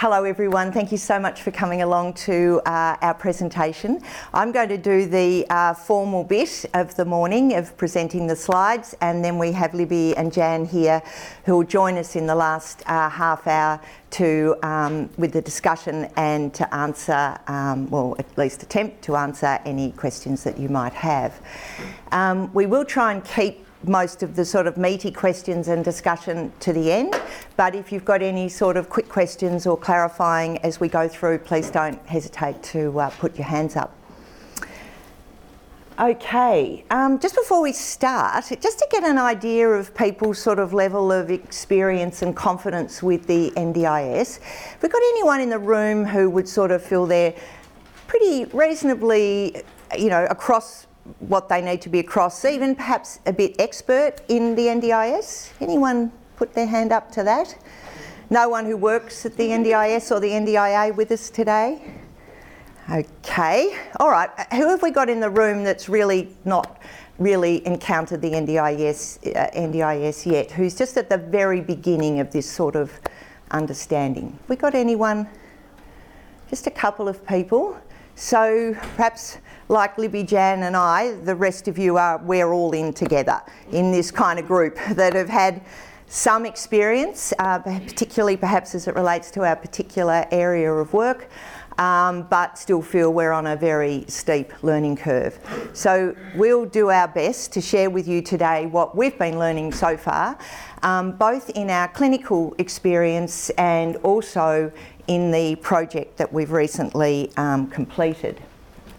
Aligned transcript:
hello 0.00 0.24
everyone. 0.24 0.72
Thank 0.72 0.92
you 0.92 0.96
so 0.96 1.18
much 1.20 1.42
for 1.42 1.50
coming 1.50 1.82
along 1.82 2.14
to 2.24 2.62
uh, 2.64 2.96
our 3.02 3.12
presentation. 3.12 4.00
I'm 4.32 4.50
going 4.50 4.70
to 4.70 4.78
do 4.78 5.04
the 5.04 5.44
uh, 5.50 5.74
formal 5.74 6.24
bit 6.24 6.64
of 6.72 6.94
the 6.96 7.04
morning 7.04 7.54
of 7.54 7.76
presenting 7.76 8.26
the 8.26 8.34
slides 8.34 8.94
and 9.02 9.22
then 9.22 9.36
we 9.36 9.52
have 9.52 9.74
Libby 9.74 10.16
and 10.16 10.32
Jan 10.32 10.64
here 10.64 11.02
who 11.44 11.54
will 11.54 11.64
join 11.64 11.98
us 11.98 12.16
in 12.16 12.26
the 12.26 12.34
last 12.34 12.82
uh, 12.86 13.10
half 13.10 13.46
hour 13.46 13.78
to 14.12 14.56
um, 14.62 15.10
with 15.18 15.32
the 15.34 15.42
discussion 15.42 16.08
and 16.16 16.54
to 16.54 16.74
answer, 16.74 17.38
um, 17.46 17.90
well 17.90 18.16
at 18.18 18.38
least 18.38 18.62
attempt 18.62 19.02
to 19.02 19.16
answer 19.16 19.58
any 19.66 19.92
questions 19.92 20.44
that 20.44 20.58
you 20.58 20.70
might 20.70 20.94
have. 20.94 21.38
Um, 22.10 22.50
we 22.54 22.64
will 22.64 22.86
try 22.86 23.12
and 23.12 23.22
keep 23.22 23.66
most 23.84 24.22
of 24.22 24.36
the 24.36 24.44
sort 24.44 24.66
of 24.66 24.76
meaty 24.76 25.10
questions 25.10 25.68
and 25.68 25.84
discussion 25.84 26.52
to 26.60 26.72
the 26.72 26.92
end. 26.92 27.20
But 27.56 27.74
if 27.74 27.92
you've 27.92 28.04
got 28.04 28.22
any 28.22 28.48
sort 28.48 28.76
of 28.76 28.88
quick 28.88 29.08
questions 29.08 29.66
or 29.66 29.76
clarifying 29.76 30.58
as 30.58 30.80
we 30.80 30.88
go 30.88 31.08
through, 31.08 31.38
please 31.38 31.70
don't 31.70 32.00
hesitate 32.06 32.62
to 32.64 32.98
uh, 33.00 33.10
put 33.10 33.36
your 33.36 33.46
hands 33.46 33.76
up. 33.76 33.96
Okay, 35.98 36.82
um, 36.90 37.18
just 37.18 37.34
before 37.34 37.60
we 37.60 37.72
start, 37.72 38.46
just 38.62 38.78
to 38.78 38.88
get 38.90 39.04
an 39.04 39.18
idea 39.18 39.68
of 39.68 39.94
people's 39.94 40.38
sort 40.38 40.58
of 40.58 40.72
level 40.72 41.12
of 41.12 41.30
experience 41.30 42.22
and 42.22 42.34
confidence 42.34 43.02
with 43.02 43.26
the 43.26 43.50
NDIS, 43.50 44.40
have 44.40 44.82
we 44.82 44.88
got 44.88 45.02
anyone 45.02 45.42
in 45.42 45.50
the 45.50 45.58
room 45.58 46.06
who 46.06 46.30
would 46.30 46.48
sort 46.48 46.70
of 46.70 46.82
feel 46.82 47.04
they're 47.04 47.34
pretty 48.06 48.46
reasonably, 48.46 49.62
you 49.98 50.08
know, 50.08 50.26
across 50.30 50.86
what 51.18 51.48
they 51.48 51.60
need 51.60 51.82
to 51.82 51.88
be 51.88 51.98
across, 51.98 52.44
even 52.44 52.74
perhaps 52.74 53.20
a 53.26 53.32
bit 53.32 53.56
expert 53.58 54.16
in 54.28 54.54
the 54.54 54.66
NDIS? 54.66 55.52
Anyone 55.60 56.12
put 56.36 56.54
their 56.54 56.66
hand 56.66 56.92
up 56.92 57.10
to 57.12 57.22
that? 57.24 57.56
No 58.30 58.48
one 58.48 58.64
who 58.64 58.76
works 58.76 59.26
at 59.26 59.36
the 59.36 59.48
NDIS 59.48 60.10
or 60.10 60.20
the 60.20 60.30
NDIA 60.30 60.94
with 60.94 61.10
us 61.10 61.30
today? 61.30 61.82
Okay, 62.90 63.76
all 63.98 64.10
right. 64.10 64.30
Who 64.52 64.68
have 64.68 64.82
we 64.82 64.90
got 64.90 65.08
in 65.08 65.20
the 65.20 65.30
room 65.30 65.64
that's 65.64 65.88
really 65.88 66.36
not 66.44 66.80
really 67.20 67.64
encountered 67.66 68.22
the 68.22 68.32
NDIS, 68.32 69.36
uh, 69.36 69.50
NDIS 69.50 70.26
yet, 70.26 70.50
who's 70.50 70.74
just 70.74 70.96
at 70.96 71.08
the 71.08 71.18
very 71.18 71.60
beginning 71.60 72.18
of 72.18 72.32
this 72.32 72.50
sort 72.50 72.74
of 72.74 72.90
understanding? 73.50 74.36
We 74.48 74.56
got 74.56 74.74
anyone? 74.74 75.28
Just 76.48 76.66
a 76.66 76.70
couple 76.70 77.06
of 77.08 77.24
people. 77.26 77.76
So 78.16 78.74
perhaps 78.96 79.38
like 79.70 79.96
Libby, 79.98 80.24
Jan, 80.24 80.64
and 80.64 80.76
I, 80.76 81.12
the 81.22 81.34
rest 81.36 81.68
of 81.68 81.78
you 81.78 81.96
are, 81.96 82.18
we're 82.18 82.52
all 82.52 82.72
in 82.72 82.92
together 82.92 83.40
in 83.70 83.92
this 83.92 84.10
kind 84.10 84.40
of 84.40 84.46
group 84.48 84.76
that 84.90 85.14
have 85.14 85.28
had 85.28 85.62
some 86.08 86.44
experience, 86.44 87.32
uh, 87.38 87.60
particularly 87.60 88.36
perhaps 88.36 88.74
as 88.74 88.88
it 88.88 88.96
relates 88.96 89.30
to 89.30 89.44
our 89.44 89.54
particular 89.54 90.26
area 90.32 90.72
of 90.72 90.92
work. 90.92 91.30
Um, 91.78 92.24
but 92.24 92.58
still 92.58 92.82
feel 92.82 93.14
we're 93.14 93.32
on 93.32 93.46
a 93.46 93.56
very 93.56 94.04
steep 94.06 94.52
learning 94.62 94.96
curve. 94.96 95.38
So 95.72 96.14
we'll 96.34 96.66
do 96.66 96.90
our 96.90 97.08
best 97.08 97.52
to 97.52 97.62
share 97.62 97.88
with 97.88 98.06
you 98.06 98.20
today 98.20 98.66
what 98.66 98.94
we've 98.94 99.16
been 99.18 99.38
learning 99.38 99.72
so 99.72 99.96
far, 99.96 100.36
um, 100.82 101.12
both 101.12 101.48
in 101.50 101.70
our 101.70 101.88
clinical 101.88 102.54
experience 102.58 103.48
and 103.50 103.96
also 103.98 104.70
in 105.06 105.30
the 105.30 105.56
project 105.56 106.18
that 106.18 106.30
we've 106.30 106.50
recently 106.50 107.30
um, 107.38 107.68
completed. 107.68 108.42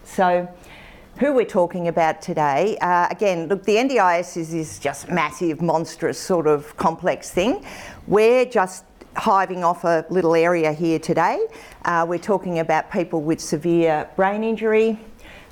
So 0.03 0.49
who 1.21 1.31
we're 1.31 1.45
talking 1.45 1.87
about 1.87 2.19
today. 2.19 2.75
Uh, 2.81 3.07
again, 3.11 3.47
look, 3.47 3.63
the 3.63 3.75
NDIS 3.75 4.37
is 4.37 4.53
this 4.53 4.79
just 4.79 5.07
massive, 5.07 5.61
monstrous, 5.61 6.17
sort 6.17 6.47
of 6.47 6.75
complex 6.77 7.29
thing. 7.29 7.63
We're 8.07 8.45
just 8.45 8.85
hiving 9.15 9.63
off 9.63 9.83
a 9.83 10.03
little 10.09 10.33
area 10.33 10.73
here 10.73 10.97
today. 10.97 11.45
Uh, 11.85 12.07
we're 12.09 12.17
talking 12.17 12.57
about 12.57 12.91
people 12.91 13.21
with 13.21 13.39
severe 13.39 14.09
brain 14.15 14.43
injury, 14.43 14.97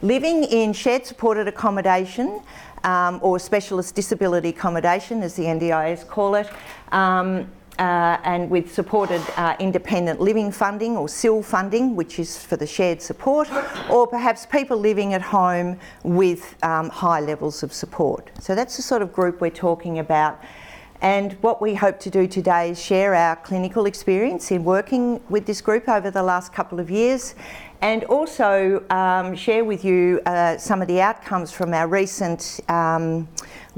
living 0.01 0.43
in 0.45 0.73
shared 0.73 1.05
supported 1.05 1.47
accommodation. 1.47 2.41
Um, 2.85 3.19
or 3.21 3.39
specialist 3.39 3.93
disability 3.93 4.49
accommodation, 4.49 5.21
as 5.21 5.33
the 5.35 5.43
NDIS 5.43 6.08
call 6.08 6.35
it, 6.35 6.49
um, 6.93 7.52
uh, 7.79 8.19
and 8.23 8.49
with 8.49 8.73
supported 8.73 9.21
uh, 9.37 9.55
independent 9.59 10.19
living 10.19 10.51
funding 10.51 10.97
or 10.97 11.07
SIL 11.07 11.41
funding, 11.41 11.95
which 11.95 12.19
is 12.19 12.43
for 12.43 12.57
the 12.57 12.67
shared 12.67 13.01
support, 13.01 13.49
or 13.89 14.05
perhaps 14.05 14.45
people 14.45 14.77
living 14.77 15.13
at 15.13 15.21
home 15.21 15.79
with 16.03 16.55
um, 16.63 16.89
high 16.89 17.21
levels 17.21 17.63
of 17.63 17.71
support. 17.71 18.29
So 18.39 18.53
that's 18.53 18.75
the 18.75 18.83
sort 18.83 19.01
of 19.01 19.13
group 19.13 19.41
we're 19.41 19.49
talking 19.49 19.99
about. 19.99 20.43
And 21.01 21.33
what 21.39 21.61
we 21.61 21.73
hope 21.73 21.97
to 22.01 22.09
do 22.09 22.27
today 22.27 22.71
is 22.71 22.81
share 22.81 23.15
our 23.15 23.37
clinical 23.37 23.85
experience 23.85 24.51
in 24.51 24.65
working 24.65 25.21
with 25.29 25.45
this 25.45 25.61
group 25.61 25.87
over 25.87 26.11
the 26.11 26.21
last 26.21 26.51
couple 26.51 26.77
of 26.77 26.91
years 26.91 27.35
and 27.81 28.03
also 28.05 28.83
um, 28.89 29.35
share 29.35 29.63
with 29.63 29.85
you 29.85 30.19
uh, 30.25 30.57
some 30.57 30.81
of 30.81 30.89
the 30.89 30.99
outcomes 30.99 31.51
from 31.51 31.73
our 31.73 31.87
recent 31.87 32.59
um, 32.67 33.27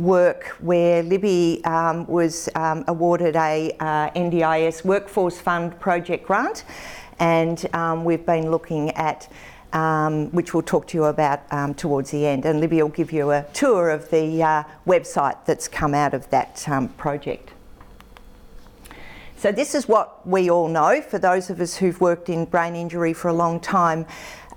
work 0.01 0.47
where 0.59 1.03
Libby 1.03 1.63
um, 1.65 2.05
was 2.07 2.49
um, 2.55 2.83
awarded 2.87 3.35
a 3.35 3.71
uh, 3.79 4.09
NDIS 4.11 4.83
Workforce 4.83 5.39
Fund 5.39 5.79
project 5.79 6.25
grant, 6.25 6.63
and 7.19 7.67
um, 7.73 8.03
we've 8.03 8.25
been 8.25 8.51
looking 8.51 8.91
at. 8.91 9.31
Um, 9.73 10.29
which 10.31 10.53
we'll 10.53 10.63
talk 10.63 10.85
to 10.87 10.97
you 10.97 11.05
about 11.05 11.43
um, 11.53 11.73
towards 11.73 12.11
the 12.11 12.27
end, 12.27 12.43
and 12.43 12.59
Libby 12.59 12.81
will 12.81 12.89
give 12.89 13.13
you 13.13 13.31
a 13.31 13.45
tour 13.53 13.89
of 13.89 14.09
the 14.09 14.43
uh, 14.43 14.63
website 14.85 15.45
that's 15.45 15.69
come 15.69 15.93
out 15.93 16.13
of 16.13 16.29
that 16.29 16.67
um, 16.67 16.89
project. 16.89 17.53
So, 19.37 19.53
this 19.53 19.73
is 19.73 19.87
what 19.87 20.27
we 20.27 20.51
all 20.51 20.67
know 20.67 21.01
for 21.01 21.19
those 21.19 21.49
of 21.49 21.61
us 21.61 21.77
who've 21.77 22.01
worked 22.01 22.27
in 22.27 22.43
brain 22.43 22.75
injury 22.75 23.13
for 23.13 23.29
a 23.29 23.33
long 23.33 23.61
time 23.61 24.05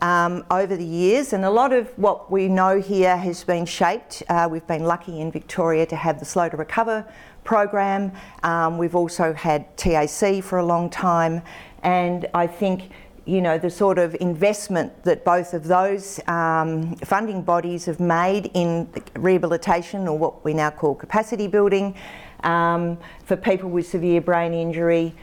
um, 0.05 0.45
over 0.51 0.77
the 0.77 0.85
years, 0.85 1.33
and 1.33 1.47
a 1.47 1.51
lot 1.51 1.73
of 1.73 1.89
what 1.97 2.31
we 2.31 2.47
know 2.47 2.79
here 2.79 3.17
has 3.17 3.43
been 3.43 3.65
shaped. 3.65 4.23
Uh, 4.29 4.47
we've 4.51 4.67
been 4.67 4.85
lucky 4.85 5.23
in 5.23 5.33
Victoria 5.33 5.87
to 5.87 5.97
have 5.97 6.19
the 6.19 6.27
Slow 6.27 6.47
to 6.51 6.59
Recover 6.59 7.11
program. 7.43 8.13
Um, 8.43 8.77
we've 8.77 8.95
also 8.95 9.33
had 9.33 9.75
TAC 9.79 10.45
for 10.45 10.59
a 10.59 10.67
long 10.67 10.91
time, 10.91 11.41
and 11.83 12.27
I 12.35 12.47
think 12.47 12.91
you 13.25 13.41
know 13.41 13.57
the 13.57 13.71
sort 13.71 13.99
of 13.99 14.15
investment 14.21 15.05
that 15.05 15.25
both 15.25 15.55
of 15.55 15.65
those 15.65 16.21
um, 16.29 16.97
funding 16.97 17.41
bodies 17.41 17.87
have 17.87 17.99
made 17.99 18.51
in 18.53 18.87
rehabilitation 19.17 20.07
or 20.07 20.19
what 20.19 20.45
we 20.45 20.53
now 20.53 20.69
call 20.69 20.95
capacity 20.95 21.47
building 21.47 21.95
um, 22.43 22.99
for 23.25 23.37
people 23.37 23.71
with 23.71 23.87
severe 23.87 24.21
brain 24.21 24.53
injury 24.53 25.15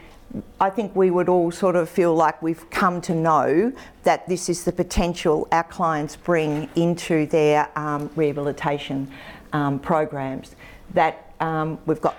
I 0.60 0.70
think 0.70 0.96
we 0.96 1.10
would 1.10 1.28
all 1.28 1.50
sort 1.50 1.76
of 1.76 1.88
feel 1.88 2.14
like 2.14 2.40
we've 2.40 2.68
come 2.70 3.00
to 3.02 3.14
know 3.14 3.72
that 4.04 4.26
this 4.28 4.48
is 4.48 4.64
the 4.64 4.72
potential 4.72 5.46
our 5.52 5.64
clients 5.64 6.16
bring 6.16 6.70
into 6.74 7.26
their 7.26 7.68
um, 7.78 8.10
rehabilitation 8.16 9.10
um, 9.52 9.78
programs. 9.78 10.56
That 10.94 11.34
um, 11.40 11.78
we've 11.86 12.00
got 12.00 12.16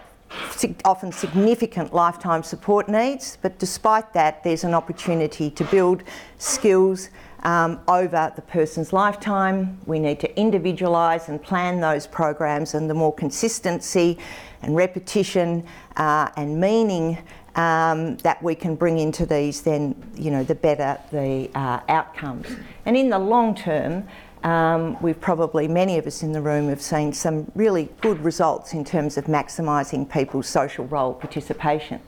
often 0.85 1.11
significant 1.11 1.93
lifetime 1.93 2.43
support 2.43 2.87
needs, 2.87 3.37
but 3.41 3.57
despite 3.59 4.13
that, 4.13 4.43
there's 4.43 4.63
an 4.63 4.73
opportunity 4.73 5.49
to 5.51 5.63
build 5.65 6.03
skills 6.37 7.09
um, 7.43 7.79
over 7.87 8.31
the 8.35 8.41
person's 8.41 8.93
lifetime. 8.93 9.77
We 9.85 9.99
need 9.99 10.19
to 10.21 10.33
individualise 10.35 11.29
and 11.29 11.41
plan 11.41 11.79
those 11.79 12.07
programs, 12.07 12.73
and 12.73 12.89
the 12.89 12.93
more 12.93 13.13
consistency 13.13 14.17
and 14.61 14.75
repetition 14.75 15.65
uh, 15.97 16.29
and 16.37 16.59
meaning 16.59 17.17
um, 17.55 18.17
that 18.17 18.41
we 18.41 18.55
can 18.55 18.75
bring 18.75 18.99
into 18.99 19.25
these, 19.25 19.61
then 19.61 19.95
you 20.15 20.31
know 20.31 20.43
the 20.43 20.55
better 20.55 20.99
the 21.11 21.49
uh, 21.55 21.81
outcomes. 21.89 22.47
And 22.85 22.97
in 22.97 23.09
the 23.09 23.19
long 23.19 23.55
term, 23.55 24.07
um, 24.43 25.01
we've 25.01 25.19
probably 25.19 25.67
many 25.67 25.97
of 25.97 26.07
us 26.07 26.23
in 26.23 26.31
the 26.31 26.41
room 26.41 26.69
have 26.69 26.81
seen 26.81 27.13
some 27.13 27.51
really 27.55 27.89
good 28.01 28.19
results 28.23 28.73
in 28.73 28.83
terms 28.83 29.17
of 29.17 29.25
maximising 29.25 30.11
people's 30.11 30.47
social 30.47 30.85
role 30.85 31.13
participation. 31.13 32.01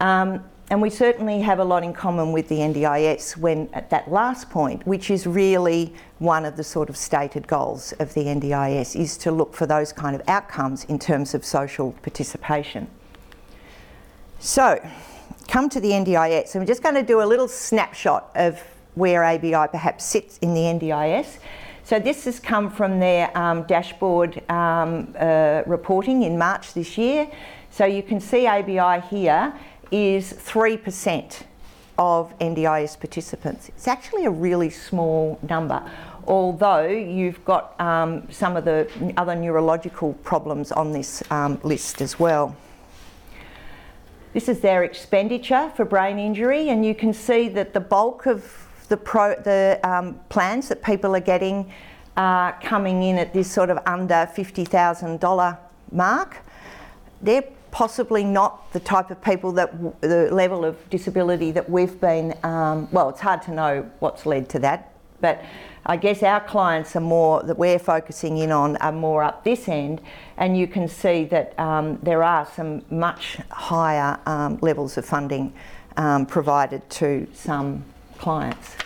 Um, 0.00 0.44
and 0.70 0.80
we 0.80 0.88
certainly 0.88 1.42
have 1.42 1.58
a 1.58 1.64
lot 1.64 1.84
in 1.84 1.92
common 1.92 2.32
with 2.32 2.48
the 2.48 2.56
NDIS 2.56 3.36
when 3.36 3.68
at 3.74 3.90
that 3.90 4.10
last 4.10 4.48
point, 4.48 4.86
which 4.86 5.10
is 5.10 5.26
really 5.26 5.92
one 6.18 6.46
of 6.46 6.56
the 6.56 6.64
sort 6.64 6.88
of 6.88 6.96
stated 6.96 7.46
goals 7.46 7.92
of 7.98 8.14
the 8.14 8.22
NDIS, 8.22 8.98
is 8.98 9.18
to 9.18 9.32
look 9.32 9.54
for 9.54 9.66
those 9.66 9.92
kind 9.92 10.16
of 10.16 10.22
outcomes 10.28 10.84
in 10.84 10.98
terms 10.98 11.34
of 11.34 11.44
social 11.44 11.92
participation. 12.02 12.88
So, 14.44 14.84
come 15.46 15.68
to 15.68 15.78
the 15.78 15.90
NDIS. 15.90 16.56
I'm 16.56 16.66
just 16.66 16.82
going 16.82 16.96
to 16.96 17.04
do 17.04 17.22
a 17.22 17.24
little 17.24 17.46
snapshot 17.46 18.28
of 18.34 18.58
where 18.96 19.22
ABI 19.22 19.68
perhaps 19.70 20.04
sits 20.04 20.38
in 20.38 20.52
the 20.52 20.62
NDIS. 20.62 21.38
So, 21.84 22.00
this 22.00 22.24
has 22.24 22.40
come 22.40 22.68
from 22.68 22.98
their 22.98 23.30
um, 23.38 23.62
dashboard 23.68 24.42
um, 24.50 25.14
uh, 25.16 25.62
reporting 25.64 26.24
in 26.24 26.36
March 26.36 26.74
this 26.74 26.98
year. 26.98 27.30
So, 27.70 27.84
you 27.84 28.02
can 28.02 28.18
see 28.18 28.48
ABI 28.48 29.06
here 29.06 29.54
is 29.92 30.32
3% 30.32 31.44
of 31.96 32.36
NDIS 32.40 32.98
participants. 32.98 33.68
It's 33.68 33.86
actually 33.86 34.24
a 34.24 34.30
really 34.30 34.70
small 34.70 35.38
number, 35.48 35.88
although 36.26 36.88
you've 36.88 37.44
got 37.44 37.80
um, 37.80 38.26
some 38.28 38.56
of 38.56 38.64
the 38.64 38.90
other 39.16 39.36
neurological 39.36 40.14
problems 40.24 40.72
on 40.72 40.90
this 40.90 41.22
um, 41.30 41.60
list 41.62 42.02
as 42.02 42.18
well. 42.18 42.56
This 44.32 44.48
is 44.48 44.60
their 44.60 44.82
expenditure 44.82 45.70
for 45.76 45.84
brain 45.84 46.18
injury, 46.18 46.70
and 46.70 46.86
you 46.86 46.94
can 46.94 47.12
see 47.12 47.48
that 47.50 47.74
the 47.74 47.80
bulk 47.80 48.24
of 48.24 48.66
the, 48.88 48.96
pro, 48.96 49.34
the 49.34 49.78
um, 49.84 50.18
plans 50.30 50.68
that 50.68 50.82
people 50.82 51.14
are 51.14 51.20
getting 51.20 51.70
are 52.16 52.58
coming 52.62 53.02
in 53.02 53.18
at 53.18 53.34
this 53.34 53.50
sort 53.50 53.68
of 53.68 53.78
under 53.84 54.14
$50,000 54.14 55.58
mark. 55.90 56.38
They're 57.20 57.44
possibly 57.70 58.24
not 58.24 58.72
the 58.72 58.80
type 58.80 59.10
of 59.10 59.22
people 59.22 59.52
that 59.52 60.00
the 60.00 60.30
level 60.30 60.64
of 60.64 60.76
disability 60.88 61.50
that 61.50 61.68
we've 61.68 62.00
been, 62.00 62.34
um, 62.42 62.88
well, 62.90 63.10
it's 63.10 63.20
hard 63.20 63.42
to 63.42 63.50
know 63.50 63.90
what's 63.98 64.24
led 64.24 64.48
to 64.50 64.58
that, 64.60 64.92
but 65.20 65.42
I 65.84 65.96
guess 65.96 66.22
our 66.22 66.40
clients 66.40 66.94
are 66.94 67.00
more, 67.00 67.42
that 67.42 67.58
we're 67.58 67.78
focusing 67.78 68.38
in 68.38 68.52
on, 68.52 68.76
are 68.76 68.92
more 68.92 69.24
up 69.24 69.42
this 69.42 69.68
end, 69.68 70.00
and 70.36 70.56
you 70.56 70.68
can 70.68 70.86
see 70.86 71.24
that 71.24 71.58
um, 71.58 71.98
there 72.02 72.22
are 72.22 72.46
some 72.46 72.84
much 72.90 73.38
higher 73.50 74.18
um, 74.26 74.58
levels 74.62 74.96
of 74.96 75.04
funding 75.04 75.52
um, 75.96 76.24
provided 76.24 76.88
to 76.90 77.26
some 77.34 77.84
clients. 78.18 78.76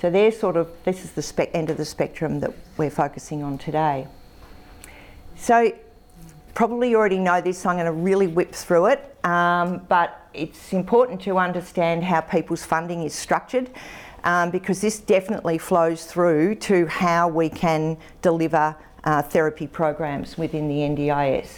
So 0.00 0.10
they're 0.10 0.32
sort 0.32 0.56
of, 0.56 0.70
this 0.84 1.04
is 1.04 1.12
the 1.12 1.22
spec- 1.22 1.50
end 1.54 1.68
of 1.68 1.76
the 1.76 1.84
spectrum 1.84 2.40
that 2.40 2.52
we're 2.78 2.90
focusing 2.90 3.42
on 3.42 3.58
today. 3.58 4.06
So 5.36 5.72
probably 6.54 6.90
you 6.90 6.96
already 6.96 7.18
know 7.18 7.42
this, 7.42 7.58
so 7.58 7.68
I'm 7.68 7.76
going 7.76 7.86
to 7.86 7.92
really 7.92 8.26
whip 8.26 8.52
through 8.52 8.86
it. 8.86 9.16
Um, 9.24 9.82
but 9.88 10.28
it's 10.32 10.72
important 10.72 11.20
to 11.22 11.36
understand 11.36 12.04
how 12.04 12.22
people's 12.22 12.64
funding 12.64 13.02
is 13.02 13.12
structured 13.12 13.70
um, 14.24 14.50
because 14.50 14.80
this 14.80 15.00
definitely 15.00 15.58
flows 15.58 16.04
through 16.04 16.56
to 16.56 16.86
how 16.86 17.28
we 17.28 17.48
can 17.48 17.96
deliver 18.22 18.76
uh, 19.04 19.22
therapy 19.22 19.66
programs 19.66 20.36
within 20.36 20.68
the 20.68 20.76
NDIS. 20.76 21.48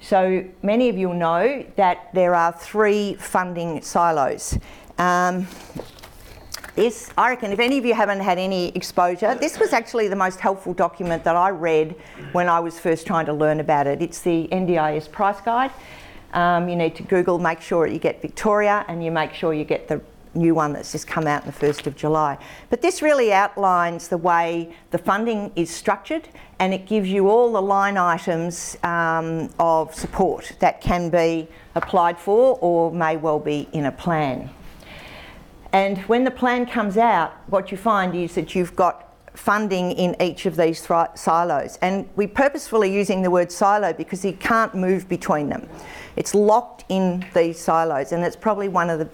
So 0.00 0.44
many 0.62 0.88
of 0.88 0.96
you 0.96 1.12
know 1.12 1.64
that 1.76 2.12
there 2.14 2.34
are 2.34 2.52
three 2.52 3.14
funding 3.14 3.82
silos. 3.82 4.58
Um, 4.98 5.46
this, 6.74 7.10
I 7.18 7.30
reckon, 7.30 7.52
if 7.52 7.58
any 7.58 7.76
of 7.76 7.84
you 7.84 7.94
haven't 7.94 8.20
had 8.20 8.38
any 8.38 8.68
exposure, 8.70 9.34
this 9.34 9.58
was 9.58 9.72
actually 9.72 10.08
the 10.08 10.16
most 10.16 10.40
helpful 10.40 10.72
document 10.72 11.24
that 11.24 11.36
I 11.36 11.50
read 11.50 11.94
when 12.32 12.48
I 12.48 12.60
was 12.60 12.78
first 12.78 13.06
trying 13.06 13.26
to 13.26 13.34
learn 13.34 13.60
about 13.60 13.86
it. 13.86 14.00
It's 14.00 14.20
the 14.20 14.48
NDIS 14.50 15.10
price 15.10 15.40
guide. 15.42 15.72
Um, 16.32 16.68
you 16.68 16.76
need 16.76 16.94
to 16.96 17.02
Google, 17.02 17.38
make 17.38 17.60
sure 17.60 17.86
you 17.86 17.98
get 17.98 18.22
Victoria, 18.22 18.84
and 18.88 19.04
you 19.04 19.10
make 19.10 19.34
sure 19.34 19.52
you 19.52 19.64
get 19.64 19.88
the 19.88 20.00
new 20.34 20.54
one 20.54 20.72
that's 20.72 20.92
just 20.92 21.06
come 21.06 21.26
out 21.26 21.42
on 21.42 21.46
the 21.46 21.52
1st 21.52 21.86
of 21.86 21.96
July. 21.96 22.38
But 22.68 22.82
this 22.82 23.02
really 23.02 23.32
outlines 23.32 24.08
the 24.08 24.16
way 24.16 24.74
the 24.90 24.98
funding 24.98 25.52
is 25.56 25.70
structured 25.70 26.28
and 26.58 26.72
it 26.72 26.86
gives 26.86 27.08
you 27.08 27.28
all 27.28 27.52
the 27.52 27.62
line 27.62 27.96
items 27.96 28.76
um, 28.82 29.50
of 29.58 29.94
support 29.94 30.52
that 30.60 30.80
can 30.80 31.10
be 31.10 31.48
applied 31.74 32.18
for 32.18 32.58
or 32.60 32.92
may 32.92 33.16
well 33.16 33.38
be 33.38 33.68
in 33.72 33.86
a 33.86 33.92
plan. 33.92 34.50
And 35.72 35.98
when 36.00 36.24
the 36.24 36.30
plan 36.30 36.66
comes 36.66 36.96
out, 36.96 37.32
what 37.48 37.70
you 37.70 37.76
find 37.76 38.14
is 38.14 38.34
that 38.34 38.54
you've 38.54 38.74
got 38.74 39.10
funding 39.34 39.92
in 39.92 40.20
each 40.20 40.46
of 40.46 40.56
these 40.56 40.86
th- 40.86 41.08
silos. 41.14 41.78
And 41.80 42.08
we're 42.16 42.28
purposefully 42.28 42.92
using 42.92 43.22
the 43.22 43.30
word 43.30 43.50
silo 43.52 43.92
because 43.92 44.24
you 44.24 44.32
can't 44.34 44.74
move 44.74 45.08
between 45.08 45.48
them. 45.48 45.68
It's 46.16 46.34
locked 46.34 46.84
in 46.88 47.24
these 47.34 47.58
silos, 47.58 48.12
and 48.12 48.24
it's 48.24 48.36
probably 48.36 48.68
one 48.68 48.90
of 48.90 48.98
the 48.98 49.08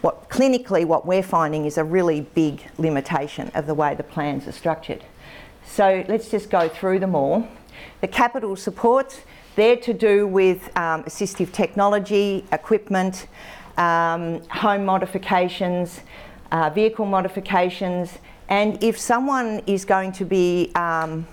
what 0.00 0.28
clinically 0.28 0.84
what 0.84 1.06
we're 1.06 1.22
finding 1.22 1.64
is 1.64 1.78
a 1.78 1.84
really 1.84 2.20
big 2.20 2.62
limitation 2.78 3.50
of 3.54 3.66
the 3.66 3.74
way 3.74 3.94
the 3.94 4.02
plans 4.02 4.46
are 4.46 4.52
structured. 4.52 5.04
So 5.66 6.04
let's 6.08 6.30
just 6.30 6.50
go 6.50 6.68
through 6.68 7.00
them 7.00 7.14
all. 7.14 7.46
The 8.00 8.08
capital 8.08 8.56
supports, 8.56 9.20
they're 9.56 9.76
to 9.76 9.92
do 9.92 10.26
with 10.26 10.64
um, 10.76 11.04
assistive 11.04 11.52
technology, 11.52 12.44
equipment, 12.52 13.26
um, 13.76 14.42
home 14.48 14.84
modifications, 14.84 16.00
uh, 16.52 16.70
vehicle 16.70 17.06
modifications, 17.06 18.18
and 18.48 18.82
if 18.82 18.98
someone 18.98 19.60
is 19.66 19.84
going 19.84 20.12
to 20.12 20.24
be, 20.24 20.72
um, 20.74 21.26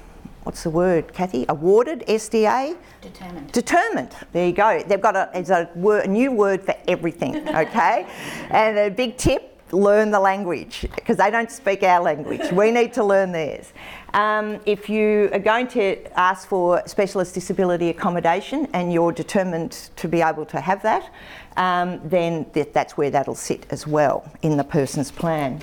what's 0.45 0.63
the 0.63 0.69
word, 0.69 1.11
Kathy? 1.11 1.45
Awarded 1.49 2.05
SDA? 2.07 2.77
Determined. 3.01 3.51
Determined. 3.51 4.15
There 4.31 4.45
you 4.45 4.53
go. 4.53 4.81
They've 4.87 5.01
got 5.01 5.15
a, 5.15 5.29
it's 5.33 5.49
a, 5.49 5.69
word, 5.75 6.05
a 6.05 6.07
new 6.07 6.31
word 6.31 6.63
for 6.63 6.75
everything, 6.87 7.35
okay? 7.55 8.07
and 8.51 8.77
a 8.77 8.89
big 8.89 9.17
tip 9.17 9.51
learn 9.71 10.11
the 10.11 10.19
language 10.19 10.85
because 10.95 11.17
they 11.17 11.31
don't 11.31 11.51
speak 11.51 11.81
our 11.81 12.01
language. 12.01 12.51
We 12.51 12.69
need 12.71 12.93
to 12.93 13.03
learn 13.03 13.31
theirs. 13.31 13.73
Um, 14.13 14.59
if 14.65 14.87
you 14.87 15.29
are 15.33 15.39
going 15.39 15.67
to 15.69 15.97
ask 16.17 16.47
for 16.47 16.81
specialist 16.85 17.33
disability 17.33 17.89
accommodation 17.89 18.67
and 18.73 18.93
you're 18.93 19.11
determined 19.11 19.89
to 19.95 20.07
be 20.07 20.21
able 20.21 20.45
to 20.45 20.61
have 20.61 20.83
that, 20.83 21.11
um, 21.57 21.99
then 22.07 22.45
th- 22.51 22.69
that's 22.71 22.95
where 22.95 23.09
that'll 23.09 23.35
sit 23.35 23.65
as 23.71 23.87
well 23.87 24.31
in 24.43 24.55
the 24.55 24.63
person's 24.63 25.11
plan. 25.11 25.61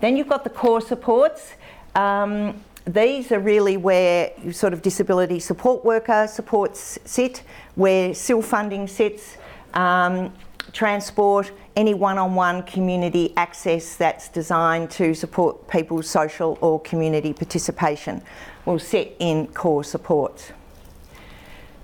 Then 0.00 0.16
you've 0.16 0.28
got 0.28 0.44
the 0.44 0.50
core 0.50 0.80
supports. 0.80 1.52
Um, 1.94 2.64
these 2.88 3.32
are 3.32 3.40
really 3.40 3.76
where 3.76 4.32
sort 4.52 4.72
of 4.72 4.80
disability 4.80 5.40
support 5.40 5.84
worker 5.84 6.26
supports 6.26 6.98
sit, 7.04 7.42
where 7.74 8.14
SIL 8.14 8.40
funding 8.40 8.86
sits, 8.86 9.36
um, 9.74 10.32
transport, 10.72 11.52
any 11.76 11.94
one 11.94 12.18
on 12.18 12.34
one 12.34 12.62
community 12.62 13.32
access 13.36 13.96
that's 13.96 14.28
designed 14.28 14.90
to 14.90 15.14
support 15.14 15.68
people's 15.68 16.08
social 16.08 16.58
or 16.60 16.80
community 16.80 17.32
participation 17.32 18.22
will 18.64 18.78
sit 18.78 19.14
in 19.18 19.46
core 19.48 19.84
supports. 19.84 20.52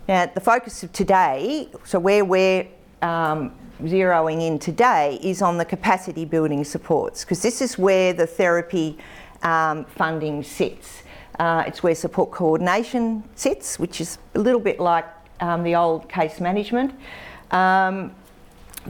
Now, 0.08 0.26
the 0.26 0.40
focus 0.40 0.82
of 0.82 0.92
today, 0.92 1.68
so 1.84 1.98
where 1.98 2.24
we're 2.24 2.66
um, 3.02 3.52
zeroing 3.82 4.46
in 4.46 4.58
today, 4.58 5.18
is 5.22 5.42
on 5.42 5.58
the 5.58 5.64
capacity 5.64 6.24
building 6.24 6.64
supports, 6.64 7.24
because 7.24 7.42
this 7.42 7.62
is 7.62 7.78
where 7.78 8.12
the 8.12 8.26
therapy 8.26 8.98
um, 9.44 9.84
funding 9.84 10.42
sits. 10.42 11.02
Uh, 11.38 11.64
it's 11.66 11.82
where 11.82 11.94
support 11.94 12.30
coordination 12.30 13.22
sits, 13.34 13.78
which 13.78 14.00
is 14.00 14.18
a 14.34 14.38
little 14.38 14.60
bit 14.60 14.80
like 14.80 15.06
um, 15.40 15.62
the 15.62 15.74
old 15.74 16.08
case 16.08 16.40
management. 16.40 16.94
Um, 17.50 18.12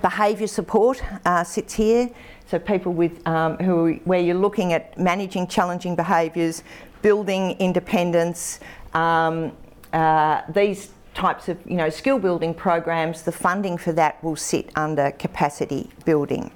behaviour 0.01 0.47
support 0.47 1.03
uh, 1.25 1.45
sits 1.45 1.75
here, 1.75 2.11
so 2.47 2.59
people 2.59 2.93
with 2.93 3.27
um, 3.27 3.57
who 3.59 3.95
where 4.05 4.21
you're 4.21 4.35
looking 4.37 4.73
at 4.73 4.97
managing 4.99 5.47
challenging 5.47 5.97
behaviours, 5.97 6.63
building 7.03 7.53
independence. 7.59 8.61
Um, 8.93 9.53
uh, 9.93 10.43
these 10.53 10.91
types 11.15 11.49
of 11.49 11.59
you 11.65 11.77
know 11.77 11.89
skill 11.89 12.19
building 12.19 12.53
programs, 12.53 13.23
the 13.23 13.33
funding 13.33 13.79
for 13.79 13.93
that 13.93 14.23
will 14.23 14.37
sit 14.37 14.71
under 14.77 15.11
capacity 15.13 15.89
building. 16.05 16.51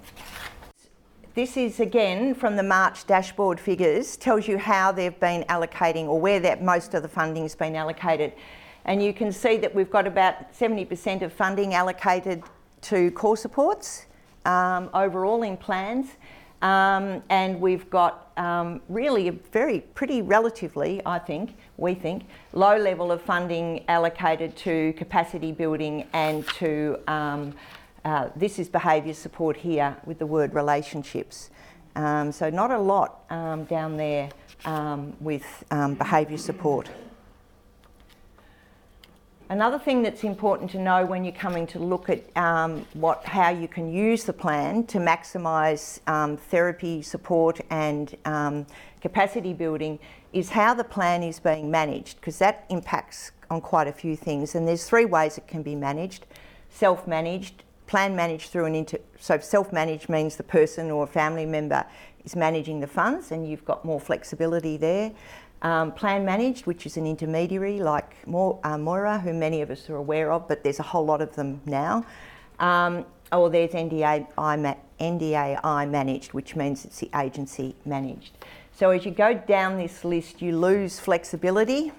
This 1.38 1.56
is 1.56 1.78
again 1.78 2.34
from 2.34 2.56
the 2.56 2.64
March 2.64 3.06
dashboard 3.06 3.60
figures, 3.60 4.16
tells 4.16 4.48
you 4.48 4.58
how 4.58 4.90
they've 4.90 5.20
been 5.20 5.44
allocating 5.44 6.06
or 6.06 6.20
where 6.20 6.40
that 6.40 6.64
most 6.64 6.94
of 6.94 7.02
the 7.02 7.08
funding 7.08 7.44
has 7.44 7.54
been 7.54 7.76
allocated. 7.76 8.32
And 8.86 9.00
you 9.00 9.12
can 9.14 9.30
see 9.30 9.56
that 9.58 9.72
we've 9.72 9.88
got 9.88 10.08
about 10.08 10.52
70% 10.52 11.22
of 11.22 11.32
funding 11.32 11.74
allocated 11.74 12.42
to 12.80 13.12
core 13.12 13.36
supports 13.36 14.06
um, 14.46 14.90
overall 14.92 15.44
in 15.44 15.56
plans. 15.56 16.08
Um, 16.60 17.22
and 17.28 17.60
we've 17.60 17.88
got 17.88 18.32
um, 18.36 18.80
really 18.88 19.28
a 19.28 19.32
very 19.32 19.82
pretty 19.94 20.22
relatively, 20.22 21.00
I 21.06 21.20
think, 21.20 21.54
we 21.76 21.94
think, 21.94 22.24
low 22.52 22.76
level 22.76 23.12
of 23.12 23.22
funding 23.22 23.84
allocated 23.86 24.56
to 24.56 24.92
capacity 24.94 25.52
building 25.52 26.08
and 26.12 26.44
to 26.54 26.98
um, 27.06 27.54
uh, 28.04 28.28
this 28.36 28.58
is 28.58 28.68
behaviour 28.68 29.14
support 29.14 29.56
here 29.56 29.96
with 30.04 30.18
the 30.18 30.26
word 30.26 30.54
relationships. 30.54 31.50
Um, 31.96 32.32
so 32.32 32.50
not 32.50 32.70
a 32.70 32.78
lot 32.78 33.24
um, 33.30 33.64
down 33.64 33.96
there 33.96 34.30
um, 34.64 35.16
with 35.20 35.64
behaviour 35.70 36.38
support. 36.38 36.88
Another 39.50 39.78
thing 39.78 40.02
that's 40.02 40.24
important 40.24 40.70
to 40.72 40.78
know 40.78 41.06
when 41.06 41.24
you're 41.24 41.32
coming 41.32 41.66
to 41.68 41.78
look 41.78 42.10
at 42.10 42.36
um, 42.36 42.84
what, 42.92 43.24
how 43.24 43.48
you 43.48 43.66
can 43.66 43.90
use 43.90 44.24
the 44.24 44.32
plan 44.32 44.84
to 44.84 44.98
maximise 44.98 46.06
um, 46.06 46.36
therapy 46.36 47.00
support 47.00 47.58
and 47.70 48.14
um, 48.26 48.66
capacity 49.00 49.54
building 49.54 49.98
is 50.34 50.50
how 50.50 50.74
the 50.74 50.84
plan 50.84 51.22
is 51.22 51.40
being 51.40 51.70
managed 51.70 52.20
because 52.20 52.38
that 52.38 52.66
impacts 52.68 53.32
on 53.48 53.62
quite 53.62 53.88
a 53.88 53.92
few 53.92 54.14
things. 54.16 54.54
And 54.54 54.68
there's 54.68 54.86
three 54.86 55.06
ways 55.06 55.38
it 55.38 55.48
can 55.48 55.62
be 55.62 55.74
managed: 55.74 56.26
self-managed, 56.68 57.64
plan 57.88 58.14
managed 58.14 58.50
through 58.50 58.66
an 58.66 58.76
inter. 58.76 58.98
So 59.18 59.38
self-managed 59.38 60.08
means 60.08 60.36
the 60.36 60.44
person 60.44 60.90
or 60.92 61.04
a 61.04 61.06
family 61.08 61.46
member 61.46 61.84
is 62.24 62.36
managing 62.36 62.78
the 62.78 62.86
funds, 62.86 63.32
and 63.32 63.48
you've 63.48 63.64
got 63.64 63.84
more 63.84 63.98
flexibility 63.98 64.76
there. 64.76 65.10
Um, 65.62 65.90
plan 65.90 66.24
managed, 66.24 66.66
which 66.66 66.86
is 66.86 66.96
an 66.96 67.06
intermediary 67.06 67.80
like 67.80 68.14
uh, 68.32 68.78
Moira, 68.78 69.18
who 69.18 69.32
many 69.32 69.60
of 69.60 69.70
us 69.70 69.90
are 69.90 69.96
aware 69.96 70.30
of, 70.30 70.46
but 70.46 70.62
there's 70.62 70.78
a 70.78 70.84
whole 70.84 71.04
lot 71.04 71.20
of 71.20 71.34
them 71.34 71.60
now. 71.66 72.04
Um, 72.60 73.04
or 73.32 73.50
there's 73.50 73.72
NDAI, 73.72 74.76
NDAI 75.00 75.90
managed, 75.90 76.32
which 76.32 76.54
means 76.54 76.84
it's 76.84 77.00
the 77.00 77.10
agency 77.16 77.74
managed. 77.84 78.32
So 78.72 78.90
as 78.90 79.04
you 79.04 79.10
go 79.10 79.34
down 79.34 79.76
this 79.76 80.04
list, 80.04 80.40
you 80.40 80.56
lose 80.56 81.00
flexibility. 81.00 81.92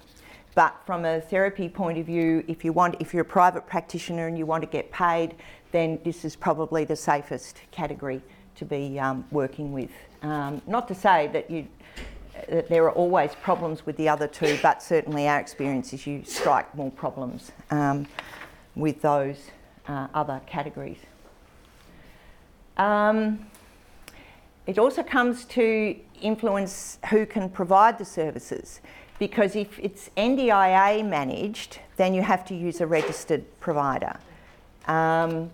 but 0.54 0.74
from 0.84 1.04
a 1.04 1.20
therapy 1.20 1.68
point 1.68 1.98
of 1.98 2.06
view, 2.06 2.42
if 2.48 2.64
you 2.64 2.72
want, 2.72 2.96
if 2.98 3.14
you're 3.14 3.22
a 3.22 3.34
private 3.40 3.66
practitioner 3.66 4.26
and 4.26 4.36
you 4.36 4.46
want 4.46 4.62
to 4.62 4.68
get 4.68 4.90
paid, 4.90 5.36
then 5.72 5.98
this 6.04 6.24
is 6.24 6.36
probably 6.36 6.84
the 6.84 6.96
safest 6.96 7.60
category 7.70 8.22
to 8.56 8.64
be 8.64 8.98
um, 8.98 9.24
working 9.30 9.72
with. 9.72 9.90
Um, 10.22 10.60
not 10.66 10.88
to 10.88 10.94
say 10.94 11.28
that 11.28 11.50
you 11.50 11.66
that 12.48 12.68
there 12.68 12.84
are 12.84 12.92
always 12.92 13.34
problems 13.42 13.84
with 13.84 13.96
the 13.96 14.08
other 14.08 14.26
two, 14.26 14.58
but 14.62 14.82
certainly 14.82 15.28
our 15.28 15.38
experience 15.38 15.92
is 15.92 16.06
you 16.06 16.22
strike 16.24 16.74
more 16.74 16.90
problems 16.90 17.52
um, 17.70 18.06
with 18.74 19.02
those 19.02 19.36
uh, 19.88 20.06
other 20.14 20.40
categories. 20.46 20.98
Um, 22.76 23.46
it 24.66 24.78
also 24.78 25.02
comes 25.02 25.44
to 25.46 25.96
influence 26.22 26.98
who 27.10 27.26
can 27.26 27.50
provide 27.50 27.98
the 27.98 28.04
services 28.04 28.80
because 29.18 29.54
if 29.54 29.78
it's 29.78 30.10
NDIA 30.16 31.06
managed, 31.06 31.78
then 31.96 32.14
you 32.14 32.22
have 32.22 32.44
to 32.46 32.54
use 32.54 32.80
a 32.80 32.86
registered 32.86 33.44
provider. 33.60 34.18
Um, 34.86 35.50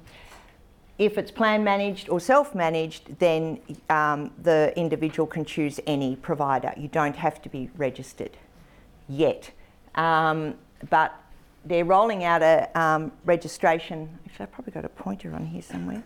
if 0.99 1.18
it's 1.18 1.30
plan 1.30 1.62
managed 1.62 2.09
or 2.09 2.21
self 2.21 2.54
managed, 2.54 3.18
then 3.18 3.61
um, 3.90 4.30
the 4.42 4.73
individual 4.76 5.26
can 5.26 5.45
choose 5.45 5.78
any 5.87 6.16
provider. 6.16 6.73
You 6.76 6.88
don't 6.88 7.16
have 7.16 7.42
to 7.42 7.49
be 7.49 7.71
registered 7.76 8.37
yet. 9.09 9.50
Um, 9.95 10.54
but 10.90 11.14
they're 11.64 11.85
rolling 11.85 12.25
out 12.25 12.42
a 12.42 12.68
um, 12.78 13.12
registration. 13.25 14.09
Actually, 14.26 14.45
I've 14.45 14.52
probably 14.52 14.73
got 14.73 14.85
a 14.85 14.88
pointer 14.88 15.35
on 15.35 15.47
here 15.47 15.62
somewhere. 15.62 16.02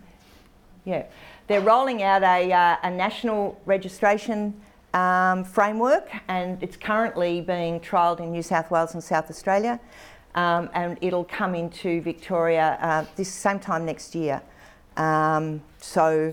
Yeah, 0.85 1.05
they're 1.47 1.61
rolling 1.61 2.03
out 2.03 2.23
a, 2.23 2.51
uh, 2.53 2.77
a 2.83 2.91
national 2.91 3.61
registration 3.67 4.59
um, 4.95 5.45
framework, 5.45 6.09
and 6.29 6.61
it's 6.63 6.77
currently 6.77 7.41
being 7.41 7.81
trialled 7.81 8.21
in 8.21 8.33
New 8.33 8.43
South 8.43 8.71
Wales 8.71 8.95
and 8.95 9.05
South 9.05 9.31
Australia, 9.31 9.79
um, 10.35 10.71
and 10.75 10.99
it'll 11.01 11.25
come 11.25 11.55
into 11.55 12.01
Victoria 12.03 12.79
uh, 12.81 13.05
this 13.17 13.29
same 13.29 13.59
time 13.59 13.85
next 13.85 14.15
year. 14.15 14.41
Um, 14.97 15.63
so, 15.79 16.33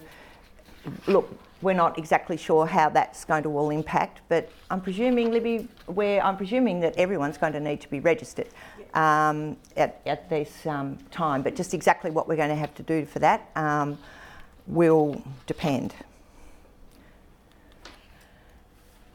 look, 1.07 1.29
we're 1.61 1.73
not 1.73 1.97
exactly 1.97 2.37
sure 2.37 2.67
how 2.67 2.89
that's 2.89 3.25
going 3.25 3.43
to 3.43 3.49
all 3.49 3.69
impact, 3.71 4.21
but 4.29 4.49
I'm 4.69 4.81
presuming, 4.81 5.31
Libby, 5.31 5.67
where 5.87 6.23
I'm 6.23 6.37
presuming 6.37 6.79
that 6.81 6.95
everyone's 6.97 7.37
going 7.37 7.53
to 7.53 7.59
need 7.59 7.81
to 7.81 7.89
be 7.89 7.99
registered 7.99 8.49
um, 8.93 9.57
at, 9.75 10.01
at, 10.05 10.29
this 10.29 10.65
um, 10.67 10.97
time, 11.09 11.41
but 11.41 11.55
just 11.55 11.73
exactly 11.73 12.11
what 12.11 12.27
we're 12.27 12.35
going 12.35 12.49
to 12.49 12.55
have 12.55 12.75
to 12.75 12.83
do 12.83 13.05
for 13.05 13.19
that 13.19 13.49
um, 13.55 13.97
will 14.67 15.21
depend. 15.47 15.95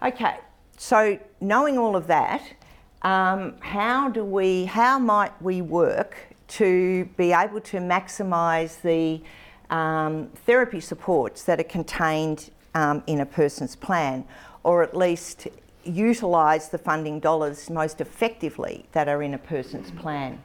Okay, 0.02 0.38
so 0.76 1.18
knowing 1.40 1.78
all 1.78 1.94
of 1.94 2.08
that, 2.08 2.42
um, 3.02 3.54
how 3.61 4.09
do 4.09 4.25
we, 4.25 4.64
how 4.64 4.99
might 4.99 5.40
we 5.42 5.61
work 5.61 6.16
to 6.49 7.04
be 7.16 7.32
able 7.32 7.61
to 7.61 7.78
maximise 7.78 8.80
the 8.82 9.21
um, 9.75 10.28
therapy 10.47 10.80
supports 10.80 11.44
that 11.44 11.59
are 11.59 11.64
contained 11.64 12.50
um, 12.75 13.02
in 13.06 13.21
a 13.21 13.26
person's 13.26 13.75
plan, 13.75 14.25
or 14.62 14.82
at 14.82 14.97
least 14.97 15.49
utilise 15.85 16.68
the 16.68 16.78
funding 16.78 17.18
dollars 17.18 17.68
most 17.68 18.00
effectively 18.00 18.85
that 18.92 19.09
are 19.09 19.23
in 19.23 19.35
a 19.35 19.38
person's 19.38 19.90
plan. 19.90 20.40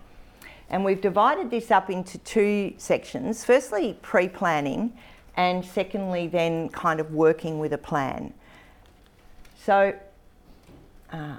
And 0.69 0.83
we've 0.83 1.01
divided 1.01 1.49
this 1.49 1.71
up 1.71 1.89
into 1.89 2.17
two 2.19 2.73
sections 2.77 3.45
firstly, 3.45 3.97
pre 4.01 4.27
planning, 4.27 4.93
and 5.35 5.63
secondly, 5.63 6.27
then 6.27 6.69
kind 6.69 6.99
of 6.99 7.13
working 7.13 7.59
with 7.59 7.73
a 7.73 7.77
plan. 7.77 8.33
So, 9.63 9.93
uh, 11.11 11.37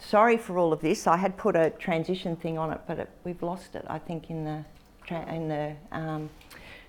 sorry 0.00 0.36
for 0.36 0.58
all 0.58 0.72
of 0.72 0.80
this. 0.80 1.06
I 1.06 1.16
had 1.16 1.36
put 1.36 1.56
a 1.56 1.70
transition 1.70 2.36
thing 2.36 2.58
on 2.58 2.72
it, 2.72 2.80
but 2.86 2.98
it, 2.98 3.10
we've 3.24 3.42
lost 3.42 3.74
it. 3.74 3.84
I 3.88 3.98
think 3.98 4.30
in 4.30 4.44
the 4.44 4.64
in 5.28 5.48
the. 5.48 5.74
Um, 5.92 6.30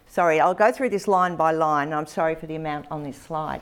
sorry, 0.08 0.40
I'll 0.40 0.54
go 0.54 0.72
through 0.72 0.90
this 0.90 1.08
line 1.08 1.36
by 1.36 1.52
line. 1.52 1.94
I'm 1.94 2.06
sorry 2.06 2.36
for 2.36 2.46
the 2.46 2.56
amount 2.56 2.86
on 2.92 3.04
this 3.04 3.18
slide. 3.18 3.62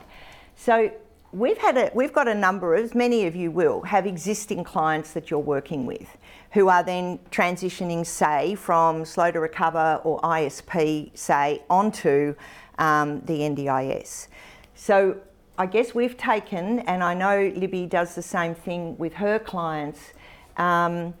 So 0.56 0.92
we've 1.32 1.58
had 1.58 1.76
a, 1.76 1.90
we've 1.94 2.12
got 2.12 2.28
a 2.28 2.34
number 2.34 2.74
of, 2.74 2.94
many 2.94 3.26
of 3.26 3.36
you 3.36 3.50
will 3.50 3.82
have 3.82 4.06
existing 4.06 4.64
clients 4.64 5.12
that 5.12 5.30
you're 5.30 5.40
working 5.40 5.86
with, 5.86 6.16
who 6.52 6.68
are 6.68 6.82
then 6.82 7.18
transitioning, 7.30 8.04
say, 8.04 8.54
from 8.54 9.04
slow 9.04 9.30
to 9.30 9.40
recover 9.40 10.00
or 10.04 10.20
ISP, 10.20 11.16
say, 11.16 11.62
onto 11.70 12.34
um, 12.78 13.20
the 13.20 13.40
NDIS. 13.40 14.28
So 14.74 15.20
I 15.60 15.66
guess 15.66 15.94
we've 15.94 16.16
taken, 16.16 16.78
and 16.80 17.04
I 17.04 17.12
know 17.12 17.52
Libby 17.54 17.84
does 17.84 18.14
the 18.14 18.22
same 18.22 18.54
thing 18.54 18.96
with 18.96 19.12
her 19.12 19.38
clients, 19.38 20.14
um, 20.56 21.12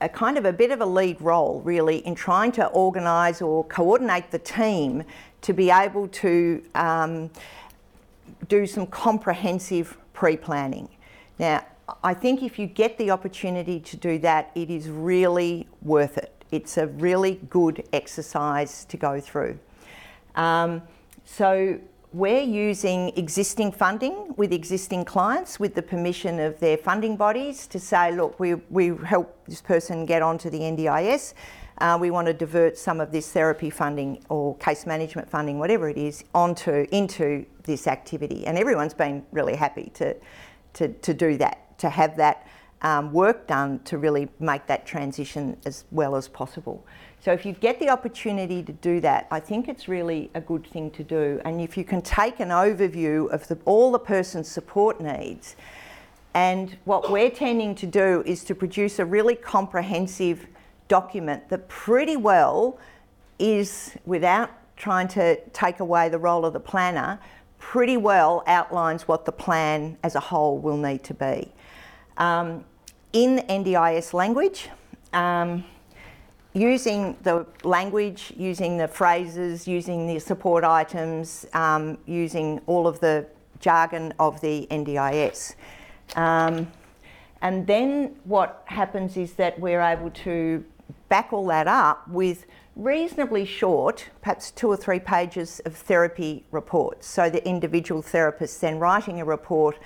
a 0.00 0.08
kind 0.08 0.36
of 0.36 0.44
a 0.44 0.52
bit 0.52 0.72
of 0.72 0.80
a 0.80 0.84
lead 0.84 1.20
role 1.20 1.60
really 1.64 1.98
in 1.98 2.16
trying 2.16 2.50
to 2.52 2.66
organise 2.66 3.40
or 3.40 3.62
coordinate 3.62 4.32
the 4.32 4.40
team 4.40 5.04
to 5.42 5.52
be 5.52 5.70
able 5.70 6.08
to 6.08 6.60
um, 6.74 7.30
do 8.48 8.66
some 8.66 8.84
comprehensive 8.84 9.96
pre 10.12 10.36
planning. 10.36 10.88
Now, 11.38 11.64
I 12.02 12.14
think 12.14 12.42
if 12.42 12.58
you 12.58 12.66
get 12.66 12.98
the 12.98 13.12
opportunity 13.12 13.78
to 13.78 13.96
do 13.96 14.18
that, 14.18 14.50
it 14.56 14.70
is 14.70 14.88
really 14.88 15.68
worth 15.82 16.18
it. 16.18 16.32
It's 16.50 16.78
a 16.78 16.88
really 16.88 17.38
good 17.48 17.84
exercise 17.92 18.84
to 18.86 18.96
go 18.96 19.20
through. 19.20 19.56
Um, 20.34 20.82
so, 21.24 21.78
we're 22.18 22.42
using 22.42 23.12
existing 23.16 23.70
funding 23.70 24.34
with 24.36 24.52
existing 24.52 25.04
clients 25.04 25.60
with 25.60 25.76
the 25.76 25.82
permission 25.82 26.40
of 26.40 26.58
their 26.58 26.76
funding 26.76 27.16
bodies 27.16 27.68
to 27.68 27.78
say, 27.78 28.10
look, 28.10 28.38
we, 28.40 28.54
we 28.70 28.88
help 29.06 29.38
this 29.46 29.60
person 29.60 30.04
get 30.04 30.20
onto 30.20 30.50
the 30.50 30.58
NDIS. 30.58 31.34
Uh, 31.78 31.96
we 32.00 32.10
want 32.10 32.26
to 32.26 32.32
divert 32.32 32.76
some 32.76 33.00
of 33.00 33.12
this 33.12 33.30
therapy 33.30 33.70
funding 33.70 34.20
or 34.30 34.56
case 34.56 34.84
management 34.84 35.30
funding, 35.30 35.60
whatever 35.60 35.88
it 35.88 35.96
is, 35.96 36.24
onto 36.34 36.88
into 36.90 37.46
this 37.62 37.86
activity. 37.86 38.44
And 38.46 38.58
everyone's 38.58 38.94
been 38.94 39.24
really 39.30 39.54
happy 39.54 39.92
to, 39.94 40.16
to, 40.72 40.88
to 40.88 41.14
do 41.14 41.36
that, 41.36 41.78
to 41.78 41.88
have 41.88 42.16
that 42.16 42.48
um, 42.82 43.12
work 43.12 43.46
done 43.46 43.78
to 43.84 43.96
really 43.96 44.28
make 44.40 44.66
that 44.66 44.86
transition 44.86 45.56
as 45.64 45.84
well 45.92 46.16
as 46.16 46.26
possible. 46.26 46.84
So 47.20 47.32
if 47.32 47.44
you 47.44 47.52
get 47.52 47.80
the 47.80 47.90
opportunity 47.90 48.62
to 48.62 48.72
do 48.72 49.00
that, 49.00 49.26
I 49.30 49.40
think 49.40 49.68
it's 49.68 49.88
really 49.88 50.30
a 50.34 50.40
good 50.40 50.66
thing 50.66 50.90
to 50.92 51.02
do. 51.02 51.40
And 51.44 51.60
if 51.60 51.76
you 51.76 51.84
can 51.84 52.00
take 52.00 52.38
an 52.38 52.50
overview 52.50 53.28
of 53.30 53.46
the, 53.48 53.58
all 53.64 53.90
the 53.90 53.98
person's 53.98 54.48
support 54.48 55.00
needs, 55.00 55.56
and 56.34 56.76
what 56.84 57.10
we're 57.10 57.30
tending 57.30 57.74
to 57.76 57.86
do 57.86 58.22
is 58.24 58.44
to 58.44 58.54
produce 58.54 59.00
a 59.00 59.04
really 59.04 59.34
comprehensive 59.34 60.46
document 60.86 61.48
that 61.48 61.68
pretty 61.68 62.16
well 62.16 62.78
is, 63.38 63.96
without 64.06 64.50
trying 64.76 65.08
to 65.08 65.40
take 65.50 65.80
away 65.80 66.08
the 66.08 66.18
role 66.18 66.44
of 66.44 66.52
the 66.52 66.60
planner, 66.60 67.18
pretty 67.58 67.96
well 67.96 68.44
outlines 68.46 69.08
what 69.08 69.24
the 69.24 69.32
plan 69.32 69.98
as 70.04 70.14
a 70.14 70.20
whole 70.20 70.58
will 70.58 70.76
need 70.76 71.02
to 71.04 71.14
be. 71.14 71.52
Um, 72.16 72.64
in 73.12 73.38
NDIS 73.48 74.14
language, 74.14 74.68
um, 75.12 75.64
using 76.54 77.16
the 77.22 77.46
language, 77.62 78.32
using 78.36 78.78
the 78.78 78.88
phrases, 78.88 79.68
using 79.68 80.06
the 80.06 80.18
support 80.18 80.64
items, 80.64 81.46
um, 81.52 81.98
using 82.06 82.60
all 82.66 82.86
of 82.86 83.00
the 83.00 83.26
jargon 83.60 84.14
of 84.18 84.40
the 84.40 84.66
NDIS. 84.70 85.54
Um, 86.16 86.70
and 87.42 87.66
then 87.66 88.16
what 88.24 88.62
happens 88.66 89.16
is 89.16 89.34
that 89.34 89.58
we're 89.60 89.80
able 89.80 90.10
to 90.10 90.64
back 91.08 91.32
all 91.32 91.46
that 91.46 91.68
up 91.68 92.08
with 92.08 92.46
reasonably 92.76 93.44
short, 93.44 94.08
perhaps 94.22 94.50
two 94.50 94.68
or 94.68 94.76
three 94.76 95.00
pages 95.00 95.60
of 95.64 95.74
therapy 95.74 96.44
reports. 96.50 97.06
So 97.06 97.28
the 97.28 97.46
individual 97.46 98.02
therapist 98.02 98.60
then 98.60 98.78
writing 98.78 99.20
a 99.20 99.24
report, 99.24 99.78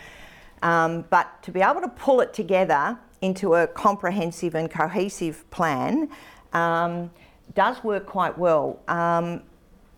um, 0.63 1.05
but 1.11 1.43
to 1.43 1.51
be 1.51 1.61
able 1.61 1.81
to 1.81 1.89
pull 1.89 2.21
it 2.21 2.33
together 2.33 2.99
into 3.23 3.55
a 3.55 3.67
comprehensive 3.67 4.55
and 4.55 4.71
cohesive 4.71 5.49
plan 5.51 6.09
um, 6.53 7.11
does 7.55 7.83
work 7.85 8.07
quite 8.07 8.37
well. 8.39 8.81
Um, 8.89 9.43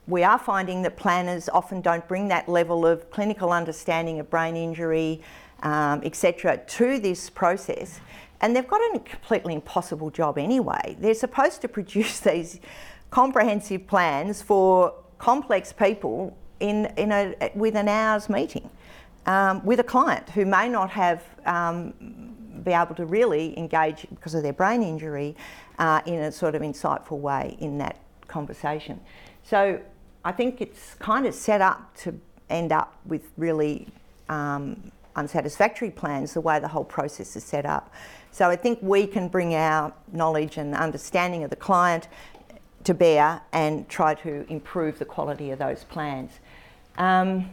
we 0.06 0.23
are 0.23 0.38
finding 0.38 0.82
that 0.82 0.96
planners 0.96 1.49
often 1.49 1.80
don't 1.80 2.06
bring 2.06 2.28
that 2.28 2.49
level 2.49 2.87
of 2.87 3.11
clinical 3.11 3.52
understanding 3.52 4.20
of 4.20 4.28
brain 4.28 4.56
injury, 4.56 5.23
um, 5.62 6.02
etc., 6.04 6.58
to 6.58 6.99
this 6.99 7.30
process. 7.30 8.00
And 8.40 8.54
they've 8.54 8.68
got 8.68 8.80
a 8.94 8.99
completely 8.99 9.54
impossible 9.54 10.11
job 10.11 10.37
anyway. 10.37 10.96
They're 10.99 11.14
supposed 11.14 11.62
to 11.62 11.68
produce 11.78 12.20
these 12.20 12.61
comprehensive 13.11 13.87
plans 13.87 14.42
for 14.42 14.92
complex 15.18 15.73
people 15.73 16.37
in, 16.61 16.87
in 16.96 17.12
a, 17.12 17.50
with 17.54 17.76
an 17.76 17.88
hour's 17.88 18.28
meeting 18.28 18.68
um, 19.26 19.64
with 19.64 19.80
a 19.80 19.84
client 19.84 20.28
who 20.30 20.44
may 20.44 20.68
not 20.68 20.90
have 20.90 21.25
um, 21.46 21.94
be 22.62 22.73
able 22.73 22.94
to 22.94 23.06
really 23.06 23.58
engage 23.58 24.06
because 24.11 24.34
of 24.34 24.42
their 24.42 24.52
brain 24.52 24.82
injury 24.82 25.37
uh, 25.78 26.00
in 26.06 26.20
a 26.20 26.32
sort 26.32 26.54
of 26.54 26.62
insightful 26.62 27.18
way 27.18 27.56
in 27.60 27.78
that 27.78 27.96
conversation. 28.28 29.00
So 29.42 29.80
I 30.24 30.32
think 30.32 30.60
it's 30.60 30.94
kind 30.94 31.26
of 31.26 31.34
set 31.34 31.60
up 31.60 31.94
to 31.98 32.18
end 32.50 32.72
up 32.72 32.96
with 33.06 33.22
really 33.36 33.86
um, 34.28 34.90
unsatisfactory 35.16 35.90
plans, 35.90 36.34
the 36.34 36.40
way 36.40 36.58
the 36.58 36.68
whole 36.68 36.84
process 36.84 37.36
is 37.36 37.44
set 37.44 37.66
up. 37.66 37.92
So 38.30 38.48
I 38.48 38.56
think 38.56 38.78
we 38.82 39.06
can 39.06 39.28
bring 39.28 39.54
our 39.54 39.92
knowledge 40.12 40.56
and 40.56 40.74
understanding 40.74 41.44
of 41.44 41.50
the 41.50 41.56
client 41.56 42.08
to 42.84 42.94
bear 42.94 43.40
and 43.52 43.88
try 43.88 44.14
to 44.14 44.44
improve 44.48 44.98
the 44.98 45.04
quality 45.04 45.50
of 45.50 45.58
those 45.58 45.84
plans. 45.84 46.32
Um, 46.98 47.50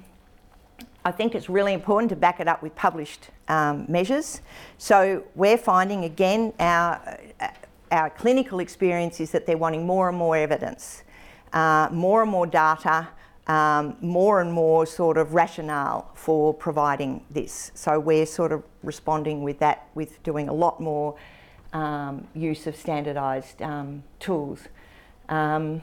I 1.04 1.12
think 1.12 1.36
it's 1.36 1.50
really 1.50 1.74
important 1.74 2.10
to 2.10 2.16
back 2.16 2.40
it 2.40 2.48
up 2.48 2.62
with 2.62 2.76
published 2.76 3.30
um, 3.48 3.86
measures. 3.88 4.42
So 4.78 5.24
we're 5.36 5.58
finding 5.58 6.04
again 6.04 6.54
our, 6.60 7.20
our 7.92 8.10
clinical 8.10 8.60
experience 8.60 9.20
is 9.20 9.32
that 9.32 9.46
they're 9.46 9.58
wanting 9.58 9.86
more 9.86 10.10
and 10.10 10.18
more 10.18 10.38
evidence, 10.38 11.04
uh, 11.54 11.90
more 11.92 12.22
and 12.22 12.32
more 12.32 12.48
data, 12.48 13.10
um, 13.48 13.98
more 14.02 14.40
and 14.42 14.52
more 14.52 14.86
sort 14.86 15.18
of 15.18 15.34
rationale 15.34 16.10
for 16.14 16.54
providing 16.54 17.24
this. 17.30 17.72
So 17.76 18.00
we're 18.00 18.26
sort 18.26 18.52
of 18.52 18.64
responding 18.82 19.44
with 19.44 19.60
that 19.60 19.88
with 19.94 20.24
doing 20.24 20.48
a 20.48 20.54
lot 20.54 20.80
more 20.80 21.18
um, 21.74 22.28
use 22.34 22.68
of 22.68 22.76
standardised 22.76 23.62
um, 23.62 24.04
tools. 24.20 24.68
Um, 25.28 25.82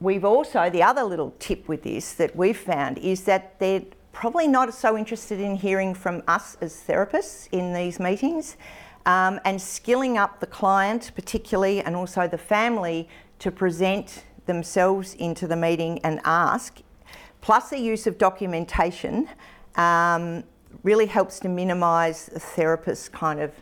we've 0.00 0.24
also, 0.24 0.70
the 0.70 0.82
other 0.82 1.02
little 1.02 1.34
tip 1.38 1.68
with 1.68 1.82
this 1.82 2.14
that 2.14 2.36
we've 2.36 2.56
found 2.56 2.98
is 2.98 3.24
that 3.24 3.58
they're 3.58 3.82
probably 4.12 4.46
not 4.46 4.72
so 4.74 4.96
interested 4.96 5.40
in 5.40 5.56
hearing 5.56 5.94
from 5.94 6.22
us 6.28 6.56
as 6.60 6.84
therapists 6.86 7.48
in 7.50 7.72
these 7.72 7.98
meetings 7.98 8.56
um, 9.06 9.40
and 9.44 9.60
skilling 9.60 10.18
up 10.18 10.40
the 10.40 10.46
client, 10.46 11.12
particularly, 11.14 11.80
and 11.80 11.96
also 11.96 12.26
the 12.28 12.38
family 12.38 13.08
to 13.38 13.50
present 13.50 14.24
themselves 14.46 15.14
into 15.14 15.46
the 15.46 15.56
meeting 15.56 15.98
and 16.04 16.20
ask, 16.24 16.80
plus 17.40 17.70
the 17.70 17.78
use 17.78 18.06
of 18.06 18.18
documentation, 18.18 19.28
um, 19.76 20.44
really 20.82 21.06
helps 21.06 21.38
to 21.40 21.48
minimise 21.48 22.26
the 22.26 22.40
therapist's 22.40 23.08
kind 23.08 23.40
of 23.40 23.52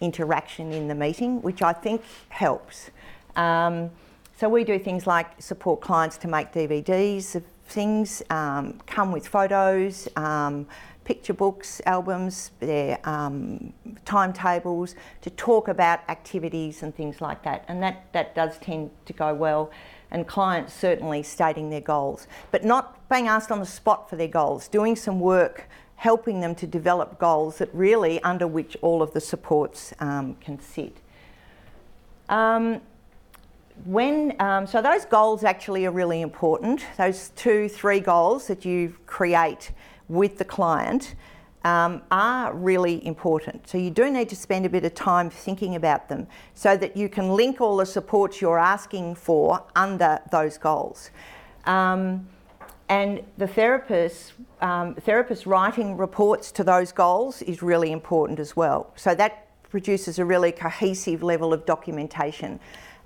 interaction 0.00 0.72
in 0.72 0.88
the 0.88 0.94
meeting, 0.94 1.40
which 1.42 1.62
I 1.62 1.72
think 1.72 2.02
helps. 2.28 2.90
Um, 3.36 3.90
so 4.36 4.48
we 4.48 4.64
do 4.64 4.78
things 4.78 5.06
like 5.06 5.40
support 5.40 5.80
clients 5.80 6.16
to 6.18 6.28
make 6.28 6.52
DVDs 6.52 7.36
of 7.36 7.44
things, 7.66 8.22
um, 8.30 8.80
come 8.86 9.12
with 9.12 9.26
photos, 9.26 10.08
um, 10.16 10.66
picture 11.04 11.34
books, 11.34 11.80
albums, 11.86 12.52
their 12.60 12.98
um, 13.08 13.72
timetables 14.04 14.94
to 15.20 15.30
talk 15.30 15.68
about 15.68 16.00
activities 16.08 16.82
and 16.82 16.94
things 16.94 17.20
like 17.20 17.42
that. 17.42 17.64
And 17.68 17.82
that, 17.82 18.12
that 18.12 18.34
does 18.34 18.58
tend 18.58 18.90
to 19.06 19.12
go 19.12 19.34
well. 19.34 19.70
And 20.10 20.26
clients 20.26 20.74
certainly 20.74 21.22
stating 21.22 21.70
their 21.70 21.80
goals, 21.80 22.26
but 22.50 22.64
not 22.64 23.08
being 23.08 23.28
asked 23.28 23.50
on 23.50 23.60
the 23.60 23.66
spot 23.66 24.10
for 24.10 24.16
their 24.16 24.28
goals, 24.28 24.68
doing 24.68 24.94
some 24.94 25.20
work 25.20 25.68
helping 26.02 26.40
them 26.40 26.52
to 26.52 26.66
develop 26.66 27.16
goals 27.20 27.58
that 27.58 27.72
really 27.72 28.20
under 28.24 28.44
which 28.44 28.76
all 28.82 29.02
of 29.02 29.12
the 29.12 29.20
supports 29.20 29.94
um, 30.00 30.34
can 30.40 30.58
sit. 30.58 30.96
Um, 32.28 32.80
when, 33.84 34.34
um, 34.40 34.66
so 34.66 34.82
those 34.82 35.04
goals 35.04 35.44
actually 35.44 35.86
are 35.86 35.92
really 35.92 36.20
important. 36.20 36.84
Those 36.98 37.28
two, 37.36 37.68
three 37.68 38.00
goals 38.00 38.48
that 38.48 38.64
you 38.64 38.96
create 39.06 39.70
with 40.08 40.38
the 40.38 40.44
client 40.44 41.14
um, 41.64 42.02
are 42.10 42.52
really 42.52 43.04
important. 43.06 43.68
So 43.68 43.78
you 43.78 43.90
do 43.90 44.10
need 44.10 44.28
to 44.30 44.36
spend 44.36 44.66
a 44.66 44.68
bit 44.68 44.84
of 44.84 44.94
time 44.94 45.30
thinking 45.30 45.74
about 45.76 46.08
them 46.08 46.26
so 46.54 46.76
that 46.76 46.96
you 46.96 47.08
can 47.08 47.30
link 47.30 47.60
all 47.60 47.76
the 47.76 47.86
supports 47.86 48.40
you're 48.40 48.58
asking 48.58 49.14
for 49.14 49.64
under 49.76 50.20
those 50.30 50.58
goals. 50.58 51.10
Um, 51.64 52.28
and 52.88 53.22
the 53.38 53.46
therapist, 53.46 54.34
um, 54.60 54.94
therapist 54.96 55.46
writing 55.46 55.96
reports 55.96 56.52
to 56.52 56.64
those 56.64 56.92
goals 56.92 57.42
is 57.42 57.62
really 57.62 57.92
important 57.92 58.38
as 58.38 58.56
well. 58.56 58.92
So 58.96 59.14
that 59.14 59.48
produces 59.70 60.18
a 60.18 60.24
really 60.24 60.52
cohesive 60.52 61.22
level 61.22 61.54
of 61.54 61.64
documentation 61.64 62.60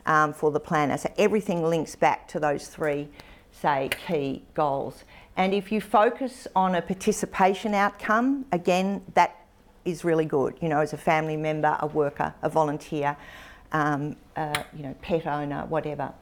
um, 0.06 0.32
for 0.32 0.50
the 0.50 0.58
planner. 0.58 0.96
So 0.96 1.12
everything 1.18 1.62
links 1.62 1.94
back 1.94 2.26
to 2.28 2.40
those 2.40 2.66
three, 2.68 3.08
say, 3.52 3.90
key 4.06 4.42
goals. 4.54 5.04
And 5.36 5.52
if 5.52 5.70
you 5.70 5.80
focus 5.80 6.48
on 6.56 6.74
a 6.74 6.82
participation 6.82 7.74
outcome, 7.74 8.46
again, 8.52 9.02
that 9.14 9.46
is 9.84 10.04
really 10.04 10.24
good. 10.24 10.56
You 10.60 10.68
know, 10.68 10.80
as 10.80 10.92
a 10.92 10.96
family 10.96 11.36
member, 11.36 11.76
a 11.80 11.86
worker, 11.86 12.34
a 12.42 12.48
volunteer, 12.48 13.16
um, 13.72 14.16
you 14.74 14.82
know, 14.82 14.94
pet 15.02 15.26
owner, 15.26 15.66
whatever. 15.68 16.12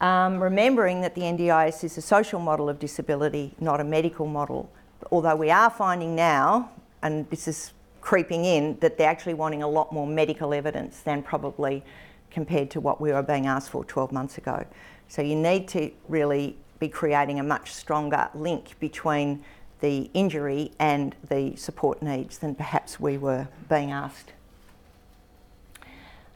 Um, 0.00 0.42
remembering 0.42 1.00
that 1.02 1.14
the 1.14 1.22
NDIS 1.22 1.84
is 1.84 1.98
a 1.98 2.02
social 2.02 2.40
model 2.40 2.68
of 2.68 2.78
disability, 2.78 3.54
not 3.60 3.80
a 3.80 3.84
medical 3.84 4.26
model. 4.26 4.70
Although 5.12 5.36
we 5.36 5.50
are 5.50 5.70
finding 5.70 6.16
now, 6.16 6.70
and 7.02 7.28
this 7.30 7.46
is 7.46 7.72
creeping 8.00 8.44
in, 8.44 8.78
that 8.80 8.96
they're 8.96 9.10
actually 9.10 9.34
wanting 9.34 9.62
a 9.62 9.68
lot 9.68 9.92
more 9.92 10.06
medical 10.06 10.54
evidence 10.54 11.00
than 11.00 11.22
probably 11.22 11.84
compared 12.30 12.70
to 12.70 12.80
what 12.80 13.00
we 13.00 13.12
were 13.12 13.22
being 13.22 13.46
asked 13.46 13.70
for 13.70 13.84
12 13.84 14.10
months 14.10 14.38
ago. 14.38 14.64
So 15.08 15.22
you 15.22 15.36
need 15.36 15.68
to 15.68 15.90
really 16.08 16.56
be 16.80 16.88
creating 16.88 17.38
a 17.38 17.42
much 17.42 17.72
stronger 17.72 18.28
link 18.34 18.78
between 18.80 19.44
the 19.80 20.10
injury 20.12 20.72
and 20.78 21.14
the 21.28 21.54
support 21.56 22.02
needs 22.02 22.38
than 22.38 22.54
perhaps 22.54 22.98
we 22.98 23.16
were 23.16 23.46
being 23.68 23.92
asked. 23.92 24.32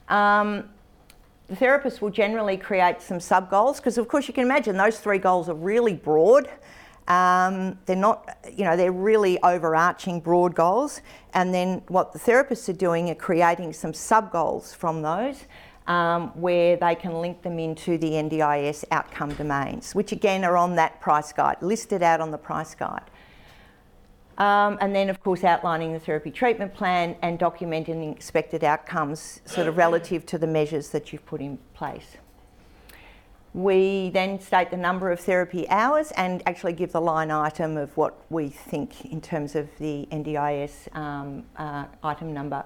Um, 0.07 0.69
the 1.47 1.55
therapist 1.55 2.01
will 2.01 2.09
generally 2.09 2.57
create 2.57 3.01
some 3.01 3.19
sub 3.19 3.49
goals 3.49 3.79
because, 3.79 3.97
of 3.97 4.07
course, 4.07 4.27
you 4.27 4.33
can 4.33 4.43
imagine 4.43 4.77
those 4.77 4.99
three 4.99 5.19
goals 5.19 5.49
are 5.49 5.55
really 5.55 5.93
broad. 5.93 6.49
Um, 7.07 7.77
they're 7.85 7.95
not, 7.95 8.37
you 8.51 8.63
know, 8.63 8.75
they're 8.75 8.91
really 8.91 9.39
overarching 9.43 10.19
broad 10.19 10.55
goals. 10.55 11.01
And 11.33 11.53
then 11.53 11.83
what 11.87 12.13
the 12.13 12.19
therapists 12.19 12.67
are 12.69 12.73
doing 12.73 13.11
are 13.11 13.15
creating 13.15 13.73
some 13.73 13.93
sub 13.93 14.31
goals 14.31 14.73
from 14.73 15.03
those 15.03 15.45
um, 15.87 16.29
where 16.39 16.77
they 16.77 16.95
can 16.95 17.21
link 17.21 17.41
them 17.41 17.59
into 17.59 17.97
the 17.97 18.11
NDIS 18.11 18.85
outcome 18.91 19.33
domains, 19.33 19.93
which 19.93 20.11
again 20.11 20.43
are 20.43 20.57
on 20.57 20.75
that 20.75 20.99
price 21.01 21.31
guide, 21.31 21.57
listed 21.61 22.01
out 22.01 22.21
on 22.21 22.31
the 22.31 22.37
price 22.37 22.73
guide. 22.75 23.09
Um, 24.37 24.77
and 24.81 24.93
then, 24.93 25.09
of 25.09 25.21
course, 25.23 25.43
outlining 25.43 25.93
the 25.93 25.99
therapy 25.99 26.29
treatment 26.29 26.73
plan 26.73 27.15
and 27.21 27.39
documenting 27.39 28.01
the 28.01 28.09
expected 28.09 28.63
outcomes 28.63 29.39
sort 29.45 29.67
of 29.67 29.77
relative 29.77 30.25
to 30.25 30.37
the 30.37 30.47
measures 30.47 30.89
that 30.89 31.13
you've 31.13 31.25
put 31.25 31.39
in 31.39 31.57
place. 31.73 32.17
We 33.53 34.09
then 34.09 34.41
state 34.41 34.71
the 34.71 34.77
number 34.77 35.09
of 35.11 35.21
therapy 35.21 35.69
hours 35.69 36.11
and 36.17 36.43
actually 36.45 36.73
give 36.73 36.91
the 36.91 36.99
line 36.99 37.31
item 37.31 37.77
of 37.77 37.95
what 37.95 38.19
we 38.29 38.49
think 38.49 39.05
in 39.05 39.21
terms 39.21 39.55
of 39.55 39.69
the 39.77 40.05
NDIS 40.11 40.93
um, 40.93 41.45
uh, 41.55 41.85
item 42.03 42.33
number 42.33 42.65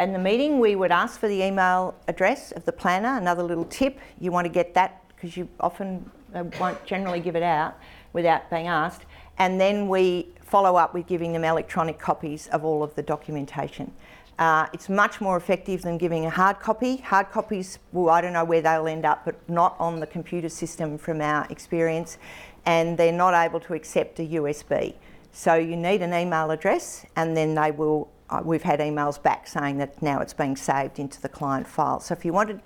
in 0.00 0.12
the 0.12 0.18
meeting, 0.18 0.58
we 0.58 0.76
would 0.76 0.90
ask 0.90 1.20
for 1.20 1.28
the 1.28 1.42
email 1.42 1.94
address 2.08 2.52
of 2.52 2.64
the 2.64 2.72
planner. 2.72 3.16
Another 3.16 3.42
little 3.42 3.64
tip 3.64 3.98
you 4.20 4.32
want 4.32 4.44
to 4.44 4.52
get 4.52 4.74
that 4.74 5.02
because 5.08 5.36
you 5.36 5.48
often 5.60 6.10
won't 6.58 6.84
generally 6.84 7.20
give 7.20 7.36
it 7.36 7.42
out 7.42 7.78
without 8.12 8.50
being 8.50 8.66
asked. 8.66 9.02
And 9.38 9.60
then 9.60 9.88
we 9.88 10.28
follow 10.40 10.76
up 10.76 10.94
with 10.94 11.06
giving 11.06 11.32
them 11.32 11.44
electronic 11.44 11.98
copies 11.98 12.48
of 12.48 12.64
all 12.64 12.82
of 12.82 12.94
the 12.94 13.02
documentation. 13.02 13.92
Uh, 14.38 14.66
it's 14.72 14.88
much 14.88 15.20
more 15.20 15.36
effective 15.36 15.82
than 15.82 15.96
giving 15.96 16.26
a 16.26 16.30
hard 16.30 16.58
copy. 16.58 16.96
Hard 16.96 17.30
copies, 17.30 17.78
well, 17.92 18.10
I 18.10 18.20
don't 18.20 18.32
know 18.32 18.44
where 18.44 18.60
they'll 18.60 18.88
end 18.88 19.04
up, 19.04 19.24
but 19.24 19.36
not 19.48 19.76
on 19.78 20.00
the 20.00 20.06
computer 20.06 20.48
system 20.48 20.98
from 20.98 21.20
our 21.20 21.46
experience, 21.50 22.18
and 22.66 22.98
they're 22.98 23.12
not 23.12 23.34
able 23.34 23.60
to 23.60 23.74
accept 23.74 24.18
a 24.18 24.22
USB. 24.22 24.94
So 25.30 25.54
you 25.54 25.76
need 25.76 26.02
an 26.02 26.12
email 26.12 26.50
address, 26.50 27.06
and 27.14 27.36
then 27.36 27.54
they 27.54 27.70
will 27.70 28.08
we've 28.44 28.62
had 28.62 28.80
emails 28.80 29.22
back 29.22 29.46
saying 29.46 29.78
that 29.78 30.00
now 30.02 30.20
it's 30.20 30.32
being 30.32 30.56
saved 30.56 30.98
into 30.98 31.20
the 31.20 31.28
client 31.28 31.66
file. 31.66 32.00
So 32.00 32.14
if 32.14 32.24
you 32.24 32.32
wanted 32.32 32.60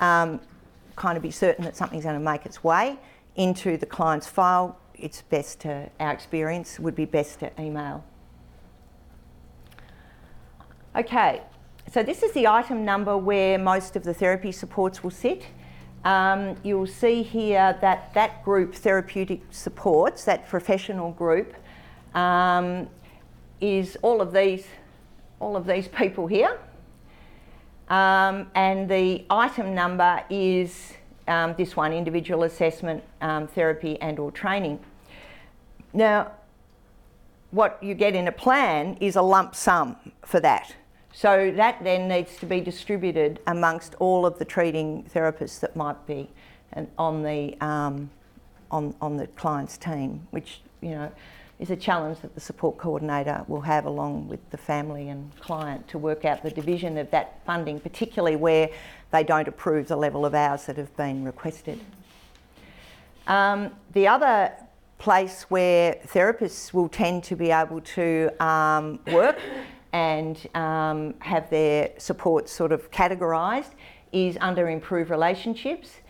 um, 0.00 0.40
kind 0.96 1.16
of 1.16 1.22
be 1.22 1.30
certain 1.30 1.64
that 1.64 1.76
something's 1.76 2.04
going 2.04 2.18
to 2.18 2.24
make 2.24 2.46
its 2.46 2.62
way 2.62 2.98
into 3.36 3.76
the 3.76 3.86
client's 3.86 4.26
file, 4.26 4.78
it's 4.94 5.22
best 5.22 5.60
to, 5.60 5.90
our 6.00 6.12
experience 6.12 6.78
would 6.78 6.94
be 6.94 7.04
best 7.04 7.40
to 7.40 7.50
email. 7.60 8.04
Okay, 10.94 11.42
so 11.92 12.02
this 12.02 12.22
is 12.22 12.32
the 12.32 12.46
item 12.46 12.84
number 12.84 13.16
where 13.16 13.58
most 13.58 13.96
of 13.96 14.02
the 14.02 14.14
therapy 14.14 14.50
supports 14.50 15.02
will 15.02 15.10
sit. 15.10 15.44
Um, 16.04 16.56
you'll 16.62 16.86
see 16.86 17.22
here 17.22 17.76
that 17.80 18.14
that 18.14 18.44
group, 18.44 18.74
therapeutic 18.74 19.42
supports, 19.50 20.24
that 20.24 20.48
professional 20.48 21.12
group, 21.12 21.54
um, 22.14 22.88
is 23.60 23.96
all 24.02 24.20
of 24.20 24.32
these 24.32 24.66
all 25.40 25.56
of 25.56 25.66
these 25.66 25.88
people 25.88 26.26
here. 26.26 26.58
Um, 27.88 28.50
and 28.54 28.88
the 28.88 29.24
item 29.30 29.74
number 29.74 30.24
is 30.28 30.94
um, 31.28 31.54
this 31.56 31.76
one, 31.76 31.92
individual 31.92 32.42
assessment, 32.42 33.02
um, 33.20 33.46
therapy 33.46 34.00
and 34.00 34.18
or 34.18 34.30
training. 34.30 34.80
Now, 35.92 36.32
what 37.50 37.78
you 37.82 37.94
get 37.94 38.14
in 38.14 38.28
a 38.28 38.32
plan 38.32 38.96
is 39.00 39.16
a 39.16 39.22
lump 39.22 39.54
sum 39.54 39.96
for 40.24 40.40
that. 40.40 40.74
So 41.12 41.50
that 41.52 41.82
then 41.82 42.08
needs 42.08 42.36
to 42.36 42.46
be 42.46 42.60
distributed 42.60 43.40
amongst 43.46 43.94
all 43.98 44.26
of 44.26 44.38
the 44.38 44.44
treating 44.44 45.08
therapists 45.14 45.60
that 45.60 45.74
might 45.74 46.06
be 46.06 46.28
on 46.98 47.22
the, 47.22 47.56
um, 47.64 48.10
on, 48.70 48.94
on 49.00 49.16
the 49.16 49.26
client's 49.28 49.78
team, 49.78 50.26
which, 50.30 50.60
you 50.82 50.90
know, 50.90 51.10
is 51.58 51.70
a 51.70 51.76
challenge 51.76 52.20
that 52.20 52.34
the 52.34 52.40
support 52.40 52.76
coordinator 52.76 53.44
will 53.48 53.62
have 53.62 53.86
along 53.86 54.28
with 54.28 54.50
the 54.50 54.56
family 54.56 55.08
and 55.08 55.34
client 55.40 55.86
to 55.88 55.98
work 55.98 56.24
out 56.24 56.42
the 56.42 56.50
division 56.50 56.98
of 56.98 57.10
that 57.10 57.40
funding, 57.46 57.80
particularly 57.80 58.36
where 58.36 58.68
they 59.10 59.24
don't 59.24 59.48
approve 59.48 59.88
the 59.88 59.96
level 59.96 60.26
of 60.26 60.34
hours 60.34 60.66
that 60.66 60.76
have 60.76 60.94
been 60.96 61.24
requested. 61.24 61.80
Um, 63.26 63.70
the 63.92 64.06
other 64.06 64.52
place 64.98 65.42
where 65.44 65.94
therapists 66.06 66.72
will 66.72 66.88
tend 66.88 67.24
to 67.24 67.36
be 67.36 67.50
able 67.50 67.80
to 67.80 68.30
um, 68.44 68.98
work 69.12 69.38
and 69.92 70.46
um, 70.54 71.14
have 71.20 71.48
their 71.50 71.90
support 71.98 72.48
sort 72.48 72.72
of 72.72 72.90
categorised 72.90 73.72
is 74.12 74.36
under 74.40 74.68
improved 74.68 75.10
relationships 75.10 76.00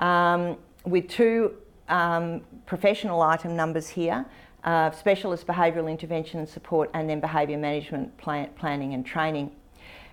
um, 0.00 0.56
with 0.84 1.08
two 1.08 1.54
um, 1.88 2.40
professional 2.66 3.22
item 3.22 3.56
numbers 3.56 3.88
here. 3.88 4.26
Uh, 4.66 4.90
specialist 4.90 5.46
behavioural 5.46 5.88
intervention 5.88 6.40
and 6.40 6.48
support 6.48 6.90
and 6.92 7.08
then 7.08 7.20
behaviour 7.20 7.56
management 7.56 8.16
plan- 8.18 8.50
planning 8.58 8.94
and 8.94 9.06
training. 9.06 9.48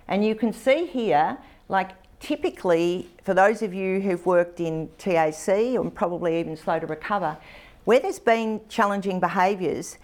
And 0.06 0.24
you 0.24 0.36
can 0.36 0.52
see 0.52 0.86
here, 0.86 1.36
like 1.68 1.90
typically, 2.20 3.08
for 3.24 3.34
those 3.34 3.62
of 3.62 3.74
you 3.74 4.00
who've 4.00 4.24
worked 4.24 4.60
in 4.60 4.88
TAC 4.96 5.48
and 5.48 5.92
probably 5.92 6.38
even 6.38 6.56
slow 6.56 6.78
to 6.78 6.86
recover, 6.86 7.36
where 7.82 7.98
there's 7.98 8.20
been 8.20 8.60
challenging 8.68 9.18
behaviours, 9.18 9.98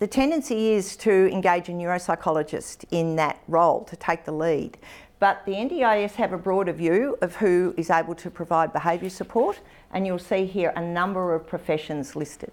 the 0.00 0.06
tendency 0.06 0.72
is 0.72 0.96
to 0.98 1.30
engage 1.32 1.70
a 1.70 1.72
neuropsychologist 1.72 2.84
in 2.90 3.16
that 3.16 3.40
role, 3.48 3.84
to 3.84 3.96
take 3.96 4.26
the 4.26 4.32
lead. 4.32 4.76
But 5.18 5.46
the 5.46 5.52
NDIS 5.52 6.12
have 6.16 6.34
a 6.34 6.38
broader 6.38 6.74
view 6.74 7.16
of 7.22 7.36
who 7.36 7.72
is 7.78 7.88
able 7.88 8.14
to 8.16 8.30
provide 8.30 8.70
behaviour 8.70 9.08
support, 9.08 9.60
and 9.92 10.06
you'll 10.06 10.18
see 10.18 10.44
here 10.44 10.74
a 10.76 10.82
number 10.82 11.34
of 11.34 11.46
professions 11.46 12.14
listed. 12.14 12.52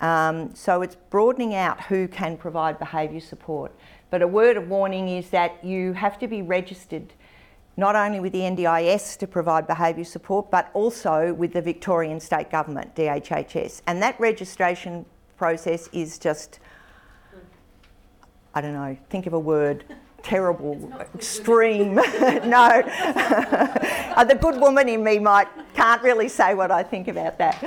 Um, 0.00 0.54
so 0.54 0.82
it's 0.82 0.96
broadening 1.10 1.54
out 1.54 1.80
who 1.82 2.06
can 2.08 2.36
provide 2.36 2.78
behaviour 2.78 3.20
support. 3.20 3.72
But 4.10 4.22
a 4.22 4.28
word 4.28 4.56
of 4.56 4.68
warning 4.68 5.08
is 5.08 5.30
that 5.30 5.62
you 5.64 5.92
have 5.92 6.18
to 6.20 6.28
be 6.28 6.42
registered 6.42 7.12
not 7.78 7.94
only 7.94 8.18
with 8.18 8.32
the 8.32 8.40
NDIS 8.40 9.16
to 9.18 9.26
provide 9.26 9.68
behaviour 9.68 10.04
support, 10.04 10.50
but 10.50 10.68
also 10.74 11.32
with 11.34 11.52
the 11.52 11.62
Victorian 11.62 12.18
State 12.18 12.50
Government, 12.50 12.92
DHHS. 12.96 13.82
And 13.86 14.02
that 14.02 14.18
registration 14.18 15.06
process 15.36 15.88
is 15.92 16.18
just, 16.18 16.58
I 18.52 18.60
don't 18.60 18.72
know, 18.72 18.96
think 19.10 19.26
of 19.26 19.32
a 19.32 19.38
word. 19.38 19.84
Terrible, 20.20 20.92
extreme. 21.14 21.94
no, 21.94 22.02
uh, 22.84 24.24
the 24.24 24.34
good 24.34 24.60
woman 24.60 24.88
in 24.88 25.04
me 25.04 25.20
might 25.20 25.46
can't 25.74 26.02
really 26.02 26.28
say 26.28 26.54
what 26.54 26.72
I 26.72 26.82
think 26.82 27.06
about 27.06 27.38
that. 27.38 27.64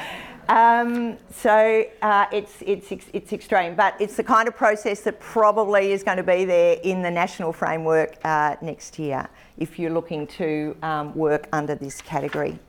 Um, 0.52 1.18
so 1.34 1.86
uh, 2.02 2.26
it's, 2.34 2.56
it's, 2.60 2.92
it's 3.14 3.32
extreme, 3.32 3.74
but 3.74 3.96
it's 4.02 4.18
the 4.18 4.24
kind 4.24 4.50
of 4.50 4.56
process 4.58 5.00
that 5.04 5.18
probably 5.22 5.94
is 5.94 6.04
going 6.04 6.18
to 6.18 6.24
be 6.24 6.44
there 6.44 6.78
in 6.84 7.02
the 7.02 7.10
national 7.10 7.54
framework 7.54 8.18
uh, 8.26 8.58
next 8.62 9.00
year 9.00 9.30
if 9.58 9.80
you're 9.80 9.94
looking 9.94 10.28
to 10.28 10.76
um, 10.84 11.16
work 11.16 11.48
under 11.54 11.74
this 11.76 12.02
category. 12.02 12.60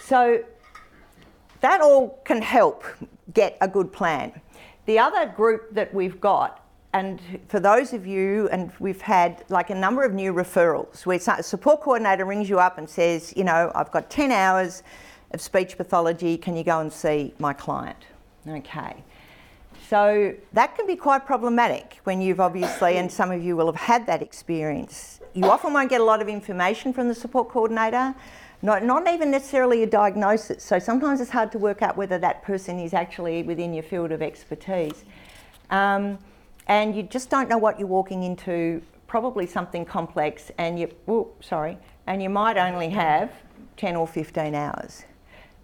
So 0.00 0.42
that 1.60 1.80
all 1.80 2.18
can 2.24 2.42
help 2.42 2.82
get 3.32 3.56
a 3.60 3.68
good 3.68 3.92
plan. 3.92 4.32
The 4.86 4.98
other 4.98 5.26
group 5.26 5.72
that 5.74 5.94
we've 5.94 6.20
got 6.20 6.63
and 6.94 7.20
for 7.48 7.58
those 7.58 7.92
of 7.92 8.06
you, 8.06 8.48
and 8.52 8.70
we've 8.78 9.00
had 9.00 9.44
like 9.48 9.70
a 9.70 9.74
number 9.74 10.04
of 10.04 10.14
new 10.14 10.32
referrals 10.32 11.04
where 11.04 11.18
a 11.18 11.42
support 11.42 11.80
coordinator 11.80 12.24
rings 12.24 12.48
you 12.48 12.60
up 12.60 12.78
and 12.78 12.88
says, 12.88 13.34
you 13.36 13.42
know, 13.42 13.72
I've 13.74 13.90
got 13.90 14.10
10 14.10 14.30
hours 14.30 14.84
of 15.32 15.40
speech 15.40 15.76
pathology, 15.76 16.36
can 16.36 16.56
you 16.56 16.62
go 16.62 16.78
and 16.78 16.92
see 16.92 17.34
my 17.40 17.52
client? 17.52 17.98
Okay. 18.46 19.02
So 19.90 20.36
that 20.52 20.76
can 20.76 20.86
be 20.86 20.94
quite 20.94 21.26
problematic 21.26 21.98
when 22.04 22.20
you've 22.20 22.38
obviously, 22.38 22.96
and 22.96 23.10
some 23.10 23.32
of 23.32 23.42
you 23.42 23.56
will 23.56 23.66
have 23.66 23.74
had 23.74 24.06
that 24.06 24.22
experience. 24.22 25.20
You 25.32 25.46
often 25.46 25.72
won't 25.72 25.90
get 25.90 26.00
a 26.00 26.04
lot 26.04 26.22
of 26.22 26.28
information 26.28 26.92
from 26.92 27.08
the 27.08 27.14
support 27.14 27.48
coordinator, 27.48 28.14
not, 28.62 28.84
not 28.84 29.08
even 29.08 29.32
necessarily 29.32 29.82
a 29.82 29.86
diagnosis. 29.88 30.62
So 30.62 30.78
sometimes 30.78 31.20
it's 31.20 31.30
hard 31.30 31.50
to 31.52 31.58
work 31.58 31.82
out 31.82 31.96
whether 31.96 32.18
that 32.18 32.44
person 32.44 32.78
is 32.78 32.94
actually 32.94 33.42
within 33.42 33.74
your 33.74 33.82
field 33.82 34.12
of 34.12 34.22
expertise. 34.22 35.04
Um, 35.70 36.18
and 36.66 36.94
you 36.94 37.02
just 37.02 37.30
don't 37.30 37.48
know 37.48 37.58
what 37.58 37.78
you're 37.78 37.88
walking 37.88 38.22
into, 38.22 38.82
probably 39.06 39.46
something 39.46 39.84
complex, 39.84 40.50
and 40.58 40.78
you, 40.78 40.90
oh, 41.08 41.30
sorry, 41.40 41.78
and 42.06 42.22
you 42.22 42.30
might 42.30 42.56
only 42.56 42.88
have 42.90 43.30
10 43.76 43.96
or 43.96 44.06
15 44.06 44.54
hours. 44.54 45.04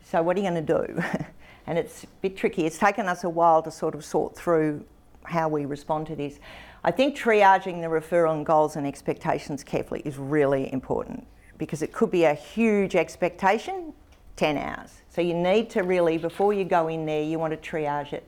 So, 0.04 0.22
what 0.22 0.36
are 0.36 0.40
you 0.40 0.50
going 0.50 0.66
to 0.66 0.86
do? 0.86 1.02
and 1.66 1.78
it's 1.78 2.04
a 2.04 2.06
bit 2.20 2.36
tricky. 2.36 2.66
It's 2.66 2.78
taken 2.78 3.06
us 3.06 3.24
a 3.24 3.28
while 3.28 3.62
to 3.62 3.70
sort 3.70 3.94
of 3.94 4.04
sort 4.04 4.36
through 4.36 4.84
how 5.24 5.48
we 5.48 5.64
respond 5.64 6.06
to 6.08 6.16
this. 6.16 6.38
I 6.82 6.90
think 6.90 7.16
triaging 7.16 7.80
the 7.80 7.88
referral 7.88 8.34
and 8.34 8.44
goals 8.44 8.76
and 8.76 8.86
expectations 8.86 9.62
carefully 9.62 10.02
is 10.04 10.16
really 10.16 10.72
important 10.72 11.26
because 11.58 11.82
it 11.82 11.92
could 11.92 12.10
be 12.10 12.24
a 12.24 12.34
huge 12.34 12.96
expectation, 12.96 13.92
10 14.36 14.56
hours. 14.56 15.02
So 15.10 15.20
you 15.20 15.34
need 15.34 15.68
to 15.70 15.82
really, 15.82 16.16
before 16.16 16.54
you 16.54 16.64
go 16.64 16.88
in 16.88 17.04
there, 17.04 17.22
you 17.22 17.38
want 17.38 17.52
to 17.52 17.70
triage 17.70 18.14
it. 18.14 18.26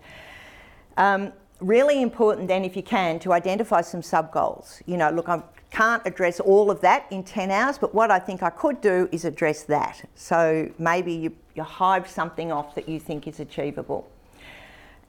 Um, 0.99 1.33
really 1.63 2.03
important 2.03 2.49
then, 2.49 2.65
if 2.65 2.77
you 2.77 2.83
can, 2.83 3.19
to 3.21 3.33
identify 3.33 3.81
some 3.81 4.03
sub 4.03 4.33
goals. 4.33 4.83
You 4.87 4.97
know, 4.97 5.11
look, 5.11 5.29
I 5.29 5.43
can't 5.71 6.03
address 6.05 6.41
all 6.41 6.71
of 6.71 6.81
that 6.83 7.07
in 7.11 7.23
10 7.23 7.51
hours, 7.51 7.79
but 7.79 7.95
what 7.95 8.11
I 8.11 8.19
think 8.19 8.43
I 8.43 8.51
could 8.51 8.81
do 8.81 9.09
is 9.13 9.25
address 9.25 9.63
that. 9.65 10.05
So 10.15 10.71
maybe 10.79 11.13
you, 11.13 11.35
you 11.55 11.63
hive 11.63 12.09
something 12.09 12.53
off 12.53 12.75
that 12.75 12.89
you 12.89 13.01
think 13.01 13.27
is 13.27 13.41
achievable. 13.41 14.09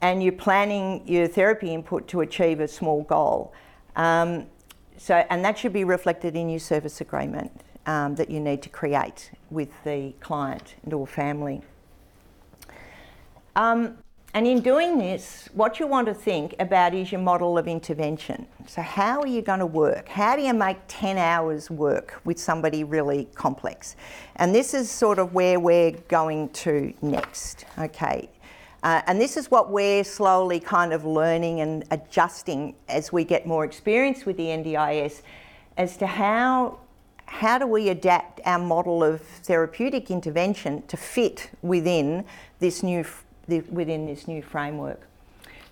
And 0.00 0.22
you're 0.22 0.32
planning 0.32 1.02
your 1.06 1.26
therapy 1.26 1.72
input 1.72 2.08
to 2.08 2.20
achieve 2.20 2.60
a 2.60 2.68
small 2.68 3.02
goal. 3.02 3.52
Um, 3.96 4.46
so, 4.96 5.24
and 5.28 5.44
that 5.44 5.58
should 5.58 5.72
be 5.72 5.84
reflected 5.84 6.36
in 6.36 6.48
your 6.48 6.60
service 6.60 7.00
agreement 7.00 7.50
um, 7.86 8.14
that 8.14 8.30
you 8.30 8.40
need 8.40 8.62
to 8.62 8.68
create 8.68 9.30
with 9.50 9.70
the 9.84 10.14
client 10.20 10.76
and 10.84 10.92
or 10.92 11.06
family. 11.06 11.62
Um, 13.56 13.98
and 14.34 14.48
in 14.48 14.60
doing 14.60 14.98
this, 14.98 15.48
what 15.54 15.78
you 15.78 15.86
want 15.86 16.08
to 16.08 16.14
think 16.14 16.56
about 16.58 16.92
is 16.92 17.12
your 17.12 17.20
model 17.20 17.56
of 17.56 17.68
intervention. 17.68 18.48
So, 18.66 18.82
how 18.82 19.20
are 19.20 19.28
you 19.28 19.42
going 19.42 19.60
to 19.60 19.66
work? 19.66 20.08
How 20.08 20.34
do 20.34 20.42
you 20.42 20.52
make 20.52 20.78
10 20.88 21.18
hours 21.18 21.70
work 21.70 22.20
with 22.24 22.40
somebody 22.40 22.82
really 22.82 23.28
complex? 23.36 23.94
And 24.36 24.52
this 24.52 24.74
is 24.74 24.90
sort 24.90 25.20
of 25.20 25.34
where 25.34 25.60
we're 25.60 25.92
going 26.08 26.48
to 26.48 26.92
next, 27.00 27.64
okay? 27.78 28.28
Uh, 28.82 29.02
and 29.06 29.20
this 29.20 29.36
is 29.36 29.52
what 29.52 29.70
we're 29.70 30.02
slowly 30.02 30.58
kind 30.58 30.92
of 30.92 31.04
learning 31.04 31.60
and 31.60 31.84
adjusting 31.92 32.74
as 32.88 33.12
we 33.12 33.22
get 33.22 33.46
more 33.46 33.64
experience 33.64 34.26
with 34.26 34.36
the 34.36 34.46
NDIS 34.46 35.22
as 35.76 35.96
to 35.98 36.08
how 36.08 36.80
how 37.26 37.58
do 37.58 37.66
we 37.66 37.88
adapt 37.88 38.40
our 38.44 38.58
model 38.58 39.02
of 39.02 39.20
therapeutic 39.20 40.10
intervention 40.10 40.82
to 40.86 40.96
fit 40.96 41.50
within 41.62 42.24
this 42.60 42.82
new 42.82 43.04
within 43.48 44.06
this 44.06 44.26
new 44.26 44.42
framework. 44.42 45.06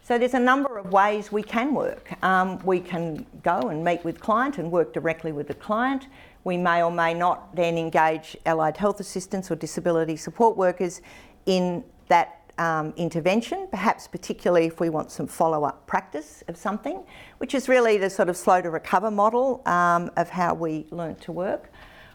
So 0.05 0.19
there's 0.19 0.35
a 0.35 0.41
number 0.41 0.79
of 0.79 0.93
ways 0.93 1.31
we 1.31 1.45
can 1.45 1.75
work. 1.75 2.13
Um, 2.25 2.59
we 2.65 2.81
can 2.81 3.25
go 3.45 3.69
and 3.69 3.85
meet 3.85 4.05
with 4.05 4.21
client 4.21 4.59
and 4.59 4.71
work 4.71 4.93
directly 4.93 5.31
with 5.31 5.47
the 5.47 5.55
client. 5.55 6.09
We 6.43 6.57
may 6.57 6.83
or 6.83 6.91
may 6.91 7.15
not 7.15 7.55
then 7.55 7.79
engage 7.79 8.37
allied 8.45 8.77
health 8.77 8.99
assistants 8.99 9.49
or 9.51 9.55
disability 9.55 10.17
support 10.17 10.57
workers 10.57 11.03
in 11.47 11.85
that 12.09 12.41
um, 12.59 12.93
intervention, 12.97 13.69
perhaps 13.71 14.09
particularly 14.09 14.67
if 14.67 14.81
we 14.81 14.91
want 14.91 15.13
some 15.13 15.29
follow-up 15.29 15.87
practice 15.87 16.43
of 16.49 16.57
something, 16.57 17.05
which 17.39 17.55
is 17.55 17.69
really 17.69 17.97
the 17.97 18.11
sort 18.11 18.29
of 18.29 18.37
slow 18.37 18.61
to 18.61 18.71
recover 18.71 19.11
model 19.11 19.63
um, 19.67 20.11
of 20.17 20.29
how 20.29 20.53
we 20.53 20.85
learnt 20.91 21.21
to 21.23 21.33
work. 21.33 21.71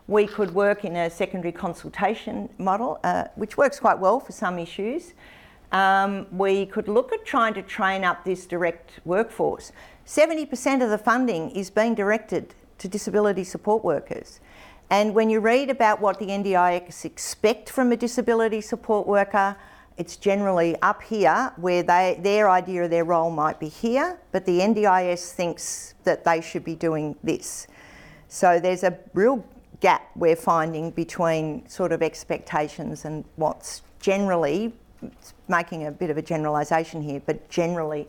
We 0.08 0.28
could 0.28 0.54
work 0.54 0.86
in 0.86 0.96
a 0.98 1.10
secondary 1.10 1.52
consultation 1.52 2.50
model, 2.58 3.00
uh, 3.04 3.26
which 3.36 3.58
works 3.58 3.80
quite 3.80 4.00
well 4.00 4.20
for 4.20 4.34
some 4.34 4.60
issues 4.60 5.14
um, 5.72 6.28
we 6.32 6.66
could 6.66 6.88
look 6.88 7.12
at 7.12 7.26
trying 7.26 7.54
to 7.56 7.62
train 7.62 8.04
up 8.04 8.24
this 8.24 8.46
direct 8.46 9.00
workforce. 9.06 9.72
70% 10.06 10.84
of 10.84 10.90
the 10.90 10.98
funding 10.98 11.50
is 11.52 11.70
being 11.70 11.96
directed 11.96 12.54
to 12.78 12.88
disability 12.88 13.44
support 13.44 13.84
workers. 13.84 14.40
And 14.90 15.14
when 15.14 15.30
you 15.30 15.42
read 15.42 15.70
about 15.70 16.00
what 16.00 16.18
the 16.20 16.28
NDIS 16.28 17.04
expect 17.04 17.70
from 17.70 17.92
a 17.92 17.98
disability 17.98 18.62
support 18.62 19.06
worker, 19.06 19.58
it's 19.98 20.16
generally 20.16 20.76
up 20.82 21.02
here 21.04 21.52
where 21.58 21.84
they, 21.84 22.20
their 22.22 22.50
idea 22.50 22.84
of 22.84 22.90
their 22.90 23.04
role 23.04 23.32
might 23.32 23.60
be 23.60 23.68
here, 23.68 24.18
but 24.32 24.46
the 24.46 24.60
NDIS 24.60 25.32
thinks 25.32 25.96
that 26.04 26.24
they 26.24 26.40
should 26.40 26.64
be 26.64 26.76
doing 26.76 27.16
this. 27.24 27.68
So 28.30 28.60
there's 28.60 28.84
a 28.84 28.98
real 29.14 29.44
gap 29.80 30.10
we're 30.16 30.36
finding 30.36 30.92
between 30.92 31.68
sort 31.68 31.92
of 31.92 32.02
expectations 32.02 33.06
and 33.06 33.26
what's 33.36 33.82
generally 34.00 34.74
making 35.48 35.86
a 35.86 35.92
bit 35.92 36.10
of 36.10 36.18
a 36.18 36.22
generalisation 36.22 37.02
here, 37.02 37.22
but 37.26 37.50
generally 37.50 38.08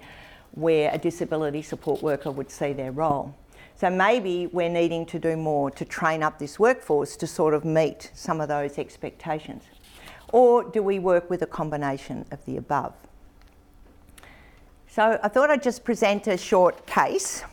where 0.53 0.90
a 0.92 0.98
disability 0.98 1.62
support 1.62 2.03
worker 2.03 2.31
would 2.31 2.51
see 2.51 2.72
their 2.72 2.92
role. 2.92 3.35
So 3.77 3.88
maybe 3.90 4.48
we're 4.48 4.68
needing 4.68 5.07
to 5.07 5.18
do 5.20 5.37
more 5.37 5.70
to 5.70 5.85
train 5.85 6.22
up 6.22 6.38
this 6.38 6.59
workforce 6.59 7.16
to 7.16 7.27
sort 7.27 7.55
of 7.55 7.64
meet 7.64 8.11
some 8.12 8.40
of 8.40 8.48
those 8.48 8.77
expectations. 8.77 9.62
Or 10.33 10.64
do 10.64 10.83
we 10.83 10.98
work 10.98 11.31
with 11.31 11.42
a 11.42 11.46
combination 11.46 12.24
of 12.33 12.44
the 12.44 12.57
above? 12.57 12.94
So 14.88 15.20
I 15.22 15.29
thought 15.29 15.48
I'd 15.48 15.62
just 15.62 15.85
present 15.85 16.27
a 16.27 16.37
short 16.37 16.87
case 16.87 17.44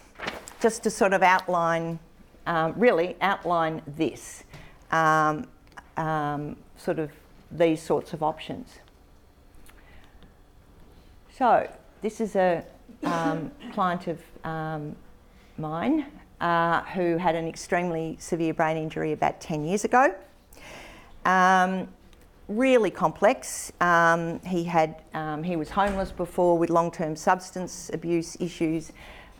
just 0.59 0.81
to 0.83 0.89
sort 0.89 1.13
of 1.13 1.21
outline, 1.21 1.99
um, 2.47 2.73
really 2.75 3.15
outline 3.21 3.83
this, 3.85 4.43
um, 4.91 5.45
um, 5.95 6.55
sort 6.75 6.97
of 6.97 7.11
these 7.51 7.81
sorts 7.81 8.13
of 8.13 8.23
options. 8.23 8.79
So 11.37 11.69
this 12.01 12.21
is 12.21 12.37
a 12.37 12.63
um, 13.03 13.51
client 13.73 14.07
of 14.07 14.21
um, 14.45 14.95
mine 15.57 16.05
uh, 16.39 16.81
who 16.83 17.17
had 17.17 17.35
an 17.35 17.45
extremely 17.45 18.15
severe 18.21 18.53
brain 18.53 18.77
injury 18.77 19.11
about 19.11 19.41
10 19.41 19.65
years 19.65 19.83
ago. 19.83 20.15
Um, 21.25 21.89
really 22.47 22.89
complex. 22.89 23.73
Um, 23.81 24.39
he 24.45 24.63
had 24.63 25.01
um, 25.13 25.43
he 25.43 25.57
was 25.57 25.69
homeless 25.69 26.09
before 26.09 26.57
with 26.57 26.69
long-term 26.69 27.17
substance 27.17 27.91
abuse 27.93 28.37
issues 28.39 28.93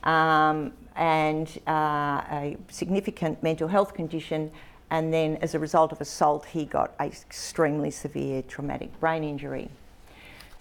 um, 0.04 0.74
and 0.98 1.48
uh, 1.66 2.24
a 2.30 2.58
significant 2.70 3.42
mental 3.42 3.70
health 3.70 3.94
condition. 3.94 4.52
And 4.92 5.14
then, 5.14 5.38
as 5.38 5.56
a 5.56 5.60
result 5.60 5.94
of 5.94 6.02
assault, 6.02 6.44
he 6.44 6.66
got 6.66 6.94
an 7.00 7.08
extremely 7.08 7.90
severe 7.90 8.42
traumatic 8.42 9.00
brain 9.00 9.24
injury. 9.24 9.70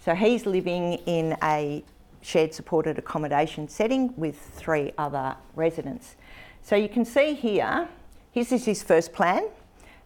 So 0.05 0.13
he's 0.13 0.45
living 0.45 0.99
in 1.07 1.35
a 1.41 1.83
shared 2.21 2.53
supported 2.53 2.99
accommodation 2.99 3.67
setting 3.67 4.13
with 4.15 4.39
three 4.39 4.93
other 4.99 5.35
residents. 5.55 6.15
So 6.61 6.75
you 6.75 6.87
can 6.87 7.05
see 7.05 7.33
here, 7.33 7.89
this 8.35 8.51
is 8.51 8.65
his 8.65 8.83
first 8.83 9.13
plan. 9.13 9.47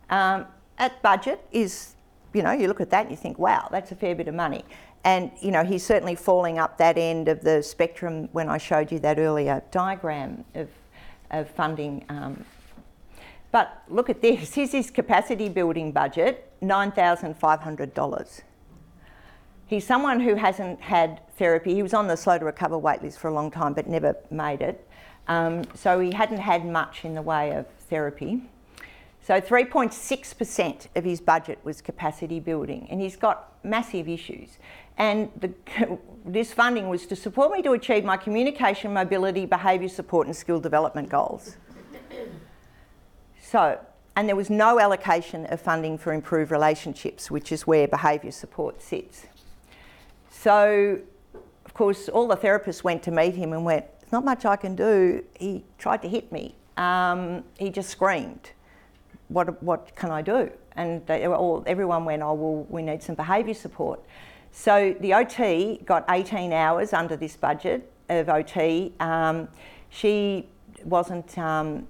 Um, 0.09 0.45
at 0.77 1.01
budget 1.01 1.45
is, 1.51 1.95
you 2.31 2.43
know, 2.43 2.53
you 2.53 2.69
look 2.69 2.79
at 2.79 2.89
that 2.91 3.01
and 3.01 3.11
you 3.11 3.17
think, 3.17 3.37
wow, 3.37 3.67
that's 3.69 3.91
a 3.91 3.95
fair 3.95 4.15
bit 4.15 4.29
of 4.29 4.35
money. 4.35 4.63
And, 5.03 5.31
you 5.41 5.51
know, 5.51 5.65
he's 5.65 5.85
certainly 5.85 6.15
falling 6.15 6.59
up 6.59 6.77
that 6.77 6.97
end 6.97 7.27
of 7.27 7.41
the 7.41 7.61
spectrum 7.61 8.29
when 8.31 8.47
I 8.47 8.57
showed 8.57 8.93
you 8.93 8.99
that 8.99 9.19
earlier 9.19 9.61
diagram 9.69 10.45
of, 10.55 10.69
of 11.31 11.49
funding. 11.49 12.05
Um, 12.07 12.45
but 13.51 13.83
look 13.89 14.09
at 14.09 14.21
this, 14.21 14.53
here's 14.53 14.71
his 14.71 14.91
capacity 14.91 15.49
building 15.49 15.91
budget, 15.91 16.49
$9,500. 16.61 18.43
He's 19.69 19.85
someone 19.85 20.19
who 20.19 20.33
hasn't 20.33 20.81
had 20.81 21.21
therapy. 21.37 21.75
He 21.75 21.83
was 21.83 21.93
on 21.93 22.07
the 22.07 22.17
slow 22.17 22.39
to 22.39 22.43
recover 22.43 22.75
waitlist 22.75 23.19
for 23.19 23.27
a 23.27 23.33
long 23.33 23.51
time 23.51 23.73
but 23.73 23.87
never 23.87 24.15
made 24.31 24.61
it. 24.61 24.83
Um, 25.27 25.63
so 25.75 25.99
he 25.99 26.11
hadn't 26.11 26.39
had 26.39 26.65
much 26.65 27.05
in 27.05 27.13
the 27.13 27.21
way 27.21 27.51
of 27.51 27.67
therapy. 27.87 28.41
So 29.21 29.39
3.6% 29.39 30.87
of 30.95 31.03
his 31.03 31.21
budget 31.21 31.59
was 31.63 31.81
capacity 31.81 32.39
building, 32.39 32.87
and 32.89 32.99
he's 32.99 33.15
got 33.15 33.63
massive 33.63 34.09
issues. 34.09 34.57
And 34.97 35.29
the, 35.39 35.53
this 36.25 36.51
funding 36.51 36.89
was 36.89 37.05
to 37.05 37.15
support 37.15 37.51
me 37.51 37.61
to 37.61 37.73
achieve 37.73 38.03
my 38.03 38.17
communication, 38.17 38.91
mobility, 38.91 39.45
behaviour 39.45 39.89
support, 39.89 40.25
and 40.25 40.35
skill 40.35 40.59
development 40.59 41.09
goals. 41.09 41.57
So, 43.39 43.79
and 44.15 44.27
there 44.27 44.35
was 44.35 44.49
no 44.49 44.79
allocation 44.79 45.45
of 45.45 45.61
funding 45.61 45.99
for 45.99 46.11
improved 46.11 46.49
relationships, 46.49 47.29
which 47.29 47.51
is 47.51 47.67
where 47.67 47.87
behaviour 47.87 48.31
support 48.31 48.81
sits. 48.81 49.27
So, 50.41 51.01
of 51.65 51.73
course, 51.73 52.07
all 52.07 52.25
the 52.25 52.37
therapists 52.37 52.81
went 52.81 53.03
to 53.03 53.11
meet 53.11 53.35
him 53.35 53.51
and 53.51 53.65
went, 53.65 53.85
There's 53.99 54.13
not 54.13 54.23
much 54.23 54.45
I 54.45 54.55
can 54.55 54.73
do. 54.73 55.21
He 55.37 55.65
tried 55.77 56.01
to 56.03 56.07
hit 56.07 56.31
me. 56.31 56.55
Um, 56.77 57.43
he 57.57 57.69
just 57.69 57.89
screamed, 57.89 58.51
what, 59.27 59.61
what 59.61 59.93
can 59.97 60.11
I 60.11 60.21
do? 60.21 60.49
And 60.77 61.05
they 61.07 61.27
all, 61.27 61.61
everyone 61.67 62.05
went, 62.05 62.21
Oh, 62.23 62.35
well, 62.35 62.65
we 62.69 62.81
need 62.81 63.03
some 63.03 63.15
behaviour 63.15 63.53
support. 63.53 63.99
So 64.53 64.95
the 65.01 65.13
OT 65.13 65.81
got 65.83 66.05
18 66.09 66.53
hours 66.53 66.93
under 66.93 67.17
this 67.17 67.35
budget 67.35 67.91
of 68.07 68.29
OT. 68.29 68.93
Um, 69.01 69.49
she 69.89 70.47
wasn't, 70.85 71.37
um, 71.37 71.85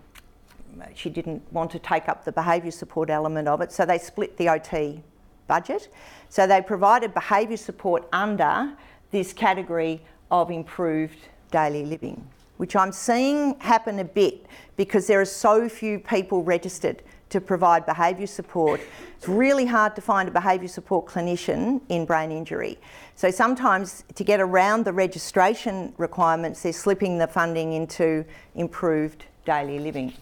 she 0.95 1.11
didn't 1.11 1.43
want 1.53 1.69
to 1.69 1.77
take 1.77 2.09
up 2.09 2.25
the 2.25 2.31
behaviour 2.31 2.71
support 2.71 3.11
element 3.11 3.47
of 3.47 3.61
it, 3.61 3.71
so 3.71 3.85
they 3.85 3.99
split 3.99 4.37
the 4.37 4.49
OT 4.49 5.03
budget. 5.49 5.89
So 6.29 6.47
they 6.47 6.61
provided 6.61 7.13
behaviour 7.13 7.57
support 7.57 8.07
under 8.13 8.71
this 9.11 9.33
category 9.33 10.01
of 10.31 10.49
improved 10.49 11.17
daily 11.51 11.83
living, 11.85 12.25
which 12.57 12.75
I'm 12.75 12.93
seeing 12.93 13.59
happen 13.59 13.99
a 13.99 14.05
bit 14.05 14.45
because 14.77 15.07
there 15.07 15.19
are 15.19 15.25
so 15.25 15.67
few 15.67 15.99
people 15.99 16.43
registered 16.43 17.03
to 17.29 17.41
provide 17.41 17.85
behaviour 17.85 18.27
support. 18.27 18.81
It's 19.17 19.27
really 19.27 19.65
hard 19.65 19.95
to 19.95 20.01
find 20.01 20.29
a 20.29 20.31
behaviour 20.31 20.67
support 20.67 21.05
clinician 21.05 21.81
in 21.89 22.05
brain 22.05 22.31
injury. 22.31 22.79
So 23.15 23.29
sometimes 23.29 24.03
to 24.15 24.23
get 24.23 24.39
around 24.39 24.85
the 24.85 24.93
registration 24.93 25.93
requirements, 25.97 26.63
they're 26.63 26.73
slipping 26.73 27.17
the 27.17 27.27
funding 27.27 27.73
into 27.73 28.25
improved 28.55 29.25
daily 29.45 29.79
living. 29.79 30.13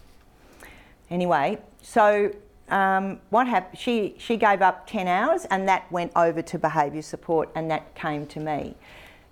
Anyway, 1.10 1.58
so 1.80 2.30
um, 2.70 3.20
what 3.30 3.46
happened? 3.46 3.78
She 3.78 4.14
she 4.18 4.36
gave 4.36 4.62
up 4.62 4.86
ten 4.86 5.08
hours, 5.08 5.44
and 5.46 5.68
that 5.68 5.90
went 5.90 6.12
over 6.16 6.42
to 6.42 6.58
behaviour 6.58 7.02
support, 7.02 7.50
and 7.54 7.70
that 7.70 7.94
came 7.94 8.26
to 8.26 8.40
me. 8.40 8.74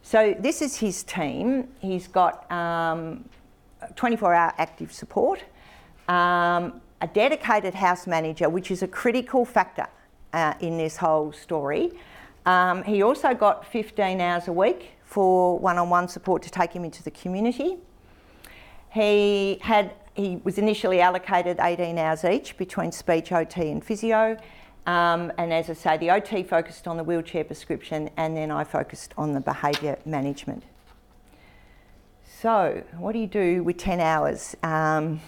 So 0.02 0.36
this 0.38 0.62
is 0.62 0.76
his 0.76 1.02
team. 1.02 1.68
He's 1.80 2.06
got 2.06 2.50
um, 2.52 3.28
24-hour 3.94 4.54
active 4.56 4.92
support, 4.92 5.42
um, 6.08 6.80
a 7.00 7.08
dedicated 7.12 7.74
house 7.74 8.06
manager, 8.06 8.48
which 8.48 8.70
is 8.70 8.82
a 8.82 8.88
critical 8.88 9.44
factor 9.44 9.88
uh, 10.32 10.54
in 10.60 10.78
this 10.78 10.96
whole 10.96 11.32
story. 11.32 11.90
Um, 12.46 12.84
he 12.84 13.02
also 13.02 13.34
got 13.34 13.66
15 13.66 14.20
hours 14.20 14.46
a 14.46 14.52
week 14.52 14.92
for 15.04 15.58
one-on-one 15.58 16.06
support 16.06 16.42
to 16.44 16.50
take 16.50 16.72
him 16.72 16.84
into 16.84 17.02
the 17.02 17.10
community. 17.10 17.76
He 18.92 19.58
had 19.60 19.92
he 20.16 20.40
was 20.44 20.58
initially 20.58 21.00
allocated 21.00 21.58
18 21.60 21.98
hours 21.98 22.24
each 22.24 22.56
between 22.56 22.90
speech, 22.90 23.32
OT, 23.32 23.70
and 23.70 23.84
physio. 23.84 24.36
Um, 24.86 25.30
and 25.36 25.52
as 25.52 25.68
I 25.68 25.74
say, 25.74 25.96
the 25.98 26.10
OT 26.10 26.42
focused 26.42 26.88
on 26.88 26.96
the 26.96 27.04
wheelchair 27.04 27.44
prescription, 27.44 28.08
and 28.16 28.36
then 28.36 28.50
I 28.50 28.64
focused 28.64 29.12
on 29.18 29.32
the 29.32 29.40
behaviour 29.40 29.98
management. 30.06 30.62
So, 32.40 32.82
what 32.98 33.12
do 33.12 33.18
you 33.18 33.26
do 33.26 33.62
with 33.62 33.76
10 33.76 34.00
hours? 34.00 34.56
Um, 34.62 35.20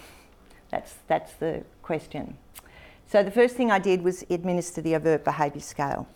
that's, 0.70 0.94
that's 1.06 1.32
the 1.34 1.64
question. 1.82 2.36
So, 3.06 3.22
the 3.22 3.30
first 3.30 3.56
thing 3.56 3.70
I 3.70 3.78
did 3.78 4.02
was 4.02 4.24
administer 4.30 4.80
the 4.80 4.94
overt 4.94 5.24
behaviour 5.24 5.60
scale 5.60 6.06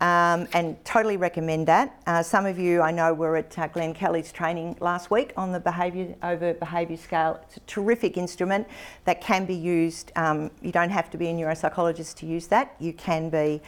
um, 0.00 0.48
and 0.54 0.82
totally 0.84 1.16
recommend 1.16 1.68
that. 1.68 2.00
Uh, 2.06 2.22
some 2.22 2.46
of 2.46 2.58
you 2.58 2.80
I 2.80 2.90
know 2.90 3.12
were 3.12 3.36
at 3.36 3.58
uh, 3.58 3.66
Glenn 3.68 3.92
Kelly's 3.92 4.32
training 4.32 4.76
last 4.80 5.10
week 5.10 5.32
on 5.36 5.52
the 5.52 5.60
behaviour 5.60 6.14
overt 6.22 6.58
behaviour 6.58 6.96
scale. 6.96 7.38
It's 7.42 7.58
a 7.58 7.60
terrific 7.60 8.16
instrument 8.16 8.66
that 9.04 9.20
can 9.20 9.44
be 9.44 9.54
used. 9.54 10.10
Um, 10.16 10.50
you 10.62 10.72
don't 10.72 10.90
have 10.90 11.10
to 11.10 11.18
be 11.18 11.28
a 11.28 11.34
neuropsychologist 11.34 12.16
to 12.16 12.26
use 12.26 12.46
that. 12.46 12.74
You 12.80 12.94
can 12.94 13.28
be 13.28 13.60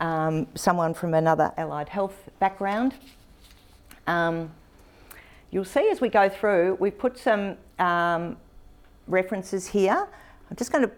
um, 0.00 0.46
someone 0.54 0.92
from 0.92 1.14
another 1.14 1.52
allied 1.56 1.88
health 1.88 2.28
background. 2.38 2.94
Um, 4.06 4.50
you'll 5.50 5.64
see 5.64 5.88
as 5.90 6.00
we 6.00 6.08
go 6.08 6.28
through, 6.28 6.76
we've 6.78 6.98
put 6.98 7.18
some 7.18 7.56
um, 7.78 8.36
references 9.06 9.66
here. 9.66 10.06
I'm 10.50 10.56
just 10.56 10.70
going 10.70 10.84
to 10.84 10.92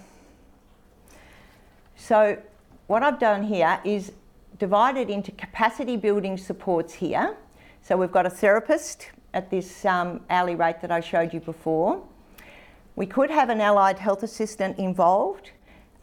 so, 1.95 2.39
what 2.87 3.03
I've 3.03 3.19
done 3.19 3.43
here 3.43 3.81
is 3.85 4.13
divided 4.59 5.11
into 5.11 5.31
capacity 5.33 5.99
building 5.99 6.39
supports 6.39 6.95
here. 6.95 7.37
So, 7.83 7.99
we've 7.99 8.11
got 8.11 8.25
a 8.25 8.31
therapist 8.31 9.11
at 9.35 9.51
this 9.51 9.85
um, 9.85 10.23
hourly 10.31 10.55
rate 10.55 10.81
that 10.81 10.91
I 10.91 11.01
showed 11.01 11.35
you 11.35 11.41
before. 11.41 12.03
We 12.97 13.05
could 13.05 13.31
have 13.31 13.51
an 13.51 13.61
allied 13.61 13.99
health 13.99 14.23
assistant 14.23 14.79
involved, 14.79 15.51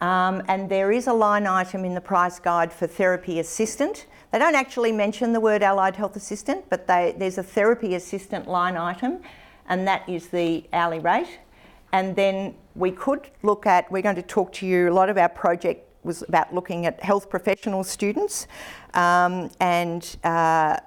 um, 0.00 0.42
and 0.48 0.68
there 0.68 0.92
is 0.92 1.06
a 1.06 1.12
line 1.12 1.46
item 1.46 1.84
in 1.84 1.94
the 1.94 2.00
price 2.00 2.38
guide 2.38 2.72
for 2.72 2.86
therapy 2.86 3.38
assistant. 3.38 4.06
They 4.30 4.38
don't 4.38 4.54
actually 4.54 4.92
mention 4.92 5.32
the 5.32 5.40
word 5.40 5.62
allied 5.62 5.96
health 5.96 6.16
assistant, 6.16 6.68
but 6.68 6.86
they, 6.86 7.14
there's 7.16 7.38
a 7.38 7.42
therapy 7.42 7.94
assistant 7.94 8.48
line 8.48 8.76
item, 8.76 9.20
and 9.68 9.86
that 9.86 10.08
is 10.08 10.28
the 10.28 10.64
hourly 10.72 10.98
rate. 10.98 11.38
And 11.92 12.16
then 12.16 12.54
we 12.74 12.90
could 12.90 13.28
look 13.42 13.66
at, 13.66 13.90
we're 13.92 14.02
going 14.02 14.16
to 14.16 14.22
talk 14.22 14.52
to 14.54 14.66
you, 14.66 14.90
a 14.90 14.92
lot 14.92 15.08
of 15.08 15.16
our 15.16 15.28
project 15.28 15.88
was 16.04 16.22
about 16.22 16.52
looking 16.52 16.86
at 16.86 17.02
health 17.02 17.30
professional 17.30 17.84
students 17.84 18.46
um, 18.94 19.50
and 19.60 20.16
uh, 20.24 20.78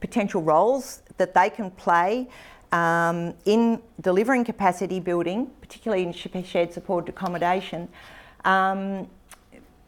potential 0.00 0.42
roles 0.42 1.02
that 1.18 1.34
they 1.34 1.48
can 1.48 1.70
play 1.70 2.28
um, 2.72 3.34
in 3.44 3.80
delivering 4.00 4.44
capacity 4.44 4.98
building, 4.98 5.50
particularly 5.72 6.02
in 6.34 6.44
shared 6.44 6.70
supported 6.70 7.08
accommodation. 7.08 7.88
Um, 8.44 9.08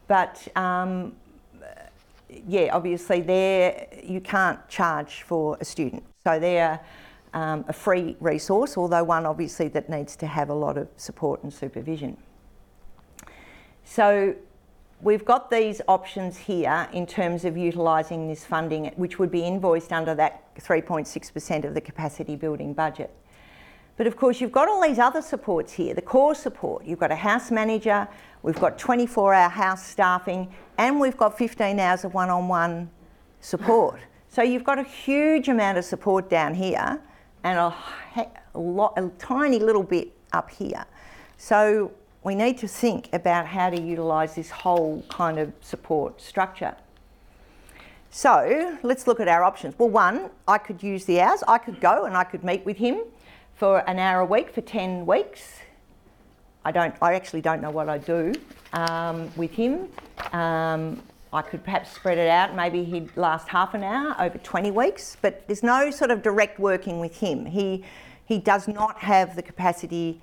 but 0.09 0.47
um, 0.57 1.15
yeah, 2.49 2.71
obviously, 2.73 3.21
there 3.21 3.87
you 4.03 4.21
can't 4.21 4.67
charge 4.69 5.23
for 5.23 5.59
a 5.61 5.65
student, 5.65 6.03
so 6.25 6.39
they're 6.39 6.81
um, 7.35 7.67
a 7.69 7.73
free 7.73 8.17
resource, 8.21 8.79
although 8.79 9.05
one 9.05 9.27
obviously 9.27 9.69
that 9.69 9.91
needs 9.91 10.17
to 10.17 10.27
have 10.27 10.49
a 10.49 10.55
lot 10.55 10.79
of 10.79 10.89
support 10.97 11.43
and 11.43 11.53
supervision. 11.53 12.17
So 13.85 14.35
we've 15.03 15.25
got 15.25 15.51
these 15.51 15.83
options 15.87 16.39
here 16.39 16.89
in 16.95 17.07
terms 17.07 17.45
of 17.45 17.59
utilising 17.59 18.27
this 18.27 18.45
funding, 18.45 18.87
which 18.97 19.19
would 19.19 19.31
be 19.31 19.43
invoiced 19.45 19.93
under 19.93 20.15
that 20.15 20.55
3.6% 20.57 21.65
of 21.65 21.75
the 21.75 21.81
capacity 21.81 22.37
building 22.37 22.73
budget. 22.73 23.15
But 23.97 24.07
of 24.07 24.17
course, 24.17 24.41
you've 24.41 24.53
got 24.53 24.69
all 24.69 24.83
these 24.83 24.99
other 24.99 25.23
supports 25.23 25.73
here 25.73 25.95
the 25.95 26.03
core 26.03 26.35
support. 26.35 26.85
You've 26.85 26.99
got 26.99 27.13
a 27.13 27.17
house 27.17 27.51
manager, 27.51 28.09
we've 28.43 28.59
got 28.59 28.79
24 28.79 29.35
hour 29.35 29.49
house 29.49 29.87
staffing, 29.87 30.53
and 30.79 30.99
we've 30.99 31.17
got 31.17 31.39
15 31.39 31.79
hours 31.79 32.05
of 32.05 32.15
one 32.15 32.31
on 32.31 32.49
one 32.49 32.91
support. 33.41 34.01
So 34.29 34.43
you've 34.43 34.65
got 34.65 34.79
a 34.79 34.83
huge 34.83 35.49
amount 35.49 35.79
of 35.79 35.85
support 35.85 36.29
down 36.29 36.55
here 36.55 37.01
and 37.45 37.59
a, 37.59 37.75
a, 38.55 38.59
lot, 38.59 38.95
a 38.97 39.09
tiny 39.19 39.61
little 39.61 39.85
bit 39.85 40.11
up 40.33 40.51
here. 40.51 40.85
So 41.37 41.93
we 42.25 42.35
need 42.35 42.59
to 42.59 42.67
think 42.67 43.09
about 43.13 43.47
how 43.47 43.71
to 43.71 43.81
utilise 43.81 44.35
this 44.35 44.51
whole 44.51 45.05
kind 45.09 45.39
of 45.39 45.53
support 45.61 46.21
structure. 46.21 46.75
So 48.11 48.77
let's 48.83 49.07
look 49.07 49.21
at 49.21 49.29
our 49.29 49.45
options. 49.45 49.79
Well, 49.79 49.91
one, 49.91 50.31
I 50.49 50.59
could 50.59 50.83
use 50.83 51.05
the 51.05 51.21
hours. 51.21 51.45
I 51.47 51.59
could 51.59 51.81
go 51.81 52.07
and 52.07 52.17
I 52.17 52.25
could 52.25 52.43
meet 52.43 52.65
with 52.65 52.79
him 52.79 53.03
for 53.55 53.79
an 53.89 53.99
hour 53.99 54.21
a 54.21 54.25
week 54.25 54.53
for 54.53 54.61
10 54.61 55.07
weeks. 55.07 55.61
I 56.65 56.73
don't. 56.73 56.95
I 57.03 57.15
actually 57.15 57.43
don't 57.43 57.61
know 57.61 57.71
what 57.71 57.89
I 57.89 57.99
do 57.99 58.33
um, 58.73 59.31
with 59.37 59.53
him. 59.53 59.89
Um, 60.33 61.03
I 61.33 61.43
could 61.43 61.63
perhaps 61.63 61.93
spread 61.93 62.17
it 62.17 62.29
out. 62.29 62.55
Maybe 62.55 62.85
he'd 62.85 63.15
last 63.17 63.49
half 63.49 63.75
an 63.75 63.83
hour 63.83 64.17
over 64.19 64.39
20 64.39 64.71
weeks. 64.71 65.17
But 65.21 65.47
there's 65.47 65.63
no 65.63 65.91
sort 65.91 66.11
of 66.11 66.23
direct 66.23 66.59
working 66.59 67.01
with 67.01 67.17
him. 67.17 67.47
He 67.47 67.85
he 68.27 68.39
does 68.39 68.67
not 68.67 69.01
have 69.01 69.37
the 69.37 69.43
capacity 69.43 70.23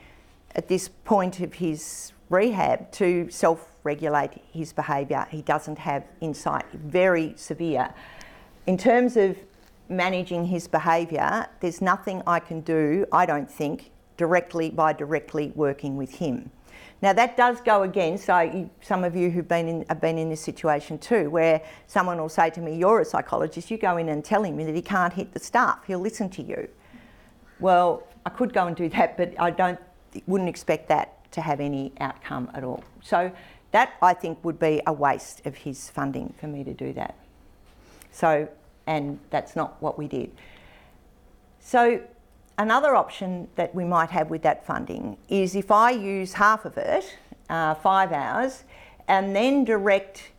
at 0.56 0.68
this 0.68 0.90
point 0.90 1.40
of 1.40 1.54
his 1.54 2.14
rehab 2.30 2.92
to 2.94 3.30
self 3.30 3.68
regulate 3.84 4.32
his 4.52 4.74
behaviour. 4.74 5.28
He 5.30 5.42
doesn't 5.42 5.78
have 5.78 6.04
insight, 6.22 6.66
very 6.74 7.34
severe. 7.36 7.94
In 8.68 8.78
terms 8.78 9.18
of 9.18 9.38
managing 9.92 10.46
his 10.46 10.68
behaviour, 10.68 11.48
there's 11.60 11.82
nothing 11.82 12.24
I 12.26 12.40
can 12.40 12.62
do, 12.62 13.06
I 13.12 13.26
don't 13.26 13.50
think, 13.50 13.92
directly 14.18 14.70
by 14.70 14.94
directly 14.94 15.52
working 15.56 15.98
with 15.98 16.16
him. 16.16 16.52
Now 17.02 17.14
that 17.14 17.36
does 17.36 17.62
go 17.62 17.84
against 17.84 18.26
so 18.26 18.70
some 18.82 19.04
of 19.04 19.16
you 19.16 19.30
who've 19.32 19.48
been 19.48 19.68
in, 19.68 19.86
have 19.90 20.00
been 20.00 20.18
in 20.18 20.30
this 20.30 20.42
situation 20.42 20.98
too, 21.00 21.30
where 21.30 21.62
someone 21.88 22.20
will 22.20 22.30
say 22.30 22.50
to 22.52 22.62
me, 22.62 22.76
"You're 22.76 23.02
a 23.02 23.06
psychologist. 23.06 23.72
You 23.72 23.78
go 23.78 23.98
in 23.98 24.10
and 24.10 24.24
tell 24.24 24.44
him 24.44 24.58
that 24.58 24.76
he 24.76 24.82
can't 24.82 25.14
hit 25.14 25.34
the 25.34 25.40
staff. 25.40 25.80
He'll 25.88 26.00
listen 26.00 26.30
to 26.30 26.44
you." 26.44 26.70
Well, 27.60 28.04
I 28.26 28.30
could 28.30 28.54
go 28.54 28.68
and 28.68 28.76
do 28.76 28.88
that, 28.90 29.18
but 29.18 29.34
I 29.40 29.50
don't 29.50 29.80
wouldn't 30.28 30.50
expect 30.50 30.90
that 30.90 31.32
to 31.32 31.42
have 31.42 31.60
any 31.60 31.92
outcome 32.00 32.50
at 32.54 32.64
all. 32.64 32.84
So 33.02 33.32
that 33.72 33.94
I 34.02 34.14
think 34.14 34.44
would 34.44 34.60
be 34.60 34.82
a 34.86 34.94
waste 34.94 35.46
of 35.46 35.56
his 35.56 35.90
funding 35.90 36.34
for 36.40 36.48
me 36.48 36.64
to 36.64 36.74
do 36.74 36.94
that. 36.94 37.16
So, 38.12 38.48
and 38.92 39.18
that's 39.30 39.56
not 39.56 39.82
what 39.82 39.98
we 39.98 40.08
did. 40.08 40.30
So, 41.60 42.02
another 42.58 42.94
option 42.94 43.48
that 43.56 43.74
we 43.74 43.86
might 43.86 44.10
have 44.10 44.30
with 44.30 44.42
that 44.42 44.66
funding 44.66 45.18
is 45.30 45.56
if 45.56 45.72
I 45.72 45.92
use 45.92 46.34
half 46.34 46.66
of 46.66 46.78
it, 46.78 47.18
uh, 47.50 47.76
five 47.76 48.12
hours, 48.12 48.66
and 49.08 49.34
then 49.34 49.64
direct 49.64 50.32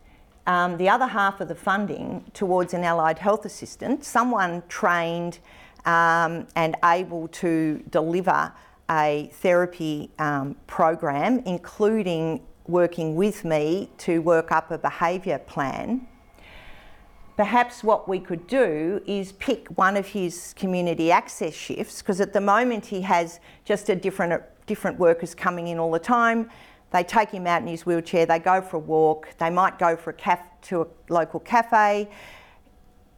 um, 0.46 0.76
the 0.76 0.88
other 0.88 1.06
half 1.06 1.40
of 1.40 1.48
the 1.48 1.54
funding 1.54 2.30
towards 2.34 2.74
an 2.74 2.84
allied 2.84 3.18
health 3.18 3.44
assistant, 3.46 4.04
someone 4.04 4.62
trained 4.68 5.38
um, 5.86 6.46
and 6.54 6.76
able 6.84 7.28
to 7.28 7.82
deliver 7.90 8.52
a 8.90 9.30
therapy 9.34 10.10
um, 10.18 10.56
program, 10.66 11.38
including 11.46 12.42
working 12.66 13.16
with 13.16 13.44
me 13.44 13.88
to 13.98 14.18
work 14.20 14.52
up 14.52 14.70
a 14.70 14.78
behaviour 14.78 15.38
plan. 15.38 16.06
Perhaps 17.42 17.82
what 17.82 18.08
we 18.08 18.20
could 18.20 18.46
do 18.46 19.02
is 19.04 19.32
pick 19.32 19.66
one 19.70 19.96
of 19.96 20.06
his 20.06 20.54
community 20.56 21.10
access 21.10 21.52
shifts, 21.52 22.00
because 22.00 22.20
at 22.20 22.32
the 22.32 22.40
moment 22.40 22.86
he 22.86 23.00
has 23.00 23.40
just 23.64 23.88
a 23.88 23.96
different 23.96 24.40
different 24.66 24.96
workers 24.96 25.34
coming 25.34 25.66
in 25.66 25.76
all 25.76 25.90
the 25.90 25.98
time. 25.98 26.48
They 26.92 27.02
take 27.02 27.30
him 27.30 27.48
out 27.48 27.60
in 27.62 27.66
his 27.66 27.84
wheelchair, 27.84 28.26
they 28.26 28.38
go 28.38 28.62
for 28.62 28.76
a 28.76 28.78
walk, 28.78 29.26
they 29.38 29.50
might 29.50 29.76
go 29.76 29.96
for 29.96 30.10
a 30.10 30.12
caf- 30.12 30.60
to 30.68 30.82
a 30.82 30.86
local 31.08 31.40
cafe, 31.40 32.08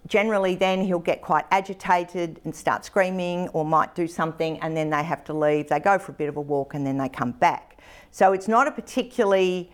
generally 0.07 0.55
then 0.55 0.83
he'll 0.83 0.99
get 0.99 1.21
quite 1.21 1.45
agitated 1.51 2.41
and 2.45 2.57
start 2.57 2.87
screaming 2.87 3.49
or 3.49 3.63
might 3.63 3.95
do 3.95 4.09
something 4.09 4.59
and 4.61 4.75
then 4.75 4.89
they 4.89 5.03
have 5.03 5.23
to 5.25 5.35
leave. 5.35 5.69
They 5.69 5.81
go 5.81 5.99
for 5.99 6.13
a 6.13 6.15
bit 6.15 6.31
of 6.31 6.39
a 6.39 6.41
walk 6.41 6.73
and 6.73 6.87
then 6.87 6.97
they 6.97 7.11
come 7.11 7.33
back. 7.33 7.79
So 8.11 8.33
it's 8.33 8.49
not 8.49 8.67
a 8.67 8.71
particularly 8.71 9.71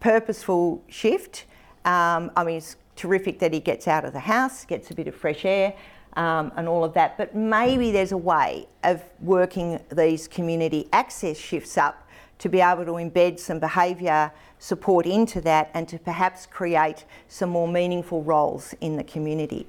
purposeful 0.00 0.82
shift. 0.88 1.44
Um, 1.84 2.30
I 2.34 2.44
mean, 2.44 2.56
it's 2.56 2.76
terrific 2.96 3.38
that 3.40 3.52
he 3.52 3.60
gets 3.60 3.88
out 3.88 4.04
of 4.04 4.12
the 4.12 4.20
house, 4.20 4.64
gets 4.64 4.90
a 4.90 4.94
bit 4.94 5.08
of 5.08 5.14
fresh 5.14 5.44
air. 5.44 5.74
Um, 6.16 6.52
and 6.54 6.68
all 6.68 6.84
of 6.84 6.94
that, 6.94 7.18
but 7.18 7.34
maybe 7.34 7.90
there's 7.90 8.12
a 8.12 8.16
way 8.16 8.68
of 8.84 9.02
working 9.20 9.80
these 9.92 10.28
community 10.28 10.88
access 10.92 11.36
shifts 11.36 11.76
up 11.76 12.08
to 12.38 12.48
be 12.48 12.60
able 12.60 12.84
to 12.84 12.92
embed 12.92 13.40
some 13.40 13.58
behaviour 13.58 14.30
support 14.58 15.06
into 15.06 15.40
that 15.40 15.70
and 15.74 15.88
to 15.88 15.98
perhaps 15.98 16.46
create 16.46 17.04
some 17.28 17.50
more 17.50 17.66
meaningful 17.66 18.22
roles 18.22 18.74
in 18.80 18.96
the 18.96 19.04
community. 19.04 19.66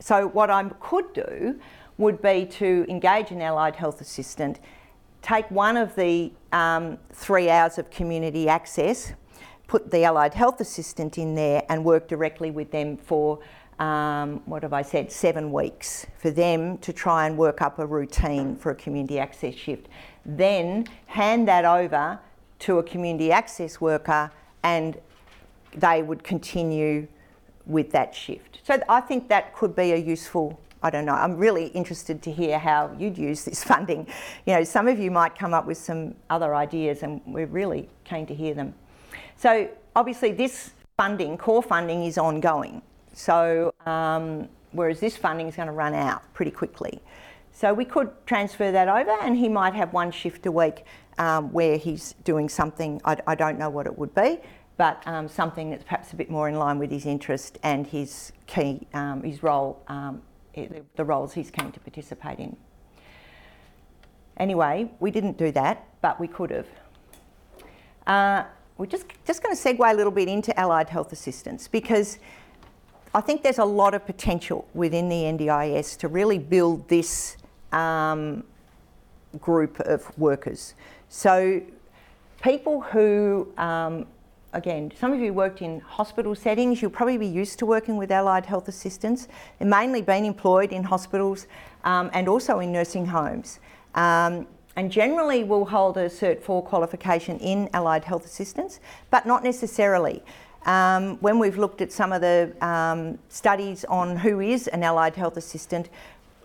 So, 0.00 0.28
what 0.28 0.50
I 0.50 0.62
could 0.80 1.12
do 1.12 1.58
would 1.98 2.22
be 2.22 2.46
to 2.46 2.86
engage 2.88 3.30
an 3.30 3.42
allied 3.42 3.76
health 3.76 4.00
assistant, 4.00 4.60
take 5.20 5.50
one 5.50 5.76
of 5.76 5.94
the 5.96 6.32
um, 6.52 6.98
three 7.12 7.50
hours 7.50 7.76
of 7.76 7.90
community 7.90 8.48
access, 8.48 9.12
put 9.68 9.90
the 9.90 10.02
allied 10.02 10.34
health 10.34 10.60
assistant 10.60 11.18
in 11.18 11.36
there, 11.36 11.62
and 11.68 11.84
work 11.84 12.08
directly 12.08 12.50
with 12.50 12.72
them 12.72 12.96
for 12.96 13.38
um, 13.78 14.42
what 14.46 14.64
have 14.64 14.72
I 14.72 14.82
said, 14.82 15.12
seven 15.12 15.52
weeks 15.52 16.06
for 16.18 16.30
them 16.30 16.78
to 16.78 16.92
try 16.92 17.26
and 17.26 17.38
work 17.38 17.62
up 17.62 17.78
a 17.78 17.86
routine 17.86 18.56
for 18.56 18.70
a 18.70 18.74
community 18.74 19.20
access 19.20 19.54
shift. 19.54 19.86
Then 20.26 20.86
hand 21.06 21.46
that 21.46 21.64
over 21.64 22.18
to 22.60 22.78
a 22.78 22.82
community 22.82 23.30
access 23.30 23.80
worker 23.80 24.32
and 24.64 24.98
they 25.72 26.02
would 26.02 26.24
continue 26.24 27.06
with 27.66 27.92
that 27.92 28.14
shift. 28.14 28.60
So 28.64 28.80
I 28.88 29.00
think 29.00 29.28
that 29.28 29.54
could 29.54 29.76
be 29.76 29.92
a 29.92 29.96
useful. 29.96 30.58
I 30.82 30.90
don't 30.90 31.04
know. 31.04 31.14
I'm 31.14 31.36
really 31.36 31.66
interested 31.68 32.22
to 32.22 32.32
hear 32.32 32.58
how 32.58 32.94
you'd 32.98 33.18
use 33.18 33.44
this 33.44 33.62
funding. 33.72 34.06
You 34.46 34.54
know, 34.54 34.64
some 34.64 34.88
of 34.88 34.98
you 34.98 35.10
might 35.10 35.38
come 35.38 35.54
up 35.54 35.66
with 35.66 35.78
some 35.78 36.14
other 36.30 36.54
ideas, 36.54 37.02
and 37.02 37.20
we're 37.26 37.46
really 37.46 37.88
keen 38.04 38.26
to 38.26 38.34
hear 38.34 38.54
them. 38.54 38.74
So 39.38 39.68
obviously, 39.94 40.32
this 40.32 40.72
funding, 40.96 41.38
core 41.38 41.62
funding, 41.62 42.04
is 42.04 42.18
ongoing. 42.18 42.82
So 43.14 43.72
um, 43.86 44.48
whereas 44.72 44.98
this 44.98 45.16
funding 45.16 45.46
is 45.46 45.54
going 45.54 45.68
to 45.68 45.72
run 45.72 45.94
out 45.94 46.22
pretty 46.34 46.50
quickly. 46.50 47.00
So 47.52 47.72
we 47.72 47.84
could 47.84 48.10
transfer 48.26 48.70
that 48.72 48.88
over, 48.88 49.12
and 49.22 49.36
he 49.36 49.48
might 49.48 49.74
have 49.74 49.92
one 49.92 50.10
shift 50.10 50.44
a 50.46 50.52
week 50.52 50.84
um, 51.18 51.52
where 51.52 51.76
he's 51.76 52.14
doing 52.24 52.48
something. 52.48 53.00
I, 53.04 53.16
I, 53.26 53.34
don't 53.34 53.58
know 53.58 53.70
what 53.70 53.86
it 53.86 53.98
would 53.98 54.14
be, 54.14 54.38
but 54.76 55.02
um, 55.06 55.28
something 55.28 55.70
that's 55.70 55.82
perhaps 55.82 56.12
a 56.12 56.16
bit 56.16 56.30
more 56.30 56.48
in 56.48 56.56
line 56.56 56.78
with 56.78 56.90
his 56.90 57.06
interest 57.06 57.58
and 57.62 57.86
his 57.86 58.32
key, 58.46 58.86
um, 58.94 59.22
his 59.22 59.42
role, 59.42 59.82
um, 59.88 60.22
the 60.54 61.04
roles 61.04 61.32
he's 61.32 61.50
keen 61.50 61.72
to 61.72 61.80
participate 61.80 62.38
in. 62.38 62.56
Anyway, 64.36 64.90
we 65.00 65.10
didn't 65.10 65.36
do 65.36 65.50
that, 65.52 65.84
but 66.00 66.20
we 66.20 66.28
could 66.28 66.50
have. 66.50 66.66
Uh, 68.06 68.44
we're 68.78 68.86
just 68.86 69.06
just 69.26 69.42
going 69.42 69.54
to 69.54 69.60
segue 69.60 69.92
a 69.92 69.94
little 69.94 70.12
bit 70.12 70.28
into 70.28 70.58
allied 70.58 70.88
health 70.88 71.12
assistance 71.12 71.68
because 71.68 72.18
I 73.14 73.20
think 73.20 73.42
there's 73.42 73.58
a 73.58 73.64
lot 73.64 73.94
of 73.94 74.06
potential 74.06 74.66
within 74.74 75.08
the 75.08 75.22
NDIS 75.22 75.98
to 75.98 76.08
really 76.08 76.38
build 76.38 76.88
this 76.88 77.36
um, 77.72 78.44
group 79.40 79.80
of 79.80 80.16
workers. 80.18 80.74
So, 81.08 81.60
people 82.42 82.80
who, 82.80 83.48
um, 83.56 84.06
again, 84.52 84.92
some 84.98 85.12
of 85.12 85.20
you 85.20 85.32
worked 85.32 85.62
in 85.62 85.80
hospital 85.80 86.34
settings, 86.34 86.82
you'll 86.82 86.90
probably 86.90 87.18
be 87.18 87.26
used 87.26 87.58
to 87.60 87.66
working 87.66 87.96
with 87.96 88.10
allied 88.10 88.46
health 88.46 88.68
assistants. 88.68 89.26
They've 89.58 89.68
mainly 89.68 90.02
been 90.02 90.24
employed 90.24 90.70
in 90.70 90.84
hospitals 90.84 91.46
um, 91.84 92.10
and 92.12 92.28
also 92.28 92.60
in 92.60 92.72
nursing 92.72 93.06
homes. 93.06 93.58
Um, 93.94 94.46
and 94.78 94.92
generally 94.92 95.42
will 95.42 95.64
hold 95.64 95.96
a 95.96 96.08
Cert 96.08 96.40
4 96.40 96.62
qualification 96.62 97.36
in 97.40 97.68
allied 97.74 98.04
health 98.04 98.24
assistance, 98.24 98.78
but 99.10 99.26
not 99.26 99.42
necessarily. 99.42 100.22
Um, 100.66 101.16
when 101.16 101.40
we've 101.40 101.58
looked 101.58 101.80
at 101.80 101.90
some 101.90 102.12
of 102.12 102.20
the 102.20 102.54
um, 102.64 103.18
studies 103.28 103.84
on 103.86 104.16
who 104.16 104.38
is 104.38 104.68
an 104.68 104.84
allied 104.84 105.16
health 105.16 105.36
assistant, 105.36 105.88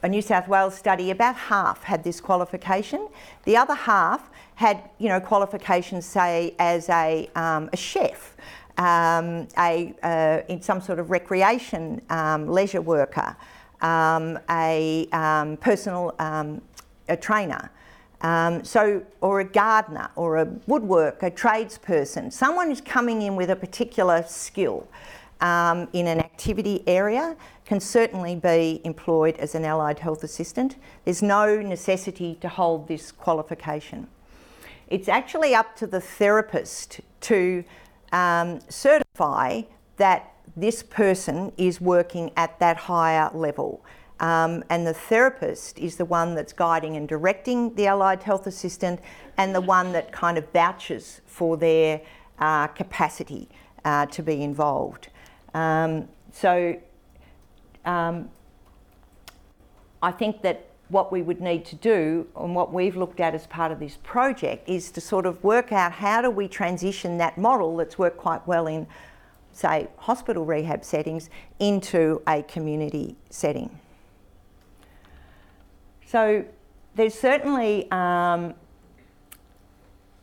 a 0.02 0.10
New 0.10 0.24
South 0.24 0.48
Wales 0.48 0.74
study, 0.74 1.12
about 1.12 1.36
half 1.36 1.84
had 1.84 2.04
this 2.04 2.20
qualification. 2.20 3.08
The 3.44 3.56
other 3.56 3.76
half 3.76 4.32
had, 4.56 4.90
you 4.98 5.10
know, 5.10 5.20
qualifications, 5.20 6.04
say, 6.04 6.56
as 6.58 6.90
a, 6.90 7.30
um, 7.36 7.70
a 7.72 7.78
chef, 7.78 8.36
um, 8.80 9.48
a, 9.60 9.94
uh, 10.02 10.42
in 10.52 10.60
some 10.60 10.82
sort 10.82 10.98
of 10.98 11.12
recreation 11.12 12.02
um, 12.10 12.48
leisure 12.48 12.82
worker, 12.82 13.38
um, 13.82 14.40
a 14.50 15.08
um, 15.12 15.56
personal 15.58 16.16
um, 16.18 16.64
a 17.10 17.18
trainer. 17.18 17.70
So, 18.64 19.04
or 19.22 19.42
a 19.42 19.44
gardener, 19.44 20.10
or 20.16 20.38
a 20.38 20.46
woodworker, 20.46 21.24
a 21.24 21.32
tradesperson, 21.32 22.32
someone 22.32 22.68
who's 22.68 22.82
coming 22.82 23.22
in 23.22 23.36
with 23.36 23.50
a 23.50 23.56
particular 23.56 24.24
skill 24.28 24.88
in 25.42 26.08
an 26.08 26.20
activity 26.20 26.84
area 26.88 27.36
can 27.66 27.80
certainly 27.80 28.36
be 28.36 28.82
employed 28.84 29.36
as 29.38 29.56
an 29.56 29.66
allied 29.66 30.00
health 30.00 30.24
assistant. 30.24 30.78
There's 31.06 31.22
no 31.22 31.62
necessity 31.62 32.36
to 32.42 32.48
hold 32.48 32.88
this 32.88 33.12
qualification. 33.12 34.08
It's 34.88 35.10
actually 35.10 35.56
up 35.56 35.76
to 35.78 35.88
the 35.88 36.00
therapist 36.00 37.02
to 37.22 37.64
um, 38.12 38.60
certify 38.70 39.64
that 39.98 40.34
this 40.56 40.84
person 40.84 41.52
is 41.58 41.82
working 41.82 42.32
at 42.38 42.60
that 42.60 42.78
higher 42.78 43.30
level. 43.34 43.84
Um, 44.20 44.64
and 44.70 44.86
the 44.86 44.94
therapist 44.94 45.80
is 45.80 45.98
the 45.98 46.06
one 46.06 46.36
that's 46.36 46.54
guiding 46.54 46.96
and 46.96 47.08
directing 47.08 47.74
the 47.76 47.88
allied 47.88 48.24
health 48.24 48.48
assistant 48.48 49.00
and 49.38 49.54
the 49.54 49.62
one 49.62 49.92
that 49.94 50.12
kind 50.12 50.38
of 50.38 50.48
vouches 50.54 51.22
for 51.26 51.58
their 51.58 52.02
uh, 52.40 52.68
capacity 52.68 53.50
uh, 53.84 54.06
to 54.08 54.24
be 54.24 54.44
involved. 54.44 55.10
Um, 55.54 56.08
so 56.32 56.80
um, 57.86 58.30
I 60.02 60.12
think 60.12 60.42
that 60.44 60.68
what 60.90 61.12
we 61.12 61.22
would 61.22 61.42
need 61.42 61.66
to 61.66 61.76
do 61.76 62.28
and 62.36 62.56
what 62.56 62.72
we've 62.72 62.96
looked 62.96 63.20
at 63.20 63.34
as 63.34 63.48
part 63.48 63.72
of 63.72 63.80
this 63.80 63.98
project 64.04 64.70
is 64.70 64.92
to 64.92 65.02
sort 65.02 65.26
of 65.26 65.44
work 65.44 65.72
out 65.72 65.92
how 65.92 66.22
do 66.22 66.30
we 66.30 66.48
transition 66.48 67.18
that 67.18 67.38
model 67.38 67.78
that's 67.78 67.98
worked 67.98 68.18
quite 68.18 68.46
well 68.48 68.68
in 68.68 68.86
say 69.52 69.88
hospital 69.98 70.46
rehab 70.46 70.84
settings 70.84 71.30
into 71.60 72.22
a 72.28 72.42
community 72.44 73.16
setting. 73.30 73.80
So 76.14 76.46
there's 76.94 77.16
certainly 77.16 77.90
um, 77.90 78.54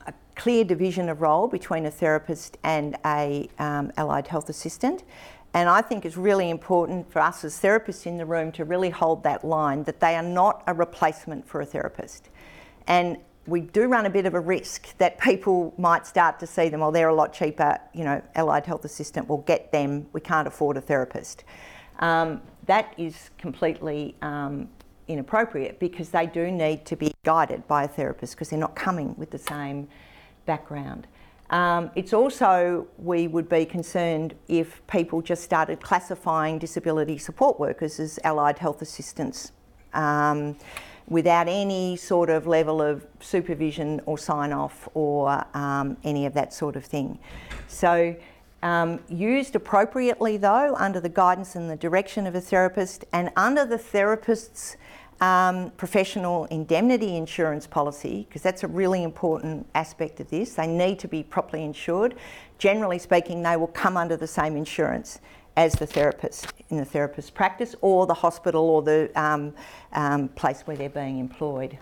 a 0.07 0.13
clear 0.37 0.63
division 0.63 1.09
of 1.09 1.21
role 1.21 1.49
between 1.49 1.85
a 1.85 1.91
therapist 1.91 2.59
and 2.63 2.97
a 3.05 3.49
um, 3.59 3.91
allied 3.97 4.29
health 4.29 4.49
assistant 4.49 5.03
and 5.53 5.69
I 5.69 5.83
think 5.83 6.05
it's 6.05 6.17
really 6.17 6.49
important 6.49 7.11
for 7.11 7.19
us 7.19 7.43
as 7.43 7.59
therapists 7.59 8.07
in 8.07 8.19
the 8.19 8.25
room 8.25 8.53
to 8.53 8.65
really 8.65 8.91
hold 8.91 9.25
that 9.25 9.45
line 9.45 9.83
that 9.83 9.99
they 9.99 10.15
are 10.15 10.23
not 10.23 10.63
a 10.69 10.75
replacement 10.75 11.45
for 11.49 11.61
a 11.61 11.67
therapist. 11.67 12.29
And 12.87 13.17
we 13.49 13.63
do 13.63 13.89
run 13.89 14.07
a 14.07 14.11
bit 14.11 14.27
of 14.27 14.35
a 14.35 14.41
risk 14.41 14.97
that 14.99 15.19
people 15.19 15.75
might 15.77 16.07
start 16.07 16.39
to 16.39 16.47
see 16.47 16.69
them, 16.69 16.79
well, 16.79 16.93
they're 16.93 17.09
a 17.09 17.15
lot 17.15 17.33
cheaper, 17.33 17.81
you 17.95 18.05
know, 18.05 18.23
allied 18.37 18.65
health 18.65 18.85
assistant 18.85 19.29
will 19.29 19.39
get 19.39 19.73
them, 19.73 20.07
we 20.13 20.21
can't 20.21 20.47
afford 20.47 20.77
a 20.77 20.81
therapist. 20.81 21.43
Um, 21.99 22.43
that 22.67 22.95
is 22.97 23.31
completely 23.39 24.15
um, 24.23 24.69
inappropriate 25.11 25.79
because 25.79 26.11
they 26.11 26.27
do 26.27 26.51
need 26.51 26.85
to 26.87 26.97
be 26.97 27.13
guided 27.25 27.67
by 27.67 27.85
a 27.85 27.89
therapist 27.89 28.35
because 28.35 28.51
they're 28.51 28.59
not 28.59 28.75
coming 28.75 29.15
with 29.17 29.31
the 29.31 29.39
same 29.39 29.89
background. 30.47 31.07
Um, 31.51 31.91
it's 31.97 32.13
also, 32.13 32.87
we 32.97 33.27
would 33.27 33.49
be 33.49 33.65
concerned 33.65 34.35
if 34.47 34.87
people 34.87 35.21
just 35.21 35.43
started 35.43 35.81
classifying 35.81 36.59
disability 36.59 37.19
support 37.19 37.59
workers 37.59 37.99
as 37.99 38.21
allied 38.23 38.59
health 38.59 38.83
assistants 38.83 39.51
um, 39.93 40.57
without 41.09 41.49
any 41.49 41.97
sort 41.97 42.31
of 42.31 42.47
level 42.47 42.81
of 42.81 43.05
supervision 43.19 44.01
or 44.07 44.17
sign 44.17 44.53
off 44.53 44.89
or 44.95 45.45
um, 45.57 45.97
any 46.05 46.25
of 46.25 46.35
that 46.35 46.55
sort 46.55 46.77
of 46.77 46.85
thing. 46.85 47.19
So, 47.67 48.15
um, 48.63 49.01
used 49.09 49.57
appropriately 49.57 50.37
though, 50.37 50.77
under 50.77 51.01
the 51.01 51.09
guidance 51.09 51.57
and 51.57 51.69
the 51.71 51.77
direction 51.77 52.27
of 52.27 52.35
a 52.35 52.41
therapist 52.41 53.05
and 53.13 53.31
under 53.35 53.65
the 53.65 53.79
therapist's 53.79 54.77
um, 55.21 55.71
professional 55.77 56.47
indemnity 56.47 57.17
insurance 57.17 57.67
policy, 57.67 58.27
because 58.29 58.43
that's 58.43 58.63
a 58.63 58.69
really 58.69 59.03
important 59.03 59.67
aspect 59.75 60.21
of 60.21 60.31
this. 60.31 60.55
They 60.55 60.67
need 60.67 60.99
to 61.01 61.09
be 61.09 61.23
properly 61.23 61.65
insured. 61.65 62.15
Generally 62.59 63.01
speaking, 63.01 63.43
they 63.43 63.57
will 63.57 63.67
come 63.69 63.97
under 63.97 64.17
the 64.17 64.27
same 64.27 64.57
insurance 64.57 65.21
as 65.57 65.75
the 65.75 65.87
therapist 65.87 66.53
in 66.71 66.77
the 66.79 66.85
therapist's 66.85 67.31
practice 67.31 67.75
or 67.81 68.07
the 68.07 68.15
hospital 68.15 68.63
or 68.71 68.83
the 68.83 69.11
um, 69.21 69.53
um, 69.93 70.29
place 70.29 70.63
where 70.63 70.77
they're 70.77 70.89
being 70.89 71.19
employed. 71.19 71.77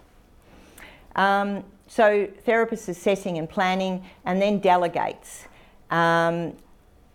Um, 1.15 1.65
so, 1.87 2.29
therapist 2.45 2.89
assessing 2.89 3.39
and 3.39 3.49
planning 3.49 4.05
and 4.25 4.41
then 4.43 4.59
delegates, 4.59 5.47
um, 5.91 6.55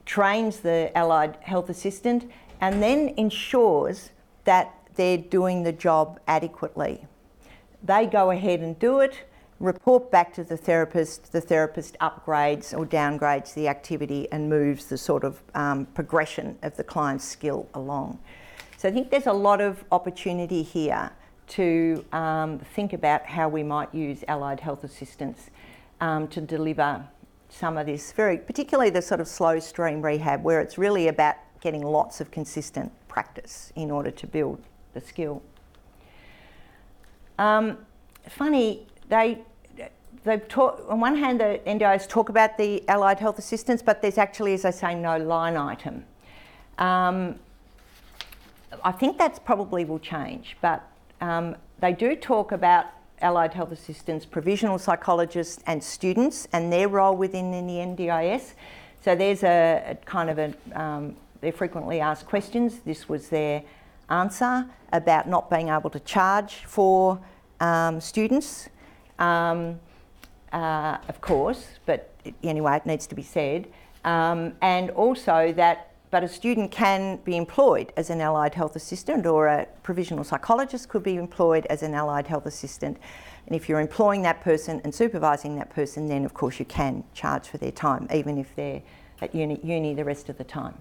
trains 0.05 0.59
the 0.59 0.91
allied 0.95 1.37
health 1.41 1.69
assistant, 1.69 2.29
and 2.61 2.81
then 2.81 3.13
ensures 3.17 4.11
that 4.45 4.73
they're 4.95 5.17
doing 5.17 5.63
the 5.63 5.71
job 5.71 6.19
adequately. 6.27 7.05
They 7.83 8.05
go 8.05 8.31
ahead 8.31 8.61
and 8.61 8.77
do 8.79 8.99
it, 8.99 9.25
report 9.59 10.11
back 10.11 10.33
to 10.33 10.43
the 10.43 10.57
therapist, 10.57 11.31
the 11.31 11.41
therapist 11.41 11.97
upgrades 11.99 12.77
or 12.77 12.85
downgrades 12.85 13.53
the 13.53 13.67
activity 13.67 14.27
and 14.31 14.49
moves 14.49 14.85
the 14.85 14.97
sort 14.97 15.23
of 15.23 15.41
um, 15.55 15.85
progression 15.87 16.57
of 16.63 16.75
the 16.77 16.83
client's 16.83 17.25
skill 17.25 17.67
along. 17.73 18.19
So 18.77 18.89
I 18.89 18.91
think 18.91 19.09
there's 19.09 19.27
a 19.27 19.33
lot 19.33 19.61
of 19.61 19.83
opportunity 19.91 20.63
here 20.63 21.11
to 21.47 22.03
um, 22.11 22.59
think 22.59 22.93
about 22.93 23.25
how 23.25 23.49
we 23.49 23.63
might 23.63 23.93
use 23.93 24.23
allied 24.27 24.59
health 24.59 24.83
assistance 24.83 25.49
um, 26.01 26.27
to 26.29 26.41
deliver 26.41 27.05
some 27.49 27.77
of 27.77 27.85
this 27.85 28.11
very, 28.11 28.37
particularly 28.37 28.89
the 28.89 29.01
sort 29.01 29.21
of 29.21 29.27
slow 29.27 29.59
stream 29.59 30.01
rehab 30.01 30.43
where 30.43 30.59
it's 30.59 30.77
really 30.77 31.07
about 31.07 31.35
getting 31.61 31.81
lots 31.81 32.19
of 32.19 32.31
consistent 32.31 32.91
practice 33.07 33.71
in 33.75 33.91
order 33.91 34.11
to 34.11 34.27
build 34.27 34.61
the 34.93 35.01
skill. 35.01 35.41
Um, 37.39 37.77
funny, 38.29 38.87
they 39.09 39.39
they've 40.23 40.47
talk, 40.47 40.83
on 40.87 40.99
one 40.99 41.15
hand 41.15 41.39
the 41.39 41.59
NDIS 41.65 42.07
talk 42.07 42.29
about 42.29 42.57
the 42.57 42.87
allied 42.87 43.19
health 43.19 43.39
assistance, 43.39 43.81
but 43.81 44.01
there's 44.01 44.17
actually, 44.17 44.53
as 44.53 44.65
I 44.65 44.71
say, 44.71 44.95
no 44.95 45.17
line 45.17 45.57
item. 45.57 46.05
Um, 46.77 47.39
I 48.83 48.91
think 48.91 49.17
that's 49.17 49.39
probably 49.39 49.85
will 49.85 49.99
change, 49.99 50.57
but 50.61 50.83
um, 51.21 51.55
they 51.79 51.93
do 51.93 52.15
talk 52.15 52.51
about 52.51 52.85
allied 53.21 53.53
health 53.53 53.71
assistants, 53.71 54.25
provisional 54.25 54.77
psychologists, 54.77 55.63
and 55.67 55.83
students 55.83 56.47
and 56.53 56.71
their 56.71 56.87
role 56.87 57.15
within 57.15 57.51
the 57.51 57.57
NDIS. 57.57 58.53
So 59.01 59.15
there's 59.15 59.43
a, 59.43 59.83
a 59.91 59.95
kind 60.05 60.29
of 60.29 60.39
a 60.39 60.53
um, 60.79 61.15
their 61.41 61.51
frequently 61.51 61.99
asked 61.99 62.25
questions. 62.25 62.79
This 62.79 63.09
was 63.09 63.27
their 63.27 63.63
answer 64.09 64.65
about 64.91 65.27
not 65.27 65.49
being 65.49 65.69
able 65.69 65.89
to 65.89 65.99
charge 66.01 66.63
for 66.65 67.19
um, 67.59 67.99
students, 67.99 68.69
um, 69.19 69.79
uh, 70.51 70.97
of 71.07 71.21
course, 71.21 71.65
but 71.85 72.13
anyway, 72.43 72.77
it 72.77 72.85
needs 72.85 73.07
to 73.07 73.15
be 73.15 73.23
said. 73.23 73.67
Um, 74.05 74.53
and 74.61 74.89
also 74.91 75.53
that, 75.53 75.91
but 76.11 76.23
a 76.23 76.27
student 76.27 76.71
can 76.71 77.17
be 77.23 77.37
employed 77.37 77.91
as 77.97 78.09
an 78.09 78.21
allied 78.21 78.53
health 78.53 78.75
assistant 78.75 79.25
or 79.25 79.47
a 79.47 79.67
provisional 79.81 80.23
psychologist 80.23 80.89
could 80.89 81.03
be 81.03 81.15
employed 81.15 81.65
as 81.67 81.81
an 81.83 81.93
allied 81.93 82.27
health 82.27 82.45
assistant. 82.45 82.97
And 83.47 83.55
if 83.55 83.67
you're 83.67 83.79
employing 83.79 84.21
that 84.23 84.41
person 84.41 84.79
and 84.83 84.93
supervising 84.93 85.55
that 85.55 85.69
person, 85.69 86.07
then 86.07 86.23
of 86.25 86.33
course 86.33 86.59
you 86.59 86.65
can 86.65 87.03
charge 87.13 87.47
for 87.47 87.57
their 87.57 87.71
time, 87.71 88.07
even 88.13 88.37
if 88.37 88.55
they're 88.55 88.81
at 89.21 89.33
uni, 89.33 89.59
uni 89.63 89.93
the 89.93 90.03
rest 90.03 90.29
of 90.29 90.37
the 90.37 90.43
time. 90.43 90.75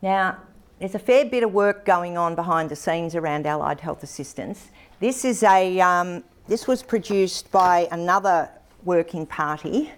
Now, 0.00 0.38
there's 0.82 0.96
a 0.96 0.98
fair 0.98 1.24
bit 1.24 1.44
of 1.44 1.54
work 1.54 1.84
going 1.84 2.18
on 2.18 2.34
behind 2.34 2.68
the 2.68 2.74
scenes 2.74 3.14
around 3.14 3.46
allied 3.46 3.80
health 3.80 4.02
assistance. 4.02 4.70
This 4.98 5.24
is 5.24 5.44
a 5.44 5.80
um, 5.80 6.24
this 6.48 6.66
was 6.66 6.82
produced 6.82 7.52
by 7.52 7.86
another 7.92 8.50
working 8.82 9.24
party. 9.24 9.92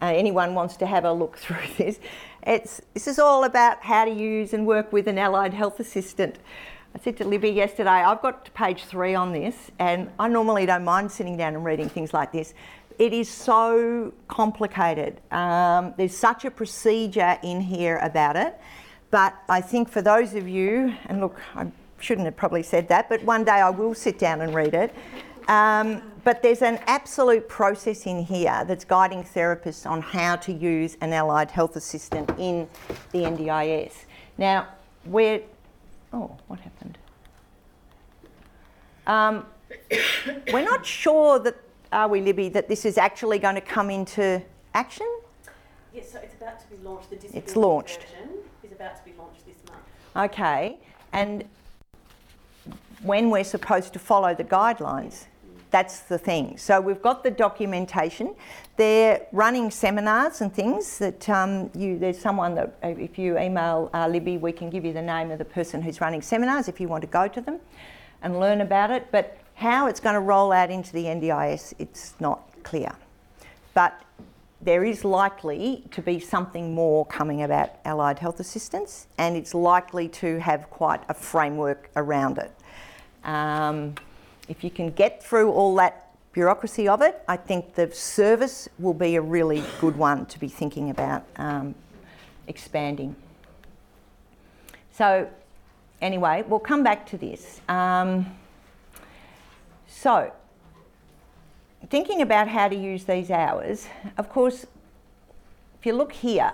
Uh, 0.00 0.06
anyone 0.06 0.54
wants 0.54 0.78
to 0.78 0.86
have 0.86 1.04
a 1.04 1.12
look 1.12 1.36
through 1.42 1.58
this? 1.76 2.00
It's 2.46 2.80
this 2.94 3.06
is 3.06 3.18
all 3.18 3.44
about 3.44 3.82
how 3.82 4.06
to 4.06 4.10
use 4.10 4.54
and 4.54 4.66
work 4.66 4.90
with 4.90 5.06
an 5.06 5.18
allied 5.18 5.52
health 5.52 5.78
assistant. 5.80 6.38
I 6.94 6.98
said 7.00 7.18
to 7.18 7.26
Libby 7.26 7.50
yesterday, 7.50 7.90
I've 7.90 8.22
got 8.22 8.46
to 8.46 8.50
page 8.52 8.84
three 8.84 9.14
on 9.14 9.34
this, 9.34 9.70
and 9.78 10.10
I 10.18 10.28
normally 10.28 10.64
don't 10.64 10.84
mind 10.84 11.12
sitting 11.12 11.36
down 11.36 11.56
and 11.56 11.62
reading 11.62 11.90
things 11.90 12.14
like 12.14 12.32
this. 12.32 12.54
It 12.98 13.12
is 13.12 13.28
so 13.28 14.14
complicated. 14.28 15.20
Um, 15.30 15.92
there's 15.98 16.16
such 16.16 16.46
a 16.46 16.50
procedure 16.50 17.38
in 17.42 17.60
here 17.60 17.98
about 17.98 18.36
it. 18.36 18.58
But 19.12 19.34
I 19.50 19.60
think 19.60 19.90
for 19.90 20.00
those 20.00 20.34
of 20.34 20.48
you, 20.48 20.94
and 21.06 21.20
look, 21.20 21.38
I 21.54 21.70
shouldn't 22.00 22.24
have 22.24 22.34
probably 22.34 22.62
said 22.62 22.88
that, 22.88 23.10
but 23.10 23.22
one 23.24 23.44
day 23.44 23.52
I 23.52 23.68
will 23.68 23.94
sit 23.94 24.18
down 24.18 24.40
and 24.40 24.54
read 24.54 24.72
it. 24.72 24.94
Um, 25.48 26.02
but 26.24 26.42
there's 26.42 26.62
an 26.62 26.80
absolute 26.86 27.46
process 27.46 28.06
in 28.06 28.24
here 28.24 28.64
that's 28.66 28.86
guiding 28.86 29.22
therapists 29.22 29.88
on 29.88 30.00
how 30.00 30.36
to 30.36 30.52
use 30.52 30.96
an 31.02 31.12
allied 31.12 31.50
health 31.50 31.76
assistant 31.76 32.30
in 32.38 32.66
the 33.12 33.18
NDIS. 33.18 33.92
Now, 34.38 34.68
we're 35.04 35.42
Oh, 36.14 36.36
what 36.46 36.60
happened? 36.60 36.98
Um, 39.06 39.46
we're 40.52 40.64
not 40.64 40.84
sure 40.86 41.38
that, 41.38 41.56
are 41.90 42.08
we, 42.08 42.20
Libby, 42.20 42.48
that 42.50 42.68
this 42.68 42.84
is 42.84 42.98
actually 42.98 43.38
going 43.38 43.54
to 43.56 43.62
come 43.62 43.90
into 43.90 44.42
action? 44.74 45.08
Yes, 45.94 46.12
so 46.12 46.18
it's 46.18 46.34
about 46.34 46.60
to 46.60 46.66
be 46.74 46.82
launched. 46.82 47.10
The 47.10 47.16
disability 47.16 47.38
it's 47.46 47.56
launched. 47.56 48.00
version 48.04 48.41
about 48.82 48.96
to 48.96 49.04
be 49.04 49.16
launched 49.16 49.46
this 49.46 49.56
month. 49.68 50.30
Okay, 50.30 50.78
and 51.12 51.44
when 53.02 53.30
we're 53.30 53.44
supposed 53.44 53.92
to 53.92 53.98
follow 53.98 54.34
the 54.34 54.44
guidelines? 54.44 55.26
That's 55.70 56.00
the 56.00 56.18
thing. 56.18 56.58
So 56.58 56.80
we've 56.80 57.00
got 57.00 57.24
the 57.24 57.30
documentation. 57.30 58.34
They're 58.76 59.26
running 59.32 59.70
seminars 59.70 60.42
and 60.42 60.52
things 60.52 60.98
that 60.98 61.28
um, 61.30 61.70
you. 61.74 61.98
There's 61.98 62.18
someone 62.18 62.54
that 62.56 62.74
if 62.82 63.18
you 63.18 63.38
email 63.38 63.88
uh, 63.94 64.06
Libby, 64.06 64.36
we 64.36 64.52
can 64.52 64.68
give 64.68 64.84
you 64.84 64.92
the 64.92 65.02
name 65.02 65.30
of 65.30 65.38
the 65.38 65.46
person 65.46 65.80
who's 65.80 66.00
running 66.00 66.20
seminars 66.20 66.68
if 66.68 66.78
you 66.78 66.88
want 66.88 67.00
to 67.02 67.06
go 67.06 67.26
to 67.26 67.40
them 67.40 67.58
and 68.22 68.38
learn 68.38 68.60
about 68.60 68.90
it. 68.90 69.06
But 69.10 69.38
how 69.54 69.86
it's 69.86 70.00
going 70.00 70.14
to 70.14 70.20
roll 70.20 70.52
out 70.52 70.70
into 70.70 70.92
the 70.92 71.04
NDIS, 71.04 71.72
it's 71.78 72.14
not 72.20 72.42
clear. 72.64 72.92
But 73.72 73.98
there 74.62 74.84
is 74.84 75.04
likely 75.04 75.84
to 75.90 76.00
be 76.00 76.20
something 76.20 76.74
more 76.74 77.04
coming 77.06 77.42
about 77.42 77.70
allied 77.84 78.18
health 78.20 78.38
assistance, 78.38 79.08
and 79.18 79.36
it's 79.36 79.54
likely 79.54 80.08
to 80.08 80.38
have 80.38 80.70
quite 80.70 81.02
a 81.08 81.14
framework 81.14 81.90
around 81.96 82.38
it. 82.38 82.52
Um, 83.24 83.94
if 84.48 84.62
you 84.62 84.70
can 84.70 84.90
get 84.90 85.22
through 85.22 85.50
all 85.50 85.74
that 85.76 86.10
bureaucracy 86.32 86.88
of 86.88 87.02
it, 87.02 87.22
I 87.28 87.36
think 87.36 87.74
the 87.74 87.92
service 87.92 88.68
will 88.78 88.94
be 88.94 89.16
a 89.16 89.20
really 89.20 89.64
good 89.80 89.96
one 89.96 90.26
to 90.26 90.38
be 90.38 90.48
thinking 90.48 90.90
about 90.90 91.24
um, 91.36 91.74
expanding. 92.46 93.16
So, 94.92 95.28
anyway, 96.00 96.44
we'll 96.46 96.60
come 96.60 96.84
back 96.84 97.06
to 97.06 97.18
this. 97.18 97.60
Um, 97.68 98.26
so, 99.88 100.32
thinking 101.88 102.22
about 102.22 102.48
how 102.48 102.68
to 102.68 102.76
use 102.76 103.04
these 103.04 103.30
hours, 103.30 103.86
of 104.18 104.28
course, 104.28 104.66
if 105.78 105.86
you 105.86 105.94
look 105.94 106.12
here, 106.12 106.52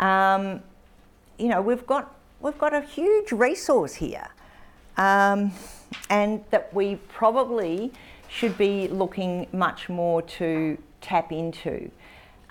um, 0.00 0.62
you 1.38 1.48
know, 1.48 1.60
we've 1.60 1.86
got, 1.86 2.14
we've 2.40 2.58
got 2.58 2.74
a 2.74 2.80
huge 2.80 3.32
resource 3.32 3.94
here. 3.94 4.28
Um, 4.96 5.52
and 6.10 6.44
that 6.50 6.72
we 6.74 6.96
probably 7.08 7.92
should 8.28 8.56
be 8.58 8.88
looking 8.88 9.46
much 9.52 9.88
more 9.88 10.22
to 10.22 10.78
tap 11.00 11.32
into. 11.32 11.90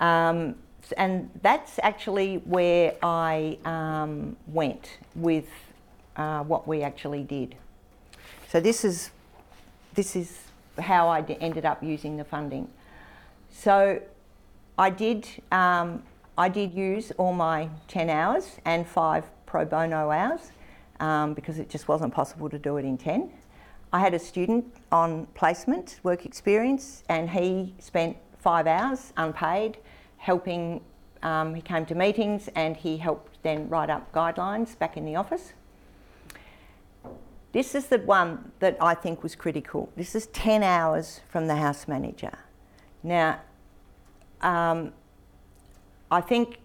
Um, 0.00 0.56
and 0.96 1.30
that's 1.42 1.78
actually 1.82 2.36
where 2.44 2.94
I 3.02 3.58
um, 3.64 4.36
went 4.46 4.98
with 5.14 5.48
uh, 6.16 6.42
what 6.44 6.66
we 6.68 6.82
actually 6.82 7.22
did. 7.22 7.56
So 8.48 8.60
this 8.60 8.84
is 8.84 9.10
this 9.94 10.16
is 10.16 10.38
how 10.78 11.08
I 11.08 11.20
ended 11.40 11.64
up 11.64 11.82
using 11.82 12.16
the 12.16 12.24
funding. 12.24 12.68
So 13.50 14.00
I 14.78 14.90
did 14.90 15.28
um, 15.52 16.02
I 16.36 16.48
did 16.48 16.74
use 16.74 17.12
all 17.12 17.32
my 17.32 17.68
10 17.88 18.10
hours 18.10 18.56
and 18.64 18.86
five 18.86 19.24
pro 19.46 19.64
bono 19.64 20.10
hours 20.10 20.50
um, 20.98 21.34
because 21.34 21.58
it 21.60 21.68
just 21.68 21.86
wasn't 21.86 22.12
possible 22.12 22.48
to 22.50 22.58
do 22.58 22.76
it 22.76 22.84
in 22.84 22.98
10. 22.98 23.30
I 23.92 24.00
had 24.00 24.14
a 24.14 24.18
student 24.18 24.64
on 24.90 25.26
placement, 25.34 26.00
work 26.02 26.26
experience, 26.26 27.04
and 27.08 27.30
he 27.30 27.74
spent 27.78 28.16
five 28.38 28.66
hours 28.66 29.12
unpaid 29.16 29.78
helping. 30.16 30.80
Um, 31.22 31.54
he 31.54 31.62
came 31.62 31.86
to 31.86 31.94
meetings 31.94 32.48
and 32.56 32.76
he 32.76 32.96
helped 32.96 33.42
then 33.44 33.68
write 33.68 33.90
up 33.90 34.12
guidelines 34.12 34.76
back 34.76 34.96
in 34.96 35.04
the 35.04 35.14
office. 35.14 35.52
This 37.54 37.76
is 37.76 37.86
the 37.86 37.98
one 37.98 38.50
that 38.58 38.76
I 38.80 38.94
think 38.94 39.22
was 39.22 39.36
critical. 39.36 39.88
This 39.96 40.16
is 40.16 40.26
10 40.26 40.64
hours 40.64 41.20
from 41.28 41.46
the 41.46 41.54
house 41.54 41.86
manager. 41.86 42.36
Now, 43.04 43.40
um, 44.40 44.92
I 46.10 46.20
think 46.20 46.58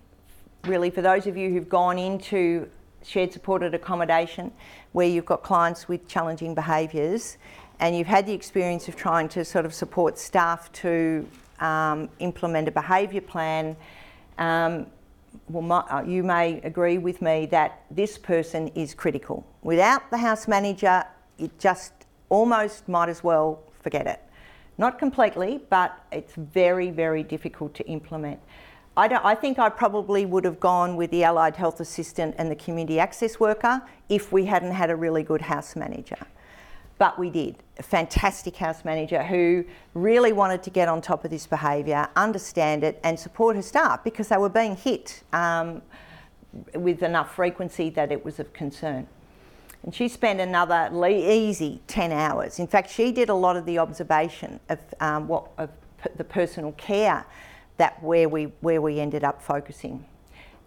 really 0.66 0.90
for 0.90 1.04
those 1.04 1.28
of 1.28 1.38
you 1.38 1.52
who've 1.52 1.70
gone 1.70 2.00
into 2.00 2.68
shared 3.04 3.32
supported 3.32 3.76
accommodation 3.76 4.52
where 4.94 5.08
you've 5.08 5.28
got 5.28 5.44
clients 5.44 5.88
with 5.88 6.08
challenging 6.08 6.56
behaviours 6.56 7.38
and 7.80 7.96
you've 7.96 8.08
had 8.08 8.26
the 8.26 8.34
experience 8.34 8.88
of 8.88 8.96
trying 8.96 9.30
to 9.30 9.46
sort 9.46 9.66
of 9.66 9.76
support 9.76 10.18
staff 10.18 10.72
to 10.72 11.24
um, 11.60 12.10
implement 12.18 12.68
a 12.68 12.72
behaviour 12.72 13.22
plan, 13.22 13.76
um, 14.40 14.88
well, 15.50 15.64
my, 15.64 15.80
uh, 15.80 16.04
you 16.04 16.24
may 16.24 16.62
agree 16.62 16.98
with 16.98 17.22
me 17.22 17.48
that 17.48 17.84
this 17.90 18.18
person 18.18 18.68
is 18.70 18.94
critical. 18.94 19.46
Without 19.64 20.10
the 20.12 20.18
house 20.18 20.48
manager, 20.48 21.04
it 21.38 21.58
just 21.60 21.94
almost 22.30 22.88
might 22.88 23.10
as 23.10 23.24
well 23.24 23.64
forget 23.82 24.06
it. 24.06 24.22
Not 24.78 25.00
completely, 25.00 25.60
but 25.70 25.98
it's 26.12 26.34
very, 26.36 26.92
very 26.92 27.24
difficult 27.24 27.74
to 27.76 27.88
implement. 27.88 28.40
I, 28.96 29.08
I, 29.24 29.36
think 29.36 29.60
I 29.60 29.70
probably 29.70 30.26
would 30.26 30.46
have 30.46 30.60
gone 30.60 30.96
with 30.96 31.10
the 31.12 31.24
allied 31.24 31.56
health 31.56 31.80
assistant 31.80 32.36
and 32.38 32.52
the 32.52 32.56
community 32.56 33.00
access 33.00 33.40
worker 33.40 33.82
if 34.08 34.32
we 34.32 34.46
hadn't 34.46 34.72
had 34.72 34.90
a 34.90 34.96
really 34.96 35.24
good 35.24 35.42
house 35.42 35.76
manager. 35.76 36.18
But 37.00 37.18
we 37.18 37.32
did. 37.32 37.56
A 37.80 37.84
fantastic 37.84 38.58
house 38.58 38.86
manager 38.86 39.24
who 39.24 39.66
really 39.96 40.34
wanted 40.34 40.62
to 40.64 40.70
get 40.70 40.88
on 40.88 41.02
top 41.02 41.26
of 41.26 41.32
this 41.32 41.48
behaviour, 41.48 42.08
understand 42.16 42.84
it, 42.84 43.00
and 43.04 43.18
support 43.18 43.56
her 43.56 43.62
staff 43.64 44.04
because 44.04 44.28
they 44.28 44.38
were 44.38 44.50
being 44.50 44.76
hit 44.76 45.24
um, 45.34 45.82
with 46.76 47.02
enough 47.02 47.34
frequency 47.34 47.90
that 47.92 48.12
it 48.12 48.24
was 48.24 48.40
of 48.40 48.54
concern. 48.54 49.08
And 49.84 49.96
she 49.96 50.10
spent 50.10 50.42
another 50.42 50.92
easy 51.08 51.82
10 51.88 52.12
hours. 52.12 52.60
In 52.60 52.68
fact, 52.68 52.92
she 52.92 53.12
did 53.12 53.30
a 53.30 53.34
lot 53.34 53.56
of 53.56 53.66
the 53.66 53.80
observation 53.80 54.60
of, 54.68 54.80
um, 55.00 55.28
what, 55.28 55.48
of 55.58 55.70
the 56.18 56.24
personal 56.24 56.74
care 56.74 57.26
that 57.78 58.02
where 58.04 58.28
we 58.28 58.46
where 58.60 58.82
we 58.82 59.00
ended 59.00 59.24
up 59.24 59.42
focusing. 59.42 60.06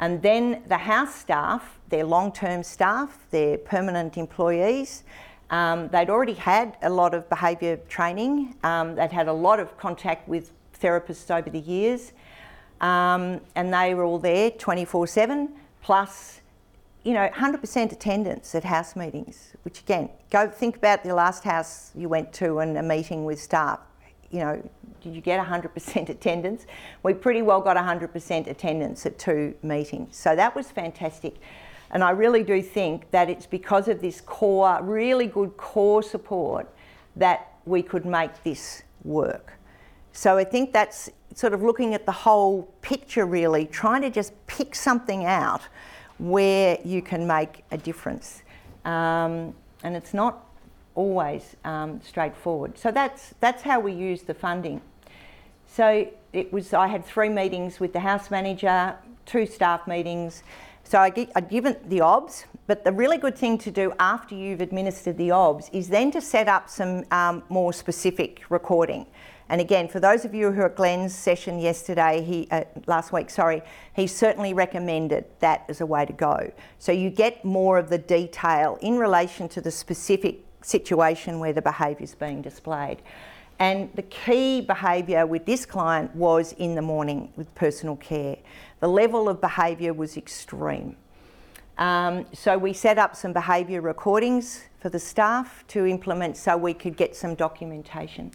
And 0.01 0.21
then 0.23 0.63
the 0.67 0.79
house 0.79 1.15
staff, 1.15 1.79
their 1.91 2.05
long-term 2.05 2.65
staff, 2.65 3.19
their 3.31 3.59
permanent 3.59 4.17
employees, 4.17 5.05
um, 5.53 5.89
they'd 5.89 6.11
already 6.11 6.35
had 6.35 6.77
a 6.83 6.91
lot 6.91 7.15
of 7.15 7.29
behaviour 7.29 7.77
training. 7.89 8.57
Um, 8.65 8.97
they'd 8.97 9.13
had 9.13 9.29
a 9.29 9.33
lot 9.33 9.61
of 9.61 9.77
contact 9.79 10.29
with 10.29 10.51
therapists 10.81 11.31
over 11.31 11.49
the 11.49 11.61
years, 11.61 12.13
um, 12.81 13.41
and 13.55 13.73
they 13.73 13.95
were 13.95 14.05
all 14.05 14.19
there 14.19 14.51
24/7. 14.51 15.51
Plus, 15.83 16.41
you 17.05 17.13
know, 17.13 17.29
100% 17.29 17.93
attendance 17.93 18.55
at 18.55 18.65
house 18.65 18.97
meetings. 18.97 19.53
Which 19.63 19.81
again, 19.81 20.11
go 20.31 20.49
think 20.49 20.77
about 20.77 21.05
the 21.05 21.15
last 21.15 21.45
house 21.45 21.93
you 21.95 22.09
went 22.09 22.33
to 22.35 22.59
and 22.59 22.77
a 22.77 22.83
meeting 22.83 23.25
with 23.25 23.41
staff 23.41 23.81
you 24.33 24.41
know, 24.41 24.71
did 25.03 25.15
you 25.15 25.21
get 25.21 25.45
100% 25.45 26.09
attendance? 26.09 26.67
We 27.05 27.15
pretty 27.15 27.43
well 27.43 27.61
got 27.61 27.77
100% 27.77 28.47
attendance 28.49 29.07
at 29.07 29.19
two 29.19 29.55
meetings. 29.63 30.17
So 30.17 30.35
that 30.35 30.57
was 30.57 30.71
fantastic. 30.71 31.37
And 31.93 32.03
I 32.03 32.11
really 32.11 32.43
do 32.43 32.63
think 32.63 33.11
that 33.11 33.29
it's 33.29 33.47
because 33.47 33.87
of 33.87 34.01
this 34.01 34.21
core, 34.21 34.79
really 34.83 35.27
good 35.27 35.57
core 35.57 36.03
support, 36.03 36.69
that 37.17 37.53
we 37.67 37.83
could 37.83 38.07
make 38.07 38.43
this 38.43 38.83
work. 39.05 39.53
So 40.13 40.37
I 40.37 40.45
think 40.45 40.73
that's 40.73 41.11
sort 41.35 41.53
of 41.53 41.63
looking 41.63 41.95
at 41.95 42.07
the 42.07 42.13
whole 42.13 42.63
picture, 42.81 43.27
really, 43.27 43.67
trying 43.67 44.03
to 44.03 44.11
just 44.11 44.33
pick 44.47 44.75
something 44.75 45.25
out 45.25 45.63
where 46.19 46.79
you 46.85 47.03
can 47.03 47.27
make 47.27 47.65
a 47.71 47.79
difference. 47.79 48.43
Um, 48.85 49.55
and 49.83 49.97
it's 49.97 50.15
not 50.15 50.47
always 50.95 51.57
um, 51.65 52.01
straightforward. 52.03 52.79
So 52.79 52.91
that's, 52.91 53.35
that's 53.41 53.63
how 53.63 53.81
we 53.81 53.93
use 53.93 54.23
the 54.23 54.35
funding. 54.35 54.81
So 55.67 56.09
it 56.33 56.53
was, 56.53 56.75
I 56.75 56.87
had 56.87 57.05
three 57.05 57.29
meetings 57.29 57.81
with 57.81 57.93
the 57.93 58.01
house 58.01 58.31
manager, 58.31 58.95
two 59.25 59.47
staff 59.47 59.87
meetings. 59.87 60.43
So 60.85 60.99
I 60.99 61.11
get, 61.11 61.31
I'd 61.35 61.49
given 61.49 61.77
the 61.87 62.01
OBS, 62.01 62.45
but 62.67 62.85
the 62.85 62.93
really 62.93 63.19
good 63.19 63.37
thing 63.37 63.59
to 63.59 63.71
do 63.71 63.93
after 63.99 64.35
you've 64.35 64.61
administered 64.61 65.17
the 65.17 65.31
OBS 65.31 65.71
is 65.73 65.89
then 65.89 66.11
to 66.13 66.21
set 66.21 66.49
up 66.49 66.69
some 66.69 67.05
um, 67.11 67.43
more 67.49 67.73
specific 67.73 68.43
recording. 68.51 69.07
And 69.49 69.61
again, 69.61 69.89
for 69.89 70.01
those 70.01 70.25
of 70.25 70.35
you 70.35 70.51
who 70.51 70.61
were 70.61 70.67
at 70.67 70.77
Glenn's 70.77 71.15
session 71.15 71.59
yesterday, 71.59 72.23
he 72.23 72.49
uh, 72.51 72.65
last 72.87 73.13
week, 73.13 73.29
sorry, 73.29 73.63
he 73.95 74.07
certainly 74.07 74.55
recommended 74.55 75.27
that 75.41 75.65
as 75.69 75.81
a 75.81 75.87
way 75.87 76.07
to 76.07 76.13
go. 76.13 76.51
So 76.79 76.93
you 76.93 77.11
get 77.11 77.45
more 77.45 77.77
of 77.77 77.91
the 77.91 77.99
detail 77.99 78.79
in 78.81 78.97
relation 78.97 79.49
to 79.51 79.61
the 79.61 79.71
specific 79.71 80.41
situation 80.63 81.39
where 81.39 81.53
the 81.53 81.63
behaviour 81.63 82.05
is 82.05 82.15
being 82.15 82.41
displayed. 82.41 83.03
And 83.59 83.91
the 83.95 84.03
key 84.03 84.61
behaviour 84.61 85.27
with 85.27 85.45
this 85.45 85.67
client 85.67 86.15
was 86.17 86.53
in 86.55 86.75
the 86.75 86.83
morning 86.83 87.33
with 87.37 87.55
personal 87.55 87.97
care. 87.97 88.39
The 88.83 88.89
level 88.89 89.29
of 89.29 89.41
behaviour 89.41 89.93
was 89.93 90.17
extreme. 90.17 90.97
Um, 91.79 92.27
so 92.33 92.59
we 92.59 92.73
set 92.73 92.99
up 92.99 93.15
some 93.15 93.33
behaviour 93.33 93.81
recordings 93.81 94.65
for 94.81 94.89
the 94.89 94.99
staff 94.99 95.65
to 95.69 95.87
implement 95.87 96.37
so 96.37 96.57
we 96.57 96.75
could 96.75 96.97
get 96.97 97.15
some 97.15 97.37
documentation. 97.37 98.33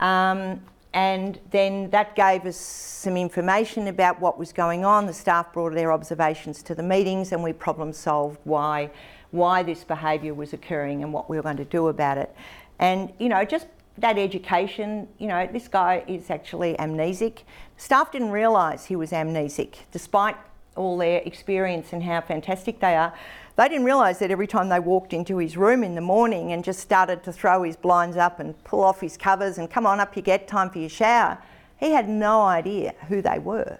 Um, 0.00 0.60
and 0.92 1.40
then 1.50 1.88
that 1.92 2.14
gave 2.14 2.44
us 2.44 2.58
some 2.58 3.16
information 3.16 3.88
about 3.88 4.20
what 4.20 4.38
was 4.38 4.52
going 4.52 4.84
on. 4.84 5.06
The 5.06 5.14
staff 5.14 5.50
brought 5.54 5.72
their 5.72 5.92
observations 5.92 6.62
to 6.64 6.74
the 6.74 6.82
meetings 6.82 7.32
and 7.32 7.42
we 7.42 7.54
problem 7.54 7.94
solved 7.94 8.40
why, 8.44 8.90
why 9.30 9.62
this 9.62 9.82
behaviour 9.82 10.34
was 10.34 10.52
occurring 10.52 11.02
and 11.02 11.10
what 11.10 11.30
we 11.30 11.38
were 11.38 11.42
going 11.42 11.56
to 11.56 11.64
do 11.64 11.88
about 11.88 12.18
it. 12.18 12.36
And, 12.80 13.14
you 13.18 13.30
know, 13.30 13.46
just 13.46 13.66
that 13.98 14.18
education, 14.18 15.08
you 15.18 15.28
know, 15.28 15.48
this 15.50 15.68
guy 15.68 16.04
is 16.06 16.30
actually 16.30 16.74
amnesic. 16.74 17.44
Staff 17.76 18.12
didn't 18.12 18.30
realise 18.30 18.86
he 18.86 18.96
was 18.96 19.10
amnesic, 19.10 19.76
despite 19.92 20.36
all 20.76 20.96
their 20.96 21.20
experience 21.24 21.92
and 21.92 22.02
how 22.02 22.20
fantastic 22.20 22.80
they 22.80 22.96
are. 22.96 23.12
They 23.56 23.68
didn't 23.68 23.84
realise 23.84 24.18
that 24.18 24.30
every 24.30 24.46
time 24.46 24.68
they 24.68 24.80
walked 24.80 25.12
into 25.12 25.38
his 25.38 25.56
room 25.56 25.84
in 25.84 25.94
the 25.94 26.00
morning 26.00 26.52
and 26.52 26.64
just 26.64 26.80
started 26.80 27.22
to 27.24 27.32
throw 27.32 27.62
his 27.62 27.76
blinds 27.76 28.16
up 28.16 28.40
and 28.40 28.62
pull 28.64 28.82
off 28.82 29.00
his 29.00 29.16
covers 29.16 29.58
and 29.58 29.70
come 29.70 29.86
on 29.86 30.00
up, 30.00 30.16
you 30.16 30.22
get 30.22 30.48
time 30.48 30.70
for 30.70 30.80
your 30.80 30.88
shower, 30.88 31.38
he 31.78 31.92
had 31.92 32.08
no 32.08 32.42
idea 32.42 32.94
who 33.08 33.22
they 33.22 33.38
were. 33.38 33.78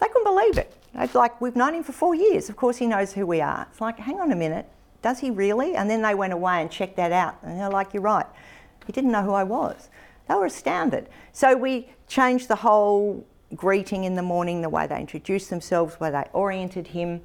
They 0.00 0.06
couldn't 0.08 0.24
believe 0.24 0.58
it. 0.58 0.76
It's 0.94 1.14
like, 1.14 1.40
we've 1.40 1.56
known 1.56 1.74
him 1.74 1.84
for 1.84 1.92
four 1.92 2.14
years. 2.14 2.48
Of 2.48 2.56
course, 2.56 2.76
he 2.76 2.86
knows 2.86 3.12
who 3.12 3.26
we 3.26 3.40
are. 3.40 3.66
It's 3.70 3.80
like, 3.80 3.98
hang 3.98 4.20
on 4.20 4.32
a 4.32 4.36
minute, 4.36 4.66
does 5.02 5.20
he 5.20 5.30
really? 5.30 5.76
And 5.76 5.88
then 5.88 6.02
they 6.02 6.14
went 6.14 6.32
away 6.32 6.60
and 6.60 6.70
checked 6.70 6.96
that 6.96 7.12
out. 7.12 7.36
And 7.42 7.58
they're 7.58 7.70
like, 7.70 7.94
you're 7.94 8.02
right. 8.02 8.26
He 8.86 8.92
didn't 8.92 9.12
know 9.12 9.22
who 9.22 9.32
I 9.32 9.44
was. 9.44 9.90
They 10.28 10.34
were 10.34 10.46
astounded. 10.46 11.08
So 11.32 11.56
we 11.56 11.88
changed 12.08 12.48
the 12.48 12.56
whole 12.56 13.26
greeting 13.54 14.04
in 14.04 14.14
the 14.14 14.22
morning, 14.22 14.62
the 14.62 14.68
way 14.68 14.86
they 14.86 14.98
introduced 14.98 15.50
themselves, 15.50 15.94
where 15.96 16.10
they 16.10 16.24
oriented 16.32 16.88
him, 16.88 17.20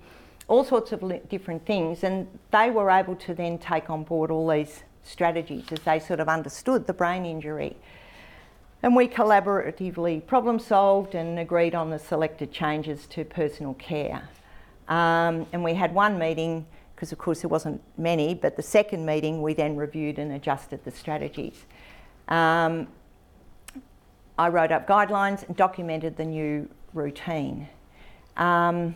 all 0.47 0.63
sorts 0.63 0.91
of 0.91 1.01
different 1.29 1.65
things. 1.65 2.03
And 2.03 2.27
they 2.51 2.69
were 2.69 2.89
able 2.89 3.15
to 3.15 3.33
then 3.33 3.57
take 3.57 3.89
on 3.89 4.03
board 4.03 4.31
all 4.31 4.47
these 4.47 4.83
strategies 5.03 5.65
as 5.71 5.79
they 5.79 5.99
sort 5.99 6.19
of 6.19 6.27
understood 6.27 6.87
the 6.87 6.93
brain 6.93 7.25
injury. 7.25 7.75
And 8.81 8.95
we 8.95 9.07
collaboratively 9.07 10.25
problem 10.25 10.59
solved 10.59 11.15
and 11.15 11.39
agreed 11.39 11.75
on 11.75 11.89
the 11.89 11.99
selected 11.99 12.51
changes 12.51 13.07
to 13.07 13.25
personal 13.25 13.73
care. 13.73 14.21
Um, 14.87 15.45
and 15.51 15.63
we 15.63 15.73
had 15.73 15.93
one 15.93 16.17
meeting, 16.17 16.65
because 16.95 17.11
of 17.11 17.17
course 17.17 17.41
there 17.41 17.49
wasn't 17.49 17.81
many, 17.97 18.33
but 18.33 18.55
the 18.55 18.63
second 18.63 19.05
meeting 19.05 19.41
we 19.41 19.53
then 19.53 19.75
reviewed 19.75 20.17
and 20.17 20.31
adjusted 20.31 20.83
the 20.85 20.91
strategies. 20.91 21.65
Um, 22.29 22.87
I 24.39 24.47
wrote 24.47 24.71
up 24.71 24.87
guidelines 24.87 25.45
and 25.45 25.53
documented 25.57 26.15
the 26.15 26.23
new 26.23 26.69
routine. 26.93 27.67
Um, 28.37 28.95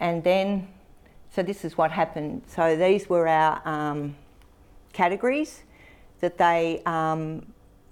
and 0.00 0.24
then, 0.24 0.66
so 1.30 1.44
this 1.44 1.64
is 1.64 1.78
what 1.78 1.92
happened. 1.92 2.42
So 2.48 2.76
these 2.76 3.08
were 3.08 3.28
our 3.28 3.62
um, 3.64 4.16
categories 4.92 5.62
that 6.18 6.36
they, 6.38 6.82
um, 6.86 7.46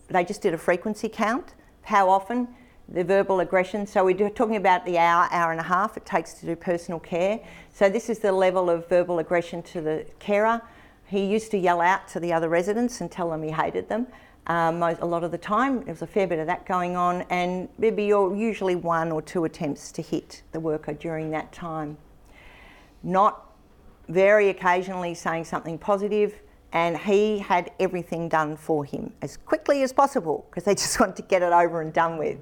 they 0.09 0.25
just 0.25 0.43
did 0.43 0.55
a 0.55 0.59
frequency 0.59 1.09
count. 1.09 1.55
How 1.83 2.11
often? 2.11 2.49
The 2.89 3.05
verbal 3.05 3.39
aggression. 3.39 3.87
So 3.87 4.05
we're 4.05 4.29
talking 4.31 4.57
about 4.57 4.85
the 4.85 4.99
hour, 4.99 5.29
hour 5.31 5.53
and 5.53 5.61
a 5.61 5.65
half 5.65 5.97
it 5.97 6.05
takes 6.05 6.33
to 6.35 6.47
do 6.47 6.57
personal 6.57 6.99
care. 6.99 7.39
So 7.73 7.89
this 7.89 8.11
is 8.11 8.19
the 8.19 8.33
level 8.33 8.69
of 8.71 8.89
verbal 8.89 9.21
aggression 9.21 9.63
to 9.63 9.81
the 9.81 10.05
carer. 10.19 10.63
He 11.07 11.25
used 11.25 11.53
to 11.53 11.59
yell 11.59 11.81
out 11.81 12.09
to 12.09 12.19
the 12.19 12.33
other 12.33 12.49
residents 12.49 13.01
and 13.01 13.09
tell 13.09 13.31
them 13.31 13.45
he 13.45 13.53
hated 13.53 13.89
them. 13.89 14.09
Um, 14.49 14.83
a 14.83 15.05
lot 15.05 15.23
of 15.23 15.31
the 15.31 15.39
time, 15.39 15.85
there 15.85 15.95
was 15.95 16.03
a 16.03 16.07
fair 16.07 16.27
bit 16.27 16.41
of 16.41 16.47
that 16.47 16.67
going 16.67 16.97
on, 16.97 17.23
and 17.31 17.69
there'd 17.79 17.95
be 17.95 18.07
usually 18.07 18.75
one 18.75 19.13
or 19.13 19.23
two 19.23 19.45
attempts 19.45 19.93
to 19.93 20.03
hit 20.03 20.43
the 20.51 20.59
worker 20.59 20.93
during 20.93 21.31
that 21.31 21.53
time. 21.53 21.97
Not 23.05 23.53
very 24.09 24.49
occasionally 24.49 25.15
saying 25.15 25.45
something 25.45 25.79
positive, 25.79 26.41
and 26.73 26.99
he 26.99 27.39
had 27.39 27.71
everything 27.79 28.29
done 28.29 28.57
for 28.57 28.85
him 28.85 29.13
as 29.23 29.37
quickly 29.37 29.83
as 29.83 29.93
possible 29.93 30.47
because 30.51 30.65
they 30.65 30.75
just 30.85 30.99
wanted 30.99 31.17
to 31.17 31.23
get 31.23 31.43
it 31.43 31.53
over 31.53 31.81
and 31.81 31.93
done 31.93 32.19
with. 32.19 32.39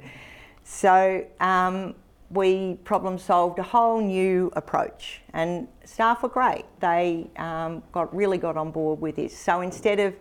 So 0.64 1.26
um, 1.40 1.94
we 2.30 2.78
problem 2.84 3.18
solved 3.18 3.58
a 3.58 3.62
whole 3.62 4.00
new 4.00 4.50
approach, 4.54 5.20
and 5.34 5.68
staff 5.84 6.22
were 6.22 6.28
great. 6.30 6.64
They 6.80 7.28
um, 7.36 7.82
got 7.92 8.14
really 8.14 8.38
got 8.38 8.56
on 8.56 8.70
board 8.70 9.00
with 9.00 9.16
this. 9.16 9.36
So 9.36 9.60
instead 9.60 10.00
of 10.00 10.14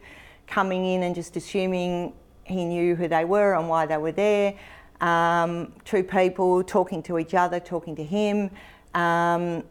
coming 0.49 0.83
in 0.83 1.03
and 1.03 1.15
just 1.15 1.37
assuming 1.37 2.13
he 2.43 2.65
knew 2.65 2.95
who 2.95 3.07
they 3.07 3.23
were 3.23 3.53
and 3.53 3.69
why 3.69 3.85
they 3.85 3.97
were 3.97 4.11
there. 4.11 4.55
Um, 4.99 5.71
two 5.85 6.03
people 6.03 6.63
talking 6.63 7.01
to 7.03 7.19
each 7.19 7.33
other, 7.33 7.59
talking 7.59 7.95
to 7.95 8.03
him. 8.03 8.49
Um, 8.93 9.63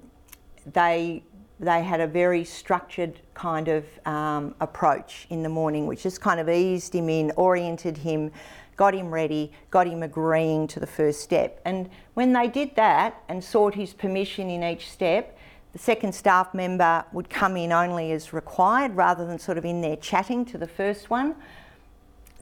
they 0.72 1.22
they 1.61 1.83
had 1.83 2.01
a 2.01 2.07
very 2.07 2.45
structured 2.45 3.18
kind 3.35 3.66
of 3.66 3.85
um, 4.07 4.55
approach 4.61 5.26
in 5.29 5.43
the 5.43 5.49
morning, 5.49 5.87
which 5.87 6.05
just 6.05 6.20
kind 6.20 6.39
of 6.39 6.49
eased 6.49 6.95
him 6.95 7.09
in, 7.09 7.33
oriented 7.33 7.97
him, 7.97 8.31
got 8.76 8.95
him 8.95 9.12
ready, 9.12 9.51
got 9.70 9.89
him 9.89 10.05
agreeing 10.05 10.68
to 10.68 10.79
the 10.79 10.87
first 10.87 11.20
step. 11.20 11.61
And 11.64 11.91
when 12.14 12.33
they 12.33 12.47
did 12.47 12.76
that 12.76 13.22
and 13.29 13.43
sought 13.43 13.74
his 13.74 13.93
permission 13.93 14.49
in 14.51 14.62
each 14.62 14.89
step, 14.89 15.37
the 15.73 15.79
second 15.79 16.14
staff 16.14 16.55
member 16.55 17.05
would 17.12 17.29
come 17.29 17.57
in 17.57 17.73
only 17.73 18.12
as 18.12 18.33
required 18.33 18.97
rather 18.97 19.27
than 19.27 19.39
sort 19.39 19.59
of 19.59 19.64
in 19.64 19.81
there 19.81 19.97
chatting 19.97 20.45
to 20.47 20.59
the 20.59 20.66
first 20.66 21.11
one. 21.11 21.35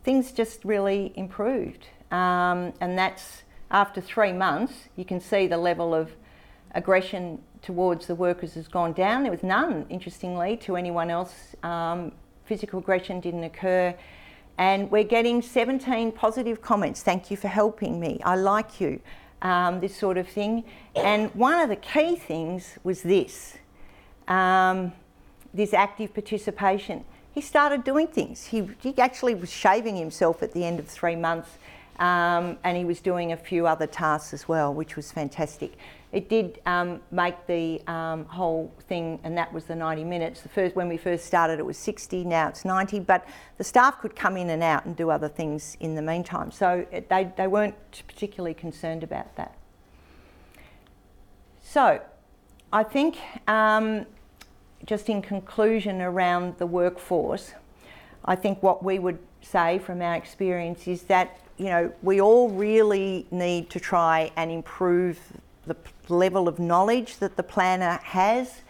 Things 0.03 0.33
just 0.33 0.64
really 0.64 1.12
improved. 1.16 1.87
Um, 2.11 2.72
and 2.81 2.97
that's 2.97 3.43
after 3.70 4.01
three 4.01 4.33
months, 4.33 4.74
you 4.95 5.05
can 5.05 5.20
see 5.20 5.47
the 5.49 5.59
level 5.59 5.95
of 5.95 6.12
aggression 6.72 7.41
towards 7.62 8.07
the 8.07 8.14
workers 8.14 8.55
has 8.55 8.68
gone 8.68 8.93
down. 8.93 9.22
There 9.22 9.33
was 9.33 9.43
none, 9.43 9.87
interestingly, 9.89 10.57
to 10.59 10.77
anyone 10.77 11.11
else. 11.11 11.57
Um, 11.64 12.12
physical 12.45 12.79
aggression 12.79 13.18
didn't 13.20 13.43
occur. 13.43 13.95
And 14.59 14.91
we're 14.91 15.05
getting 15.05 15.43
17 15.43 16.12
positive 16.12 16.62
comments. 16.62 17.03
Thank 17.03 17.31
you 17.31 17.37
for 17.37 17.49
helping 17.49 17.99
me. 17.99 18.20
I 18.24 18.37
like 18.37 18.81
you 18.81 19.01
um, 19.43 19.80
this 19.80 19.97
sort 19.97 20.18
of 20.18 20.28
thing. 20.28 20.64
And 20.95 21.34
one 21.34 21.61
of 21.61 21.68
the 21.68 21.76
key 21.76 22.16
things 22.16 22.78
was 22.84 23.03
this 23.03 23.57
um, 24.28 24.93
this 25.55 25.72
active 25.72 26.12
participation. 26.12 27.05
He 27.32 27.41
started 27.41 27.84
doing 27.84 28.07
things. 28.07 28.47
He, 28.47 28.68
he 28.80 28.97
actually 28.99 29.34
was 29.34 29.51
shaving 29.51 29.97
himself 29.97 30.43
at 30.43 30.53
the 30.53 30.64
end 30.64 30.78
of 30.78 30.89
three 30.89 31.16
months. 31.16 31.51
Um, 31.99 32.59
and 32.62 32.76
he 32.76 32.84
was 32.84 33.01
doing 33.01 33.32
a 33.32 33.37
few 33.37 33.66
other 33.66 33.87
tasks 33.87 34.34
as 34.34 34.47
well, 34.47 34.72
which 34.72 34.97
was 34.97 35.11
fantastic. 35.12 35.78
It 36.16 36.30
did 36.30 36.62
um, 36.64 37.02
make 37.10 37.46
the 37.46 37.82
um, 37.86 38.24
whole 38.24 38.72
thing, 38.88 39.20
and 39.22 39.36
that 39.36 39.52
was 39.52 39.66
the 39.66 39.74
90 39.76 40.02
minutes. 40.02 40.40
The 40.40 40.48
first, 40.48 40.74
when 40.74 40.88
we 40.88 40.96
first 40.96 41.26
started, 41.26 41.58
it 41.58 41.66
was 41.66 41.76
60. 41.76 42.24
Now 42.24 42.48
it's 42.48 42.64
90. 42.64 43.00
But 43.00 43.28
the 43.58 43.64
staff 43.64 44.00
could 44.00 44.16
come 44.16 44.38
in 44.38 44.48
and 44.48 44.62
out 44.62 44.86
and 44.86 44.96
do 44.96 45.10
other 45.10 45.28
things 45.28 45.76
in 45.78 45.94
the 45.94 46.00
meantime, 46.00 46.50
so 46.50 46.86
it, 46.90 47.10
they 47.10 47.30
they 47.36 47.46
weren't 47.46 47.74
particularly 48.08 48.54
concerned 48.54 49.02
about 49.02 49.36
that. 49.36 49.58
So, 51.62 52.00
I 52.72 52.82
think 52.82 53.18
um, 53.46 54.06
just 54.86 55.10
in 55.10 55.20
conclusion 55.20 56.00
around 56.00 56.56
the 56.56 56.66
workforce, 56.66 57.52
I 58.24 58.36
think 58.36 58.62
what 58.62 58.82
we 58.82 58.98
would 58.98 59.18
say 59.42 59.78
from 59.80 60.00
our 60.00 60.14
experience 60.14 60.88
is 60.88 61.02
that 61.02 61.38
you 61.58 61.66
know 61.66 61.92
we 62.00 62.22
all 62.22 62.48
really 62.48 63.26
need 63.30 63.68
to 63.68 63.78
try 63.78 64.32
and 64.36 64.50
improve 64.50 65.20
the 65.66 65.76
level 66.08 66.48
of 66.48 66.58
knowledge 66.58 67.18
that 67.18 67.36
the 67.36 67.42
planner 67.42 67.98
has, 68.02 68.62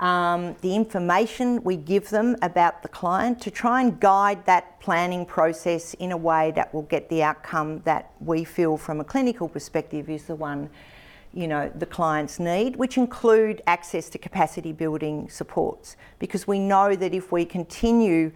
um, 0.00 0.56
the 0.60 0.74
information 0.74 1.62
we 1.62 1.76
give 1.76 2.10
them 2.10 2.36
about 2.42 2.82
the 2.82 2.88
client 2.88 3.40
to 3.42 3.50
try 3.50 3.80
and 3.80 4.00
guide 4.00 4.44
that 4.46 4.80
planning 4.80 5.24
process 5.24 5.94
in 5.94 6.12
a 6.12 6.16
way 6.16 6.50
that 6.52 6.74
will 6.74 6.82
get 6.82 7.08
the 7.08 7.22
outcome 7.22 7.80
that 7.84 8.10
we 8.20 8.44
feel 8.44 8.76
from 8.76 9.00
a 9.00 9.04
clinical 9.04 9.48
perspective 9.48 10.10
is 10.10 10.24
the 10.24 10.34
one 10.34 10.68
you 11.32 11.48
know 11.48 11.70
the 11.74 11.86
clients 11.86 12.38
need 12.38 12.76
which 12.76 12.96
include 12.96 13.60
access 13.66 14.08
to 14.08 14.18
capacity 14.18 14.72
building 14.72 15.28
supports. 15.28 15.96
Because 16.18 16.46
we 16.46 16.58
know 16.58 16.94
that 16.94 17.14
if 17.14 17.32
we 17.32 17.44
continue 17.44 18.32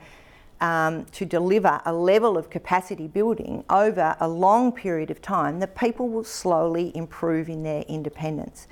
um, 0.60 1.04
to 1.06 1.24
deliver 1.24 1.80
a 1.84 1.92
level 1.92 2.36
of 2.36 2.50
capacity 2.50 3.06
building 3.06 3.64
over 3.70 4.16
a 4.20 4.28
long 4.28 4.72
period 4.72 5.10
of 5.10 5.22
time, 5.22 5.60
that 5.60 5.76
people 5.76 6.08
will 6.08 6.24
slowly 6.24 6.96
improve 6.96 7.48
in 7.48 7.62
their 7.62 7.82
independence. 7.82 8.66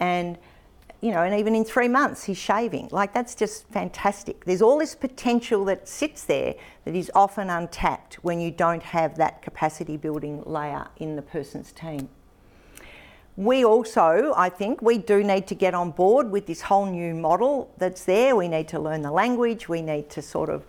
And 0.00 0.38
you 1.00 1.12
know, 1.12 1.22
and 1.22 1.38
even 1.38 1.54
in 1.54 1.64
three 1.64 1.86
months 1.86 2.24
he's 2.24 2.38
shaving. 2.38 2.88
Like 2.90 3.14
that's 3.14 3.34
just 3.34 3.68
fantastic. 3.68 4.44
There's 4.44 4.62
all 4.62 4.78
this 4.78 4.94
potential 4.94 5.64
that 5.66 5.88
sits 5.88 6.24
there 6.24 6.54
that 6.84 6.94
is 6.94 7.10
often 7.14 7.50
untapped 7.50 8.14
when 8.24 8.40
you 8.40 8.50
don't 8.50 8.82
have 8.82 9.16
that 9.16 9.42
capacity 9.42 9.96
building 9.96 10.42
layer 10.44 10.88
in 10.96 11.14
the 11.14 11.22
person's 11.22 11.72
team. 11.72 12.08
We 13.36 13.64
also, 13.64 14.34
I 14.36 14.48
think, 14.48 14.82
we 14.82 14.98
do 14.98 15.22
need 15.22 15.46
to 15.46 15.54
get 15.54 15.72
on 15.72 15.92
board 15.92 16.32
with 16.32 16.46
this 16.46 16.62
whole 16.62 16.86
new 16.86 17.14
model 17.14 17.72
that's 17.78 18.04
there. 18.04 18.34
We 18.34 18.48
need 18.48 18.66
to 18.68 18.80
learn 18.80 19.02
the 19.02 19.12
language. 19.12 19.68
We 19.68 19.80
need 19.80 20.10
to 20.10 20.22
sort 20.22 20.50
of 20.50 20.66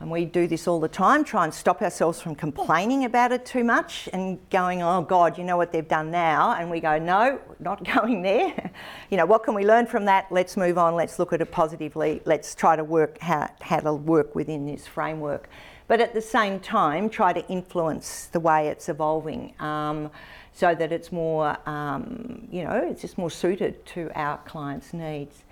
and 0.00 0.10
we 0.10 0.24
do 0.24 0.46
this 0.46 0.66
all 0.66 0.80
the 0.80 0.88
time, 0.88 1.24
try 1.24 1.44
and 1.44 1.52
stop 1.52 1.82
ourselves 1.82 2.22
from 2.22 2.34
complaining 2.34 3.04
about 3.04 3.32
it 3.32 3.44
too 3.44 3.62
much 3.62 4.08
and 4.14 4.38
going, 4.48 4.80
oh 4.82 5.02
God, 5.02 5.36
you 5.36 5.44
know 5.44 5.58
what 5.58 5.72
they've 5.72 5.86
done 5.86 6.10
now? 6.10 6.54
And 6.54 6.70
we 6.70 6.80
go, 6.80 6.98
no, 6.98 7.38
not 7.58 7.84
going 7.96 8.22
there. 8.22 8.70
you 9.10 9.18
know, 9.18 9.26
what 9.26 9.44
can 9.44 9.52
we 9.52 9.64
learn 9.64 9.84
from 9.84 10.06
that? 10.06 10.26
Let's 10.30 10.56
move 10.56 10.78
on, 10.78 10.94
let's 10.94 11.18
look 11.18 11.34
at 11.34 11.42
it 11.42 11.50
positively, 11.50 12.22
let's 12.24 12.54
try 12.54 12.76
to 12.76 12.84
work 12.84 13.18
how, 13.18 13.50
how 13.60 13.80
to 13.80 13.92
work 13.92 14.34
within 14.34 14.64
this 14.64 14.86
framework. 14.86 15.50
But 15.86 16.00
at 16.00 16.14
the 16.14 16.22
same 16.22 16.60
time, 16.60 17.10
try 17.10 17.34
to 17.34 17.46
influence 17.48 18.26
the 18.26 18.40
way 18.40 18.68
it's 18.68 18.88
evolving 18.88 19.52
um, 19.60 20.10
so 20.54 20.74
that 20.74 20.92
it's 20.92 21.12
more, 21.12 21.58
um, 21.68 22.48
you 22.50 22.64
know, 22.64 22.88
it's 22.90 23.02
just 23.02 23.18
more 23.18 23.30
suited 23.30 23.84
to 23.86 24.10
our 24.14 24.38
clients' 24.38 24.94
needs. 24.94 25.42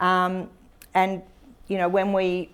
Um, 0.00 0.50
and, 0.92 1.22
you 1.68 1.78
know, 1.78 1.88
when 1.88 2.12
we 2.12 2.50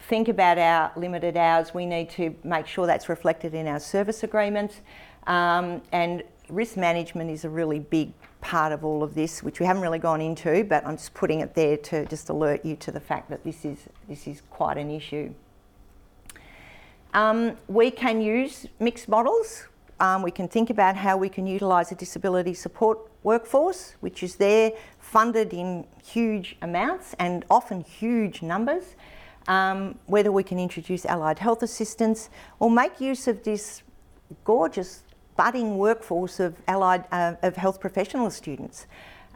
think 0.00 0.28
about 0.28 0.58
our 0.58 0.92
limited 0.96 1.36
hours, 1.36 1.74
we 1.74 1.86
need 1.86 2.10
to 2.10 2.34
make 2.44 2.66
sure 2.66 2.86
that's 2.86 3.08
reflected 3.08 3.54
in 3.54 3.66
our 3.66 3.80
service 3.80 4.22
agreements. 4.22 4.80
Um, 5.26 5.82
and 5.92 6.22
risk 6.48 6.76
management 6.76 7.30
is 7.30 7.44
a 7.44 7.48
really 7.48 7.80
big 7.80 8.12
part 8.40 8.72
of 8.72 8.84
all 8.84 9.02
of 9.02 9.14
this, 9.14 9.42
which 9.42 9.58
we 9.58 9.66
haven't 9.66 9.82
really 9.82 9.98
gone 9.98 10.20
into, 10.20 10.64
but 10.64 10.86
I'm 10.86 10.96
just 10.96 11.14
putting 11.14 11.40
it 11.40 11.54
there 11.54 11.76
to 11.76 12.06
just 12.06 12.28
alert 12.28 12.64
you 12.64 12.76
to 12.76 12.92
the 12.92 13.00
fact 13.00 13.28
that 13.30 13.42
this 13.42 13.64
is 13.64 13.78
this 14.08 14.26
is 14.28 14.42
quite 14.50 14.78
an 14.78 14.90
issue. 14.90 15.34
Um, 17.14 17.56
we 17.66 17.90
can 17.90 18.20
use 18.20 18.66
mixed 18.78 19.08
models. 19.08 19.66
Um, 19.98 20.22
we 20.22 20.30
can 20.30 20.46
think 20.46 20.68
about 20.68 20.94
how 20.94 21.16
we 21.16 21.30
can 21.30 21.46
utilise 21.46 21.90
a 21.90 21.94
disability 21.94 22.52
support 22.52 22.98
workforce, 23.22 23.94
which 24.00 24.22
is 24.22 24.36
there 24.36 24.72
funded 24.98 25.54
in 25.54 25.86
huge 26.04 26.56
amounts 26.60 27.14
and 27.18 27.44
often 27.50 27.80
huge 27.80 28.42
numbers 28.42 28.94
um, 29.48 29.98
whether 30.06 30.32
we 30.32 30.42
can 30.42 30.58
introduce 30.58 31.04
allied 31.06 31.38
health 31.38 31.62
assistants 31.62 32.30
or 32.58 32.70
make 32.70 33.00
use 33.00 33.28
of 33.28 33.42
this 33.44 33.82
gorgeous 34.44 35.02
budding 35.36 35.76
workforce 35.78 36.40
of 36.40 36.56
allied 36.66 37.04
uh, 37.12 37.34
of 37.42 37.56
health 37.56 37.80
professional 37.80 38.30
students, 38.30 38.86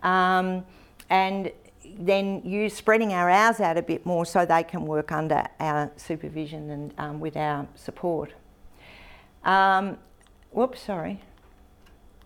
um, 0.03 0.65
and 1.11 1.53
then 1.99 2.41
use 2.45 2.75
spreading 2.75 3.13
our 3.13 3.29
hours 3.29 3.61
out 3.61 3.77
a 3.77 3.83
bit 3.83 4.07
more 4.07 4.25
so 4.25 4.45
they 4.47 4.63
can 4.63 4.87
work 4.87 5.13
under 5.13 5.45
our 5.59 5.91
supervision 5.97 6.71
and 6.71 6.95
um, 6.99 7.21
with 7.21 7.37
our 7.37 7.67
support. 7.75 8.33
Um, 9.45 9.99
whoops, 10.51 10.81
sorry, 10.81 11.21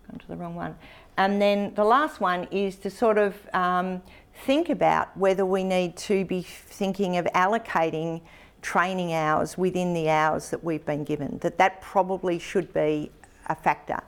gone 0.09 0.19
to 0.19 0.27
the 0.27 0.35
wrong 0.35 0.55
one. 0.55 0.75
And 1.17 1.41
then 1.41 1.73
the 1.75 1.83
last 1.83 2.19
one 2.19 2.47
is 2.51 2.75
to 2.77 2.89
sort 2.89 3.17
of 3.17 3.35
um, 3.53 4.01
think 4.43 4.69
about 4.69 5.15
whether 5.17 5.45
we 5.45 5.63
need 5.63 5.95
to 5.97 6.25
be 6.25 6.41
thinking 6.41 7.17
of 7.17 7.25
allocating 7.33 8.21
training 8.61 9.13
hours 9.13 9.57
within 9.57 9.93
the 9.93 10.09
hours 10.09 10.49
that 10.49 10.63
we've 10.63 10.85
been 10.85 11.03
given. 11.03 11.37
That 11.39 11.57
that 11.57 11.81
probably 11.81 12.39
should 12.39 12.73
be 12.73 13.11
a 13.47 13.55
factor 13.55 14.01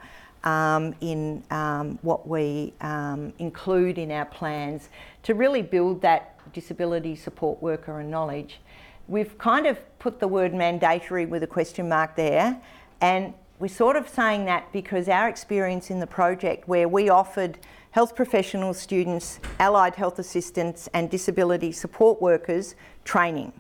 um, 0.43 0.95
in 1.01 1.43
um, 1.51 1.99
what 2.01 2.27
we 2.27 2.73
um, 2.81 3.33
include 3.39 3.97
in 3.97 4.11
our 4.11 4.25
plans 4.25 4.89
to 5.23 5.35
really 5.35 5.61
build 5.61 6.01
that 6.01 6.39
disability 6.53 7.15
support 7.15 7.61
worker 7.61 7.99
and 7.99 8.09
knowledge. 8.09 8.59
We've 9.07 9.37
kind 9.37 9.67
of 9.67 9.79
put 9.99 10.19
the 10.19 10.27
word 10.27 10.53
mandatory 10.53 11.25
with 11.25 11.43
a 11.43 11.47
question 11.47 11.87
mark 11.87 12.15
there, 12.15 12.59
and 12.99 13.33
we're 13.59 13.67
sort 13.67 13.95
of 13.95 14.07
saying 14.07 14.45
that 14.45 14.71
because 14.71 15.07
our 15.07 15.29
experience 15.29 15.89
in 15.89 15.99
the 15.99 16.07
project, 16.07 16.67
where 16.67 16.87
we 16.87 17.09
offered 17.09 17.57
health 17.97 18.13
professional 18.13 18.75
students, 18.75 19.39
allied 19.59 19.95
health 19.95 20.19
assistants, 20.19 20.87
and 20.93 21.09
disability 21.09 21.71
support 21.71 22.21
workers 22.21 22.75
training, 23.05 23.51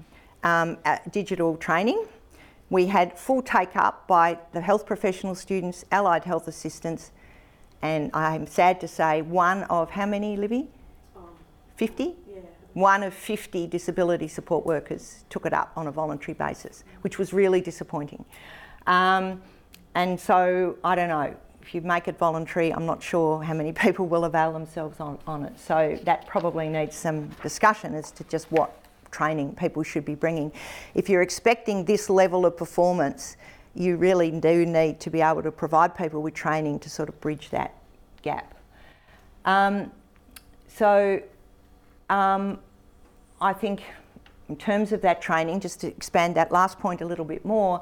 um, 0.43 0.77
digital 1.09 1.57
training. 1.57 2.05
We 2.69 2.85
had 2.85 3.17
full 3.17 3.41
take 3.41 3.75
up 3.75 4.07
by 4.07 4.37
the 4.53 4.61
health 4.61 4.85
professional 4.85 5.33
students, 5.33 5.85
allied 5.91 6.23
health 6.23 6.47
assistants, 6.47 7.13
and 7.81 8.11
I'm 8.13 8.45
sad 8.45 8.79
to 8.81 8.87
say 8.87 9.23
one 9.23 9.63
of 9.71 9.89
how 9.89 10.05
many, 10.05 10.37
Libby? 10.37 10.67
Um, 11.15 11.23
50? 11.75 12.03
yeah. 12.03 12.41
One 12.73 13.01
of 13.01 13.15
50 13.15 13.65
disability 13.65 14.27
support 14.27 14.67
workers 14.67 15.25
took 15.31 15.47
it 15.47 15.53
up 15.53 15.71
on 15.75 15.87
a 15.87 15.91
voluntary 15.91 16.35
basis, 16.35 16.83
which 17.01 17.17
was 17.17 17.33
really 17.33 17.59
disappointing. 17.59 18.23
Um, 18.85 19.41
and 19.95 20.19
so, 20.19 20.77
I 20.83 20.93
don't 20.93 21.09
know, 21.09 21.35
if 21.67 21.75
you 21.75 21.81
make 21.81 22.07
it 22.07 22.17
voluntary, 22.17 22.73
I'm 22.73 22.85
not 22.85 23.03
sure 23.03 23.43
how 23.43 23.53
many 23.53 23.73
people 23.85 24.07
will 24.07 24.23
avail 24.23 24.53
themselves 24.53 25.01
on, 25.01 25.19
on 25.27 25.43
it. 25.43 25.59
So 25.59 25.99
that 26.03 26.25
probably 26.25 26.69
needs 26.69 26.95
some 26.95 27.27
discussion 27.43 27.93
as 27.93 28.09
to 28.11 28.23
just 28.23 28.49
what 28.51 28.71
training 29.11 29.53
people 29.55 29.83
should 29.83 30.05
be 30.05 30.15
bringing. 30.15 30.51
If 30.95 31.09
you're 31.09 31.21
expecting 31.21 31.83
this 31.83 32.09
level 32.09 32.45
of 32.45 32.55
performance, 32.55 33.35
you 33.75 33.97
really 33.97 34.31
do 34.31 34.65
need 34.65 35.01
to 35.01 35.09
be 35.09 35.21
able 35.21 35.43
to 35.43 35.51
provide 35.51 35.95
people 35.95 36.21
with 36.21 36.33
training 36.33 36.79
to 36.79 36.89
sort 36.89 37.09
of 37.09 37.19
bridge 37.19 37.49
that 37.49 37.75
gap. 38.21 38.55
Um, 39.43 39.91
so 40.69 41.21
um, 42.09 42.59
I 43.41 43.51
think 43.51 43.83
in 44.47 44.55
terms 44.55 44.93
of 44.93 45.01
that 45.01 45.21
training, 45.21 45.59
just 45.59 45.81
to 45.81 45.87
expand 45.87 46.35
that 46.35 46.49
last 46.49 46.79
point 46.79 47.01
a 47.01 47.05
little 47.05 47.25
bit 47.25 47.43
more, 47.43 47.81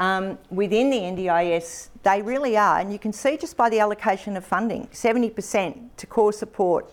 um, 0.00 0.38
within 0.48 0.88
the 0.88 0.96
NDIS, 0.96 1.90
they 2.02 2.22
really 2.22 2.56
are, 2.56 2.80
and 2.80 2.90
you 2.90 2.98
can 2.98 3.12
see 3.12 3.36
just 3.36 3.54
by 3.54 3.68
the 3.68 3.78
allocation 3.80 4.34
of 4.34 4.44
funding 4.44 4.86
70% 4.86 5.90
to 5.98 6.06
core 6.06 6.32
support, 6.32 6.90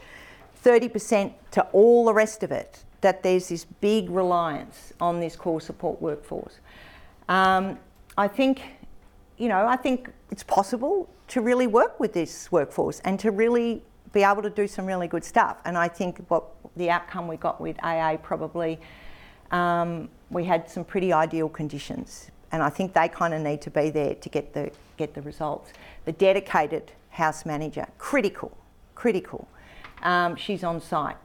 30% 0.64 1.32
to 1.52 1.62
all 1.72 2.06
the 2.06 2.14
rest 2.14 2.44
of 2.44 2.52
it, 2.52 2.84
that 3.00 3.24
there's 3.24 3.48
this 3.48 3.64
big 3.64 4.10
reliance 4.10 4.92
on 5.00 5.22
this 5.22 5.38
core 5.38 5.62
support 5.62 6.02
workforce. 6.02 6.60
Um, 7.30 7.80
I 8.18 8.28
think, 8.28 8.62
you 9.38 9.48
know, 9.48 9.66
I 9.66 9.78
think 9.78 10.12
it's 10.30 10.44
possible 10.44 11.10
to 11.30 11.40
really 11.40 11.68
work 11.68 12.02
with 12.02 12.12
this 12.12 12.52
workforce 12.52 13.00
and 13.06 13.18
to 13.22 13.32
really 13.32 13.84
be 14.12 14.24
able 14.24 14.42
to 14.42 14.50
do 14.50 14.68
some 14.68 14.86
really 14.86 15.08
good 15.08 15.24
stuff. 15.24 15.58
And 15.64 15.78
I 15.78 15.88
think 15.88 16.26
what 16.28 16.44
the 16.76 16.90
outcome 16.90 17.30
we 17.30 17.38
got 17.38 17.62
with 17.62 17.82
AA 17.82 18.18
probably, 18.18 18.80
um, 19.52 20.10
we 20.30 20.44
had 20.44 20.70
some 20.70 20.84
pretty 20.84 21.14
ideal 21.14 21.48
conditions 21.48 22.32
and 22.58 22.64
I 22.64 22.70
think 22.72 22.94
they 22.94 23.08
kind 23.08 23.36
of 23.36 23.42
need 23.42 23.62
to 23.62 23.70
be 23.70 23.92
there 23.92 24.16
to 24.16 24.30
get 24.30 24.56
the 24.56 24.72
get 24.98 25.14
the 25.14 25.22
results. 25.22 25.74
The 26.06 26.12
dedicated 26.12 26.92
house 27.12 27.46
manager, 27.46 27.86
critical, 28.00 28.58
critical. 28.96 29.48
Um, 30.02 30.36
she's 30.36 30.64
on 30.64 30.82
site. 30.82 31.18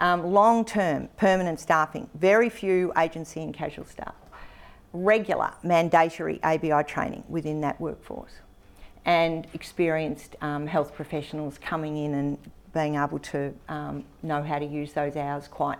Um, 0.00 0.32
long 0.32 0.64
term, 0.64 1.08
permanent 1.16 1.60
staffing, 1.60 2.10
very 2.14 2.48
few 2.50 2.92
agency 2.98 3.40
and 3.40 3.54
casual 3.54 3.84
staff. 3.84 4.16
Regular, 4.92 5.52
mandatory 5.62 6.40
ABI 6.42 6.82
training 6.82 7.22
within 7.28 7.60
that 7.60 7.80
workforce. 7.80 8.32
And 9.04 9.46
experienced 9.54 10.34
um, 10.40 10.66
health 10.66 10.92
professionals 10.92 11.56
coming 11.58 11.98
in 11.98 12.14
and 12.14 12.38
being 12.74 12.96
able 12.96 13.20
to 13.20 13.54
um, 13.68 14.02
know 14.24 14.42
how 14.42 14.58
to 14.58 14.66
use 14.66 14.92
those 14.92 15.14
hours 15.14 15.46
quite, 15.46 15.78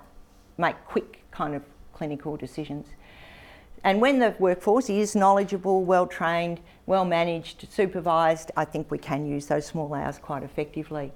make 0.57 0.77
quick 0.85 1.25
kind 1.33 1.57
of 1.57 1.65
clinical 1.93 2.37
decisions. 2.37 2.87
And 3.85 4.01
when 4.01 4.19
the 4.19 4.35
workforce 4.39 4.91
is 4.91 5.17
knowledgeable, 5.17 5.85
well 5.85 6.07
trained, 6.07 6.61
well 6.87 7.05
managed, 7.05 7.67
supervised, 7.71 8.51
I 8.57 8.65
think 8.65 8.91
we 8.91 8.99
can 8.99 9.27
use 9.27 9.47
those 9.47 9.67
small 9.67 9.93
hours 9.95 10.19
quite 10.19 10.43
effectively. 10.43 11.13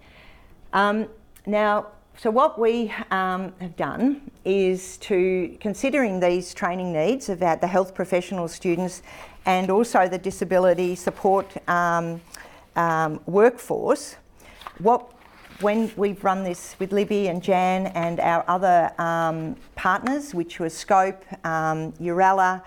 Um, 0.72 1.08
now, 1.46 1.88
so 2.16 2.30
what 2.30 2.58
we 2.58 2.92
um, 3.10 3.52
have 3.60 3.76
done 3.76 4.30
is 4.44 4.96
to 4.98 5.56
considering 5.60 6.20
these 6.20 6.54
training 6.54 6.92
needs 6.92 7.28
about 7.28 7.60
the 7.60 7.66
health 7.66 7.94
professional 7.94 8.48
students 8.48 9.02
and 9.46 9.68
also 9.68 10.08
the 10.08 10.18
disability 10.18 10.94
support 10.94 11.46
um, 11.68 12.20
um, 12.76 13.20
workforce. 13.26 14.16
What 14.78 15.13
when 15.60 15.90
we've 15.96 16.22
run 16.24 16.42
this 16.42 16.76
with 16.78 16.92
Libby 16.92 17.28
and 17.28 17.42
Jan 17.42 17.86
and 17.88 18.20
our 18.20 18.44
other 18.48 18.90
um, 19.00 19.56
partners, 19.76 20.34
which 20.34 20.58
were 20.58 20.68
Scope, 20.68 21.24
um, 21.46 21.92
Yooralla, 21.92 22.62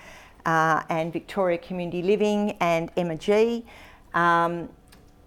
uh, 0.45 0.83
and 0.89 1.11
Victoria 1.11 1.57
Community 1.57 2.01
Living 2.01 2.55
and 2.61 2.89
Emma 2.95 3.15
G. 3.15 3.65
Um, 4.13 4.69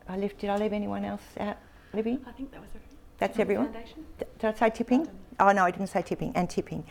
I 0.08 0.16
left, 0.16 0.38
did 0.38 0.50
I 0.50 0.56
leave 0.56 0.72
anyone 0.72 1.04
else 1.04 1.22
out, 1.38 1.58
Libby? 1.92 2.18
I 2.26 2.32
think 2.32 2.50
that 2.52 2.60
was 2.60 2.70
everything. 2.70 2.98
That's 3.18 3.38
everyone? 3.38 3.72
D- 4.18 4.24
Did 4.38 4.54
I 4.54 4.58
say 4.58 4.70
tipping? 4.70 5.08
Oh 5.38 5.52
no, 5.52 5.64
I 5.64 5.70
didn't 5.70 5.88
say 5.88 6.02
tipping, 6.02 6.32
and 6.34 6.48
tipping. 6.48 6.84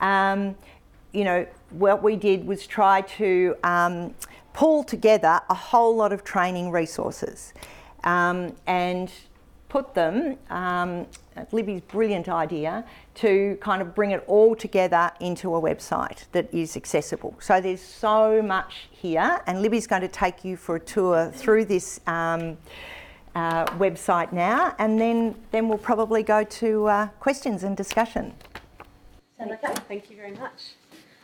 Um, 0.00 0.54
you 1.12 1.24
know, 1.24 1.46
what 1.70 2.02
we 2.02 2.16
did 2.16 2.46
was 2.46 2.66
try 2.66 3.02
to 3.02 3.54
um, 3.64 4.14
pull 4.54 4.84
together 4.84 5.40
a 5.50 5.54
whole 5.54 5.94
lot 5.94 6.12
of 6.12 6.24
training 6.24 6.70
resources 6.70 7.52
um, 8.04 8.54
and 8.66 9.10
put 9.72 9.94
them, 9.94 10.36
um, 10.50 11.06
Libby's 11.50 11.80
brilliant 11.80 12.28
idea, 12.28 12.84
to 13.14 13.56
kind 13.62 13.80
of 13.80 13.94
bring 13.94 14.10
it 14.10 14.22
all 14.26 14.54
together 14.54 15.10
into 15.18 15.54
a 15.54 15.60
website 15.60 16.26
that 16.32 16.52
is 16.52 16.76
accessible. 16.76 17.34
So 17.40 17.58
there's 17.58 17.80
so 17.80 18.42
much 18.42 18.88
here, 18.90 19.40
and 19.46 19.62
Libby's 19.62 19.86
going 19.86 20.02
to 20.02 20.08
take 20.08 20.44
you 20.44 20.58
for 20.58 20.76
a 20.76 20.80
tour 20.80 21.32
through 21.34 21.64
this. 21.64 22.00
Um, 22.06 22.58
uh, 23.34 23.64
website 23.78 24.30
now, 24.30 24.74
and 24.78 25.00
then 25.00 25.34
then 25.52 25.66
we'll 25.66 25.78
probably 25.78 26.22
go 26.22 26.44
to 26.44 26.86
uh, 26.86 27.06
questions 27.18 27.62
and 27.62 27.74
discussion. 27.74 28.34
Sound 29.38 29.52
okay? 29.52 29.72
Thank 29.88 30.10
you 30.10 30.16
very 30.16 30.32
much. 30.32 30.74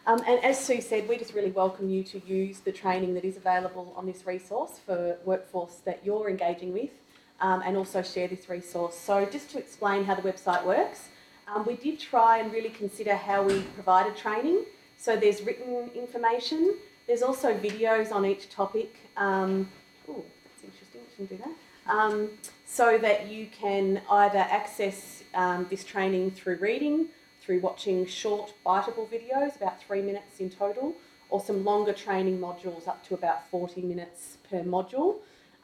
Um, 0.06 0.18
and 0.26 0.42
as 0.42 0.58
Sue 0.58 0.80
said, 0.80 1.06
we 1.06 1.18
just 1.18 1.34
really 1.34 1.50
welcome 1.50 1.90
you 1.90 2.02
to 2.04 2.18
use 2.26 2.60
the 2.60 2.72
training 2.72 3.12
that 3.12 3.26
is 3.26 3.36
available 3.36 3.92
on 3.94 4.06
this 4.06 4.26
resource 4.26 4.80
for 4.86 5.18
workforce 5.26 5.82
that 5.84 6.00
you're 6.02 6.30
engaging 6.30 6.72
with 6.72 6.92
um, 7.40 7.62
and 7.64 7.76
also 7.76 8.02
share 8.02 8.28
this 8.28 8.48
resource. 8.48 8.96
So 8.98 9.24
just 9.26 9.50
to 9.50 9.58
explain 9.58 10.04
how 10.04 10.14
the 10.14 10.22
website 10.22 10.64
works, 10.64 11.08
um, 11.54 11.64
we 11.64 11.76
did 11.76 11.98
try 11.98 12.38
and 12.38 12.52
really 12.52 12.70
consider 12.70 13.14
how 13.14 13.42
we 13.42 13.62
provided 13.74 14.16
training. 14.16 14.64
So 14.96 15.16
there's 15.16 15.42
written 15.42 15.90
information, 15.94 16.76
there's 17.06 17.22
also 17.22 17.54
videos 17.56 18.12
on 18.12 18.26
each 18.26 18.50
topic. 18.50 18.96
Um, 19.16 19.70
oh, 20.08 20.24
that's 20.44 20.64
interesting, 20.64 21.00
we 21.02 21.10
shouldn't 21.10 21.30
do 21.30 21.38
that. 21.38 21.92
Um, 21.92 22.30
so 22.66 22.98
that 22.98 23.28
you 23.28 23.46
can 23.46 24.02
either 24.10 24.38
access 24.38 25.22
um, 25.34 25.66
this 25.70 25.84
training 25.84 26.32
through 26.32 26.56
reading, 26.56 27.08
through 27.40 27.60
watching 27.60 28.04
short, 28.04 28.52
biteable 28.66 29.08
videos, 29.08 29.56
about 29.56 29.80
three 29.82 30.02
minutes 30.02 30.40
in 30.40 30.50
total, 30.50 30.94
or 31.30 31.40
some 31.40 31.64
longer 31.64 31.92
training 31.92 32.38
modules 32.38 32.86
up 32.86 33.02
to 33.06 33.14
about 33.14 33.48
40 33.50 33.82
minutes 33.82 34.36
per 34.50 34.62
module. 34.62 35.16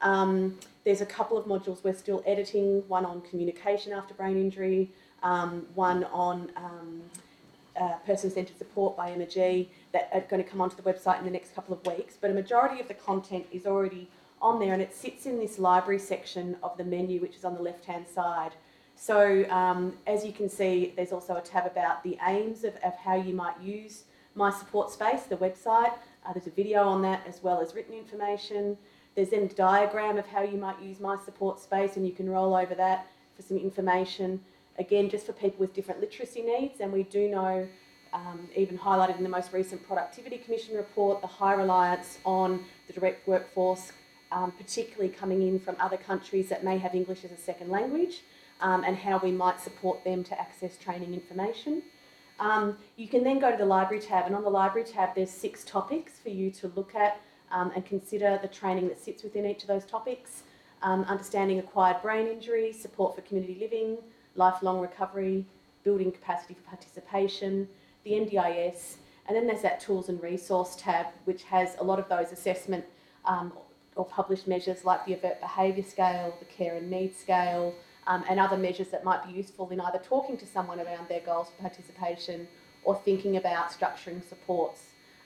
Um, 0.04 0.58
there's 0.84 1.00
a 1.00 1.06
couple 1.06 1.36
of 1.38 1.46
modules 1.46 1.82
we're 1.82 1.94
still 1.94 2.22
editing, 2.26 2.86
one 2.88 3.06
on 3.06 3.22
communication 3.22 3.92
after 3.92 4.12
brain 4.14 4.36
injury, 4.36 4.92
um, 5.22 5.66
one 5.74 6.04
on 6.04 6.52
um, 6.56 7.00
uh, 7.80 7.94
person-centred 8.06 8.56
support 8.58 8.96
by 8.96 9.10
Emma 9.10 9.26
G 9.26 9.70
that 9.92 10.10
are 10.12 10.20
going 10.20 10.44
to 10.44 10.48
come 10.48 10.60
onto 10.60 10.76
the 10.76 10.82
website 10.82 11.18
in 11.18 11.24
the 11.24 11.30
next 11.30 11.54
couple 11.54 11.74
of 11.74 11.84
weeks. 11.86 12.16
But 12.20 12.30
a 12.30 12.34
majority 12.34 12.80
of 12.80 12.86
the 12.86 12.94
content 12.94 13.46
is 13.50 13.66
already 13.66 14.08
on 14.42 14.60
there 14.60 14.74
and 14.74 14.82
it 14.82 14.94
sits 14.94 15.24
in 15.24 15.38
this 15.38 15.58
library 15.58 15.98
section 15.98 16.56
of 16.62 16.76
the 16.76 16.84
menu, 16.84 17.18
which 17.20 17.34
is 17.34 17.44
on 17.44 17.54
the 17.54 17.62
left-hand 17.62 18.06
side. 18.06 18.52
So 18.96 19.48
um, 19.48 19.94
as 20.06 20.24
you 20.24 20.32
can 20.32 20.50
see, 20.50 20.92
there's 20.96 21.12
also 21.12 21.36
a 21.36 21.40
tab 21.40 21.66
about 21.66 22.04
the 22.04 22.18
aims 22.28 22.62
of, 22.62 22.76
of 22.84 22.94
how 22.96 23.16
you 23.16 23.34
might 23.34 23.58
use 23.60 24.04
My 24.34 24.50
Support 24.50 24.90
Space, 24.90 25.22
the 25.22 25.36
website. 25.36 25.94
Uh, 26.26 26.34
there's 26.34 26.46
a 26.46 26.50
video 26.50 26.86
on 26.86 27.00
that 27.02 27.26
as 27.26 27.42
well 27.42 27.60
as 27.62 27.74
written 27.74 27.94
information. 27.94 28.76
There's 29.14 29.30
then 29.30 29.42
a 29.42 29.48
diagram 29.48 30.18
of 30.18 30.26
how 30.26 30.42
you 30.42 30.58
might 30.58 30.80
use 30.82 30.98
My 30.98 31.16
Support 31.24 31.60
Space 31.60 31.96
and 31.96 32.06
you 32.06 32.12
can 32.12 32.28
roll 32.28 32.54
over 32.54 32.74
that 32.74 33.06
for 33.36 33.42
some 33.42 33.58
information. 33.58 34.40
Again, 34.78 35.08
just 35.08 35.26
for 35.26 35.32
people 35.32 35.58
with 35.60 35.72
different 35.72 36.00
literacy 36.00 36.42
needs, 36.42 36.80
and 36.80 36.92
we 36.92 37.04
do 37.04 37.28
know, 37.28 37.68
um, 38.12 38.48
even 38.56 38.76
highlighted 38.76 39.16
in 39.16 39.22
the 39.22 39.28
most 39.28 39.52
recent 39.52 39.86
Productivity 39.86 40.38
Commission 40.38 40.74
report, 40.76 41.20
the 41.20 41.28
high 41.28 41.54
reliance 41.54 42.18
on 42.24 42.64
the 42.88 42.92
direct 42.92 43.28
workforce, 43.28 43.92
um, 44.32 44.50
particularly 44.50 45.10
coming 45.10 45.42
in 45.42 45.60
from 45.60 45.76
other 45.78 45.96
countries 45.96 46.48
that 46.48 46.64
may 46.64 46.76
have 46.78 46.94
English 46.94 47.24
as 47.24 47.30
a 47.30 47.36
second 47.36 47.70
language, 47.70 48.22
um, 48.60 48.82
and 48.82 48.96
how 48.96 49.18
we 49.18 49.30
might 49.30 49.60
support 49.60 50.02
them 50.02 50.24
to 50.24 50.40
access 50.40 50.76
training 50.76 51.14
information. 51.14 51.82
Um, 52.40 52.76
you 52.96 53.06
can 53.06 53.22
then 53.22 53.38
go 53.38 53.52
to 53.52 53.56
the 53.56 53.66
library 53.66 54.02
tab, 54.02 54.26
and 54.26 54.34
on 54.34 54.42
the 54.42 54.50
library 54.50 54.88
tab, 54.88 55.14
there's 55.14 55.30
six 55.30 55.62
topics 55.62 56.18
for 56.18 56.30
you 56.30 56.50
to 56.50 56.72
look 56.74 56.96
at 56.96 57.20
um, 57.54 57.70
and 57.74 57.86
consider 57.86 58.38
the 58.42 58.48
training 58.48 58.88
that 58.88 58.98
sits 59.02 59.22
within 59.22 59.46
each 59.46 59.62
of 59.62 59.68
those 59.68 59.84
topics. 59.84 60.42
Um, 60.82 61.04
understanding 61.04 61.60
acquired 61.60 62.02
brain 62.02 62.26
injury, 62.26 62.72
support 62.72 63.14
for 63.14 63.22
community 63.22 63.56
living, 63.60 63.96
lifelong 64.34 64.80
recovery, 64.80 65.46
building 65.84 66.10
capacity 66.10 66.54
for 66.54 66.68
participation, 66.68 67.68
the 68.02 68.10
NDIS, 68.10 68.96
and 69.26 69.36
then 69.36 69.46
there's 69.46 69.62
that 69.62 69.80
tools 69.80 70.08
and 70.08 70.20
resource 70.22 70.76
tab, 70.76 71.06
which 71.24 71.44
has 71.44 71.76
a 71.78 71.84
lot 71.84 71.98
of 71.98 72.08
those 72.08 72.32
assessment 72.32 72.84
um, 73.24 73.52
or 73.96 74.04
published 74.04 74.46
measures 74.48 74.84
like 74.84 75.06
the 75.06 75.14
overt 75.14 75.40
behaviour 75.40 75.82
scale, 75.82 76.34
the 76.40 76.44
care 76.46 76.76
and 76.76 76.90
need 76.90 77.14
scale, 77.16 77.72
um, 78.06 78.24
and 78.28 78.38
other 78.38 78.56
measures 78.56 78.88
that 78.88 79.04
might 79.04 79.24
be 79.26 79.32
useful 79.32 79.70
in 79.70 79.80
either 79.80 79.98
talking 79.98 80.36
to 80.36 80.46
someone 80.46 80.80
around 80.80 81.08
their 81.08 81.20
goals 81.20 81.48
for 81.48 81.62
participation 81.62 82.46
or 82.82 82.96
thinking 82.96 83.36
about 83.36 83.70
structuring 83.70 84.22
supports. 84.28 84.82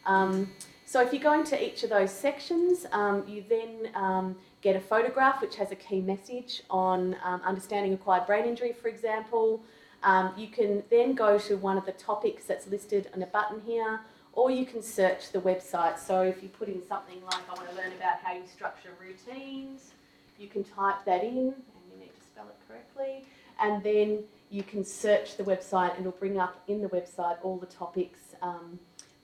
Um, 0.07 0.53
so 0.89 1.03
if 1.03 1.13
you 1.13 1.19
go 1.19 1.35
into 1.35 1.63
each 1.63 1.83
of 1.83 1.91
those 1.91 2.11
sections, 2.11 2.87
um, 2.93 3.23
you 3.29 3.45
then 3.47 3.91
um, 3.95 4.35
get 4.63 4.75
a 4.75 4.81
photograph 4.81 5.43
which 5.43 5.57
has 5.57 5.71
a 5.71 5.77
key 5.77 6.01
message 6.01 6.63
on 6.71 7.15
um, 7.23 7.43
understanding 7.45 7.93
acquired 7.93 8.27
brain 8.27 8.47
injury, 8.47 8.73
for 8.73 8.89
example. 8.89 9.63
Um, 10.03 10.33
you 10.35 10.49
can 10.49 10.83
then 10.89 11.15
go 11.15 11.37
to 11.41 11.59
one 11.59 11.77
of 11.77 11.85
the 11.85 11.93
topics 11.93 12.47
that's 12.47 12.67
listed 12.69 13.11
on 13.15 13.21
a 13.21 13.27
button 13.27 13.61
here, 13.67 14.01
or 14.33 14.51
you 14.51 14.65
can 14.65 14.81
search 14.81 15.31
the 15.31 15.41
website. 15.41 15.99
So 15.99 16.23
if 16.23 16.43
you 16.43 16.49
put 16.49 16.69
in 16.69 16.83
something 16.83 17.23
like, 17.23 17.43
I 17.51 17.55
want 17.55 17.69
to 17.69 17.77
learn 17.77 17.93
about 17.93 18.21
how 18.23 18.33
you 18.33 18.47
structure 18.51 18.93
routines, 18.99 19.93
you 20.39 20.49
can 20.49 20.65
type 20.65 21.05
that 21.05 21.23
in, 21.23 21.37
and 21.37 21.83
you 21.93 21.99
need 22.01 22.15
to 22.15 22.25
spell 22.33 22.47
it 22.49 22.57
correctly, 22.67 23.27
and 23.61 23.83
then 23.83 24.21
you 24.49 24.63
can 24.63 24.87
search 24.87 25.37
the 25.37 25.45
website 25.45 25.91
and 25.99 26.07
it'll 26.07 26.13
bring 26.13 26.39
up 26.39 26.63
in 26.67 26.81
the 26.81 26.89
website 26.89 27.37
all 27.43 27.59
the 27.59 27.67
topics 27.67 28.21
um, 28.41 28.79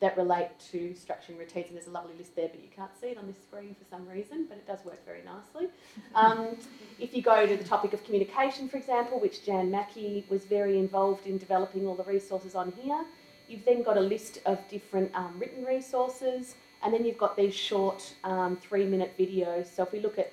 that 0.05 0.19
relate 0.19 0.51
to 0.71 0.95
structuring 0.95 1.39
routines. 1.39 1.69
And 1.69 1.77
there's 1.77 1.87
a 1.87 1.91
lovely 1.91 2.13
list 2.19 2.37
there, 2.37 2.49
but 2.49 2.63
you 2.63 2.69
can't 2.75 2.91
see 3.01 3.09
it 3.09 3.19
on 3.19 3.27
this 3.27 3.39
screen 3.43 3.75
for 3.75 3.87
some 3.91 4.07
reason, 4.07 4.45
but 4.47 4.59
it 4.59 4.67
does 4.67 4.85
work 4.85 5.05
very 5.05 5.23
nicely. 5.23 5.71
Um, 6.15 6.57
if 7.01 7.15
you 7.15 7.23
go 7.23 7.45
to 7.45 7.57
the 7.57 7.65
topic 7.65 7.93
of 7.93 8.05
communication, 8.05 8.69
for 8.69 8.77
example, 8.77 9.19
which 9.19 9.45
Jan 9.45 9.71
Mackey 9.71 10.25
was 10.29 10.45
very 10.45 10.79
involved 10.79 11.27
in 11.27 11.39
developing 11.39 11.87
all 11.89 11.97
the 11.97 12.05
resources 12.05 12.55
on 12.55 12.73
here, 12.73 13.05
you've 13.49 13.65
then 13.65 13.83
got 13.83 13.97
a 13.97 14.01
list 14.01 14.39
of 14.47 14.59
different 14.69 15.13
um, 15.15 15.35
written 15.39 15.65
resources, 15.65 16.55
and 16.83 16.95
then 16.95 17.05
you've 17.05 17.19
got 17.19 17.37
these 17.37 17.55
short 17.55 18.15
um, 18.23 18.57
three 18.57 18.85
minute 18.85 19.15
videos. 19.19 19.75
So 19.75 19.83
if 19.83 19.93
we 19.93 20.01
look 20.01 20.19
at 20.19 20.33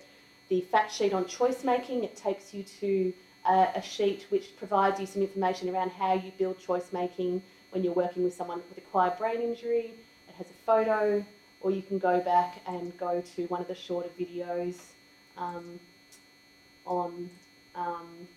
the 0.50 0.62
fact 0.62 0.94
sheet 0.94 1.14
on 1.14 1.26
choice 1.26 1.64
making, 1.64 2.04
it 2.04 2.16
takes 2.16 2.54
you 2.54 2.64
to 2.80 3.14
uh, 3.46 3.68
a 3.74 3.82
sheet 3.82 4.28
which 4.30 4.56
provides 4.58 5.00
you 5.00 5.08
some 5.08 5.22
information 5.24 5.70
around 5.70 5.90
how 5.90 6.14
you 6.14 6.32
build 6.38 6.60
choice 6.60 6.94
making 6.94 7.42
when 7.72 7.84
you're 7.84 7.94
working 7.94 8.24
with 8.24 8.34
someone 8.34 8.62
with 8.70 8.78
acquired 8.78 9.18
brain 9.18 9.42
injury. 9.42 9.94
It 10.28 10.36
has 10.36 10.48
a 10.48 10.66
photo, 10.66 11.26
or 11.62 11.72
you 11.72 11.82
can 11.82 11.98
go 11.98 12.20
back 12.20 12.62
and 12.68 12.98
go 12.98 13.22
to 13.36 13.46
one 13.48 13.62
of 13.62 13.68
the 13.68 13.76
shorter 13.76 14.10
videos 14.20 14.78
um, 15.38 15.80
on 16.86 17.30
um, 17.76 18.28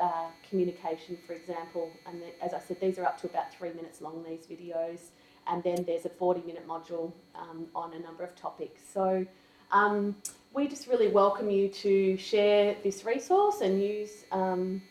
uh, 0.00 0.26
communication, 0.48 1.16
for 1.26 1.32
example. 1.32 1.90
And 2.06 2.20
the, 2.20 2.44
as 2.44 2.54
I 2.54 2.60
said, 2.60 2.80
these 2.80 2.98
are 2.98 3.04
up 3.04 3.20
to 3.20 3.26
about 3.26 3.52
three 3.54 3.72
minutes 3.72 4.00
long, 4.00 4.24
these 4.24 4.46
videos. 4.46 4.98
And 5.46 5.62
then 5.62 5.84
there's 5.84 6.04
a 6.04 6.08
40 6.10 6.42
minute 6.46 6.66
module 6.68 7.12
um, 7.34 7.66
on 7.74 7.92
a 7.94 7.98
number 7.98 8.24
of 8.24 8.34
topics. 8.36 8.82
So 8.92 9.26
um, 9.70 10.16
we 10.54 10.68
just 10.68 10.86
really 10.86 11.08
welcome 11.08 11.50
you 11.50 11.68
to 11.68 12.16
share 12.16 12.76
this 12.82 13.04
resource 13.04 13.60
and 13.60 13.82
use 13.82 14.24
um, 14.30 14.82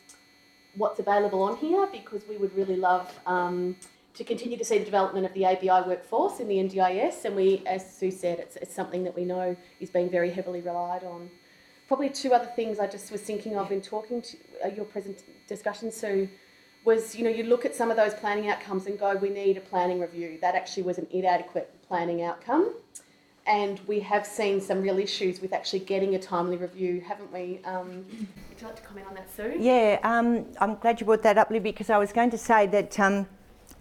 what's 0.76 1.00
available 1.00 1.44
on 1.44 1.58
here 1.58 1.88
because 1.92 2.22
we 2.28 2.38
would 2.38 2.56
really 2.56 2.76
love 2.76 3.20
um, 3.26 3.76
to 4.14 4.24
continue 4.24 4.58
to 4.58 4.66
see 4.66 4.78
the 4.78 4.86
development 4.86 5.26
of 5.26 5.34
the 5.34 5.46
ABI 5.46 5.88
workforce 5.88 6.40
in 6.40 6.48
the 6.48 6.56
NDIS. 6.56 7.26
And 7.26 7.36
we, 7.36 7.64
as 7.66 7.98
Sue 7.98 8.12
said, 8.12 8.40
it's, 8.40 8.56
it's 8.58 8.76
something 8.76 9.04
that 9.04 9.16
we 9.16 9.26
know 9.26 9.56
is 9.80 9.90
being 9.90 10.10
very 10.10 10.32
heavily 10.32 10.62
relied 10.62 11.04
on. 11.04 11.30
Probably 11.88 12.10
two 12.10 12.34
other 12.34 12.50
things 12.56 12.80
I 12.80 12.88
just 12.88 13.12
was 13.12 13.22
thinking 13.22 13.58
of 13.58 13.72
in 13.72 13.82
talking 13.82 14.22
to 14.22 14.38
uh, 14.66 14.68
your 14.70 14.86
present 14.86 15.24
discussion, 15.48 15.92
Sue, 15.92 16.30
was 16.84 17.16
you 17.16 17.24
know 17.24 17.30
you 17.30 17.44
look 17.44 17.66
at 17.66 17.76
some 17.76 17.92
of 17.92 17.98
those 17.98 18.14
planning 18.16 18.50
outcomes 18.50 18.88
and 18.88 18.98
go, 18.98 19.16
we 19.16 19.30
need 19.30 19.58
a 19.58 19.62
planning 19.62 20.00
review. 20.00 20.40
That 20.42 20.56
actually 20.56 20.84
was 20.84 20.98
an 20.98 21.08
inadequate 21.12 21.74
planning 21.88 22.24
outcome. 22.24 22.74
And 23.48 23.80
we 23.88 24.00
have 24.00 24.26
seen 24.26 24.62
some 24.62 24.82
real 24.82 25.00
issues 25.00 25.42
with 25.42 25.54
actually 25.54 25.80
getting 25.80 26.16
a 26.16 26.20
timely 26.20 26.58
review, 26.58 27.02
haven't 27.02 27.32
we? 27.34 27.60
Um, 27.66 28.06
would 28.50 28.62
you 28.62 28.68
like 28.68 28.76
to 28.76 28.82
comment 28.84 29.08
on 29.08 29.16
that, 29.16 29.30
Sue? 29.36 29.56
Yeah, 29.60 30.00
um, 30.04 30.46
I'm 30.60 30.76
glad 30.76 31.00
you 31.00 31.06
brought 31.06 31.24
that 31.24 31.38
up, 31.38 31.50
Libby, 31.50 31.72
because 31.72 31.90
I 31.90 31.98
was 31.98 32.12
going 32.12 32.30
to 32.32 32.38
say 32.38 32.68
that 32.68 33.00
um, 33.00 33.28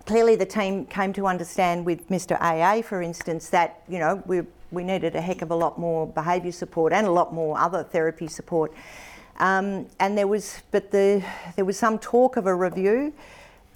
clearly 0.06 0.36
the 0.36 0.46
team 0.46 0.86
came 0.86 1.12
to 1.12 1.26
understand 1.26 1.84
with 1.84 2.08
Mr. 2.08 2.40
AA, 2.40 2.82
for 2.82 3.02
instance, 3.02 3.50
that 3.50 3.82
you 3.88 3.98
know 3.98 4.22
we 4.26 4.42
we 4.70 4.82
needed 4.84 5.14
a 5.16 5.20
heck 5.20 5.42
of 5.42 5.50
a 5.50 5.54
lot 5.54 5.78
more 5.78 6.06
behaviour 6.06 6.52
support 6.52 6.92
and 6.92 7.06
a 7.06 7.10
lot 7.10 7.34
more 7.34 7.58
other 7.58 7.82
therapy 7.82 8.28
support. 8.28 8.72
Um, 9.38 9.86
and 9.98 10.16
there 10.16 10.26
was, 10.26 10.62
but 10.70 10.90
the 10.90 11.24
there 11.56 11.64
was 11.64 11.78
some 11.78 11.98
talk 11.98 12.36
of 12.36 12.46
a 12.46 12.54
review. 12.54 13.12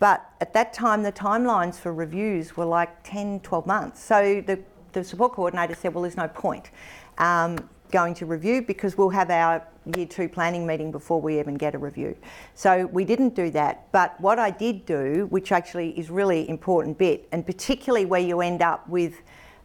But 0.01 0.29
at 0.41 0.53
that 0.55 0.73
time, 0.75 1.03
the 1.03 1.13
timelines 1.13 1.77
for 1.77 1.93
reviews 1.93 2.57
were 2.57 2.65
like 2.65 2.91
10, 3.05 3.41
12 3.41 3.67
months. 3.67 4.03
So 4.03 4.43
the 4.45 4.59
the 4.95 5.05
support 5.05 5.33
coordinator 5.33 5.75
said, 5.75 5.93
well, 5.93 6.03
there's 6.03 6.17
no 6.17 6.29
point 6.29 6.71
um, 7.19 7.59
going 7.91 8.15
to 8.15 8.27
review 8.27 8.63
because 8.63 8.97
we'll 8.97 9.11
have 9.11 9.31
our 9.31 9.63
year 9.97 10.07
two 10.07 10.29
planning 10.29 10.67
meeting 10.67 10.91
before 10.91 11.21
we 11.21 11.39
even 11.39 11.55
get 11.55 11.75
a 11.75 11.79
review. 11.79 12.17
So 12.55 12.87
we 12.87 13.05
didn't 13.05 13.35
do 13.35 13.51
that. 13.51 13.93
But 13.93 14.19
what 14.21 14.39
I 14.39 14.51
did 14.51 14.87
do, 14.87 15.27
which 15.31 15.53
actually 15.53 15.91
is 15.99 16.11
really 16.11 16.49
important 16.49 16.97
bit, 16.97 17.29
and 17.33 17.45
particularly 17.45 18.07
where 18.07 18.21
you 18.21 18.41
end 18.41 18.63
up 18.63 18.89
with 18.89 19.21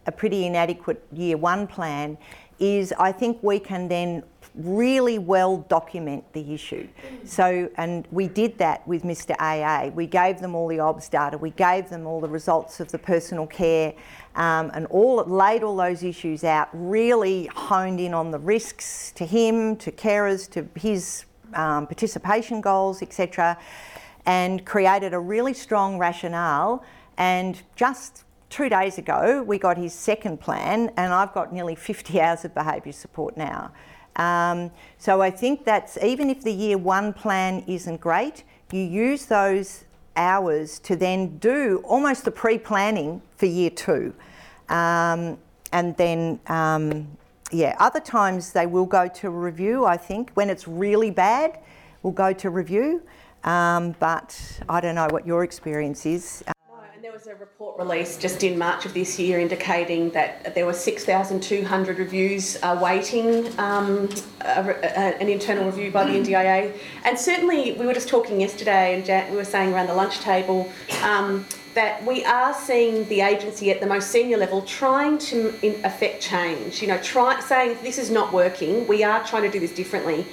a 0.06 0.12
pretty 0.12 0.44
inadequate 0.46 1.04
year 1.12 1.36
one 1.36 1.66
plan, 1.66 2.18
is 2.58 2.92
I 2.98 3.12
think 3.12 3.42
we 3.42 3.58
can 3.58 3.88
then 3.88 4.22
really 4.54 5.18
well 5.18 5.58
document 5.68 6.24
the 6.32 6.54
issue. 6.54 6.88
So, 7.24 7.70
and 7.76 8.06
we 8.10 8.28
did 8.28 8.58
that 8.58 8.86
with 8.86 9.02
Mr. 9.02 9.34
AA. 9.38 9.90
We 9.90 10.06
gave 10.06 10.40
them 10.40 10.54
all 10.54 10.68
the 10.68 10.80
OBS 10.80 11.08
data, 11.08 11.38
we 11.38 11.50
gave 11.50 11.88
them 11.88 12.06
all 12.06 12.20
the 12.20 12.28
results 12.28 12.80
of 12.80 12.90
the 12.90 12.98
personal 12.98 13.46
care, 13.46 13.94
um, 14.36 14.70
and 14.74 14.86
all 14.86 15.24
laid 15.24 15.62
all 15.62 15.76
those 15.76 16.02
issues 16.02 16.44
out. 16.44 16.68
Really 16.72 17.46
honed 17.46 18.00
in 18.00 18.14
on 18.14 18.30
the 18.30 18.38
risks 18.38 19.12
to 19.12 19.24
him, 19.24 19.76
to 19.76 19.92
carers, 19.92 20.48
to 20.50 20.68
his 20.78 21.24
um, 21.54 21.86
participation 21.86 22.60
goals, 22.60 23.02
etc., 23.02 23.58
and 24.26 24.64
created 24.64 25.14
a 25.14 25.18
really 25.18 25.54
strong 25.54 25.98
rationale. 25.98 26.84
And 27.16 27.60
just 27.76 28.24
two 28.50 28.68
days 28.68 28.98
ago, 28.98 29.42
we 29.42 29.58
got 29.58 29.78
his 29.78 29.94
second 29.94 30.40
plan, 30.40 30.90
and 30.96 31.12
I've 31.12 31.32
got 31.32 31.52
nearly 31.52 31.74
50 31.74 32.20
hours 32.20 32.44
of 32.44 32.54
behaviour 32.54 32.92
support 32.92 33.36
now. 33.36 33.72
Um, 34.16 34.70
so 34.98 35.22
I 35.22 35.30
think 35.30 35.64
that's 35.64 35.96
even 36.02 36.30
if 36.30 36.42
the 36.42 36.52
year 36.52 36.78
one 36.78 37.12
plan 37.12 37.64
isn't 37.66 38.00
great, 38.00 38.44
you 38.72 38.82
use 38.82 39.26
those 39.26 39.84
hours 40.16 40.78
to 40.80 40.96
then 40.96 41.38
do 41.38 41.82
almost 41.84 42.24
the 42.24 42.30
pre 42.30 42.58
planning 42.58 43.22
for 43.36 43.46
year 43.46 43.70
two. 43.70 44.12
Um, 44.68 45.38
and 45.72 45.96
then, 45.96 46.40
um, 46.46 47.08
yeah, 47.52 47.76
other 47.78 48.00
times 48.00 48.52
they 48.52 48.66
will 48.66 48.86
go 48.86 49.08
to 49.08 49.30
review, 49.30 49.84
I 49.84 49.96
think. 49.96 50.30
When 50.34 50.50
it's 50.50 50.68
really 50.68 51.10
bad, 51.10 51.58
we'll 52.02 52.12
go 52.12 52.32
to 52.32 52.50
review. 52.50 53.02
Um, 53.44 53.94
but 53.98 54.38
I 54.68 54.80
don't 54.80 54.94
know 54.94 55.08
what 55.10 55.26
your 55.26 55.44
experience 55.44 56.04
is. 56.04 56.44
There 57.10 57.18
was 57.18 57.26
a 57.26 57.34
report 57.34 57.76
released 57.76 58.20
just 58.20 58.44
in 58.44 58.56
March 58.56 58.86
of 58.86 58.94
this 58.94 59.18
year 59.18 59.40
indicating 59.40 60.10
that 60.10 60.54
there 60.54 60.64
were 60.64 60.72
6,200 60.72 61.98
reviews 61.98 62.56
awaiting 62.62 63.48
um, 63.58 64.08
a, 64.42 64.60
a, 64.60 65.20
an 65.20 65.28
internal 65.28 65.64
review 65.64 65.90
by 65.90 66.04
the 66.04 66.12
NDIA. 66.12 66.72
And 67.04 67.18
certainly, 67.18 67.72
we 67.72 67.84
were 67.84 67.94
just 67.94 68.08
talking 68.08 68.40
yesterday, 68.40 68.94
and 68.94 69.04
Jan, 69.04 69.28
we 69.32 69.36
were 69.36 69.44
saying 69.44 69.74
around 69.74 69.88
the 69.88 69.94
lunch 69.94 70.20
table 70.20 70.70
um, 71.02 71.44
that 71.74 72.06
we 72.06 72.24
are 72.26 72.54
seeing 72.54 73.04
the 73.08 73.22
agency 73.22 73.72
at 73.72 73.80
the 73.80 73.88
most 73.88 74.12
senior 74.12 74.36
level 74.36 74.62
trying 74.62 75.18
to 75.18 75.48
affect 75.82 76.22
change. 76.22 76.80
You 76.80 76.86
know, 76.86 76.98
try 76.98 77.40
saying 77.40 77.78
this 77.82 77.98
is 77.98 78.12
not 78.12 78.32
working. 78.32 78.86
We 78.86 79.02
are 79.02 79.26
trying 79.26 79.42
to 79.42 79.50
do 79.50 79.58
this 79.58 79.74
differently 79.74 80.26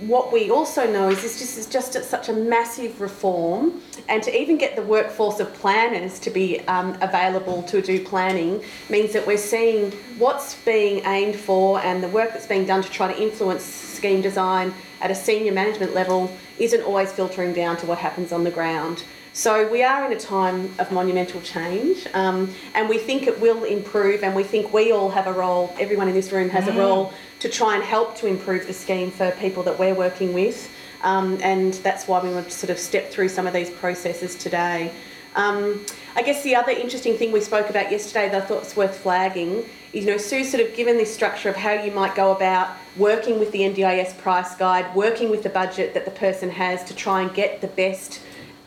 what 0.00 0.32
we 0.32 0.50
also 0.50 0.90
know 0.90 1.08
is 1.10 1.22
this 1.22 1.38
just 1.38 1.58
is 1.58 1.66
just 1.66 1.92
such 2.08 2.28
a 2.28 2.32
massive 2.32 3.00
reform, 3.00 3.82
and 4.08 4.22
to 4.22 4.40
even 4.40 4.56
get 4.56 4.74
the 4.74 4.82
workforce 4.82 5.40
of 5.40 5.52
planners 5.54 6.18
to 6.20 6.30
be 6.30 6.60
um, 6.60 6.96
available 7.02 7.62
to 7.64 7.82
do 7.82 8.04
planning 8.04 8.62
means 8.88 9.12
that 9.12 9.26
we're 9.26 9.36
seeing 9.36 9.90
what's 10.18 10.54
being 10.64 11.04
aimed 11.04 11.36
for 11.36 11.80
and 11.80 12.02
the 12.02 12.08
work 12.08 12.32
that's 12.32 12.46
being 12.46 12.64
done 12.64 12.82
to 12.82 12.90
try 12.90 13.12
to 13.12 13.22
influence 13.22 13.62
scheme 13.62 14.22
design 14.22 14.72
at 15.00 15.10
a 15.10 15.14
senior 15.14 15.52
management 15.52 15.94
level 15.94 16.30
isn't 16.58 16.82
always 16.82 17.12
filtering 17.12 17.52
down 17.52 17.76
to 17.76 17.86
what 17.86 17.98
happens 17.98 18.32
on 18.32 18.44
the 18.44 18.50
ground. 18.50 19.04
So 19.32 19.70
we 19.70 19.84
are 19.84 20.04
in 20.04 20.12
a 20.12 20.18
time 20.18 20.74
of 20.80 20.90
monumental 20.90 21.40
change, 21.42 22.06
um, 22.14 22.52
and 22.74 22.88
we 22.88 22.98
think 22.98 23.28
it 23.28 23.40
will 23.40 23.62
improve, 23.62 24.24
and 24.24 24.34
we 24.34 24.42
think 24.42 24.72
we 24.72 24.90
all 24.90 25.08
have 25.10 25.28
a 25.28 25.32
role. 25.32 25.72
Everyone 25.78 26.08
in 26.08 26.14
this 26.14 26.32
room 26.32 26.48
has 26.48 26.66
a 26.66 26.72
mm. 26.72 26.78
role 26.78 27.12
to 27.40 27.48
try 27.48 27.74
and 27.74 27.82
help 27.82 28.16
to 28.16 28.26
improve 28.26 28.66
the 28.66 28.72
scheme 28.72 29.10
for 29.10 29.30
people 29.32 29.62
that 29.64 29.78
we're 29.78 29.94
working 29.94 30.32
with, 30.32 30.70
um, 31.02 31.38
and 31.42 31.74
that's 31.74 32.06
why 32.06 32.22
we 32.22 32.30
want 32.30 32.46
to 32.46 32.52
sort 32.52 32.70
of 32.70 32.78
step 32.78 33.10
through 33.10 33.28
some 33.28 33.46
of 33.46 33.52
these 33.52 33.70
processes 33.70 34.36
today. 34.36 34.92
Um, 35.36 35.84
I 36.16 36.22
guess 36.22 36.42
the 36.42 36.56
other 36.56 36.72
interesting 36.72 37.16
thing 37.16 37.30
we 37.30 37.40
spoke 37.40 37.70
about 37.70 37.90
yesterday 37.90 38.28
that 38.28 38.42
I 38.42 38.44
thought 38.44 38.64
was 38.64 38.76
worth 38.76 38.98
flagging 38.98 39.64
is, 39.92 40.04
you 40.04 40.10
know, 40.10 40.16
Sue's 40.16 40.50
sort 40.50 40.66
of 40.66 40.74
given 40.74 40.96
this 40.96 41.12
structure 41.12 41.48
of 41.48 41.56
how 41.56 41.72
you 41.72 41.92
might 41.92 42.14
go 42.14 42.34
about 42.34 42.76
working 42.96 43.38
with 43.38 43.52
the 43.52 43.60
NDIS 43.60 44.18
price 44.18 44.56
guide, 44.56 44.92
working 44.94 45.30
with 45.30 45.42
the 45.42 45.48
budget 45.48 45.94
that 45.94 46.04
the 46.04 46.10
person 46.10 46.50
has 46.50 46.82
to 46.84 46.94
try 46.94 47.22
and 47.22 47.32
get 47.32 47.60
the 47.60 47.68
best 47.68 48.20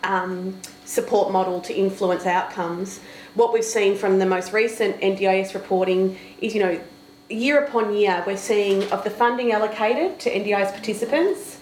um, 0.04 0.58
support 0.86 1.32
model 1.32 1.60
to 1.62 1.74
influence 1.74 2.26
outcomes. 2.26 3.02
What 3.36 3.52
we've 3.52 3.66
seen 3.66 3.98
from 3.98 4.20
the 4.20 4.26
most 4.26 4.54
recent 4.54 5.00
NDIS 5.02 5.54
reporting 5.54 6.18
is, 6.40 6.54
you 6.54 6.62
know, 6.62 6.80
year 7.30 7.64
upon 7.64 7.96
year, 7.96 8.24
we're 8.26 8.38
seeing 8.38 8.84
of 8.92 9.04
the 9.04 9.10
funding 9.10 9.52
allocated 9.52 10.20
to 10.20 10.32
NDIS 10.32 10.72
participants. 10.72 11.60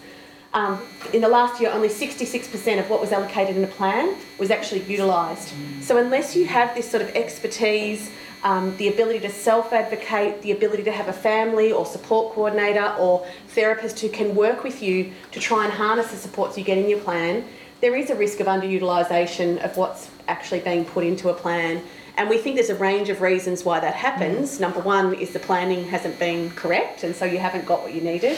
Um, 0.53 0.81
in 1.13 1.21
the 1.21 1.29
last 1.29 1.61
year, 1.61 1.71
only 1.71 1.87
66% 1.87 2.79
of 2.79 2.89
what 2.89 2.99
was 2.99 3.11
allocated 3.13 3.55
in 3.55 3.63
a 3.63 3.67
plan 3.67 4.15
was 4.37 4.51
actually 4.51 4.81
utilised. 4.83 5.53
Mm. 5.53 5.81
So, 5.81 5.97
unless 5.97 6.35
you 6.35 6.45
have 6.45 6.75
this 6.75 6.89
sort 6.89 7.01
of 7.01 7.09
expertise, 7.15 8.11
um, 8.43 8.75
the 8.77 8.89
ability 8.89 9.19
to 9.19 9.29
self 9.29 9.71
advocate, 9.71 10.41
the 10.41 10.51
ability 10.51 10.83
to 10.83 10.91
have 10.91 11.07
a 11.07 11.13
family 11.13 11.71
or 11.71 11.85
support 11.85 12.33
coordinator 12.33 12.93
or 12.99 13.25
therapist 13.49 13.99
who 13.99 14.09
can 14.09 14.35
work 14.35 14.63
with 14.63 14.81
you 14.81 15.13
to 15.31 15.39
try 15.39 15.63
and 15.63 15.73
harness 15.73 16.11
the 16.11 16.17
supports 16.17 16.57
you 16.57 16.63
get 16.65 16.77
in 16.77 16.89
your 16.89 16.99
plan, 16.99 17.45
there 17.79 17.95
is 17.95 18.09
a 18.09 18.15
risk 18.15 18.39
of 18.39 18.47
underutilisation 18.47 19.63
of 19.63 19.77
what's 19.77 20.09
actually 20.27 20.59
being 20.59 20.83
put 20.83 21.03
into 21.03 21.29
a 21.29 21.33
plan. 21.33 21.81
And 22.17 22.29
we 22.29 22.37
think 22.37 22.55
there's 22.55 22.69
a 22.69 22.75
range 22.75 23.09
of 23.09 23.21
reasons 23.21 23.63
why 23.63 23.79
that 23.79 23.95
happens. 23.95 24.57
Mm. 24.57 24.61
Number 24.61 24.79
one 24.81 25.13
is 25.13 25.31
the 25.31 25.39
planning 25.39 25.85
hasn't 25.85 26.19
been 26.19 26.51
correct, 26.51 27.03
and 27.03 27.15
so 27.15 27.25
you 27.25 27.39
haven't 27.39 27.65
got 27.65 27.81
what 27.81 27.93
you 27.93 28.01
needed. 28.01 28.37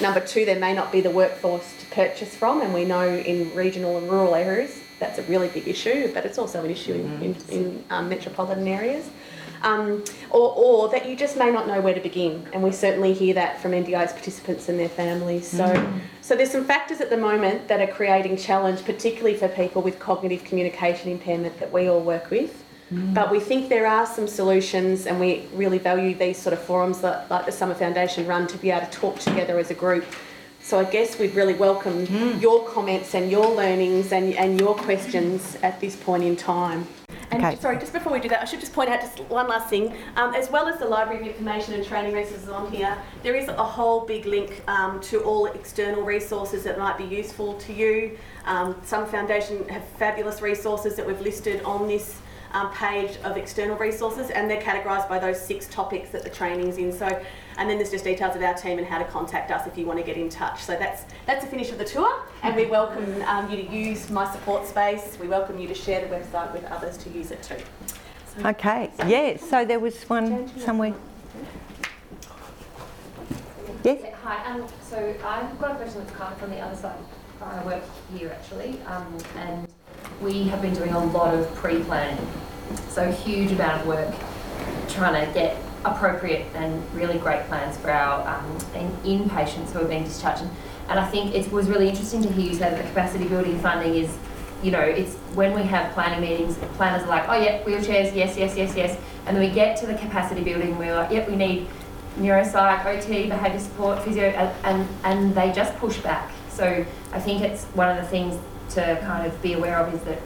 Number 0.00 0.20
two, 0.20 0.44
there 0.44 0.58
may 0.58 0.74
not 0.74 0.90
be 0.90 1.00
the 1.00 1.10
workforce 1.10 1.72
to 1.80 1.86
purchase 1.86 2.34
from, 2.34 2.60
and 2.62 2.74
we 2.74 2.84
know 2.84 3.08
in 3.08 3.54
regional 3.54 3.96
and 3.98 4.10
rural 4.10 4.34
areas 4.34 4.80
that's 4.98 5.18
a 5.18 5.22
really 5.24 5.48
big 5.48 5.68
issue, 5.68 6.12
but 6.14 6.24
it's 6.24 6.38
also 6.38 6.64
an 6.64 6.70
issue 6.70 6.94
in, 6.94 7.22
in, 7.22 7.34
mm. 7.34 7.48
in 7.50 7.84
um, 7.90 8.08
metropolitan 8.08 8.66
areas 8.66 9.10
um, 9.64 10.04
or, 10.30 10.54
or 10.54 10.88
that 10.90 11.08
you 11.08 11.16
just 11.16 11.36
may 11.36 11.50
not 11.50 11.66
know 11.66 11.80
where 11.80 11.94
to 11.94 12.00
begin. 12.00 12.46
And 12.52 12.62
we 12.62 12.70
certainly 12.70 13.12
hear 13.12 13.34
that 13.34 13.60
from 13.60 13.72
NDIS 13.72 14.12
participants 14.12 14.68
and 14.68 14.78
their 14.78 14.88
families. 14.88 15.48
So, 15.48 15.64
mm. 15.64 16.00
so 16.20 16.36
there's 16.36 16.50
some 16.50 16.64
factors 16.64 17.00
at 17.00 17.10
the 17.10 17.16
moment 17.16 17.66
that 17.68 17.80
are 17.80 17.92
creating 17.92 18.36
challenge, 18.36 18.84
particularly 18.84 19.36
for 19.36 19.48
people 19.48 19.82
with 19.82 19.98
cognitive 19.98 20.44
communication 20.44 21.10
impairment 21.10 21.58
that 21.58 21.72
we 21.72 21.88
all 21.88 22.00
work 22.00 22.30
with. 22.30 22.63
Mm. 22.92 23.14
But 23.14 23.30
we 23.30 23.40
think 23.40 23.68
there 23.68 23.86
are 23.86 24.06
some 24.06 24.28
solutions, 24.28 25.06
and 25.06 25.18
we 25.18 25.46
really 25.54 25.78
value 25.78 26.14
these 26.14 26.38
sort 26.38 26.52
of 26.52 26.62
forums 26.62 27.00
that, 27.00 27.30
like 27.30 27.46
the 27.46 27.52
Summer 27.52 27.74
Foundation 27.74 28.26
run 28.26 28.46
to 28.48 28.58
be 28.58 28.70
able 28.70 28.86
to 28.86 28.92
talk 28.92 29.18
together 29.18 29.58
as 29.58 29.70
a 29.70 29.74
group. 29.74 30.04
So 30.60 30.78
I 30.78 30.84
guess 30.84 31.18
we'd 31.18 31.34
really 31.34 31.54
welcome 31.54 32.06
mm. 32.06 32.40
your 32.40 32.66
comments 32.68 33.14
and 33.14 33.30
your 33.30 33.54
learnings 33.54 34.12
and, 34.12 34.32
and 34.34 34.58
your 34.58 34.74
questions 34.74 35.58
at 35.62 35.78
this 35.80 35.94
point 35.94 36.24
in 36.24 36.36
time. 36.36 36.86
And 37.30 37.44
okay. 37.44 37.56
sorry, 37.56 37.78
just 37.78 37.92
before 37.92 38.12
we 38.12 38.20
do 38.20 38.28
that, 38.28 38.42
I 38.42 38.44
should 38.44 38.60
just 38.60 38.72
point 38.72 38.88
out 38.88 39.00
just 39.00 39.18
one 39.24 39.48
last 39.48 39.68
thing. 39.68 39.94
Um, 40.16 40.34
as 40.34 40.50
well 40.50 40.68
as 40.68 40.78
the 40.78 40.86
Library 40.86 41.20
of 41.20 41.26
Information 41.26 41.74
and 41.74 41.84
Training 41.84 42.14
Resources 42.14 42.48
on 42.48 42.70
here, 42.70 42.96
there 43.22 43.34
is 43.34 43.48
a 43.48 43.64
whole 43.64 44.06
big 44.06 44.24
link 44.24 44.62
um, 44.68 45.00
to 45.02 45.22
all 45.22 45.46
external 45.46 46.02
resources 46.02 46.64
that 46.64 46.78
might 46.78 46.96
be 46.96 47.04
useful 47.04 47.54
to 47.54 47.72
you. 47.72 48.16
Um, 48.44 48.76
Summer 48.84 49.06
Foundation 49.06 49.68
have 49.68 49.84
fabulous 49.98 50.42
resources 50.42 50.96
that 50.96 51.06
we've 51.06 51.20
listed 51.20 51.62
on 51.62 51.88
this 51.88 52.20
um, 52.54 52.72
page 52.72 53.18
of 53.24 53.36
external 53.36 53.76
resources, 53.76 54.30
and 54.30 54.48
they're 54.48 54.62
categorised 54.62 55.08
by 55.08 55.18
those 55.18 55.40
six 55.40 55.66
topics 55.66 56.10
that 56.10 56.22
the 56.22 56.30
training's 56.30 56.78
in. 56.78 56.92
So, 56.92 57.06
and 57.58 57.68
then 57.68 57.76
there's 57.76 57.90
just 57.90 58.04
details 58.04 58.36
of 58.36 58.42
our 58.42 58.54
team 58.54 58.78
and 58.78 58.86
how 58.86 58.98
to 58.98 59.04
contact 59.04 59.50
us 59.50 59.66
if 59.66 59.76
you 59.76 59.84
want 59.84 59.98
to 59.98 60.04
get 60.04 60.16
in 60.16 60.28
touch. 60.28 60.62
So 60.62 60.76
that's 60.76 61.04
that's 61.26 61.44
the 61.44 61.50
finish 61.50 61.70
of 61.70 61.78
the 61.78 61.84
tour, 61.84 62.22
and 62.42 62.56
we 62.56 62.66
welcome 62.66 63.22
um, 63.22 63.50
you 63.50 63.56
to 63.56 63.70
use 63.70 64.08
my 64.08 64.30
support 64.32 64.66
space. 64.66 65.18
We 65.20 65.28
welcome 65.28 65.58
you 65.58 65.68
to 65.68 65.74
share 65.74 66.00
the 66.06 66.14
website 66.14 66.52
with 66.52 66.64
others 66.66 66.96
to 66.98 67.10
use 67.10 67.30
it 67.32 67.42
too. 67.42 67.58
So, 68.36 68.48
okay. 68.48 68.90
So 68.98 69.06
yeah. 69.06 69.36
So 69.36 69.64
there 69.64 69.80
was 69.80 70.02
one 70.04 70.48
somewhere. 70.58 70.94
Yes. 73.82 74.14
Hi. 74.22 74.52
Um, 74.52 74.66
so 74.88 75.14
I've 75.24 75.58
got 75.58 75.72
a 75.72 75.74
question 75.74 75.98
that's 75.98 76.16
kind 76.16 76.32
of 76.32 76.38
from 76.38 76.50
the 76.50 76.60
other 76.60 76.76
side. 76.76 76.96
I 77.42 77.62
work 77.64 77.82
here 78.16 78.30
actually, 78.30 78.80
um, 78.86 79.18
and 79.36 79.68
we 80.20 80.44
have 80.44 80.62
been 80.62 80.74
doing 80.74 80.92
a 80.92 81.04
lot 81.04 81.34
of 81.34 81.52
pre-planning. 81.54 82.26
So 82.88 83.10
huge 83.10 83.52
amount 83.52 83.82
of 83.82 83.86
work 83.86 84.14
trying 84.88 85.26
to 85.26 85.32
get 85.32 85.56
appropriate 85.84 86.46
and 86.54 86.82
really 86.94 87.18
great 87.18 87.46
plans 87.46 87.76
for 87.76 87.90
our 87.90 88.26
um, 88.26 88.58
in- 88.74 89.20
inpatients 89.20 89.72
who 89.72 89.80
are 89.80 89.84
being 89.84 90.04
discharged. 90.04 90.42
And, 90.42 90.50
and 90.88 90.98
I 90.98 91.06
think 91.08 91.34
it 91.34 91.50
was 91.52 91.68
really 91.68 91.88
interesting 91.88 92.22
to 92.22 92.32
hear 92.32 92.46
you 92.46 92.54
say 92.54 92.70
that 92.70 92.76
the 92.76 92.88
capacity 92.88 93.26
building 93.26 93.58
funding 93.58 93.94
is, 93.94 94.16
you 94.62 94.70
know, 94.70 94.80
it's 94.80 95.14
when 95.34 95.54
we 95.54 95.62
have 95.62 95.92
planning 95.92 96.20
meetings, 96.20 96.56
planners 96.76 97.02
are 97.02 97.08
like, 97.08 97.28
oh 97.28 97.34
yeah, 97.34 97.62
wheelchairs, 97.64 98.14
yes, 98.14 98.36
yes, 98.36 98.56
yes, 98.56 98.74
yes. 98.76 98.98
And 99.26 99.36
then 99.36 99.46
we 99.46 99.54
get 99.54 99.76
to 99.78 99.86
the 99.86 99.94
capacity 99.94 100.42
building, 100.42 100.78
we're 100.78 100.94
like, 100.94 101.10
yep, 101.10 101.28
we 101.28 101.36
need 101.36 101.66
neuropsych, 102.18 102.86
OT, 102.86 103.28
behaviour 103.28 103.58
support, 103.58 104.02
physio, 104.02 104.24
and, 104.24 104.64
and, 104.64 104.88
and 105.04 105.34
they 105.34 105.52
just 105.52 105.74
push 105.76 105.98
back. 105.98 106.30
So 106.48 106.86
I 107.12 107.20
think 107.20 107.42
it's 107.42 107.64
one 107.74 107.90
of 107.90 107.96
the 107.96 108.08
things 108.08 108.38
to 108.74 108.98
kind 109.02 109.26
of 109.26 109.40
be 109.42 109.54
aware 109.54 109.78
of 109.78 109.92
is 109.94 110.00
that 110.02 110.18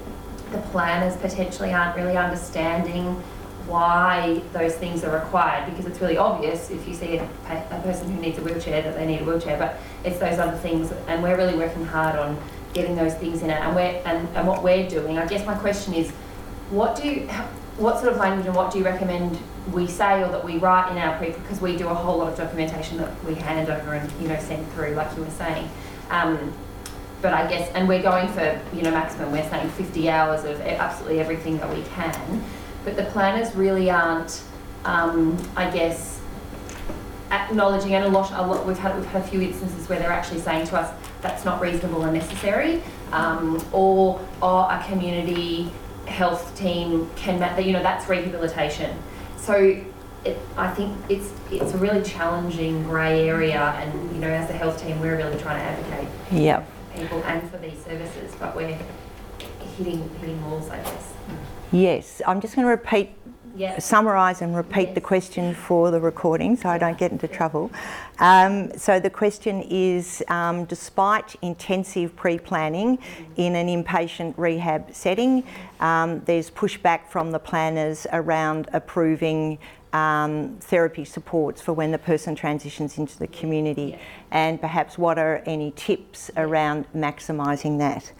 the 0.52 0.58
planners 0.70 1.16
potentially 1.16 1.72
aren't 1.72 1.96
really 1.96 2.16
understanding 2.16 3.22
why 3.66 4.40
those 4.54 4.74
things 4.74 5.04
are 5.04 5.14
required 5.14 5.68
because 5.70 5.84
it's 5.84 6.00
really 6.00 6.16
obvious 6.16 6.70
if 6.70 6.88
you 6.88 6.94
see 6.94 7.18
a, 7.18 7.28
a 7.70 7.80
person 7.82 8.10
who 8.10 8.20
needs 8.20 8.38
a 8.38 8.42
wheelchair 8.42 8.80
that 8.80 8.94
they 8.94 9.06
need 9.06 9.20
a 9.20 9.24
wheelchair, 9.24 9.58
but 9.58 9.78
it's 10.04 10.18
those 10.18 10.38
other 10.38 10.56
things, 10.56 10.90
and 11.06 11.22
we're 11.22 11.36
really 11.36 11.56
working 11.56 11.84
hard 11.84 12.18
on 12.18 12.40
getting 12.72 12.96
those 12.96 13.14
things 13.14 13.42
in 13.42 13.50
it. 13.50 13.60
And 13.60 13.76
we're 13.76 14.00
and, 14.06 14.26
and 14.34 14.48
what 14.48 14.62
we're 14.62 14.88
doing. 14.88 15.18
I 15.18 15.26
guess 15.26 15.46
my 15.46 15.54
question 15.54 15.92
is, 15.92 16.10
what 16.70 16.96
do 16.96 17.06
you, 17.06 17.28
what 17.76 17.98
sort 18.00 18.12
of 18.12 18.18
language 18.18 18.46
and 18.46 18.56
what 18.56 18.72
do 18.72 18.78
you 18.78 18.84
recommend 18.84 19.38
we 19.70 19.86
say 19.86 20.22
or 20.22 20.28
that 20.28 20.42
we 20.42 20.56
write 20.56 20.90
in 20.90 20.96
our 20.96 21.18
pre 21.18 21.32
because 21.32 21.60
we 21.60 21.76
do 21.76 21.88
a 21.88 21.94
whole 21.94 22.18
lot 22.18 22.32
of 22.32 22.38
documentation 22.38 22.96
that 22.96 23.24
we 23.24 23.34
hand 23.34 23.68
over 23.68 23.92
and 23.92 24.10
you 24.20 24.28
know 24.28 24.38
send 24.40 24.66
through, 24.72 24.94
like 24.94 25.14
you 25.14 25.22
were 25.22 25.30
saying. 25.30 25.68
Um, 26.10 26.54
but 27.20 27.34
I 27.34 27.48
guess, 27.48 27.70
and 27.74 27.88
we're 27.88 28.02
going 28.02 28.28
for 28.28 28.60
you 28.72 28.82
know 28.82 28.90
maximum. 28.90 29.32
We're 29.32 29.48
saying 29.50 29.68
50 29.70 30.08
hours 30.08 30.44
of 30.44 30.60
absolutely 30.60 31.20
everything 31.20 31.58
that 31.58 31.74
we 31.74 31.82
can 31.82 32.44
but 32.88 32.96
the 32.96 33.10
planners 33.10 33.54
really 33.54 33.90
aren't, 33.90 34.42
um, 34.84 35.36
I 35.56 35.70
guess, 35.70 36.20
acknowledging 37.30 37.94
and 37.94 38.04
a 38.04 38.08
lot, 38.08 38.32
a 38.32 38.46
lot. 38.46 38.66
We've 38.66 38.78
had 38.78 38.96
we've 38.96 39.04
had 39.04 39.22
a 39.22 39.26
few 39.26 39.42
instances 39.42 39.88
where 39.88 39.98
they're 39.98 40.12
actually 40.12 40.40
saying 40.40 40.68
to 40.68 40.78
us 40.78 40.94
that's 41.20 41.44
not 41.44 41.60
reasonable 41.60 42.04
and 42.04 42.14
necessary, 42.14 42.82
um, 43.12 43.62
or 43.72 44.20
or 44.40 44.70
a 44.70 44.82
community 44.88 45.70
health 46.06 46.56
team 46.56 47.10
can 47.16 47.38
that 47.40 47.62
you 47.62 47.72
know 47.72 47.82
that's 47.82 48.08
rehabilitation. 48.08 48.96
So. 49.36 49.82
It, 50.24 50.36
I 50.56 50.68
think 50.74 50.98
it's 51.08 51.32
it's 51.48 51.74
a 51.74 51.78
really 51.78 52.02
challenging 52.02 52.82
grey 52.82 53.28
area, 53.28 53.62
and 53.62 54.12
you 54.12 54.20
know, 54.20 54.28
as 54.28 54.50
a 54.50 54.52
health 54.52 54.82
team, 54.82 55.00
we're 55.00 55.16
really 55.16 55.38
trying 55.38 55.60
to 55.60 55.64
advocate 55.64 56.08
Yep. 56.32 56.68
People 56.98 57.22
and 57.24 57.48
for 57.50 57.58
these 57.58 57.82
services, 57.84 58.34
but 58.38 58.54
we're 58.56 58.78
hitting 59.76 60.08
hitting 60.20 60.44
walls, 60.44 60.68
I 60.70 60.78
guess. 60.78 61.12
Yes, 61.70 62.22
I'm 62.26 62.40
just 62.40 62.54
going 62.56 62.64
to 62.64 62.70
repeat, 62.70 63.10
Yeah. 63.54 63.78
summarise 63.78 64.40
and 64.42 64.56
repeat 64.56 64.94
the 64.94 65.00
question 65.00 65.54
for 65.54 65.90
the 65.90 66.00
recording 66.00 66.56
so 66.56 66.68
I 66.68 66.78
don't 66.78 66.96
get 66.98 67.12
into 67.12 67.28
trouble. 67.28 67.70
Um, 68.18 68.76
so 68.76 68.98
the 69.00 69.10
question 69.10 69.62
is 69.68 70.22
um, 70.28 70.64
despite 70.64 71.36
intensive 71.42 72.14
pre 72.16 72.38
planning 72.38 72.98
in 73.36 73.54
an 73.54 73.68
inpatient 73.68 74.34
rehab 74.36 74.94
setting, 74.94 75.44
um, 75.80 76.22
there's 76.24 76.50
pushback 76.50 77.08
from 77.08 77.32
the 77.32 77.38
planners 77.38 78.06
around 78.12 78.68
approving. 78.72 79.58
Um, 79.92 80.58
therapy 80.60 81.06
supports 81.06 81.62
for 81.62 81.72
when 81.72 81.92
the 81.92 81.98
person 81.98 82.34
transitions 82.34 82.98
into 82.98 83.18
the 83.18 83.26
community, 83.26 83.92
Yeah. 83.92 83.98
and 84.30 84.60
perhaps 84.60 84.98
what 84.98 85.18
are 85.18 85.42
any 85.46 85.70
tips 85.70 86.30
around 86.36 86.84
maximising 86.94 87.78
that? 87.78 88.12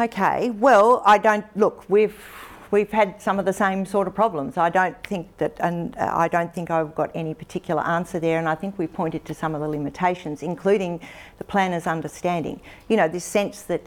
Okay, 0.00 0.50
well, 0.50 1.02
I 1.04 1.18
don't 1.18 1.44
look. 1.54 1.84
We've 1.88 2.16
we've 2.70 2.90
had 2.90 3.20
some 3.22 3.38
of 3.38 3.44
the 3.44 3.52
same 3.52 3.86
sort 3.86 4.08
of 4.08 4.14
problems. 4.14 4.56
I 4.56 4.68
don't 4.70 5.00
think 5.04 5.36
that, 5.36 5.52
and 5.60 5.96
uh, 5.96 6.10
I 6.12 6.26
don't 6.28 6.52
think 6.52 6.70
I've 6.70 6.94
got 6.94 7.10
any 7.14 7.32
particular 7.34 7.82
answer 7.82 8.18
there. 8.18 8.38
And 8.38 8.48
I 8.48 8.56
think 8.56 8.78
we 8.78 8.86
pointed 8.88 9.24
to 9.26 9.34
some 9.34 9.54
of 9.54 9.60
the 9.60 9.68
limitations, 9.68 10.42
including 10.42 11.00
the 11.38 11.44
planner's 11.44 11.86
understanding. 11.86 12.60
You 12.88 12.96
know, 12.96 13.06
this 13.06 13.24
sense 13.24 13.62
that 13.64 13.82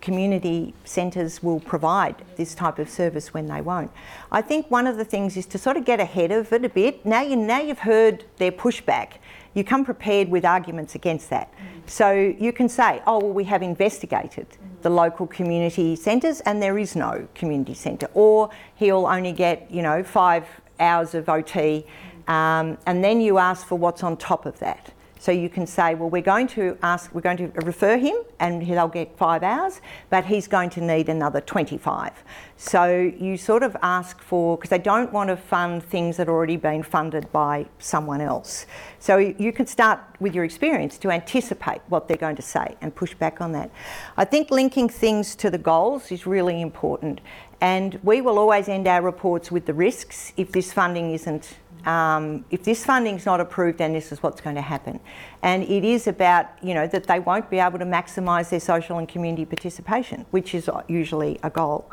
community 0.00 0.74
centres 0.84 1.42
will 1.42 1.60
provide 1.60 2.16
this 2.36 2.54
type 2.54 2.78
of 2.78 2.88
service 2.88 3.34
when 3.34 3.46
they 3.46 3.60
won't. 3.60 3.90
I 4.32 4.42
think 4.42 4.70
one 4.70 4.86
of 4.86 4.96
the 4.96 5.04
things 5.04 5.36
is 5.36 5.46
to 5.46 5.58
sort 5.58 5.76
of 5.76 5.84
get 5.84 6.00
ahead 6.00 6.32
of 6.32 6.52
it 6.52 6.64
a 6.64 6.68
bit. 6.68 7.04
Now 7.04 7.22
you 7.22 7.36
now 7.36 7.60
you've 7.60 7.80
heard 7.80 8.24
their 8.38 8.52
pushback. 8.52 9.14
You 9.54 9.64
come 9.64 9.84
prepared 9.84 10.28
with 10.28 10.44
arguments 10.44 10.94
against 10.94 11.28
that. 11.30 11.52
So 11.86 12.12
you 12.12 12.52
can 12.52 12.68
say, 12.68 13.02
oh 13.06 13.18
well, 13.18 13.32
we 13.32 13.44
have 13.44 13.62
investigated 13.62 14.46
the 14.82 14.90
local 14.90 15.26
community 15.26 15.96
centres 15.96 16.40
and 16.40 16.62
there 16.62 16.78
is 16.78 16.96
no 16.96 17.26
community 17.34 17.74
centre, 17.74 18.08
or 18.14 18.50
he'll 18.76 19.06
only 19.06 19.32
get 19.32 19.70
you 19.70 19.82
know 19.82 20.02
five 20.02 20.46
hours 20.78 21.14
of 21.14 21.28
OT, 21.28 21.84
um, 22.28 22.78
and 22.86 23.04
then 23.04 23.20
you 23.20 23.38
ask 23.38 23.66
for 23.66 23.76
what's 23.76 24.02
on 24.02 24.16
top 24.16 24.46
of 24.46 24.58
that. 24.60 24.92
So 25.20 25.32
you 25.32 25.50
can 25.50 25.66
say, 25.66 25.94
well, 25.94 26.08
we're 26.08 26.22
going 26.22 26.46
to 26.48 26.78
ask, 26.82 27.14
we're 27.14 27.20
going 27.20 27.36
to 27.36 27.48
refer 27.66 27.98
him 27.98 28.16
and 28.38 28.66
they'll 28.66 28.88
get 28.88 29.18
five 29.18 29.42
hours, 29.42 29.82
but 30.08 30.24
he's 30.24 30.48
going 30.48 30.70
to 30.70 30.80
need 30.80 31.10
another 31.10 31.42
25. 31.42 32.24
So 32.56 33.12
you 33.18 33.36
sort 33.36 33.62
of 33.62 33.76
ask 33.82 34.18
for, 34.22 34.56
because 34.56 34.70
they 34.70 34.78
don't 34.78 35.12
want 35.12 35.28
to 35.28 35.36
fund 35.36 35.82
things 35.82 36.16
that 36.16 36.26
are 36.26 36.32
already 36.32 36.56
been 36.56 36.82
funded 36.82 37.30
by 37.32 37.66
someone 37.78 38.22
else. 38.22 38.64
So 38.98 39.18
you 39.18 39.52
can 39.52 39.66
start 39.66 40.00
with 40.20 40.34
your 40.34 40.44
experience 40.44 40.96
to 40.96 41.10
anticipate 41.10 41.82
what 41.88 42.08
they're 42.08 42.16
going 42.16 42.36
to 42.36 42.42
say 42.42 42.78
and 42.80 42.94
push 42.94 43.12
back 43.12 43.42
on 43.42 43.52
that. 43.52 43.70
I 44.16 44.24
think 44.24 44.50
linking 44.50 44.88
things 44.88 45.36
to 45.36 45.50
the 45.50 45.58
goals 45.58 46.10
is 46.10 46.26
really 46.26 46.62
important. 46.62 47.20
And 47.60 48.00
we 48.02 48.22
will 48.22 48.38
always 48.38 48.70
end 48.70 48.88
our 48.88 49.02
reports 49.02 49.50
with 49.50 49.66
the 49.66 49.74
risks 49.74 50.32
if 50.38 50.50
this 50.52 50.72
funding 50.72 51.10
isn't 51.12 51.58
um, 51.86 52.44
if 52.50 52.64
this 52.64 52.84
funding's 52.84 53.26
not 53.26 53.40
approved, 53.40 53.78
then 53.78 53.92
this 53.92 54.12
is 54.12 54.22
what's 54.22 54.40
going 54.40 54.56
to 54.56 54.62
happen. 54.62 55.00
And 55.42 55.62
it 55.62 55.84
is 55.84 56.06
about, 56.06 56.46
you 56.62 56.74
know, 56.74 56.86
that 56.86 57.04
they 57.04 57.20
won't 57.20 57.48
be 57.50 57.58
able 57.58 57.78
to 57.78 57.84
maximise 57.84 58.50
their 58.50 58.60
social 58.60 58.98
and 58.98 59.08
community 59.08 59.44
participation, 59.44 60.26
which 60.30 60.54
is 60.54 60.68
usually 60.88 61.38
a 61.42 61.50
goal. 61.50 61.90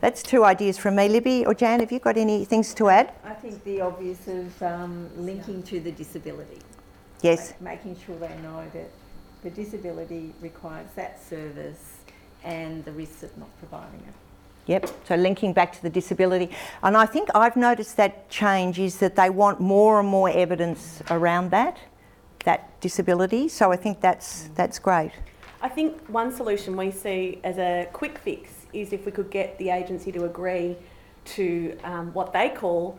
That's 0.00 0.22
two 0.22 0.44
ideas 0.44 0.76
from 0.76 0.96
me. 0.96 1.08
Libby 1.08 1.46
or 1.46 1.54
Jan, 1.54 1.80
have 1.80 1.90
you 1.90 1.98
got 1.98 2.16
any 2.16 2.44
things 2.44 2.74
to 2.74 2.88
add? 2.90 3.12
I 3.24 3.32
think 3.32 3.64
the 3.64 3.80
obvious 3.80 4.28
of 4.28 4.62
um, 4.62 5.08
linking 5.16 5.62
to 5.64 5.80
the 5.80 5.92
disability. 5.92 6.58
Yes. 7.22 7.52
Like 7.52 7.62
making 7.62 7.96
sure 8.04 8.16
they 8.18 8.36
know 8.42 8.64
that 8.74 8.90
the 9.42 9.50
disability 9.50 10.34
requires 10.40 10.90
that 10.96 11.22
service 11.22 11.98
and 12.42 12.84
the 12.84 12.92
risks 12.92 13.22
of 13.22 13.36
not 13.38 13.48
providing 13.58 14.00
it. 14.00 14.14
Yep, 14.66 14.90
so 15.06 15.14
linking 15.16 15.52
back 15.52 15.72
to 15.74 15.82
the 15.82 15.90
disability. 15.90 16.50
And 16.82 16.96
I 16.96 17.06
think 17.06 17.28
I've 17.34 17.56
noticed 17.56 17.96
that 17.98 18.30
change 18.30 18.78
is 18.78 18.98
that 18.98 19.14
they 19.14 19.28
want 19.28 19.60
more 19.60 20.00
and 20.00 20.08
more 20.08 20.30
evidence 20.30 21.02
around 21.10 21.50
that, 21.50 21.78
that 22.44 22.80
disability. 22.80 23.48
So 23.48 23.72
I 23.72 23.76
think 23.76 24.00
that's, 24.00 24.48
that's 24.54 24.78
great. 24.78 25.12
I 25.60 25.68
think 25.68 26.00
one 26.08 26.32
solution 26.32 26.76
we 26.76 26.90
see 26.90 27.40
as 27.44 27.58
a 27.58 27.88
quick 27.92 28.18
fix 28.18 28.66
is 28.72 28.92
if 28.92 29.04
we 29.06 29.12
could 29.12 29.30
get 29.30 29.58
the 29.58 29.70
agency 29.70 30.12
to 30.12 30.24
agree 30.24 30.76
to 31.36 31.78
um, 31.84 32.12
what 32.12 32.32
they 32.32 32.48
call 32.50 32.98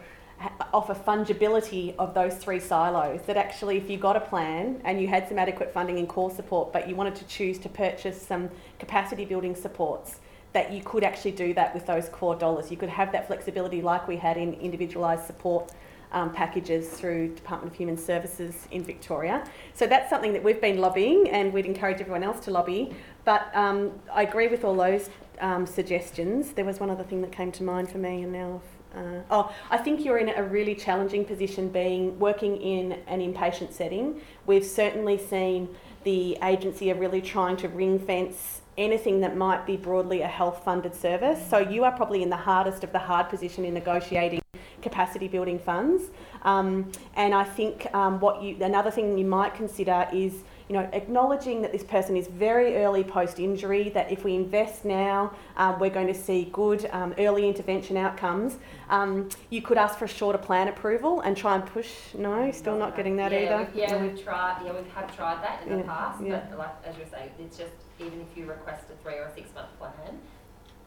offer 0.73 0.93
fungibility 0.93 1.95
of 1.97 2.13
those 2.13 2.35
three 2.35 2.59
silos. 2.59 3.21
That 3.25 3.37
actually, 3.37 3.77
if 3.77 3.89
you 3.89 3.97
got 3.97 4.15
a 4.15 4.19
plan 4.19 4.81
and 4.83 4.99
you 4.99 5.07
had 5.07 5.27
some 5.27 5.39
adequate 5.39 5.73
funding 5.73 5.97
and 5.97 6.09
core 6.09 6.31
support, 6.31 6.73
but 6.73 6.89
you 6.89 6.95
wanted 6.95 7.15
to 7.15 7.25
choose 7.25 7.57
to 7.59 7.69
purchase 7.69 8.21
some 8.21 8.49
capacity 8.79 9.25
building 9.25 9.55
supports, 9.55 10.19
that 10.55 10.71
you 10.71 10.81
could 10.81 11.03
actually 11.03 11.33
do 11.33 11.53
that 11.53 11.73
with 11.73 11.85
those 11.85 12.07
core 12.07 12.33
dollars. 12.33 12.71
You 12.71 12.77
could 12.77 12.87
have 12.87 13.11
that 13.11 13.27
flexibility 13.27 13.81
like 13.81 14.07
we 14.07 14.15
had 14.15 14.37
in 14.37 14.53
individualised 14.53 15.25
support 15.25 15.73
um, 16.13 16.31
packages 16.31 16.87
through 16.87 17.35
Department 17.35 17.73
of 17.73 17.77
Human 17.77 17.97
Services 17.97 18.65
in 18.71 18.81
Victoria. 18.81 19.43
So 19.73 19.85
that's 19.85 20.09
something 20.09 20.31
that 20.31 20.41
we've 20.41 20.61
been 20.61 20.77
lobbying 20.77 21.27
and 21.29 21.51
we'd 21.51 21.65
encourage 21.65 21.99
everyone 21.99 22.23
else 22.23 22.39
to 22.45 22.51
lobby. 22.51 22.95
But 23.25 23.53
um, 23.53 23.91
I 24.09 24.23
agree 24.23 24.47
with 24.47 24.63
all 24.63 24.75
those 24.75 25.09
um, 25.41 25.65
suggestions. 25.65 26.53
There 26.53 26.63
was 26.63 26.79
one 26.79 26.89
other 26.89 27.03
thing 27.03 27.21
that 27.21 27.33
came 27.33 27.51
to 27.51 27.63
mind 27.63 27.91
for 27.91 27.97
me 27.97 28.23
and 28.23 28.31
now 28.31 28.61
uh, 28.95 29.23
oh, 29.29 29.53
I 29.69 29.77
think 29.77 30.05
you're 30.05 30.19
in 30.19 30.29
a 30.29 30.41
really 30.41 30.73
challenging 30.73 31.25
position 31.25 31.67
being 31.67 32.17
working 32.17 32.55
in 32.55 32.93
an 33.07 33.19
inpatient 33.19 33.73
setting. 33.73 34.21
We've 34.45 34.63
certainly 34.63 35.17
seen 35.17 35.75
the 36.05 36.37
agency 36.41 36.89
are 36.93 36.95
really 36.95 37.21
trying 37.21 37.57
to 37.57 37.67
ring 37.67 37.99
fence 37.99 38.61
anything 38.77 39.21
that 39.21 39.37
might 39.37 39.65
be 39.65 39.77
broadly 39.77 40.21
a 40.21 40.27
health 40.27 40.63
funded 40.63 40.95
service. 40.95 41.39
So 41.49 41.59
you 41.59 41.83
are 41.83 41.91
probably 41.91 42.23
in 42.23 42.29
the 42.29 42.37
hardest 42.37 42.83
of 42.83 42.91
the 42.91 42.99
hard 42.99 43.29
position 43.29 43.65
in 43.65 43.73
negotiating 43.73 44.41
capacity 44.81 45.27
building 45.27 45.57
funds. 45.59 46.03
Um, 46.43 46.91
and 47.15 47.33
I 47.33 47.43
think 47.43 47.93
um, 47.93 48.19
what 48.19 48.41
you 48.41 48.57
another 48.63 48.91
thing 48.91 49.17
you 49.17 49.25
might 49.25 49.55
consider 49.55 50.07
is 50.13 50.33
you 50.69 50.73
know 50.77 50.87
acknowledging 50.93 51.61
that 51.63 51.71
this 51.71 51.83
person 51.83 52.15
is 52.15 52.27
very 52.27 52.77
early 52.77 53.03
post 53.03 53.39
injury. 53.39 53.89
That 53.89 54.11
if 54.11 54.23
we 54.23 54.35
invest 54.35 54.85
now, 54.85 55.33
um, 55.57 55.79
we're 55.79 55.95
going 55.99 56.07
to 56.07 56.19
see 56.27 56.49
good 56.51 56.87
um, 56.91 57.15
early 57.17 57.47
intervention 57.47 57.97
outcomes. 57.97 58.57
Um, 58.89 59.29
you 59.49 59.61
could 59.61 59.77
ask 59.77 59.97
for 59.97 60.05
a 60.05 60.13
shorter 60.19 60.37
plan 60.37 60.67
approval 60.67 61.21
and 61.21 61.35
try 61.35 61.55
and 61.55 61.65
push. 61.65 61.91
No, 62.13 62.51
still 62.51 62.77
not 62.77 62.95
getting 62.95 63.15
that 63.17 63.31
yeah, 63.31 63.39
either. 63.39 63.57
We've, 63.57 63.75
yeah, 63.75 64.01
we've 64.03 64.23
tried. 64.23 64.61
Yeah, 64.65 64.73
we 64.73 64.89
have 64.93 65.15
tried 65.15 65.41
that 65.43 65.63
in 65.65 65.77
the 65.77 65.83
past, 65.83 66.21
yeah. 66.21 66.45
but 66.49 66.59
like 66.59 66.75
as 66.85 66.95
you 66.97 67.05
say, 67.09 67.31
it's 67.39 67.57
just 67.57 67.73
even 67.99 68.21
if 68.21 68.37
you 68.37 68.45
request 68.45 68.83
a 68.91 69.03
three 69.03 69.15
or 69.15 69.25
a 69.25 69.33
six 69.33 69.53
month 69.53 69.69
plan, 69.79 70.19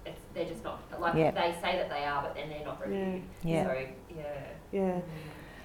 it's, 0.06 0.20
they're 0.34 0.48
just 0.48 0.64
not, 0.64 0.80
like, 1.00 1.14
Yeah. 1.14 1.30
they 1.30 1.54
say 1.60 1.76
that 1.76 1.88
they 1.88 2.04
are, 2.04 2.22
but 2.22 2.34
then 2.34 2.48
they're 2.48 2.64
not 2.64 2.80
reviewed. 2.80 3.22
Yeah. 3.42 3.66
So, 3.66 3.86
yeah. 4.16 4.24
Yeah. 4.72 5.00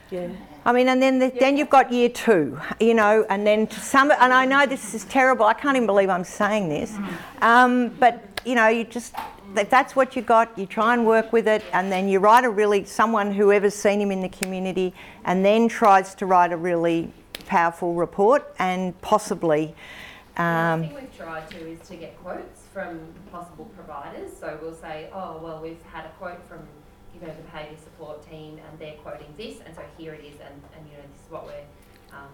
Yeah. 0.10 0.28
I 0.64 0.72
mean, 0.74 0.90
and 0.90 1.02
then 1.02 1.18
the, 1.18 1.34
then 1.40 1.57
you've 1.57 1.72
got 1.72 1.91
year 1.91 2.07
two, 2.10 2.60
you 2.80 2.94
know, 2.94 3.26
and 3.30 3.48
then 3.48 3.65
to 3.65 3.80
some, 3.80 4.11
and 4.11 4.32
I 4.32 4.45
know 4.45 4.68
this 4.68 4.94
is 4.94 5.06
terrible. 5.06 5.45
I 5.45 5.53
can't 5.53 5.76
even 5.76 5.88
believe 5.88 6.10
I'm 6.10 6.24
saying 6.24 6.70
this, 6.70 6.95
um, 7.41 7.90
but 7.99 8.22
you 8.45 8.53
know, 8.53 8.68
you 8.68 8.84
just 8.84 9.15
if 9.57 9.70
that's 9.70 9.95
what 9.95 10.15
you 10.15 10.22
got, 10.22 10.56
you 10.57 10.68
try 10.68 10.94
and 10.94 11.06
work 11.06 11.34
with 11.34 11.48
it, 11.48 11.64
and 11.74 11.91
then 11.91 12.07
you 12.07 12.20
write 12.20 12.44
a 12.44 12.49
really 12.49 12.86
someone 12.86 13.32
whoever's 13.34 13.74
seen 13.74 13.99
him 13.99 14.11
in 14.11 14.22
the 14.22 14.30
community, 14.30 14.94
and 15.26 15.44
then 15.44 15.68
tries 15.68 16.14
to 16.15 16.28
write 16.28 16.52
a 16.52 16.57
really 16.57 17.11
powerful 17.48 17.95
report, 17.95 18.53
and 18.60 18.99
possibly. 19.02 19.74
Um, 20.38 20.81
thing 20.81 20.95
we've 20.95 21.18
tried 21.18 21.49
to 21.51 21.57
is 21.57 21.80
to 21.88 21.95
get 21.95 22.18
quotes 22.22 22.61
from 22.73 22.99
possible 23.31 23.65
providers. 23.76 24.31
So 24.39 24.57
we'll 24.61 24.76
say, 24.76 25.10
oh, 25.14 25.39
well, 25.43 25.61
we've 25.61 25.81
had 25.84 26.05
a 26.05 26.10
quote 26.19 26.41
from, 26.47 26.68
you 27.14 27.22
know, 27.22 27.34
the 27.34 27.43
behaviour 27.43 27.77
support 27.77 28.27
team 28.30 28.60
and 28.68 28.80
they're 28.80 28.97
quoting 29.03 29.34
this, 29.38 29.57
and 29.65 29.76
so 29.76 29.84
here 29.97 30.14
it 30.14 30.23
is, 30.23 30.39
and, 30.41 30.61
and 30.76 30.88
you 30.89 30.97
know, 30.97 31.03
this 31.11 31.26
is 31.26 31.31
what 31.31 31.45
we're, 31.45 32.18
um, 32.18 32.34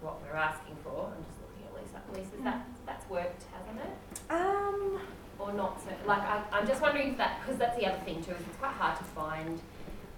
what 0.00 0.20
we're 0.22 0.36
asking 0.36 0.76
for. 0.84 1.10
I'm 1.16 1.24
just 1.24 1.40
looking 1.40 1.64
at 1.66 1.72
Lisa. 1.74 2.20
Lisa, 2.30 2.44
that, 2.44 2.66
that's 2.84 3.08
worked, 3.08 3.44
hasn't 3.52 3.80
it? 3.80 4.30
Um. 4.30 5.00
Or 5.38 5.52
not 5.52 5.80
so, 5.82 5.88
like, 6.06 6.20
I, 6.20 6.44
I'm 6.52 6.68
just 6.68 6.80
wondering 6.80 7.12
if 7.12 7.16
that, 7.16 7.40
because 7.40 7.58
that's 7.58 7.76
the 7.76 7.86
other 7.86 7.98
thing 8.04 8.22
too, 8.22 8.30
is 8.30 8.40
it's 8.46 8.58
quite 8.58 8.74
hard 8.74 8.96
to 8.98 9.04
find 9.04 9.58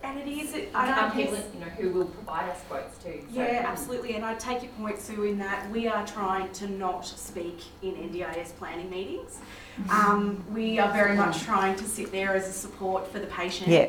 And 0.04 0.18
it 0.18 0.28
is, 0.28 0.54
it- 0.54 0.70
I 0.74 1.10
people, 1.14 1.34
guess, 1.34 1.44
you 1.54 1.60
know, 1.60 1.66
who 1.66 1.90
will 1.90 2.04
provide 2.06 2.50
us 2.50 2.60
quotes 2.68 2.98
too. 3.02 3.24
So, 3.32 3.40
yeah, 3.40 3.64
absolutely. 3.66 4.14
And 4.16 4.24
I 4.24 4.34
take 4.34 4.62
your 4.62 4.70
point, 4.72 5.00
Sue, 5.00 5.24
in 5.24 5.38
that 5.38 5.70
we 5.70 5.88
are 5.88 6.06
trying 6.06 6.52
to 6.52 6.68
not 6.68 7.06
speak 7.06 7.60
in 7.82 7.94
NDIS 7.94 8.52
planning 8.58 8.90
meetings. 8.90 9.38
Um, 9.90 10.44
we 10.52 10.78
are 10.78 10.92
very 10.92 11.16
much 11.16 11.42
trying 11.42 11.76
to 11.76 11.84
sit 11.84 12.12
there 12.12 12.34
as 12.36 12.46
a 12.46 12.52
support 12.52 13.10
for 13.10 13.18
the 13.18 13.26
patient. 13.28 13.68
Yeah. 13.68 13.88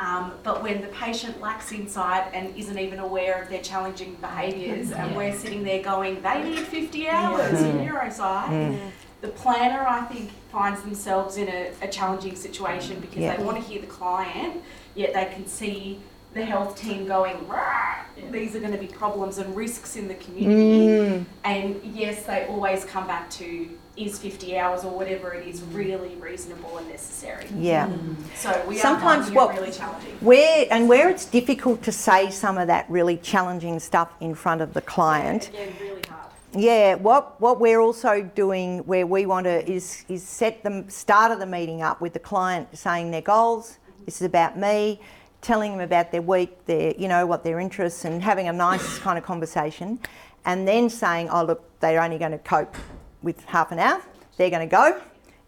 Um, 0.00 0.34
but 0.44 0.62
when 0.62 0.80
the 0.80 0.86
patient 0.88 1.40
lacks 1.40 1.72
insight 1.72 2.32
and 2.32 2.56
isn't 2.56 2.78
even 2.78 3.00
aware 3.00 3.42
of 3.42 3.48
their 3.48 3.60
challenging 3.62 4.14
behaviours, 4.20 4.92
and 4.92 5.10
Yeah. 5.10 5.16
we're 5.16 5.34
sitting 5.34 5.64
there 5.64 5.82
going, 5.82 6.22
they 6.22 6.40
need 6.44 6.60
50 6.60 7.08
hours 7.08 7.60
in 7.60 7.78
neuropsych, 7.78 8.78
the 9.22 9.28
planner, 9.28 9.84
I 9.84 10.02
think, 10.02 10.30
finds 10.52 10.82
themselves 10.82 11.36
in 11.36 11.48
a, 11.48 11.72
a 11.82 11.88
challenging 11.88 12.36
situation 12.36 13.00
because 13.00 13.18
Yeah. 13.18 13.36
they 13.36 13.42
want 13.42 13.56
to 13.56 13.62
hear 13.64 13.80
the 13.80 13.88
client, 13.88 14.62
yet 14.98 15.14
they 15.14 15.26
can 15.26 15.46
see 15.46 16.00
the 16.34 16.44
health 16.44 16.76
team 16.80 17.06
going, 17.06 17.46
"Rah, 17.48 17.94
these 18.30 18.54
are 18.54 18.60
going 18.60 18.72
to 18.72 18.78
be 18.78 18.88
problems 18.88 19.38
and 19.38 19.56
risks 19.56 19.96
in 19.96 20.08
the 20.08 20.14
community. 20.14 20.88
mm, 20.88 21.24
And 21.44 21.80
yes, 21.84 22.24
they 22.24 22.46
always 22.46 22.84
come 22.84 23.06
back 23.06 23.30
to 23.30 23.70
is 23.96 24.16
50 24.18 24.56
hours 24.56 24.84
or 24.84 24.92
whatever 24.92 25.32
it 25.32 25.48
is 25.48 25.60
really 25.72 26.14
reasonable 26.20 26.78
and 26.78 26.88
necessary. 26.88 27.46
yeah. 27.56 27.88
So 28.36 28.62
we 28.68 28.76
Sometimes 28.78 29.22
are 29.28 29.32
finding 29.32 29.34
what- 29.34 29.54
really 29.56 29.72
challenging. 29.72 30.12
Where 30.20 30.66
and 30.70 30.88
where 30.88 31.08
it's 31.08 31.24
difficult 31.24 31.82
to 31.82 31.90
say 31.92 32.30
some 32.30 32.58
of 32.58 32.68
that 32.68 32.84
really 32.88 33.16
challenging 33.16 33.80
stuff 33.80 34.10
in 34.20 34.34
front 34.36 34.60
of 34.60 34.72
the 34.74 34.82
client. 34.82 35.50
Yeah, 35.52 35.60
really 35.80 36.02
hard. 36.08 36.30
Yeah, 36.52 36.94
what 36.94 37.40
what 37.40 37.58
we're 37.60 37.80
also 37.80 38.22
doing 38.22 38.78
where 38.86 39.06
we 39.06 39.26
want 39.26 39.44
to 39.46 39.68
is 39.68 40.04
is 40.08 40.22
set 40.22 40.62
the 40.62 40.84
start 40.88 41.32
of 41.32 41.38
the 41.40 41.46
meeting 41.46 41.82
up 41.82 42.00
with 42.00 42.12
the 42.12 42.20
client 42.32 42.68
saying 42.74 43.10
their 43.10 43.22
goals. 43.34 43.78
This 44.08 44.22
is 44.22 44.26
about 44.26 44.56
me, 44.56 45.02
telling 45.42 45.72
them 45.72 45.82
about 45.82 46.12
their 46.12 46.22
week, 46.22 46.64
their 46.64 46.94
you 46.96 47.08
know 47.08 47.26
what 47.26 47.44
their 47.44 47.60
interests, 47.60 48.06
and 48.06 48.22
having 48.22 48.48
a 48.48 48.52
nice 48.54 48.98
kind 49.00 49.18
of 49.18 49.24
conversation, 49.24 50.00
and 50.46 50.66
then 50.66 50.88
saying, 50.88 51.28
oh 51.28 51.44
look, 51.44 51.78
they're 51.80 52.00
only 52.00 52.16
going 52.16 52.32
to 52.32 52.38
cope 52.38 52.74
with 53.20 53.44
half 53.44 53.70
an 53.70 53.78
hour. 53.78 54.00
They're 54.38 54.48
going 54.48 54.66
to 54.66 54.74
go, 54.74 54.98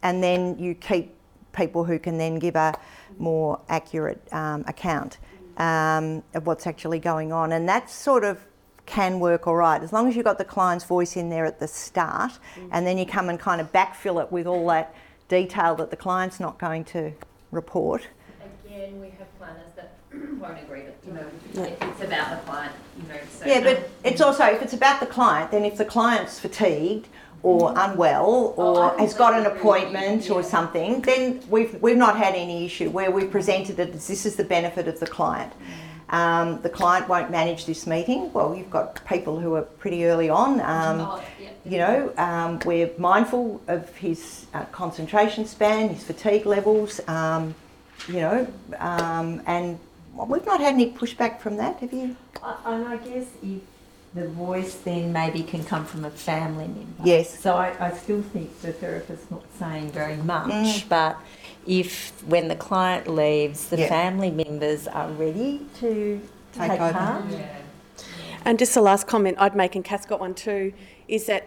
and 0.02 0.22
then 0.22 0.58
you 0.58 0.74
keep 0.74 1.14
people 1.52 1.84
who 1.84 1.98
can 1.98 2.18
then 2.18 2.38
give 2.38 2.54
a 2.54 2.78
more 3.18 3.58
accurate 3.70 4.20
um, 4.30 4.62
account 4.68 5.16
um, 5.56 6.22
of 6.34 6.46
what's 6.46 6.66
actually 6.66 6.98
going 6.98 7.32
on, 7.32 7.52
and 7.52 7.66
that 7.66 7.88
sort 7.88 8.24
of 8.24 8.44
can 8.84 9.20
work 9.20 9.46
all 9.46 9.56
right 9.56 9.82
as 9.82 9.90
long 9.90 10.06
as 10.06 10.14
you've 10.14 10.26
got 10.26 10.36
the 10.36 10.44
client's 10.44 10.84
voice 10.84 11.16
in 11.16 11.30
there 11.30 11.46
at 11.46 11.58
the 11.60 11.66
start, 11.66 12.32
and 12.72 12.86
then 12.86 12.98
you 12.98 13.06
come 13.06 13.30
and 13.30 13.40
kind 13.40 13.62
of 13.62 13.72
backfill 13.72 14.22
it 14.22 14.30
with 14.30 14.46
all 14.46 14.66
that 14.66 14.94
detail 15.28 15.74
that 15.76 15.88
the 15.90 15.96
client's 15.96 16.38
not 16.38 16.58
going 16.58 16.84
to 16.84 17.10
report. 17.52 18.06
Again, 18.70 19.00
we 19.00 19.08
have 19.18 19.38
planners 19.38 19.72
that 19.74 19.94
won't 20.38 20.62
agree 20.62 20.82
that, 20.82 20.94
you 21.04 21.12
know, 21.12 21.26
if 21.66 21.82
it's 21.82 22.02
about 22.02 22.30
the 22.30 22.36
client, 22.48 22.72
you 23.02 23.08
know, 23.08 23.18
so. 23.28 23.44
Yeah, 23.44 23.60
but 23.62 23.90
it's 24.04 24.20
also 24.20 24.44
if 24.44 24.62
it's 24.62 24.74
about 24.74 25.00
the 25.00 25.06
client, 25.06 25.50
then 25.50 25.64
if 25.64 25.76
the 25.76 25.84
client's 25.84 26.38
fatigued 26.38 27.08
or 27.42 27.72
unwell 27.76 28.54
Oh, 28.56 28.76
or 28.92 28.98
has 28.98 29.12
got 29.14 29.34
an 29.34 29.42
completely 29.44 29.46
agree 29.46 29.50
with 29.50 29.54
you, 29.54 29.98
appointment 29.98 30.30
or 30.30 30.40
yeah. 30.42 30.46
something, 30.48 31.00
then 31.00 31.40
we've 31.48 31.82
we've 31.82 31.96
not 31.96 32.16
had 32.16 32.34
any 32.36 32.64
issue 32.64 32.90
where 32.90 33.10
we 33.10 33.24
presented 33.24 33.80
it 33.80 33.92
as 33.92 34.06
this 34.06 34.24
is 34.24 34.36
the 34.36 34.44
benefit 34.44 34.86
of 34.86 35.00
the 35.00 35.06
client. 35.06 35.52
Um, 36.10 36.60
the 36.62 36.68
client 36.70 37.08
won't 37.08 37.30
manage 37.32 37.66
this 37.66 37.88
meeting. 37.88 38.32
Well, 38.32 38.54
you've 38.54 38.70
got 38.70 39.04
people 39.04 39.40
who 39.40 39.54
are 39.54 39.62
pretty 39.62 40.04
early 40.06 40.28
on. 40.30 40.60
Um, 40.60 41.00
Oh, 41.00 41.22
yeah. 41.40 41.48
you 41.64 41.78
know, 41.78 42.12
um, 42.18 42.60
we're 42.64 42.90
mindful 42.98 43.60
of 43.66 43.96
his 43.96 44.46
uh, 44.54 44.64
concentration 44.66 45.44
span, 45.46 45.88
his 45.88 46.04
fatigue 46.04 46.46
levels, 46.46 47.00
um, 47.08 47.54
you 48.08 48.14
know, 48.20 48.46
um, 48.78 49.42
and 49.46 49.78
we've 50.14 50.44
not 50.46 50.60
had 50.60 50.74
any 50.74 50.90
pushback 50.92 51.40
from 51.40 51.56
that, 51.56 51.76
have 51.80 51.92
you? 51.92 52.16
I- 52.42 52.56
And 52.66 52.88
I 52.88 52.96
guess 52.96 53.26
if 53.42 53.60
the 54.14 54.26
voice 54.28 54.74
then 54.84 55.12
maybe 55.12 55.42
can 55.42 55.62
come 55.64 55.84
from 55.84 56.04
a 56.04 56.10
family 56.10 56.66
member. 56.66 57.02
Yes. 57.04 57.38
So 57.38 57.54
I, 57.56 57.74
I 57.78 57.92
still 57.92 58.22
think 58.22 58.60
the 58.60 58.72
therapist's 58.72 59.30
not 59.30 59.44
saying 59.58 59.90
very 59.92 60.16
much, 60.16 60.50
Mm. 60.50 60.88
but 60.88 61.16
if 61.66 62.10
when 62.26 62.48
the 62.48 62.56
client 62.56 63.06
leaves, 63.06 63.68
the 63.68 63.78
Yeah. 63.78 63.88
family 63.88 64.30
members 64.32 64.88
are 64.88 65.08
ready 65.10 65.60
to 65.78 66.20
Take 66.54 66.70
take, 66.70 66.80
over. 66.80 66.92
part. 66.92 67.24
Yeah. 67.30 67.56
And 68.44 68.58
just 68.58 68.74
the 68.74 68.80
last 68.80 69.06
comment 69.06 69.36
I'd 69.38 69.54
make, 69.54 69.76
and 69.76 69.84
Kath's 69.84 70.06
got 70.06 70.18
one 70.18 70.34
too, 70.34 70.72
is 71.06 71.26
that 71.26 71.46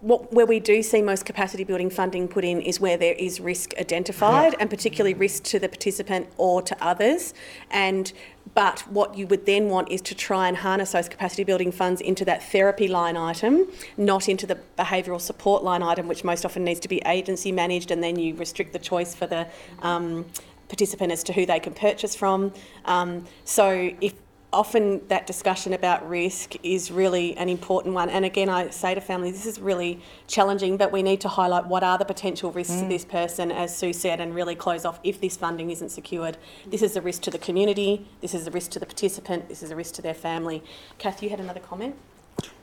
what, 0.00 0.32
where 0.32 0.46
we 0.46 0.60
do 0.60 0.82
see 0.82 1.02
most 1.02 1.26
capacity 1.26 1.62
building 1.62 1.90
funding 1.90 2.26
put 2.26 2.44
in 2.44 2.60
is 2.62 2.80
where 2.80 2.96
there 2.96 3.14
is 3.14 3.38
risk 3.38 3.74
identified, 3.78 4.54
and 4.58 4.70
particularly 4.70 5.14
risk 5.14 5.42
to 5.44 5.58
the 5.58 5.68
participant 5.68 6.28
or 6.38 6.62
to 6.62 6.84
others. 6.84 7.34
And 7.70 8.12
but 8.54 8.80
what 8.88 9.16
you 9.16 9.26
would 9.26 9.46
then 9.46 9.68
want 9.68 9.90
is 9.90 10.00
to 10.00 10.14
try 10.14 10.48
and 10.48 10.56
harness 10.56 10.92
those 10.92 11.08
capacity 11.08 11.44
building 11.44 11.70
funds 11.70 12.00
into 12.00 12.24
that 12.24 12.42
therapy 12.42 12.88
line 12.88 13.16
item, 13.16 13.66
not 13.96 14.28
into 14.28 14.46
the 14.46 14.58
behavioural 14.78 15.20
support 15.20 15.62
line 15.62 15.82
item, 15.82 16.08
which 16.08 16.24
most 16.24 16.44
often 16.44 16.64
needs 16.64 16.80
to 16.80 16.88
be 16.88 17.00
agency 17.06 17.52
managed, 17.52 17.90
and 17.90 18.02
then 18.02 18.18
you 18.18 18.34
restrict 18.34 18.72
the 18.72 18.78
choice 18.78 19.14
for 19.14 19.26
the 19.26 19.46
um, 19.82 20.24
participant 20.68 21.12
as 21.12 21.22
to 21.24 21.32
who 21.32 21.44
they 21.44 21.60
can 21.60 21.74
purchase 21.74 22.16
from. 22.16 22.52
Um, 22.86 23.26
so 23.44 23.92
if 24.00 24.14
often 24.52 25.06
that 25.08 25.26
discussion 25.26 25.72
about 25.72 26.08
risk 26.08 26.54
is 26.62 26.90
really 26.90 27.36
an 27.36 27.48
important 27.48 27.94
one. 27.94 28.10
And 28.10 28.24
again, 28.24 28.48
I 28.48 28.70
say 28.70 28.94
to 28.94 29.00
families, 29.00 29.34
this 29.34 29.46
is 29.46 29.60
really 29.60 30.00
challenging, 30.26 30.76
but 30.76 30.90
we 30.90 31.02
need 31.02 31.20
to 31.20 31.28
highlight 31.28 31.66
what 31.66 31.82
are 31.82 31.98
the 31.98 32.04
potential 32.04 32.50
risks 32.50 32.74
to 32.76 32.84
mm. 32.84 32.88
this 32.88 33.04
person, 33.04 33.52
as 33.52 33.76
Sue 33.76 33.92
said, 33.92 34.20
and 34.20 34.34
really 34.34 34.54
close 34.54 34.84
off 34.84 34.98
if 35.04 35.20
this 35.20 35.36
funding 35.36 35.70
isn't 35.70 35.90
secured. 35.90 36.36
This 36.66 36.82
is 36.82 36.96
a 36.96 37.00
risk 37.00 37.22
to 37.22 37.30
the 37.30 37.38
community, 37.38 38.06
this 38.20 38.34
is 38.34 38.46
a 38.46 38.50
risk 38.50 38.72
to 38.72 38.78
the 38.78 38.86
participant, 38.86 39.48
this 39.48 39.62
is 39.62 39.70
a 39.70 39.76
risk 39.76 39.94
to 39.94 40.02
their 40.02 40.14
family. 40.14 40.62
Kath, 40.98 41.22
you 41.22 41.30
had 41.30 41.40
another 41.40 41.60
comment? 41.60 41.96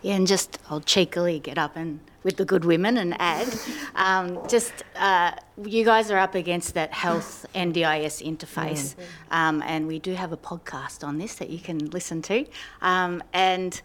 Yeah, 0.01 0.15
and 0.15 0.27
just 0.27 0.59
I'll 0.69 0.81
cheekily 0.81 1.39
get 1.39 1.57
up 1.57 1.75
and 1.75 1.99
with 2.23 2.35
the 2.35 2.45
good 2.45 2.65
women 2.65 2.97
and 2.97 3.15
add, 3.19 3.47
um, 3.95 4.45
just 4.49 4.73
uh, 4.97 5.31
you 5.63 5.85
guys 5.85 6.11
are 6.11 6.17
up 6.17 6.35
against 6.35 6.73
that 6.73 6.91
health 6.91 7.45
NDIS 7.55 8.21
interface, 8.21 8.95
um, 9.31 9.63
and 9.65 9.87
we 9.87 9.97
do 9.97 10.13
have 10.13 10.33
a 10.33 10.37
podcast 10.37 11.07
on 11.07 11.17
this 11.17 11.35
that 11.35 11.49
you 11.49 11.59
can 11.59 11.79
listen 11.91 12.21
to. 12.23 12.45
Um, 12.81 13.23
and 13.33 13.81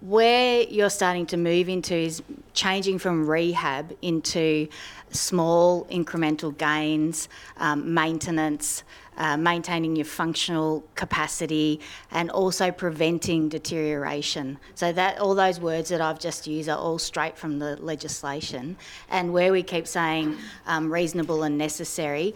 where 0.00 0.62
you're 0.62 0.90
starting 0.90 1.26
to 1.26 1.36
move 1.36 1.68
into 1.68 1.94
is 1.94 2.22
changing 2.54 2.98
from 2.98 3.28
rehab 3.28 3.94
into 4.00 4.68
small 5.10 5.84
incremental 5.86 6.56
gains, 6.56 7.28
um, 7.58 7.92
maintenance 7.92 8.84
uh, 9.16 9.36
maintaining 9.36 9.96
your 9.96 10.04
functional 10.04 10.84
capacity, 10.94 11.80
and 12.10 12.30
also 12.30 12.70
preventing 12.70 13.48
deterioration. 13.48 14.58
So 14.74 14.92
that 14.92 15.18
all 15.18 15.34
those 15.34 15.60
words 15.60 15.88
that 15.90 16.00
I've 16.00 16.18
just 16.18 16.46
used 16.46 16.68
are 16.68 16.78
all 16.78 16.98
straight 16.98 17.36
from 17.36 17.58
the 17.58 17.76
legislation. 17.76 18.76
And 19.08 19.32
where 19.32 19.52
we 19.52 19.62
keep 19.62 19.86
saying 19.86 20.36
um, 20.66 20.92
reasonable 20.92 21.42
and 21.42 21.58
necessary, 21.58 22.34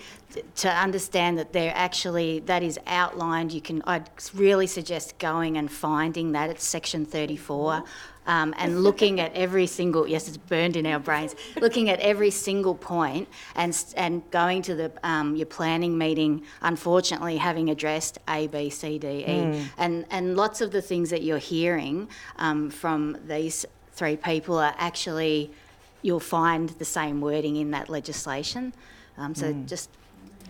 to 0.56 0.68
understand 0.68 1.38
that 1.38 1.52
they're 1.52 1.74
actually 1.74 2.40
that 2.40 2.62
is 2.62 2.78
outlined. 2.86 3.52
You 3.52 3.60
can 3.60 3.82
I'd 3.86 4.08
really 4.34 4.66
suggest 4.66 5.18
going 5.18 5.56
and 5.56 5.70
finding 5.70 6.32
that. 6.32 6.50
It's 6.50 6.64
section 6.64 7.04
34 7.04 7.84
um, 8.30 8.54
and 8.58 8.82
looking 8.82 9.14
at 9.20 9.30
every 9.34 9.66
single 9.66 10.02
yes 10.06 10.28
it's 10.28 10.36
burned 10.54 10.76
in 10.76 10.86
our 10.86 11.00
brains 11.08 11.34
looking 11.60 11.90
at 11.94 11.98
every 12.00 12.30
single 12.30 12.74
point 12.74 13.26
and 13.56 13.72
and 13.96 14.12
going 14.30 14.60
to 14.62 14.74
the 14.74 14.88
um, 15.02 15.28
your 15.40 15.50
planning 15.58 15.98
meeting 16.04 16.32
unfortunately 16.62 17.36
having 17.36 17.70
addressed 17.70 18.18
a 18.28 18.46
b 18.54 18.70
c 18.70 18.98
d 18.98 19.06
e 19.06 19.68
and 19.76 19.94
and 20.10 20.36
lots 20.36 20.58
of 20.60 20.68
the 20.70 20.82
things 20.90 21.10
that 21.10 21.22
you're 21.22 21.46
hearing 21.54 21.96
um, 22.36 22.70
from 22.70 23.00
these 23.26 23.66
three 23.92 24.16
people 24.16 24.56
are 24.58 24.74
actually 24.78 25.50
you'll 26.02 26.20
find 26.20 26.70
the 26.70 26.84
same 26.84 27.20
wording 27.20 27.56
in 27.56 27.70
that 27.72 27.88
legislation. 27.88 28.72
Um, 29.18 29.34
so 29.34 29.52
just, 29.66 29.90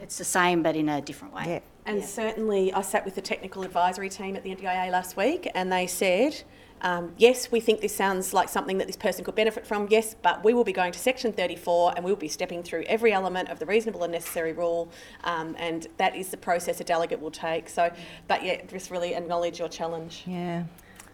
it's 0.00 0.18
the 0.18 0.24
same 0.24 0.62
but 0.62 0.76
in 0.76 0.88
a 0.88 1.00
different 1.00 1.34
way. 1.34 1.44
Yeah. 1.46 1.60
And 1.90 2.04
certainly, 2.04 2.72
I 2.72 2.82
sat 2.82 3.04
with 3.04 3.16
the 3.16 3.20
technical 3.20 3.64
advisory 3.64 4.08
team 4.08 4.36
at 4.36 4.44
the 4.44 4.54
NDIA 4.54 4.92
last 4.92 5.16
week, 5.16 5.50
and 5.56 5.72
they 5.72 5.88
said, 5.88 6.40
um, 6.82 7.12
yes, 7.16 7.50
we 7.50 7.58
think 7.58 7.80
this 7.80 7.92
sounds 7.92 8.32
like 8.32 8.48
something 8.48 8.78
that 8.78 8.86
this 8.86 8.94
person 8.94 9.24
could 9.24 9.34
benefit 9.34 9.66
from, 9.66 9.88
yes, 9.90 10.14
but 10.22 10.44
we 10.44 10.54
will 10.54 10.62
be 10.62 10.72
going 10.72 10.92
to 10.92 11.00
section 11.00 11.32
34 11.32 11.94
and 11.96 12.04
we'll 12.04 12.14
be 12.14 12.28
stepping 12.28 12.62
through 12.62 12.84
every 12.86 13.12
element 13.12 13.48
of 13.48 13.58
the 13.58 13.66
reasonable 13.66 14.04
and 14.04 14.12
necessary 14.12 14.52
rule, 14.52 14.88
um, 15.24 15.56
and 15.58 15.88
that 15.96 16.14
is 16.14 16.28
the 16.28 16.36
process 16.36 16.80
a 16.80 16.84
delegate 16.84 17.20
will 17.20 17.32
take. 17.32 17.68
So, 17.68 17.92
but 18.28 18.44
yeah, 18.44 18.64
just 18.66 18.92
really 18.92 19.16
acknowledge 19.16 19.58
your 19.58 19.68
challenge. 19.68 20.22
Yeah. 20.28 20.62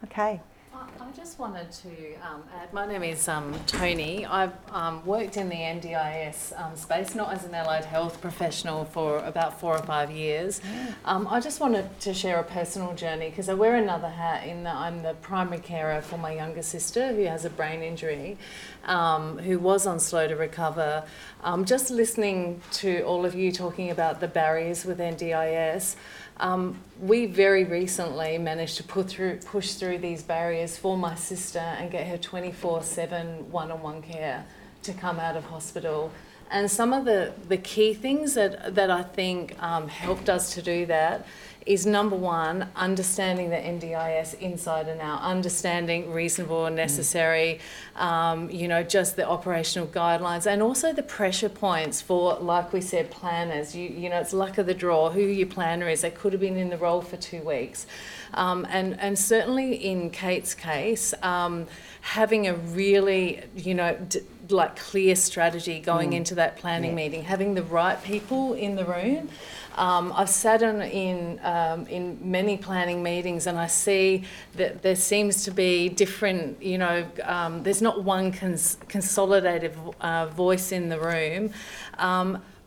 Okay. 0.05 0.43
I 0.77 1.07
I 1.07 1.13
just 1.13 1.39
wanted 1.39 1.71
to 1.71 2.15
um, 2.17 2.43
add, 2.61 2.73
my 2.73 2.85
name 2.85 3.05
is 3.05 3.29
um, 3.29 3.55
Tony. 3.69 4.27
I've 4.27 4.53
um, 4.73 5.07
worked 5.07 5.37
in 5.37 5.49
the 5.49 5.55
NDIS 5.55 6.61
um, 6.61 6.75
space, 6.75 7.15
not 7.15 7.33
as 7.33 7.45
an 7.45 7.55
allied 7.55 7.85
health 7.85 8.21
professional, 8.21 8.85
for 8.87 9.19
about 9.19 9.61
four 9.61 9.77
or 9.77 9.83
five 9.85 10.11
years. 10.11 10.61
Um, 11.05 11.29
I 11.31 11.39
just 11.39 11.61
wanted 11.61 12.01
to 12.01 12.13
share 12.13 12.41
a 12.41 12.43
personal 12.43 12.93
journey 12.95 13.31
because 13.31 13.49
I 13.49 13.55
wear 13.55 13.77
another 13.77 14.09
hat 14.09 14.49
in 14.49 14.65
that 14.65 14.75
I'm 14.75 15.05
the 15.05 15.15
primary 15.15 15.61
carer 15.61 16.03
for 16.03 16.19
my 16.19 16.35
younger 16.35 16.63
sister 16.63 17.15
who 17.15 17.23
has 17.23 17.45
a 17.45 17.51
brain 17.51 17.83
injury, 17.83 18.37
um, 18.85 19.39
who 19.39 19.61
was 19.61 19.87
on 19.87 20.01
slow 20.01 20.27
to 20.27 20.35
recover. 20.35 21.05
Um, 21.45 21.65
just 21.65 21.89
listening 21.89 22.61
to 22.73 23.03
all 23.03 23.25
of 23.25 23.37
you 23.37 23.53
talking 23.53 23.91
about 23.91 24.19
the 24.19 24.29
barriers 24.29 24.85
with 24.85 24.99
NDIS, 24.99 25.95
um, 26.39 26.79
we 27.01 27.27
very 27.27 27.65
recently 27.65 28.39
managed 28.39 28.77
to 28.77 28.83
put 28.83 29.09
through, 29.09 29.39
push 29.39 29.73
through 29.73 29.99
these 29.99 30.23
barriers 30.23 30.77
for 30.77 30.97
my 30.97 31.15
sister 31.15 31.59
and 31.59 31.91
get 31.91 32.07
her 32.07 32.19
24 32.19 32.83
7 32.83 33.51
one 33.51 33.71
on 33.71 33.83
one 33.83 34.03
care 34.03 34.45
to 34.83 34.93
come 34.93 35.19
out 35.19 35.37
of 35.37 35.45
hospital. 35.45 36.11
And 36.51 36.71
some 36.71 36.93
of 36.93 37.05
the, 37.05 37.33
the 37.49 37.57
key 37.57 37.95
things 37.95 38.35
that, 38.35 38.75
that 38.75 38.91
I 38.91 39.03
think 39.03 39.61
um, 39.63 39.89
helped 39.89 40.29
us 40.29 40.55
to 40.55 40.63
do 40.63 40.87
that 40.87 41.27
is 41.67 41.85
number 41.85 42.15
one, 42.15 42.69
understanding 42.77 43.51
the 43.51 43.57
NDIS 43.57 44.39
inside 44.39 44.87
and 44.87 45.01
out, 45.01 45.21
understanding 45.21 46.13
reasonable 46.13 46.67
and 46.67 46.77
necessary, 46.77 47.59
um, 47.97 48.49
you 48.51 48.69
know, 48.69 48.85
just 48.85 49.17
the 49.17 49.29
operational 49.29 49.89
guidelines, 49.89 50.47
and 50.47 50.63
also 50.63 50.93
the 50.93 51.03
pressure 51.03 51.49
points 51.49 52.01
for, 52.01 52.35
like 52.37 52.73
we 52.73 52.81
said, 52.81 53.11
planners. 53.11 53.75
You, 53.75 53.89
you 53.89 54.09
know, 54.09 54.21
it's 54.21 54.33
luck 54.33 54.59
of 54.59 54.67
the 54.67 54.75
draw 54.75 55.11
who 55.11 55.21
your 55.21 55.49
planner 55.49 55.89
is. 55.89 56.03
They 56.03 56.11
could 56.11 56.33
have 56.33 56.41
been 56.41 56.57
in 56.57 56.71
the 56.71 56.79
role 56.79 57.03
for 57.03 57.17
two 57.17 57.43
weeks. 57.43 57.87
Um, 58.35 58.65
and, 58.71 58.99
and 59.01 59.19
certainly 59.19 59.75
in 59.75 60.11
Kate's 60.11 60.55
case, 60.55 61.15
um, 61.23 61.67
having 62.01 62.47
a 62.47 62.55
really, 62.55 63.43
you 63.57 63.75
know, 63.75 63.97
d- 64.09 64.21
like 64.51 64.77
clear 64.77 65.17
strategy 65.17 65.81
going 65.81 66.13
into 66.13 66.35
that 66.37 66.57
planning 66.57 66.95
meeting, 66.95 67.23
having 67.23 67.55
the 67.55 67.63
right 67.63 68.03
people 68.03 68.55
in 68.55 68.77
the 68.77 68.85
room. 68.85 69.29
Um, 69.77 70.13
I've 70.17 70.31
sat 70.31 70.63
in 70.63 70.81
in, 70.83 71.39
um, 71.43 71.87
in 71.87 72.19
many 72.23 72.57
planning 72.57 73.03
meetings, 73.03 73.47
and 73.47 73.59
I 73.59 73.67
see 73.67 74.25
that 74.55 74.83
there 74.83 74.97
seems 74.97 75.45
to 75.45 75.51
be 75.51 75.89
different. 75.89 76.63
You 76.63 76.79
know, 76.79 77.07
um, 77.25 77.63
there's 77.63 77.83
not 77.83 78.03
one 78.03 78.33
cons- 78.33 78.79
consolidated 78.89 79.77
uh, 80.01 80.27
voice 80.27 80.73
in 80.73 80.89
the 80.89 80.99
room. 80.99 81.53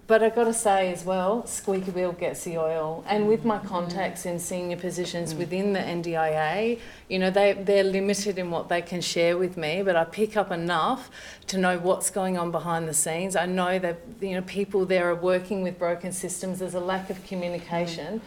But 0.10 0.24
I've 0.24 0.34
got 0.34 0.46
to 0.46 0.56
say 0.56 0.92
as 0.92 1.06
well, 1.06 1.46
squeaky 1.46 1.92
wheel 1.92 2.14
gets 2.14 2.44
the 2.44 2.58
oil. 2.58 3.04
And 3.08 3.28
with 3.28 3.46
my 3.46 3.60
contacts 3.60 4.26
in 4.26 4.40
senior 4.40 4.76
positions 4.76 5.36
mm. 5.36 5.38
within 5.38 5.74
the 5.74 5.80
NDIA, 5.80 6.80
you 7.10 7.20
know, 7.20 7.30
they, 7.30 7.54
they're 7.54 7.84
limited 7.84 8.40
in 8.40 8.50
what 8.50 8.70
they 8.70 8.82
can 8.82 9.02
share 9.02 9.38
with 9.38 9.56
me, 9.56 9.84
but 9.84 9.96
I 9.96 10.06
pick 10.06 10.36
up 10.36 10.50
enough 10.50 11.12
to 11.46 11.60
know 11.60 11.78
what's 11.78 12.10
going 12.10 12.40
on 12.40 12.50
behind 12.50 12.88
the 12.88 12.94
scenes. 12.96 13.36
I 13.36 13.46
know 13.46 13.78
that, 13.78 14.00
you 14.20 14.32
know, 14.32 14.42
people 14.42 14.84
there 14.84 15.08
are 15.12 15.16
working 15.16 15.62
with 15.62 15.78
broken 15.78 16.12
systems. 16.12 16.58
There's 16.58 16.74
a 16.74 16.80
lack 16.80 17.12
of 17.12 17.24
communication. 17.28 18.20
Mm. 18.20 18.22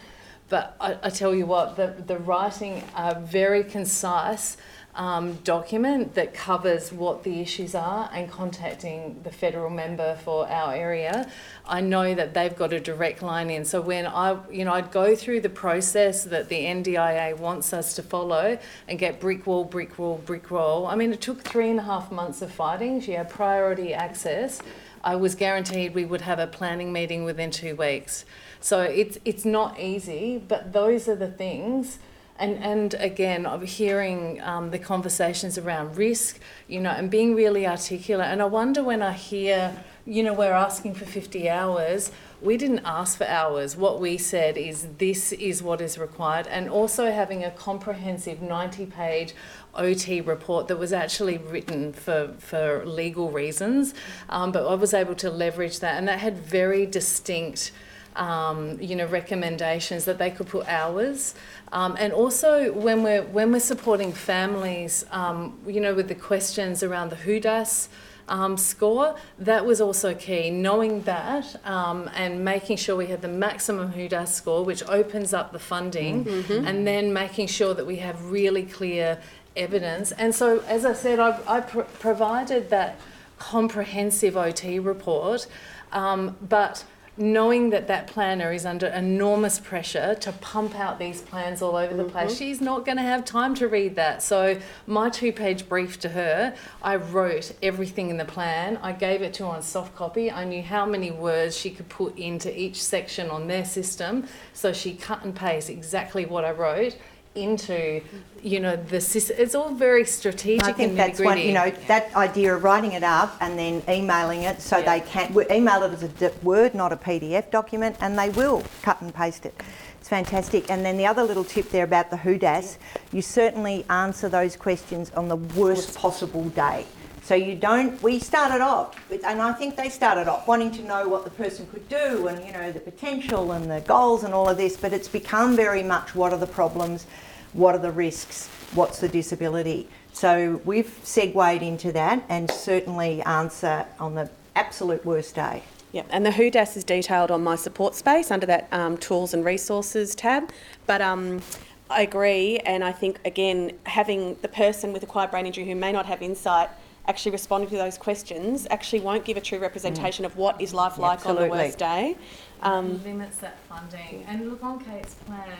But 0.47 0.77
I, 0.79 0.97
I 1.03 1.09
tell 1.09 1.35
you 1.35 1.45
what, 1.45 1.75
the, 1.75 2.01
the 2.07 2.17
writing 2.17 2.81
are 2.95 3.19
very 3.19 3.61
concise 3.65 4.55
um, 4.95 5.35
document 5.43 6.13
that 6.13 6.33
covers 6.33 6.91
what 6.91 7.23
the 7.23 7.41
issues 7.41 7.73
are 7.73 8.09
and 8.13 8.29
contacting 8.29 9.19
the 9.23 9.31
federal 9.31 9.69
member 9.69 10.15
for 10.23 10.47
our 10.47 10.73
area. 10.73 11.29
I 11.65 11.81
know 11.81 12.13
that 12.13 12.33
they've 12.33 12.55
got 12.55 12.73
a 12.73 12.79
direct 12.79 13.23
line 13.23 13.49
in. 13.49 13.65
So 13.65 13.81
when 13.81 14.05
I, 14.05 14.37
you 14.51 14.65
know, 14.65 14.73
I'd 14.73 14.91
go 14.91 15.15
through 15.15 15.41
the 15.41 15.49
process 15.49 16.23
that 16.25 16.49
the 16.49 16.65
NDIA 16.65 17.37
wants 17.37 17.73
us 17.73 17.95
to 17.95 18.03
follow 18.03 18.59
and 18.87 18.99
get 18.99 19.19
brick 19.19 19.47
wall, 19.47 19.65
brick 19.65 19.97
wall, 19.97 20.21
brick 20.23 20.51
wall. 20.51 20.85
I 20.85 20.95
mean, 20.95 21.11
it 21.11 21.21
took 21.21 21.41
three 21.41 21.71
and 21.71 21.79
a 21.79 21.83
half 21.83 22.11
months 22.11 22.41
of 22.43 22.51
fighting. 22.51 23.01
She 23.01 23.13
had 23.13 23.29
priority 23.29 23.93
access. 23.93 24.61
I 25.03 25.15
was 25.15 25.35
guaranteed 25.35 25.95
we 25.95 26.05
would 26.05 26.21
have 26.21 26.39
a 26.39 26.47
planning 26.47 26.93
meeting 26.93 27.23
within 27.23 27.51
two 27.51 27.75
weeks. 27.75 28.25
So 28.61 28.81
it's 28.81 29.17
it's 29.25 29.43
not 29.43 29.77
easy, 29.79 30.37
but 30.37 30.71
those 30.71 31.09
are 31.09 31.15
the 31.15 31.29
things. 31.29 31.99
And 32.39 32.57
and 32.63 32.93
again, 32.95 33.45
I'm 33.45 33.65
hearing 33.65 34.41
um, 34.41 34.71
the 34.71 34.79
conversations 34.79 35.57
around 35.57 35.97
risk, 35.97 36.39
you 36.67 36.79
know, 36.79 36.89
and 36.89 37.09
being 37.09 37.35
really 37.35 37.67
articulate. 37.67 38.27
And 38.27 38.41
I 38.41 38.45
wonder 38.45 38.83
when 38.83 39.01
I 39.01 39.13
hear, 39.13 39.75
you 40.05 40.23
know, 40.23 40.33
we're 40.33 40.51
asking 40.51 40.95
for 40.95 41.05
50 41.05 41.49
hours. 41.49 42.11
We 42.41 42.57
didn't 42.57 42.81
ask 42.83 43.17
for 43.17 43.25
hours. 43.25 43.77
What 43.77 44.01
we 44.01 44.17
said 44.17 44.57
is 44.57 44.87
this 44.97 45.31
is 45.31 45.63
what 45.63 45.79
is 45.79 45.97
required, 45.97 46.47
and 46.47 46.69
also 46.69 47.11
having 47.11 47.43
a 47.43 47.51
comprehensive 47.51 48.39
90-page 48.39 49.33
OT 49.75 50.21
report 50.21 50.67
that 50.67 50.77
was 50.77 50.93
actually 50.93 51.37
written 51.37 51.93
for, 51.93 52.33
for 52.39 52.85
legal 52.85 53.31
reasons, 53.31 53.93
um, 54.29 54.51
but 54.51 54.67
I 54.67 54.75
was 54.75 54.93
able 54.93 55.15
to 55.15 55.29
leverage 55.29 55.79
that, 55.79 55.97
and 55.97 56.07
that 56.07 56.19
had 56.19 56.37
very 56.37 56.85
distinct, 56.85 57.71
um, 58.15 58.79
you 58.81 58.95
know, 58.95 59.05
recommendations 59.07 60.05
that 60.05 60.17
they 60.17 60.31
could 60.31 60.47
put 60.47 60.67
hours, 60.67 61.35
um, 61.71 61.95
and 61.99 62.13
also 62.13 62.71
when 62.73 63.03
we're 63.03 63.23
when 63.23 63.51
we're 63.51 63.59
supporting 63.59 64.11
families, 64.11 65.05
um, 65.11 65.57
you 65.67 65.81
know, 65.81 65.93
with 65.93 66.07
the 66.07 66.15
questions 66.15 66.83
around 66.83 67.09
the 67.09 67.17
HUDAS. 67.17 67.89
Um, 68.29 68.55
score 68.55 69.17
that 69.37 69.65
was 69.65 69.81
also 69.81 70.15
key 70.15 70.49
knowing 70.49 71.01
that 71.01 71.59
um, 71.65 72.09
and 72.15 72.45
making 72.45 72.77
sure 72.77 72.95
we 72.95 73.07
had 73.07 73.21
the 73.21 73.27
maximum 73.27 73.91
HUDAS 73.91 74.29
score 74.29 74.63
which 74.63 74.81
opens 74.87 75.33
up 75.33 75.51
the 75.51 75.59
funding 75.59 76.25
and 76.65 76.87
then 76.87 77.11
making 77.11 77.47
sure 77.47 77.73
that 77.73 77.85
we 77.85 77.97
have 77.97 78.31
really 78.31 78.63
clear 78.63 79.19
evidence. 79.55 80.11
And 80.13 80.33
so, 80.33 80.59
as 80.67 80.85
I 80.85 80.93
said, 80.93 81.19
I, 81.19 81.39
I 81.47 81.61
pr- 81.61 81.81
provided 81.81 82.69
that 82.69 82.97
comprehensive 83.39 84.37
OT 84.37 84.79
report, 84.79 85.47
um, 85.91 86.37
but 86.41 86.85
knowing 87.15 87.69
that 87.69 87.87
that 87.87 88.07
planner 88.07 88.51
is 88.51 88.65
under 88.65 88.87
enormous 88.87 89.59
pressure 89.59 90.15
to 90.15 90.31
pump 90.33 90.75
out 90.75 90.97
these 90.97 91.21
plans 91.21 91.61
all 91.61 91.75
over 91.75 91.93
the 91.93 92.03
place, 92.03 92.31
mm-hmm. 92.31 92.37
she's 92.37 92.59
not 92.59 92.85
going 92.85 92.97
to 92.97 93.03
have 93.03 93.23
time 93.23 93.53
to 93.53 93.67
read 93.67 93.95
that. 93.95 94.23
So, 94.23 94.59
my 94.87 95.09
two 95.09 95.31
page 95.31 95.69
brief 95.69 95.99
to 95.99 96.09
her, 96.09 96.55
I 96.81 96.95
wrote 96.95 97.53
everything 97.61 98.09
in 98.09 98.17
the 98.17 98.25
plan. 98.25 98.77
I 98.81 98.93
gave 98.93 99.21
it 99.21 99.33
to 99.35 99.43
her 99.43 99.49
on 99.49 99.61
soft 99.61 99.95
copy. 99.95 100.31
I 100.31 100.43
knew 100.43 100.63
how 100.63 100.85
many 100.85 101.11
words 101.11 101.55
she 101.55 101.69
could 101.69 101.89
put 101.89 102.17
into 102.17 102.57
each 102.59 102.81
section 102.81 103.29
on 103.29 103.47
their 103.47 103.65
system. 103.65 104.25
So, 104.53 104.73
she 104.73 104.95
cut 104.95 105.23
and 105.23 105.35
paste 105.35 105.69
exactly 105.69 106.25
what 106.25 106.45
I 106.45 106.51
wrote 106.51 106.97
into 107.35 108.01
you 108.43 108.59
know 108.59 108.75
the 108.75 109.01
system 109.01 109.35
it's 109.39 109.55
all 109.55 109.73
very 109.73 110.05
strategic 110.05 110.63
I 110.67 110.73
think 110.73 110.91
and 110.91 110.99
that's 110.99 111.19
one, 111.19 111.39
you 111.39 111.53
know, 111.53 111.71
that 111.87 112.13
idea 112.15 112.55
of 112.55 112.63
writing 112.63 112.91
it 112.91 113.03
up 113.03 113.35
and 113.41 113.57
then 113.57 113.81
emailing 113.89 114.43
it 114.43 114.61
so 114.61 114.77
Yeah. 114.77 114.99
they 114.99 114.99
can 115.05 115.33
we 115.33 115.45
email 115.49 115.83
it 115.83 115.93
as 115.93 116.03
a 116.03 116.31
Word, 116.43 116.75
not 116.75 116.91
a 116.91 116.97
PDF 116.97 117.49
document, 117.49 117.95
and 118.01 118.17
they 118.19 118.29
will 118.29 118.63
cut 118.81 119.01
and 119.01 119.13
paste 119.13 119.45
it. 119.45 119.61
It's 119.99 120.09
fantastic. 120.09 120.69
And 120.69 120.85
then 120.85 120.97
the 120.97 121.05
other 121.05 121.23
little 121.23 121.45
tip 121.45 121.69
there 121.69 121.85
about 121.85 122.09
the 122.11 122.17
HUDAS, 122.17 122.77
you 123.11 123.21
certainly 123.21 123.85
answer 123.89 124.27
those 124.27 124.55
questions 124.57 125.11
on 125.15 125.29
the 125.29 125.37
worst 125.37 125.95
possible 125.97 126.43
day. 126.49 126.85
So 127.23 127.35
you 127.35 127.55
don't. 127.55 128.01
We 128.03 128.19
started 128.19 128.61
off, 128.61 129.09
with, 129.09 129.23
and 129.23 129.41
I 129.41 129.53
think 129.53 129.77
they 129.77 129.87
started 129.87 130.27
off 130.27 130.45
wanting 130.45 130.71
to 130.71 130.83
know 130.83 131.07
what 131.07 131.23
the 131.23 131.29
person 131.29 131.65
could 131.67 131.87
do, 131.87 132.27
and 132.27 132.45
you 132.45 132.51
know 132.51 132.71
the 132.71 132.81
potential 132.81 133.53
and 133.53 133.71
the 133.71 133.79
goals 133.81 134.25
and 134.25 134.33
all 134.33 134.49
of 134.49 134.57
this. 134.57 134.75
But 134.75 134.91
it's 134.91 135.07
become 135.07 135.55
very 135.55 135.83
much 135.83 136.15
what 136.15 136.33
are 136.33 136.37
the 136.37 136.47
problems, 136.47 137.07
what 137.53 137.75
are 137.75 137.79
the 137.79 137.91
risks, 137.91 138.49
what's 138.73 138.99
the 138.99 139.07
disability. 139.07 139.87
So 140.11 140.61
we've 140.65 140.99
segued 141.03 141.63
into 141.63 141.93
that 141.93 142.23
and 142.27 142.51
certainly 142.51 143.21
answer 143.21 143.85
on 144.01 144.15
the 144.15 144.29
absolute 144.57 145.03
worst 145.05 145.33
day. 145.35 145.63
Yep, 145.93 146.07
and 146.09 146.25
the 146.25 146.31
HUDAS 146.31 146.75
is 146.75 146.83
detailed 146.83 147.31
on 147.31 147.41
my 147.41 147.55
support 147.55 147.95
space 147.95 148.31
under 148.31 148.45
that 148.47 148.67
um, 148.73 148.97
tools 148.97 149.33
and 149.33 149.45
resources 149.45 150.13
tab. 150.13 150.51
But 150.87 151.01
um, 151.01 151.41
I 151.89 152.01
agree, 152.01 152.57
and 152.59 152.83
I 152.83 152.91
think 152.91 153.21
again 153.23 153.71
having 153.85 154.35
the 154.41 154.49
person 154.49 154.91
with 154.91 155.03
acquired 155.03 155.31
brain 155.31 155.45
injury 155.45 155.65
who 155.65 155.75
may 155.75 155.93
not 155.93 156.05
have 156.07 156.21
insight 156.21 156.69
actually 157.07 157.31
responding 157.31 157.69
to 157.69 157.77
those 157.77 157.97
questions 157.97 158.65
actually 158.69 159.01
won't 159.01 159.25
give 159.25 159.37
a 159.37 159.41
true 159.41 159.59
representation 159.59 160.25
of 160.25 160.37
what 160.37 160.59
is 160.61 160.73
life 160.73 160.97
like 160.97 161.25
on 161.25 161.35
the 161.35 161.41
Absolutely. 161.41 161.65
worst 161.65 161.77
day. 161.77 162.17
Um, 162.61 163.03
limits 163.03 163.37
that 163.37 163.59
funding. 163.67 164.23
And 164.27 164.49
look 164.49 164.63
on 164.63 164.79
Kate's 164.79 165.15
plan, 165.15 165.57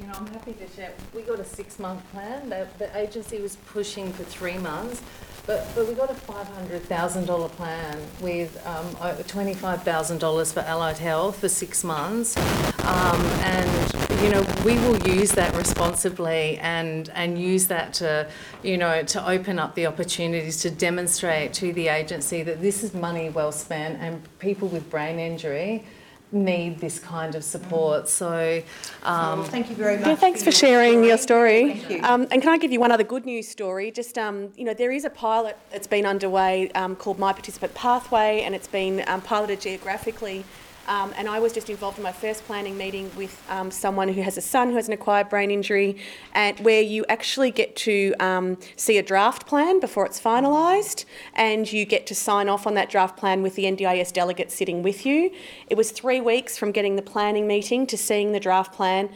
you 0.00 0.06
know, 0.06 0.14
I'm 0.14 0.26
happy 0.28 0.54
to 0.54 0.68
share. 0.68 0.92
We 1.14 1.22
got 1.22 1.38
a 1.38 1.44
six 1.44 1.78
month 1.78 2.08
plan. 2.12 2.48
The, 2.48 2.66
the 2.78 2.96
agency 2.96 3.40
was 3.42 3.56
pushing 3.56 4.12
for 4.12 4.24
three 4.24 4.56
months, 4.58 5.02
but 5.50 5.66
But, 5.74 5.88
we 5.88 5.94
got 5.94 6.10
a 6.10 6.14
$500,000 6.14 7.50
plan 7.52 7.98
with 8.20 8.64
um, 8.66 8.86
over 9.02 9.22
$25,000 9.22 10.52
for 10.52 10.60
allied 10.60 10.98
health 10.98 11.40
for 11.40 11.48
six 11.48 11.82
months. 11.82 12.36
Um, 12.36 13.20
and, 13.42 14.22
you 14.22 14.30
know, 14.30 14.46
we 14.64 14.74
will 14.74 14.98
use 15.08 15.32
that 15.32 15.52
responsibly 15.56 16.58
and, 16.58 17.08
and 17.14 17.36
use 17.36 17.66
that 17.66 17.94
to, 17.94 18.28
you 18.62 18.78
know, 18.78 19.02
to 19.02 19.28
open 19.28 19.58
up 19.58 19.74
the 19.74 19.86
opportunities 19.86 20.60
to 20.62 20.70
demonstrate 20.70 21.52
to 21.54 21.72
the 21.72 21.88
agency 21.88 22.44
that 22.44 22.62
this 22.62 22.84
is 22.84 22.94
money 22.94 23.28
well 23.28 23.50
spent 23.50 24.00
and 24.00 24.22
people 24.38 24.68
with 24.68 24.88
brain 24.88 25.18
injury 25.18 25.84
need 26.32 26.78
this 26.78 26.98
kind 26.98 27.34
of 27.34 27.44
support. 27.44 28.08
So, 28.08 28.62
um, 29.02 29.44
thank 29.44 29.68
you 29.68 29.76
very 29.76 29.96
much. 29.96 30.06
Yeah, 30.06 30.14
thanks 30.14 30.42
for 30.42 30.52
sharing 30.52 31.04
your 31.04 31.18
story. 31.18 31.74
Thank 31.74 31.90
you. 31.90 32.02
Um, 32.02 32.26
and 32.30 32.40
can 32.42 32.50
I 32.50 32.58
give 32.58 32.72
you 32.72 32.80
one 32.80 32.92
other 32.92 33.04
good 33.04 33.24
news 33.24 33.48
story? 33.48 33.90
Just, 33.90 34.18
um, 34.18 34.50
you 34.56 34.64
know, 34.64 34.74
there 34.74 34.92
is 34.92 35.04
a 35.04 35.10
pilot 35.10 35.56
that's 35.70 35.86
been 35.86 36.06
underway 36.06 36.70
um, 36.72 36.96
called 36.96 37.18
My 37.18 37.32
Participant 37.32 37.74
Pathway, 37.74 38.42
and 38.42 38.54
it's 38.54 38.68
been 38.68 39.04
um, 39.06 39.20
piloted 39.20 39.60
geographically. 39.60 40.44
Um, 40.90 41.14
and 41.16 41.28
I 41.28 41.38
was 41.38 41.52
just 41.52 41.70
involved 41.70 41.98
in 41.98 42.02
my 42.02 42.10
first 42.10 42.44
planning 42.46 42.76
meeting 42.76 43.12
with 43.16 43.40
um, 43.48 43.70
someone 43.70 44.08
who 44.08 44.22
has 44.22 44.36
a 44.36 44.40
son 44.40 44.70
who 44.70 44.74
has 44.74 44.88
an 44.88 44.92
acquired 44.92 45.28
brain 45.28 45.52
injury, 45.52 45.96
and 46.34 46.58
where 46.58 46.82
you 46.82 47.04
actually 47.08 47.52
get 47.52 47.76
to 47.76 48.12
um, 48.18 48.58
see 48.74 48.98
a 48.98 49.02
draft 49.02 49.46
plan 49.46 49.78
before 49.78 50.04
it's 50.04 50.20
finalised, 50.20 51.04
and 51.34 51.72
you 51.72 51.84
get 51.84 52.08
to 52.08 52.14
sign 52.16 52.48
off 52.48 52.66
on 52.66 52.74
that 52.74 52.90
draft 52.90 53.16
plan 53.16 53.40
with 53.40 53.54
the 53.54 53.66
NDIS 53.66 54.12
delegate 54.12 54.50
sitting 54.50 54.82
with 54.82 55.06
you. 55.06 55.30
It 55.68 55.76
was 55.76 55.92
three 55.92 56.20
weeks 56.20 56.58
from 56.58 56.72
getting 56.72 56.96
the 56.96 57.02
planning 57.02 57.46
meeting 57.46 57.86
to 57.86 57.96
seeing 57.96 58.32
the 58.32 58.40
draft 58.40 58.72
plan 58.74 59.10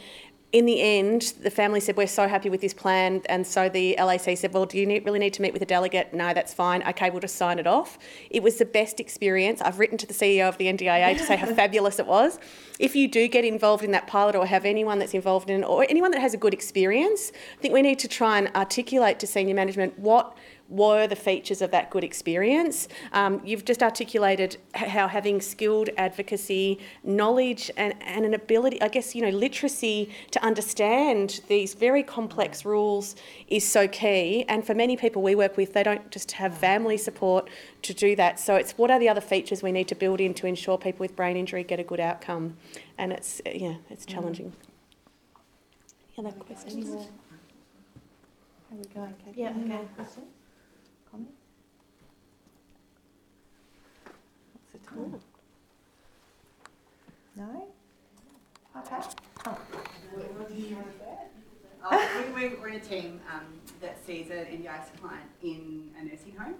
in 0.55 0.65
the 0.65 0.81
end, 0.81 1.33
the 1.41 1.51
family 1.51 1.81
said, 1.81 1.97
We're 1.97 2.07
so 2.07 2.29
happy 2.29 2.49
with 2.49 2.61
this 2.61 2.73
plan. 2.73 3.21
And 3.27 3.45
so 3.45 3.67
the 3.67 3.93
LAC 3.99 4.37
said, 4.37 4.53
Well, 4.53 4.65
do 4.65 4.77
you 4.77 4.85
need, 4.85 5.05
really 5.05 5.19
need 5.19 5.33
to 5.33 5.41
meet 5.41 5.51
with 5.51 5.61
a 5.61 5.65
delegate? 5.65 6.13
No, 6.13 6.33
that's 6.33 6.53
fine. 6.53 6.81
Okay, 6.87 7.09
we'll 7.09 7.19
just 7.19 7.35
sign 7.35 7.59
it 7.59 7.67
off. 7.67 7.99
It 8.29 8.41
was 8.41 8.55
the 8.55 8.63
best 8.63 9.01
experience. 9.01 9.61
I've 9.61 9.79
written 9.79 9.97
to 9.97 10.07
the 10.07 10.13
CEO 10.13 10.47
of 10.47 10.57
the 10.57 10.67
NDIA 10.67 11.17
to 11.17 11.23
say 11.25 11.35
how 11.35 11.47
fabulous 11.53 11.99
it 11.99 12.07
was. 12.07 12.39
If 12.79 12.95
you 12.95 13.09
do 13.09 13.27
get 13.27 13.43
involved 13.43 13.83
in 13.83 13.91
that 13.91 14.07
pilot 14.07 14.33
or 14.33 14.45
have 14.45 14.63
anyone 14.63 14.97
that's 14.97 15.13
involved 15.13 15.49
in 15.49 15.61
it 15.61 15.65
or 15.65 15.85
anyone 15.89 16.11
that 16.11 16.21
has 16.21 16.33
a 16.33 16.37
good 16.37 16.53
experience, 16.53 17.33
I 17.57 17.61
think 17.61 17.73
we 17.73 17.81
need 17.81 17.99
to 17.99 18.07
try 18.07 18.37
and 18.37 18.49
articulate 18.55 19.19
to 19.19 19.27
senior 19.27 19.55
management 19.55 19.99
what 19.99 20.37
were 20.69 21.07
the 21.07 21.15
features 21.15 21.61
of 21.61 21.71
that 21.71 21.89
good 21.89 22.03
experience. 22.03 22.87
Um, 23.13 23.41
you've 23.45 23.65
just 23.65 23.83
articulated 23.83 24.57
how 24.73 25.07
having 25.07 25.39
skilled 25.41 25.89
advocacy, 25.97 26.79
knowledge, 27.03 27.69
and, 27.77 27.93
and 28.01 28.25
an 28.25 28.33
ability, 28.33 28.81
I 28.81 28.87
guess, 28.87 29.13
you 29.13 29.21
know, 29.21 29.29
literacy 29.29 30.09
to 30.31 30.43
understand 30.43 31.41
these 31.47 31.73
very 31.75 32.03
complex 32.03 32.65
rules 32.65 33.15
is 33.47 33.67
so 33.67 33.87
key. 33.87 34.43
And 34.47 34.65
for 34.65 34.73
many 34.73 34.97
people 34.97 35.21
we 35.21 35.35
work 35.35 35.55
with, 35.57 35.73
they 35.73 35.83
don't 35.83 36.09
just 36.09 36.31
have 36.33 36.57
family 36.57 36.97
support 36.97 37.49
to 37.83 37.93
do 37.93 38.15
that. 38.15 38.39
So 38.39 38.55
it's 38.55 38.71
what 38.77 38.89
are 38.89 38.99
the 38.99 39.09
other 39.09 39.21
features 39.21 39.61
we 39.61 39.71
need 39.71 39.87
to 39.89 39.95
build 39.95 40.19
in 40.19 40.33
to 40.35 40.47
ensure 40.47 40.77
people 40.77 40.99
with 40.99 41.15
brain 41.15 41.37
injury 41.37 41.63
get 41.63 41.79
a 41.79 41.83
good 41.83 41.99
outcome? 41.99 42.57
And 42.97 43.13
it's, 43.13 43.41
yeah, 43.45 43.75
it's 43.89 44.05
challenging. 44.05 44.53
Any 46.17 46.29
other 46.29 46.39
questions? 46.39 46.89
How 46.89 47.01
are 48.71 48.79
we 48.79 48.85
going, 48.85 49.13
Kate? 49.23 49.33
Yeah, 49.35 49.49
Any 49.49 49.59
okay. 49.59 49.67
more 49.67 49.83
questions? 49.95 50.25
Comments? 51.11 51.31
What's 54.95 55.23
the 57.35 57.37
time? 57.37 57.53
No? 57.53 57.67
Okay. 58.81 59.07
Oh, 59.47 59.57
Uh, 61.91 62.07
we, 62.35 62.47
we- 62.49 62.55
we're 62.55 62.67
in 62.69 62.75
a 62.75 62.79
team 62.79 63.19
um, 63.31 63.45
that 63.81 64.03
sees 64.05 64.29
an 64.31 64.45
NDIS 64.45 64.99
client 65.01 65.29
in 65.43 65.89
a 65.99 66.03
nursing 66.05 66.35
home, 66.37 66.55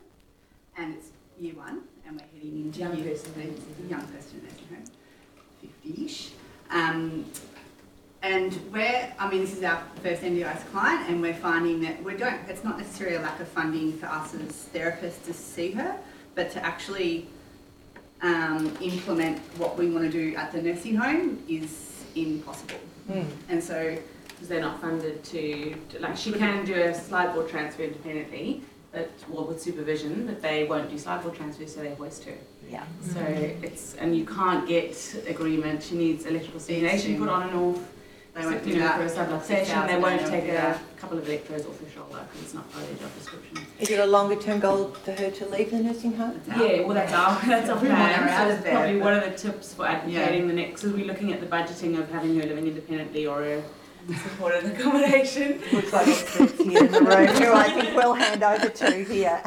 and 0.77 0.93
it's 0.95 1.07
year 1.39 1.55
one, 1.55 1.81
and 2.05 2.15
we're 2.19 2.27
heading 2.33 2.65
into 2.65 2.79
Young 2.79 2.95
year, 2.97 3.09
person 3.15 3.33
in 3.41 3.49
nursing 3.49 3.89
young 3.89 4.01
person 4.07 4.39
in 4.39 4.45
a 4.45 4.49
nursing 4.49 4.67
home, 4.69 4.85
fifty-ish. 5.61 6.31
Um, 6.69 7.25
and 8.21 8.59
we're, 8.71 9.13
I 9.19 9.29
mean, 9.29 9.41
this 9.41 9.55
is 9.57 9.63
our 9.63 9.81
first 10.03 10.21
NDIS 10.21 10.65
client, 10.71 11.09
and 11.09 11.21
we're 11.21 11.33
finding 11.33 11.81
that 11.81 12.03
we 12.03 12.15
don't. 12.17 12.39
It's 12.49 12.63
not 12.63 12.77
necessarily 12.77 13.15
a 13.17 13.21
lack 13.21 13.39
of 13.39 13.47
funding 13.47 13.93
for 13.97 14.05
us 14.07 14.33
as 14.35 14.67
therapists 14.73 15.23
to 15.25 15.33
see 15.33 15.71
her, 15.71 15.95
but 16.35 16.51
to 16.51 16.63
actually 16.63 17.27
um, 18.26 18.76
implement 18.81 19.38
what 19.60 19.77
we 19.77 19.89
want 19.89 20.03
to 20.06 20.11
do 20.11 20.35
at 20.35 20.52
the 20.52 20.61
nursing 20.61 20.95
home 20.95 21.43
is 21.47 22.03
impossible. 22.15 22.80
And 23.49 23.64
so 23.64 23.97
because 24.30 24.47
they're 24.49 24.61
not 24.61 24.81
funded 24.81 25.23
to, 25.23 25.76
to- 25.89 25.99
like, 25.99 26.18
she 26.18 26.31
can 26.31 26.65
do 26.65 26.73
a 26.73 26.93
slide 26.93 27.34
board 27.34 27.47
transfer 27.47 27.84
independently, 27.84 28.64
but, 28.91 29.10
well, 29.30 29.45
with 29.45 29.61
supervision, 29.61 30.26
but 30.26 30.41
they 30.41 30.64
won't 30.65 30.89
do 30.89 30.97
slide 30.97 31.22
board 31.22 31.35
transfers, 31.35 31.73
so 31.76 31.81
they 31.81 31.93
hoist 31.93 32.23
her. 32.26 32.34
Yeah. 32.69 32.84
So 33.14 33.19
it's, 33.19 33.93
and 33.95 34.18
you 34.18 34.26
can't 34.26 34.68
get 34.68 35.23
agreement, 35.27 35.84
she 35.84 35.95
needs 35.95 36.26
electrical 36.26 36.60
stimulation 36.60 37.18
put 37.19 37.30
on 37.30 37.43
and 37.49 37.53
off. 37.60 37.80
They 38.35 38.45
won't 38.45 38.63
do 38.65 38.73
know, 38.73 38.79
that. 38.79 38.97
For 38.97 39.05
a 39.05 39.25
subluxation, 39.25 39.87
they 39.87 39.97
won't 39.97 40.25
take 40.27 40.49
a 40.49 40.79
couple 40.97 41.17
of 41.17 41.27
electrodes 41.27 41.65
off 41.65 41.79
her 41.79 41.89
shoulder, 41.89 42.19
because 42.27 42.41
it's 42.41 42.53
not 42.53 42.69
part 42.69 42.83
of 42.83 42.89
their 42.89 43.07
job 43.07 43.17
description. 43.17 43.65
Is 43.79 43.89
it 43.89 43.99
a 43.99 44.05
longer 44.05 44.35
term 44.35 44.59
goal 44.59 44.89
for 44.89 45.13
her 45.13 45.31
to 45.31 45.49
leave 45.49 45.71
the 45.71 45.79
nursing 45.79 46.13
home? 46.13 46.41
Yeah, 46.47 46.81
well, 46.81 46.95
that's 46.95 47.13
our, 47.13 47.39
that's 47.47 47.69
our 47.69 47.79
We 47.79 47.87
want 47.87 48.01
her 48.01 48.23
plan, 48.23 48.27
so 48.27 48.43
of 48.43 48.55
it's 48.55 48.63
there, 48.63 48.73
probably 48.73 48.97
one 48.99 49.13
of 49.13 49.23
the 49.23 49.37
tips 49.37 49.73
for 49.73 49.87
advocating 49.87 50.47
the 50.47 50.53
next, 50.53 50.81
because 50.81 50.97
we're 50.97 51.05
looking 51.05 51.31
at 51.31 51.39
the 51.39 51.47
budgeting 51.47 51.97
of 51.97 52.11
having 52.11 52.35
her 52.35 52.45
living 52.45 52.67
independently 52.67 53.25
or 53.25 53.41
a 53.43 53.63
supported 54.21 54.65
accommodation. 54.65 55.61
Looks 55.71 55.93
like 55.93 56.07
experts 56.07 56.61
here 56.61 56.83
in 56.83 56.91
the 56.91 57.01
room 57.01 57.27
who 57.27 57.53
I 57.53 57.69
think 57.69 57.95
we'll 57.95 58.13
hand 58.13 58.43
over 58.43 58.67
to 58.67 59.03
here. 59.05 59.41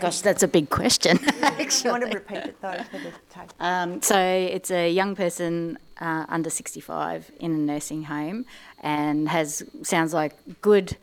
Gosh, 0.00 0.20
that's 0.20 0.42
a 0.42 0.48
big 0.48 0.70
question, 0.70 1.18
Do 1.18 1.24
you 1.34 1.90
want 1.90 2.04
to 2.04 2.10
repeat 2.14 2.38
it 2.38 2.60
though 2.62 2.82
for 2.90 2.98
the 2.98 3.12
tape? 3.28 3.52
Um, 3.60 4.00
so 4.00 4.18
it's 4.18 4.70
a 4.70 4.90
young 4.90 5.14
person 5.14 5.76
uh, 6.02 6.26
under 6.28 6.50
65 6.50 7.30
in 7.38 7.52
a 7.52 7.56
nursing 7.56 8.02
home 8.04 8.44
and 8.80 9.28
has 9.28 9.62
sounds 9.82 10.12
like 10.12 10.34
good 10.60 10.96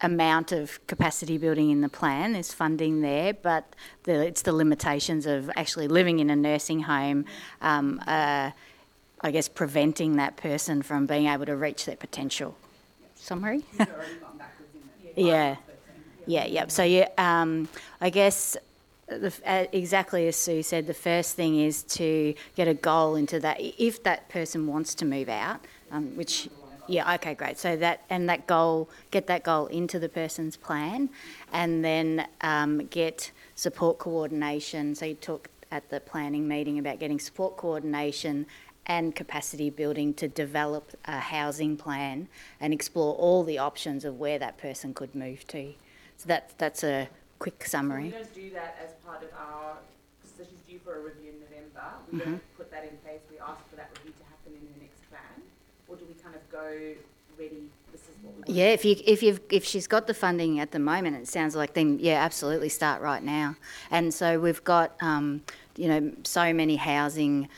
amount 0.00 0.52
of 0.52 0.84
capacity 0.86 1.38
building 1.38 1.70
in 1.70 1.80
the 1.80 1.88
plan. 1.88 2.34
There's 2.34 2.52
funding 2.54 3.00
there, 3.00 3.34
but 3.34 3.74
the, 4.04 4.24
it's 4.26 4.42
the 4.42 4.52
limitations 4.52 5.26
of 5.26 5.50
actually 5.56 5.88
living 5.88 6.20
in 6.20 6.30
a 6.30 6.36
nursing 6.36 6.80
home. 6.80 7.24
Um, 7.60 8.00
uh, 8.06 8.52
I 9.20 9.30
guess 9.30 9.48
preventing 9.48 10.16
that 10.16 10.36
person 10.36 10.82
from 10.82 11.06
being 11.06 11.26
able 11.26 11.46
to 11.46 11.56
reach 11.56 11.86
their 11.86 11.96
potential. 11.96 12.56
Summary. 13.16 13.62
She's 13.72 13.80
already 13.80 14.14
gone 14.20 14.38
backwards 14.38 14.70
in 14.74 15.14
the 15.14 15.22
Yeah. 15.22 15.56
Yeah, 16.26 16.46
yeah. 16.46 16.66
So 16.68 16.84
yeah, 16.84 17.08
um, 17.18 17.68
I 18.00 18.10
guess 18.10 18.56
the, 19.08 19.32
uh, 19.44 19.66
exactly 19.72 20.26
as 20.28 20.36
Sue 20.36 20.62
said, 20.62 20.86
the 20.86 20.94
first 20.94 21.36
thing 21.36 21.60
is 21.60 21.82
to 21.84 22.34
get 22.56 22.68
a 22.68 22.74
goal 22.74 23.16
into 23.16 23.40
that. 23.40 23.58
If 23.60 24.02
that 24.04 24.28
person 24.28 24.66
wants 24.66 24.94
to 24.96 25.04
move 25.04 25.28
out, 25.28 25.60
um, 25.90 26.16
which 26.16 26.48
yeah, 26.86 27.14
okay, 27.14 27.34
great. 27.34 27.58
So 27.58 27.76
that 27.76 28.02
and 28.10 28.28
that 28.28 28.46
goal, 28.46 28.90
get 29.10 29.26
that 29.28 29.42
goal 29.42 29.66
into 29.66 29.98
the 29.98 30.08
person's 30.08 30.56
plan, 30.56 31.08
and 31.52 31.84
then 31.84 32.26
um, 32.42 32.86
get 32.86 33.30
support 33.54 33.98
coordination. 33.98 34.94
So 34.94 35.06
you 35.06 35.14
talked 35.14 35.50
at 35.70 35.88
the 35.90 36.00
planning 36.00 36.46
meeting 36.46 36.78
about 36.78 36.98
getting 36.98 37.18
support 37.18 37.56
coordination 37.56 38.46
and 38.86 39.14
capacity 39.16 39.70
building 39.70 40.12
to 40.14 40.28
develop 40.28 40.92
a 41.06 41.18
housing 41.18 41.76
plan 41.76 42.28
and 42.60 42.72
explore 42.72 43.14
all 43.14 43.42
the 43.42 43.56
options 43.56 44.04
of 44.04 44.18
where 44.18 44.38
that 44.38 44.58
person 44.58 44.92
could 44.92 45.14
move 45.14 45.46
to. 45.48 45.72
So 46.18 46.26
that, 46.26 46.52
that's 46.58 46.84
a 46.84 47.08
quick 47.44 47.60
We 47.60 47.68
summary. 47.68 48.08
don't 48.08 48.34
do 48.34 48.48
that 48.58 48.78
as 48.82 48.92
part 49.04 49.22
of 49.22 49.28
our, 49.38 49.76
so 50.24 50.44
she's 50.48 50.64
due 50.66 50.80
for 50.82 50.96
a 50.96 51.00
review 51.00 51.32
in 51.34 51.40
November. 51.46 51.84
We 52.10 52.18
don't 52.20 52.56
put 52.56 52.70
that 52.70 52.84
in 52.84 52.96
place, 53.04 53.20
we 53.30 53.38
ask 53.38 53.60
for 53.68 53.76
that 53.76 53.90
review 53.96 54.12
to 54.18 54.24
happen 54.32 54.52
in 54.58 54.62
her 54.72 54.80
next 54.80 55.02
plan. 55.10 55.36
Or 55.86 55.96
do 55.96 56.04
we 56.08 56.14
kind 56.22 56.34
of 56.34 56.40
go, 56.50 56.64
ready, 57.38 57.68
this 57.92 58.00
is 58.02 58.16
what 58.22 58.32
we 58.34 58.40
want? 58.40 58.48
Yeah, 58.48 58.70
if 58.72 58.82
you 58.86 58.96
if 59.04 59.22
you've 59.22 59.40
if 59.50 59.62
she's 59.62 59.86
got 59.86 60.06
the 60.06 60.14
funding 60.14 60.58
at 60.58 60.70
the 60.72 60.78
moment, 60.78 61.16
it 61.16 61.28
sounds 61.28 61.54
like 61.54 61.74
then 61.74 61.98
yeah, 62.00 62.24
absolutely 62.24 62.70
start 62.70 63.02
right 63.02 63.22
now. 63.22 63.56
And 63.90 64.14
so 64.14 64.40
we've 64.40 64.64
got 64.64 64.96
um, 65.02 65.42
you 65.76 65.88
know 65.88 66.12
so 66.24 66.54
many 66.54 66.76
housing 66.76 67.50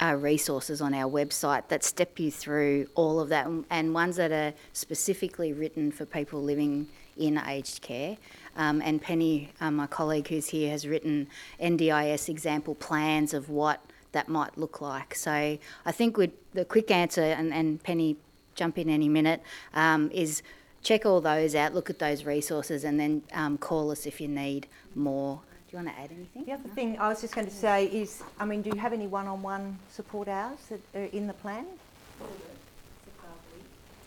uh, 0.00 0.16
resources 0.18 0.80
on 0.80 0.94
our 0.94 1.10
website 1.10 1.68
that 1.68 1.84
step 1.84 2.18
you 2.18 2.30
through 2.30 2.86
all 2.94 3.20
of 3.20 3.28
that, 3.28 3.46
and 3.68 3.92
ones 3.92 4.16
that 4.16 4.32
are 4.32 4.54
specifically 4.72 5.52
written 5.52 5.92
for 5.92 6.06
people 6.06 6.42
living 6.42 6.88
in 7.16 7.38
aged 7.46 7.82
care. 7.82 8.16
Um, 8.56 8.80
and 8.82 9.00
Penny, 9.00 9.50
uh, 9.60 9.70
my 9.70 9.86
colleague 9.86 10.28
who's 10.28 10.48
here, 10.48 10.70
has 10.70 10.86
written 10.86 11.28
NDIS 11.60 12.28
example 12.28 12.74
plans 12.74 13.34
of 13.34 13.48
what 13.48 13.84
that 14.12 14.28
might 14.28 14.56
look 14.56 14.80
like. 14.80 15.14
So 15.14 15.32
I 15.32 15.92
think 15.92 16.16
we'd, 16.16 16.32
the 16.52 16.64
quick 16.64 16.90
answer, 16.90 17.22
and, 17.22 17.52
and 17.52 17.82
Penny, 17.82 18.16
jump 18.54 18.78
in 18.78 18.88
any 18.88 19.08
minute, 19.08 19.42
um, 19.74 20.10
is 20.12 20.42
check 20.82 21.04
all 21.04 21.20
those 21.20 21.54
out, 21.54 21.74
look 21.74 21.90
at 21.90 21.98
those 21.98 22.24
resources, 22.24 22.84
and 22.84 22.98
then 23.00 23.22
um, 23.32 23.58
call 23.58 23.90
us 23.90 24.06
if 24.06 24.20
you 24.20 24.28
need 24.28 24.68
more. 24.94 25.40
Do 25.68 25.76
you 25.76 25.84
want 25.84 25.96
to 25.96 26.00
add 26.00 26.10
anything? 26.12 26.44
The 26.44 26.52
other 26.52 26.68
thing 26.68 26.98
I 26.98 27.08
was 27.08 27.20
just 27.20 27.34
going 27.34 27.48
to 27.48 27.52
say 27.52 27.86
is, 27.86 28.22
I 28.38 28.44
mean, 28.44 28.62
do 28.62 28.70
you 28.70 28.78
have 28.78 28.92
any 28.92 29.08
one-on-one 29.08 29.76
support 29.90 30.28
hours 30.28 30.58
that 30.68 30.80
are 30.94 31.06
in 31.06 31.26
the 31.26 31.32
plan? 31.32 31.66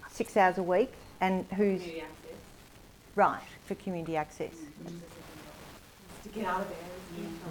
Six 0.09 0.37
hours 0.37 0.57
a 0.57 0.63
week, 0.63 0.93
and 1.19 1.45
who's 1.55 1.81
Right, 3.15 3.41
for 3.67 3.75
community 3.75 4.15
access. 4.15 4.53
To 6.23 6.29
get 6.29 6.45
out 6.45 6.61
of 6.61 6.69
there. 6.69 6.77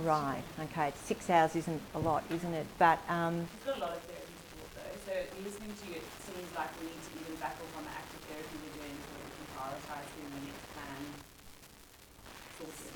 Right, 0.04 0.42
okay. 0.64 0.92
Six 1.04 1.28
hours 1.30 1.54
isn't 1.56 1.80
a 1.94 1.98
lot, 1.98 2.24
isn't 2.30 2.54
it? 2.54 2.66
But 2.78 2.98
um, 3.08 3.36
We've 3.36 3.66
got 3.66 3.76
a 3.76 3.80
lot 3.80 3.96
of 3.96 4.02
therapy 4.02 4.32
support 4.40 4.70
though, 4.74 4.96
so 5.04 5.12
listening 5.44 5.72
to 5.82 5.88
you, 5.90 5.96
it 5.96 6.04
seems 6.24 6.56
like 6.56 6.68
we 6.80 6.86
need 6.86 7.02
to 7.02 7.10
even 7.20 7.36
back 7.40 7.56
off 7.60 7.76
on 7.76 7.84
the 7.84 7.90
active 7.90 8.20
therapy 8.28 8.56
we're 8.62 8.74
doing 8.80 8.96
so 8.96 9.12
we 9.20 9.30
can 9.36 9.46
prioritise 9.56 10.08
the 10.16 10.40
next 10.46 10.64
plan. 10.72 11.02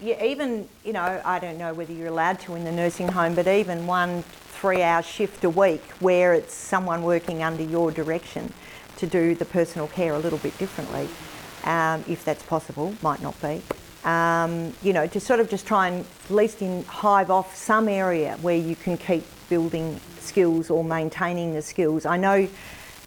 yeah, 0.01 0.25
even, 0.25 0.69
you 0.85 0.93
know, 0.93 1.21
I 1.25 1.39
don't 1.39 1.59
know 1.59 1.75
whether 1.75 1.93
you're 1.93 2.09
allowed 2.09 2.41
to 2.41 2.55
in 2.55 2.65
the 2.65 2.73
nursing 2.73 3.09
home, 3.09 3.35
but 3.35 3.47
even 3.49 3.87
one 3.87 4.23
three 4.23 4.83
hour 4.83 5.03
shift 5.03 5.45
a 5.45 5.51
week 5.51 5.83
where 6.01 6.35
it's 6.35 6.55
someone 6.55 7.03
working 7.03 7.43
under 7.43 7.63
your 7.63 7.91
direction 7.91 8.53
to 8.99 9.07
do 9.07 9.35
the 9.35 9.47
personal 9.47 9.89
care 9.89 10.13
a 10.13 10.19
little 10.19 10.39
bit 10.39 10.57
differently, 10.59 11.09
um, 11.65 12.05
if 12.09 12.25
that's 12.25 12.43
possible, 12.43 12.95
might 13.03 13.23
not 13.23 13.41
be. 13.41 13.63
Um, 14.05 14.73
you 14.83 14.93
know, 14.93 15.07
to 15.07 15.21
sort 15.21 15.41
of 15.41 15.51
just 15.51 15.67
try 15.67 15.89
and 15.89 16.07
at 16.25 16.31
least 16.31 16.63
in 16.63 16.85
hive 16.85 17.31
off 17.31 17.55
some 17.55 17.89
area 17.89 18.39
where 18.41 18.57
you 18.57 18.75
can 18.75 18.97
keep 18.97 19.25
building 19.49 20.01
skills 20.19 20.71
or 20.71 20.83
maintaining 20.83 21.55
the 21.55 21.63
skills. 21.63 22.07
I 22.07 22.17
know 22.17 22.49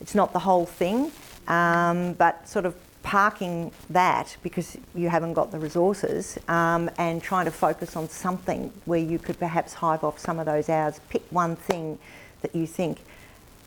it's 0.02 0.14
not 0.14 0.34
the 0.34 0.40
whole 0.40 0.66
thing, 0.66 1.12
um, 1.48 2.14
but 2.14 2.48
sort 2.48 2.66
of 2.66 2.76
parking 3.02 3.72
that 3.90 4.36
because 4.44 4.78
you 4.96 5.10
haven't 5.10 5.34
got 5.34 5.52
the 5.52 5.60
resources 5.60 6.38
um, 6.48 6.90
and 6.98 7.22
trying 7.22 7.46
to 7.46 7.52
focus 7.52 7.96
on 7.96 8.10
something 8.10 8.72
where 8.86 9.00
you 9.00 9.20
could 9.20 9.38
perhaps 9.38 9.74
hive 9.74 10.04
off 10.04 10.18
some 10.20 10.40
of 10.40 10.46
those 10.46 10.70
hours. 10.70 11.00
Pick 11.10 11.24
one 11.30 11.56
thing 11.56 12.00
that 12.42 12.56
you 12.56 12.66
think 12.66 13.00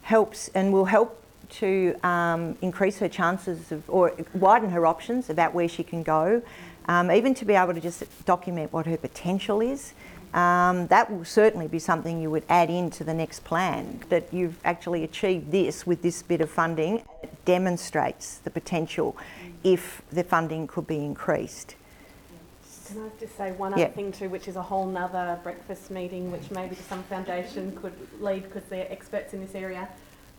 helps 0.03 0.49
and 0.49 0.73
will 0.73 0.87
help 0.87 1.23
to 1.51 1.95
um, 2.03 2.57
increase 2.63 2.99
her 2.99 3.09
chances 3.09 3.73
of, 3.73 3.89
or 3.89 4.13
widen 4.35 4.71
her 4.71 4.87
options 4.87 5.31
about 5.31 5.55
where 5.55 5.69
she 5.69 5.83
can 5.83 6.03
go, 6.03 6.43
um, 6.87 7.11
even 7.11 7.35
to 7.35 7.45
be 7.45 7.55
able 7.55 7.75
to 7.75 7.81
just 7.81 8.05
document 8.25 8.73
what 8.73 8.87
her 8.87 8.97
potential 8.97 9.61
is. 9.61 9.93
Um, 10.35 10.89
that 10.89 11.11
will 11.11 11.25
certainly 11.25 11.67
be 11.67 11.79
something 11.79 12.21
you 12.21 12.31
would 12.31 12.45
add 12.49 12.69
into 12.69 13.05
the 13.05 13.15
next 13.15 13.45
plan 13.45 14.01
that 14.11 14.33
you've 14.33 14.59
actually 14.65 15.03
achieved 15.03 15.51
this 15.51 15.87
with 15.87 16.03
this 16.03 16.23
bit 16.23 16.41
of 16.41 16.51
funding. 16.51 17.03
It 17.23 17.45
demonstrates 17.45 18.39
the 18.39 18.51
potential 18.51 19.17
if 19.65 20.03
the 20.13 20.25
funding 20.25 20.67
could 20.67 20.87
be 20.87 20.99
increased. 20.99 21.75
Can 22.87 23.03
I 23.03 23.09
just 23.19 23.37
say 23.37 23.53
one 23.53 23.77
Yeah. 23.77 23.87
other 23.87 23.95
thing 23.95 24.13
too, 24.13 24.29
which 24.29 24.47
is 24.47 24.57
a 24.57 24.63
whole 24.63 24.87
nother 24.87 25.41
breakfast 25.43 25.91
meeting, 25.91 26.31
which 26.31 26.51
maybe 26.51 26.77
Summer 26.89 27.03
Foundation 27.09 27.77
could 27.81 27.95
lead 28.21 28.45
because 28.45 28.63
they're 28.69 28.91
experts 28.93 29.33
in 29.33 29.41
this 29.41 29.55
area. 29.55 29.89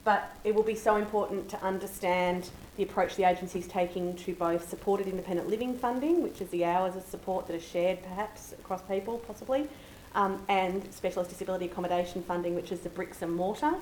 But 0.07 0.31
it 0.45 0.55
will 0.55 0.63
be 0.63 0.73
so 0.73 0.95
important 0.95 1.49
to 1.49 1.61
understand 1.61 2.49
the 2.77 2.83
approach 2.83 3.17
the 3.17 3.25
agency 3.25 3.59
is 3.59 3.67
taking 3.67 4.15
to 4.15 4.33
both 4.35 4.69
supported 4.69 5.05
independent 5.05 5.49
living 5.49 5.77
funding, 5.77 6.23
which 6.23 6.39
is 6.39 6.47
the 6.51 6.63
hours 6.63 6.95
of 6.95 7.03
support 7.03 7.45
that 7.47 7.57
are 7.57 7.59
shared 7.59 8.01
perhaps 8.03 8.53
across 8.53 8.81
people 8.83 9.17
possibly, 9.27 9.67
um, 10.15 10.41
and 10.47 10.81
specialist 10.93 11.29
disability 11.29 11.65
accommodation 11.65 12.23
funding, 12.23 12.55
which 12.55 12.71
is 12.71 12.79
the 12.79 12.89
bricks 12.89 13.21
and 13.21 13.35
mortar. 13.35 13.73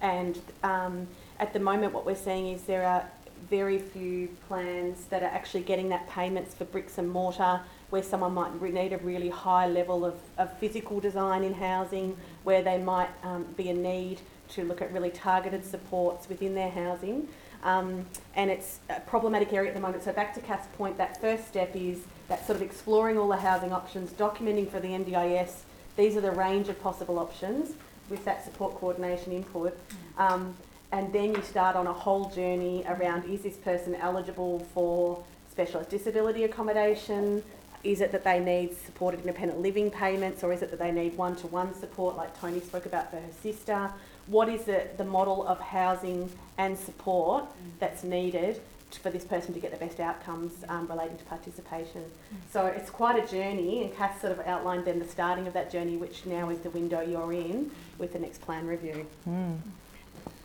And 0.00 0.40
um, 0.64 1.06
at 1.38 1.52
the 1.52 1.60
moment, 1.60 1.94
what 1.94 2.04
we're 2.04 2.16
seeing 2.16 2.48
is 2.48 2.62
there 2.62 2.84
are 2.84 3.08
very 3.48 3.78
few 3.78 4.26
plans 4.48 5.04
that 5.10 5.22
are 5.22 5.26
actually 5.26 5.62
getting 5.62 5.90
that 5.90 6.08
payments 6.10 6.56
for 6.56 6.64
bricks 6.64 6.98
and 6.98 7.08
mortar 7.08 7.60
where 7.90 8.02
someone 8.02 8.34
might 8.34 8.60
need 8.60 8.92
a 8.92 8.98
really 8.98 9.28
high 9.28 9.68
level 9.68 10.04
of, 10.04 10.16
of 10.38 10.52
physical 10.58 10.98
design 10.98 11.44
in 11.44 11.54
housing, 11.54 12.16
where 12.42 12.62
they 12.62 12.78
might 12.78 13.10
um, 13.22 13.46
be 13.56 13.68
a 13.70 13.74
need 13.74 14.20
to 14.50 14.64
look 14.64 14.82
at 14.82 14.92
really 14.92 15.10
targeted 15.10 15.64
supports 15.64 16.28
within 16.28 16.54
their 16.54 16.70
housing. 16.70 17.28
Um, 17.62 18.06
and 18.34 18.50
it's 18.50 18.78
a 18.88 19.00
problematic 19.00 19.52
area 19.52 19.68
at 19.68 19.74
the 19.74 19.80
moment. 19.80 20.04
So 20.04 20.12
back 20.12 20.34
to 20.34 20.40
Kath's 20.40 20.68
point, 20.76 20.96
that 20.98 21.20
first 21.20 21.48
step 21.48 21.74
is 21.74 22.00
that 22.28 22.46
sort 22.46 22.56
of 22.56 22.62
exploring 22.62 23.18
all 23.18 23.28
the 23.28 23.36
housing 23.36 23.72
options, 23.72 24.10
documenting 24.10 24.70
for 24.70 24.80
the 24.80 24.88
NDIS, 24.88 25.62
these 25.96 26.16
are 26.16 26.20
the 26.20 26.30
range 26.30 26.68
of 26.68 26.80
possible 26.80 27.18
options 27.18 27.74
with 28.08 28.24
that 28.24 28.44
support 28.44 28.76
coordination 28.76 29.32
input. 29.32 29.76
Um, 30.16 30.54
and 30.92 31.12
then 31.12 31.34
you 31.34 31.42
start 31.42 31.76
on 31.76 31.86
a 31.86 31.92
whole 31.92 32.30
journey 32.30 32.84
around 32.86 33.28
is 33.28 33.42
this 33.42 33.56
person 33.56 33.94
eligible 33.96 34.60
for 34.72 35.22
specialist 35.50 35.90
disability 35.90 36.44
accommodation? 36.44 37.42
Is 37.84 38.00
it 38.00 38.12
that 38.12 38.24
they 38.24 38.40
need 38.40 38.76
supported 38.86 39.20
independent 39.20 39.60
living 39.60 39.90
payments 39.90 40.42
or 40.42 40.52
is 40.52 40.62
it 40.62 40.70
that 40.70 40.78
they 40.78 40.90
need 40.90 41.16
one 41.16 41.36
to 41.36 41.46
one 41.48 41.74
support 41.74 42.16
like 42.16 42.38
Tony 42.40 42.60
spoke 42.60 42.86
about 42.86 43.10
for 43.10 43.16
her 43.16 43.32
sister? 43.42 43.90
What 44.28 44.48
is 44.48 44.64
the, 44.64 44.86
the 44.96 45.04
model 45.04 45.46
of 45.46 45.58
housing 45.58 46.30
and 46.58 46.76
support 46.78 47.44
mm. 47.44 47.70
that's 47.78 48.04
needed 48.04 48.60
t- 48.90 48.98
for 49.02 49.10
this 49.10 49.24
person 49.24 49.54
to 49.54 49.60
get 49.60 49.70
the 49.70 49.78
best 49.78 50.00
outcomes 50.00 50.52
um, 50.68 50.86
relating 50.86 51.16
to 51.16 51.24
participation? 51.24 52.02
Mm. 52.02 52.36
So 52.52 52.66
it's 52.66 52.90
quite 52.90 53.22
a 53.22 53.26
journey, 53.26 53.82
and 53.82 53.96
Kath 53.96 54.20
sort 54.20 54.32
of 54.32 54.40
outlined 54.46 54.84
then 54.84 54.98
the 54.98 55.08
starting 55.08 55.46
of 55.46 55.54
that 55.54 55.70
journey, 55.70 55.96
which 55.96 56.26
now 56.26 56.50
is 56.50 56.58
the 56.58 56.70
window 56.70 57.00
you're 57.00 57.32
in 57.32 57.70
with 57.96 58.12
the 58.12 58.18
next 58.18 58.42
plan 58.42 58.66
review. 58.66 59.06
Mm. 59.26 59.56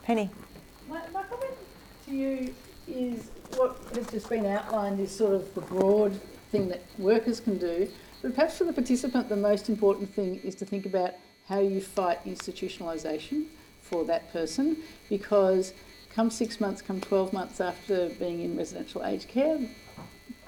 Penny? 0.04 0.30
My, 0.88 1.02
my 1.14 1.24
comment 1.24 1.54
to 2.06 2.12
you 2.12 2.56
is 2.88 3.32
what 3.58 3.78
has 3.96 4.08
just 4.08 4.30
been 4.30 4.46
outlined 4.46 5.00
is 5.00 5.12
sort 5.14 5.34
of 5.34 5.54
the 5.56 5.62
broad 5.62 6.20
thing 6.52 6.70
that 6.70 6.82
workers 6.98 7.42
can 7.42 7.58
do, 7.58 7.90
but 8.22 8.34
perhaps 8.34 8.58
for 8.58 8.64
the 8.64 8.74
participant, 8.74 9.28
the 9.28 9.36
most 9.36 9.68
important 9.68 10.14
thing 10.14 10.40
is 10.42 10.56
to 10.56 10.66
think 10.66 10.86
about 10.86 11.16
how 11.50 11.60
you 11.60 11.82
fight 11.82 12.24
institutionalisation 12.26 13.48
for 13.94 14.04
that 14.06 14.34
person 14.34 14.78
because 15.08 15.74
come 16.16 16.32
six 16.32 16.60
months, 16.60 16.82
come 16.82 17.00
12 17.00 17.32
months 17.32 17.62
after 17.62 18.10
being 18.10 18.40
in 18.42 18.58
residential 18.58 19.06
aged 19.06 19.28
care, 19.28 19.60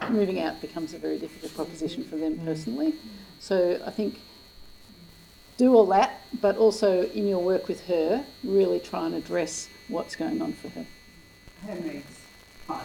moving 0.10 0.40
out 0.40 0.60
becomes 0.62 0.96
a 0.96 0.98
very 0.98 1.20
difficult 1.20 1.54
proposition 1.54 2.04
for 2.04 2.16
them 2.18 2.40
personally. 2.40 2.96
So 3.40 3.80
I 3.86 3.92
think 3.92 4.20
do 5.58 5.76
all 5.76 5.86
that, 5.88 6.22
but 6.42 6.58
also 6.58 7.04
in 7.04 7.28
your 7.28 7.40
work 7.40 7.68
with 7.68 7.86
her, 7.86 8.26
really 8.44 8.80
try 8.80 9.06
and 9.06 9.16
address 9.16 9.70
what's 9.90 10.16
going 10.16 10.42
on 10.42 10.54
for 10.54 10.70
her. 10.70 10.86
Her 11.68 11.76
needs. 11.76 12.22
Right. 12.68 12.82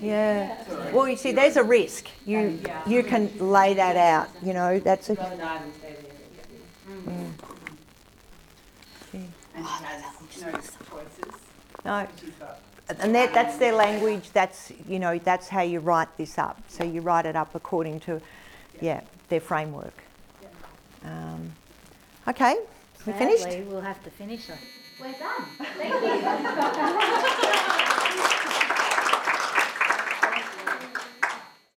Yeah. 0.00 0.92
Well, 0.92 1.08
you 1.08 1.16
see, 1.16 1.32
there's 1.32 1.56
a 1.56 1.64
risk. 1.64 2.06
You 2.24 2.60
you 2.86 3.02
can 3.02 3.36
lay 3.40 3.74
that 3.74 3.96
out. 3.96 4.28
You 4.44 4.52
know, 4.54 4.78
that's 4.78 5.10
a. 5.10 5.14
Rather 5.14 5.36
die 5.36 5.58
than 5.58 5.72
stay 5.74 5.96
there. 6.86 7.12
Mm. 7.12 7.23
And 9.54 9.66
she 9.66 9.84
has 9.84 10.02
no 10.42 10.56
choices. 10.90 11.40
No, 11.84 12.06
She's 12.20 12.30
got 12.30 12.60
and 12.88 13.14
that, 13.14 13.32
that's 13.32 13.56
their 13.56 13.72
language. 13.72 14.30
That's 14.32 14.72
you 14.88 14.98
know, 14.98 15.18
that's 15.18 15.48
how 15.48 15.62
you 15.62 15.80
write 15.80 16.14
this 16.16 16.38
up. 16.38 16.60
So 16.68 16.84
you 16.84 17.00
write 17.00 17.26
it 17.26 17.36
up 17.36 17.54
according 17.54 18.00
to, 18.00 18.20
yeah, 18.80 19.00
their 19.28 19.40
framework. 19.40 19.94
Um, 21.04 21.52
okay, 22.28 22.56
we 23.06 23.12
finished. 23.14 23.42
Sadly, 23.42 23.62
we'll 23.62 23.80
have 23.80 24.02
to 24.04 24.10
finish 24.10 24.48
it. 24.48 24.58
We're 25.00 25.12
done. 25.12 25.44
Thank 25.76 25.94
you. 28.24 28.40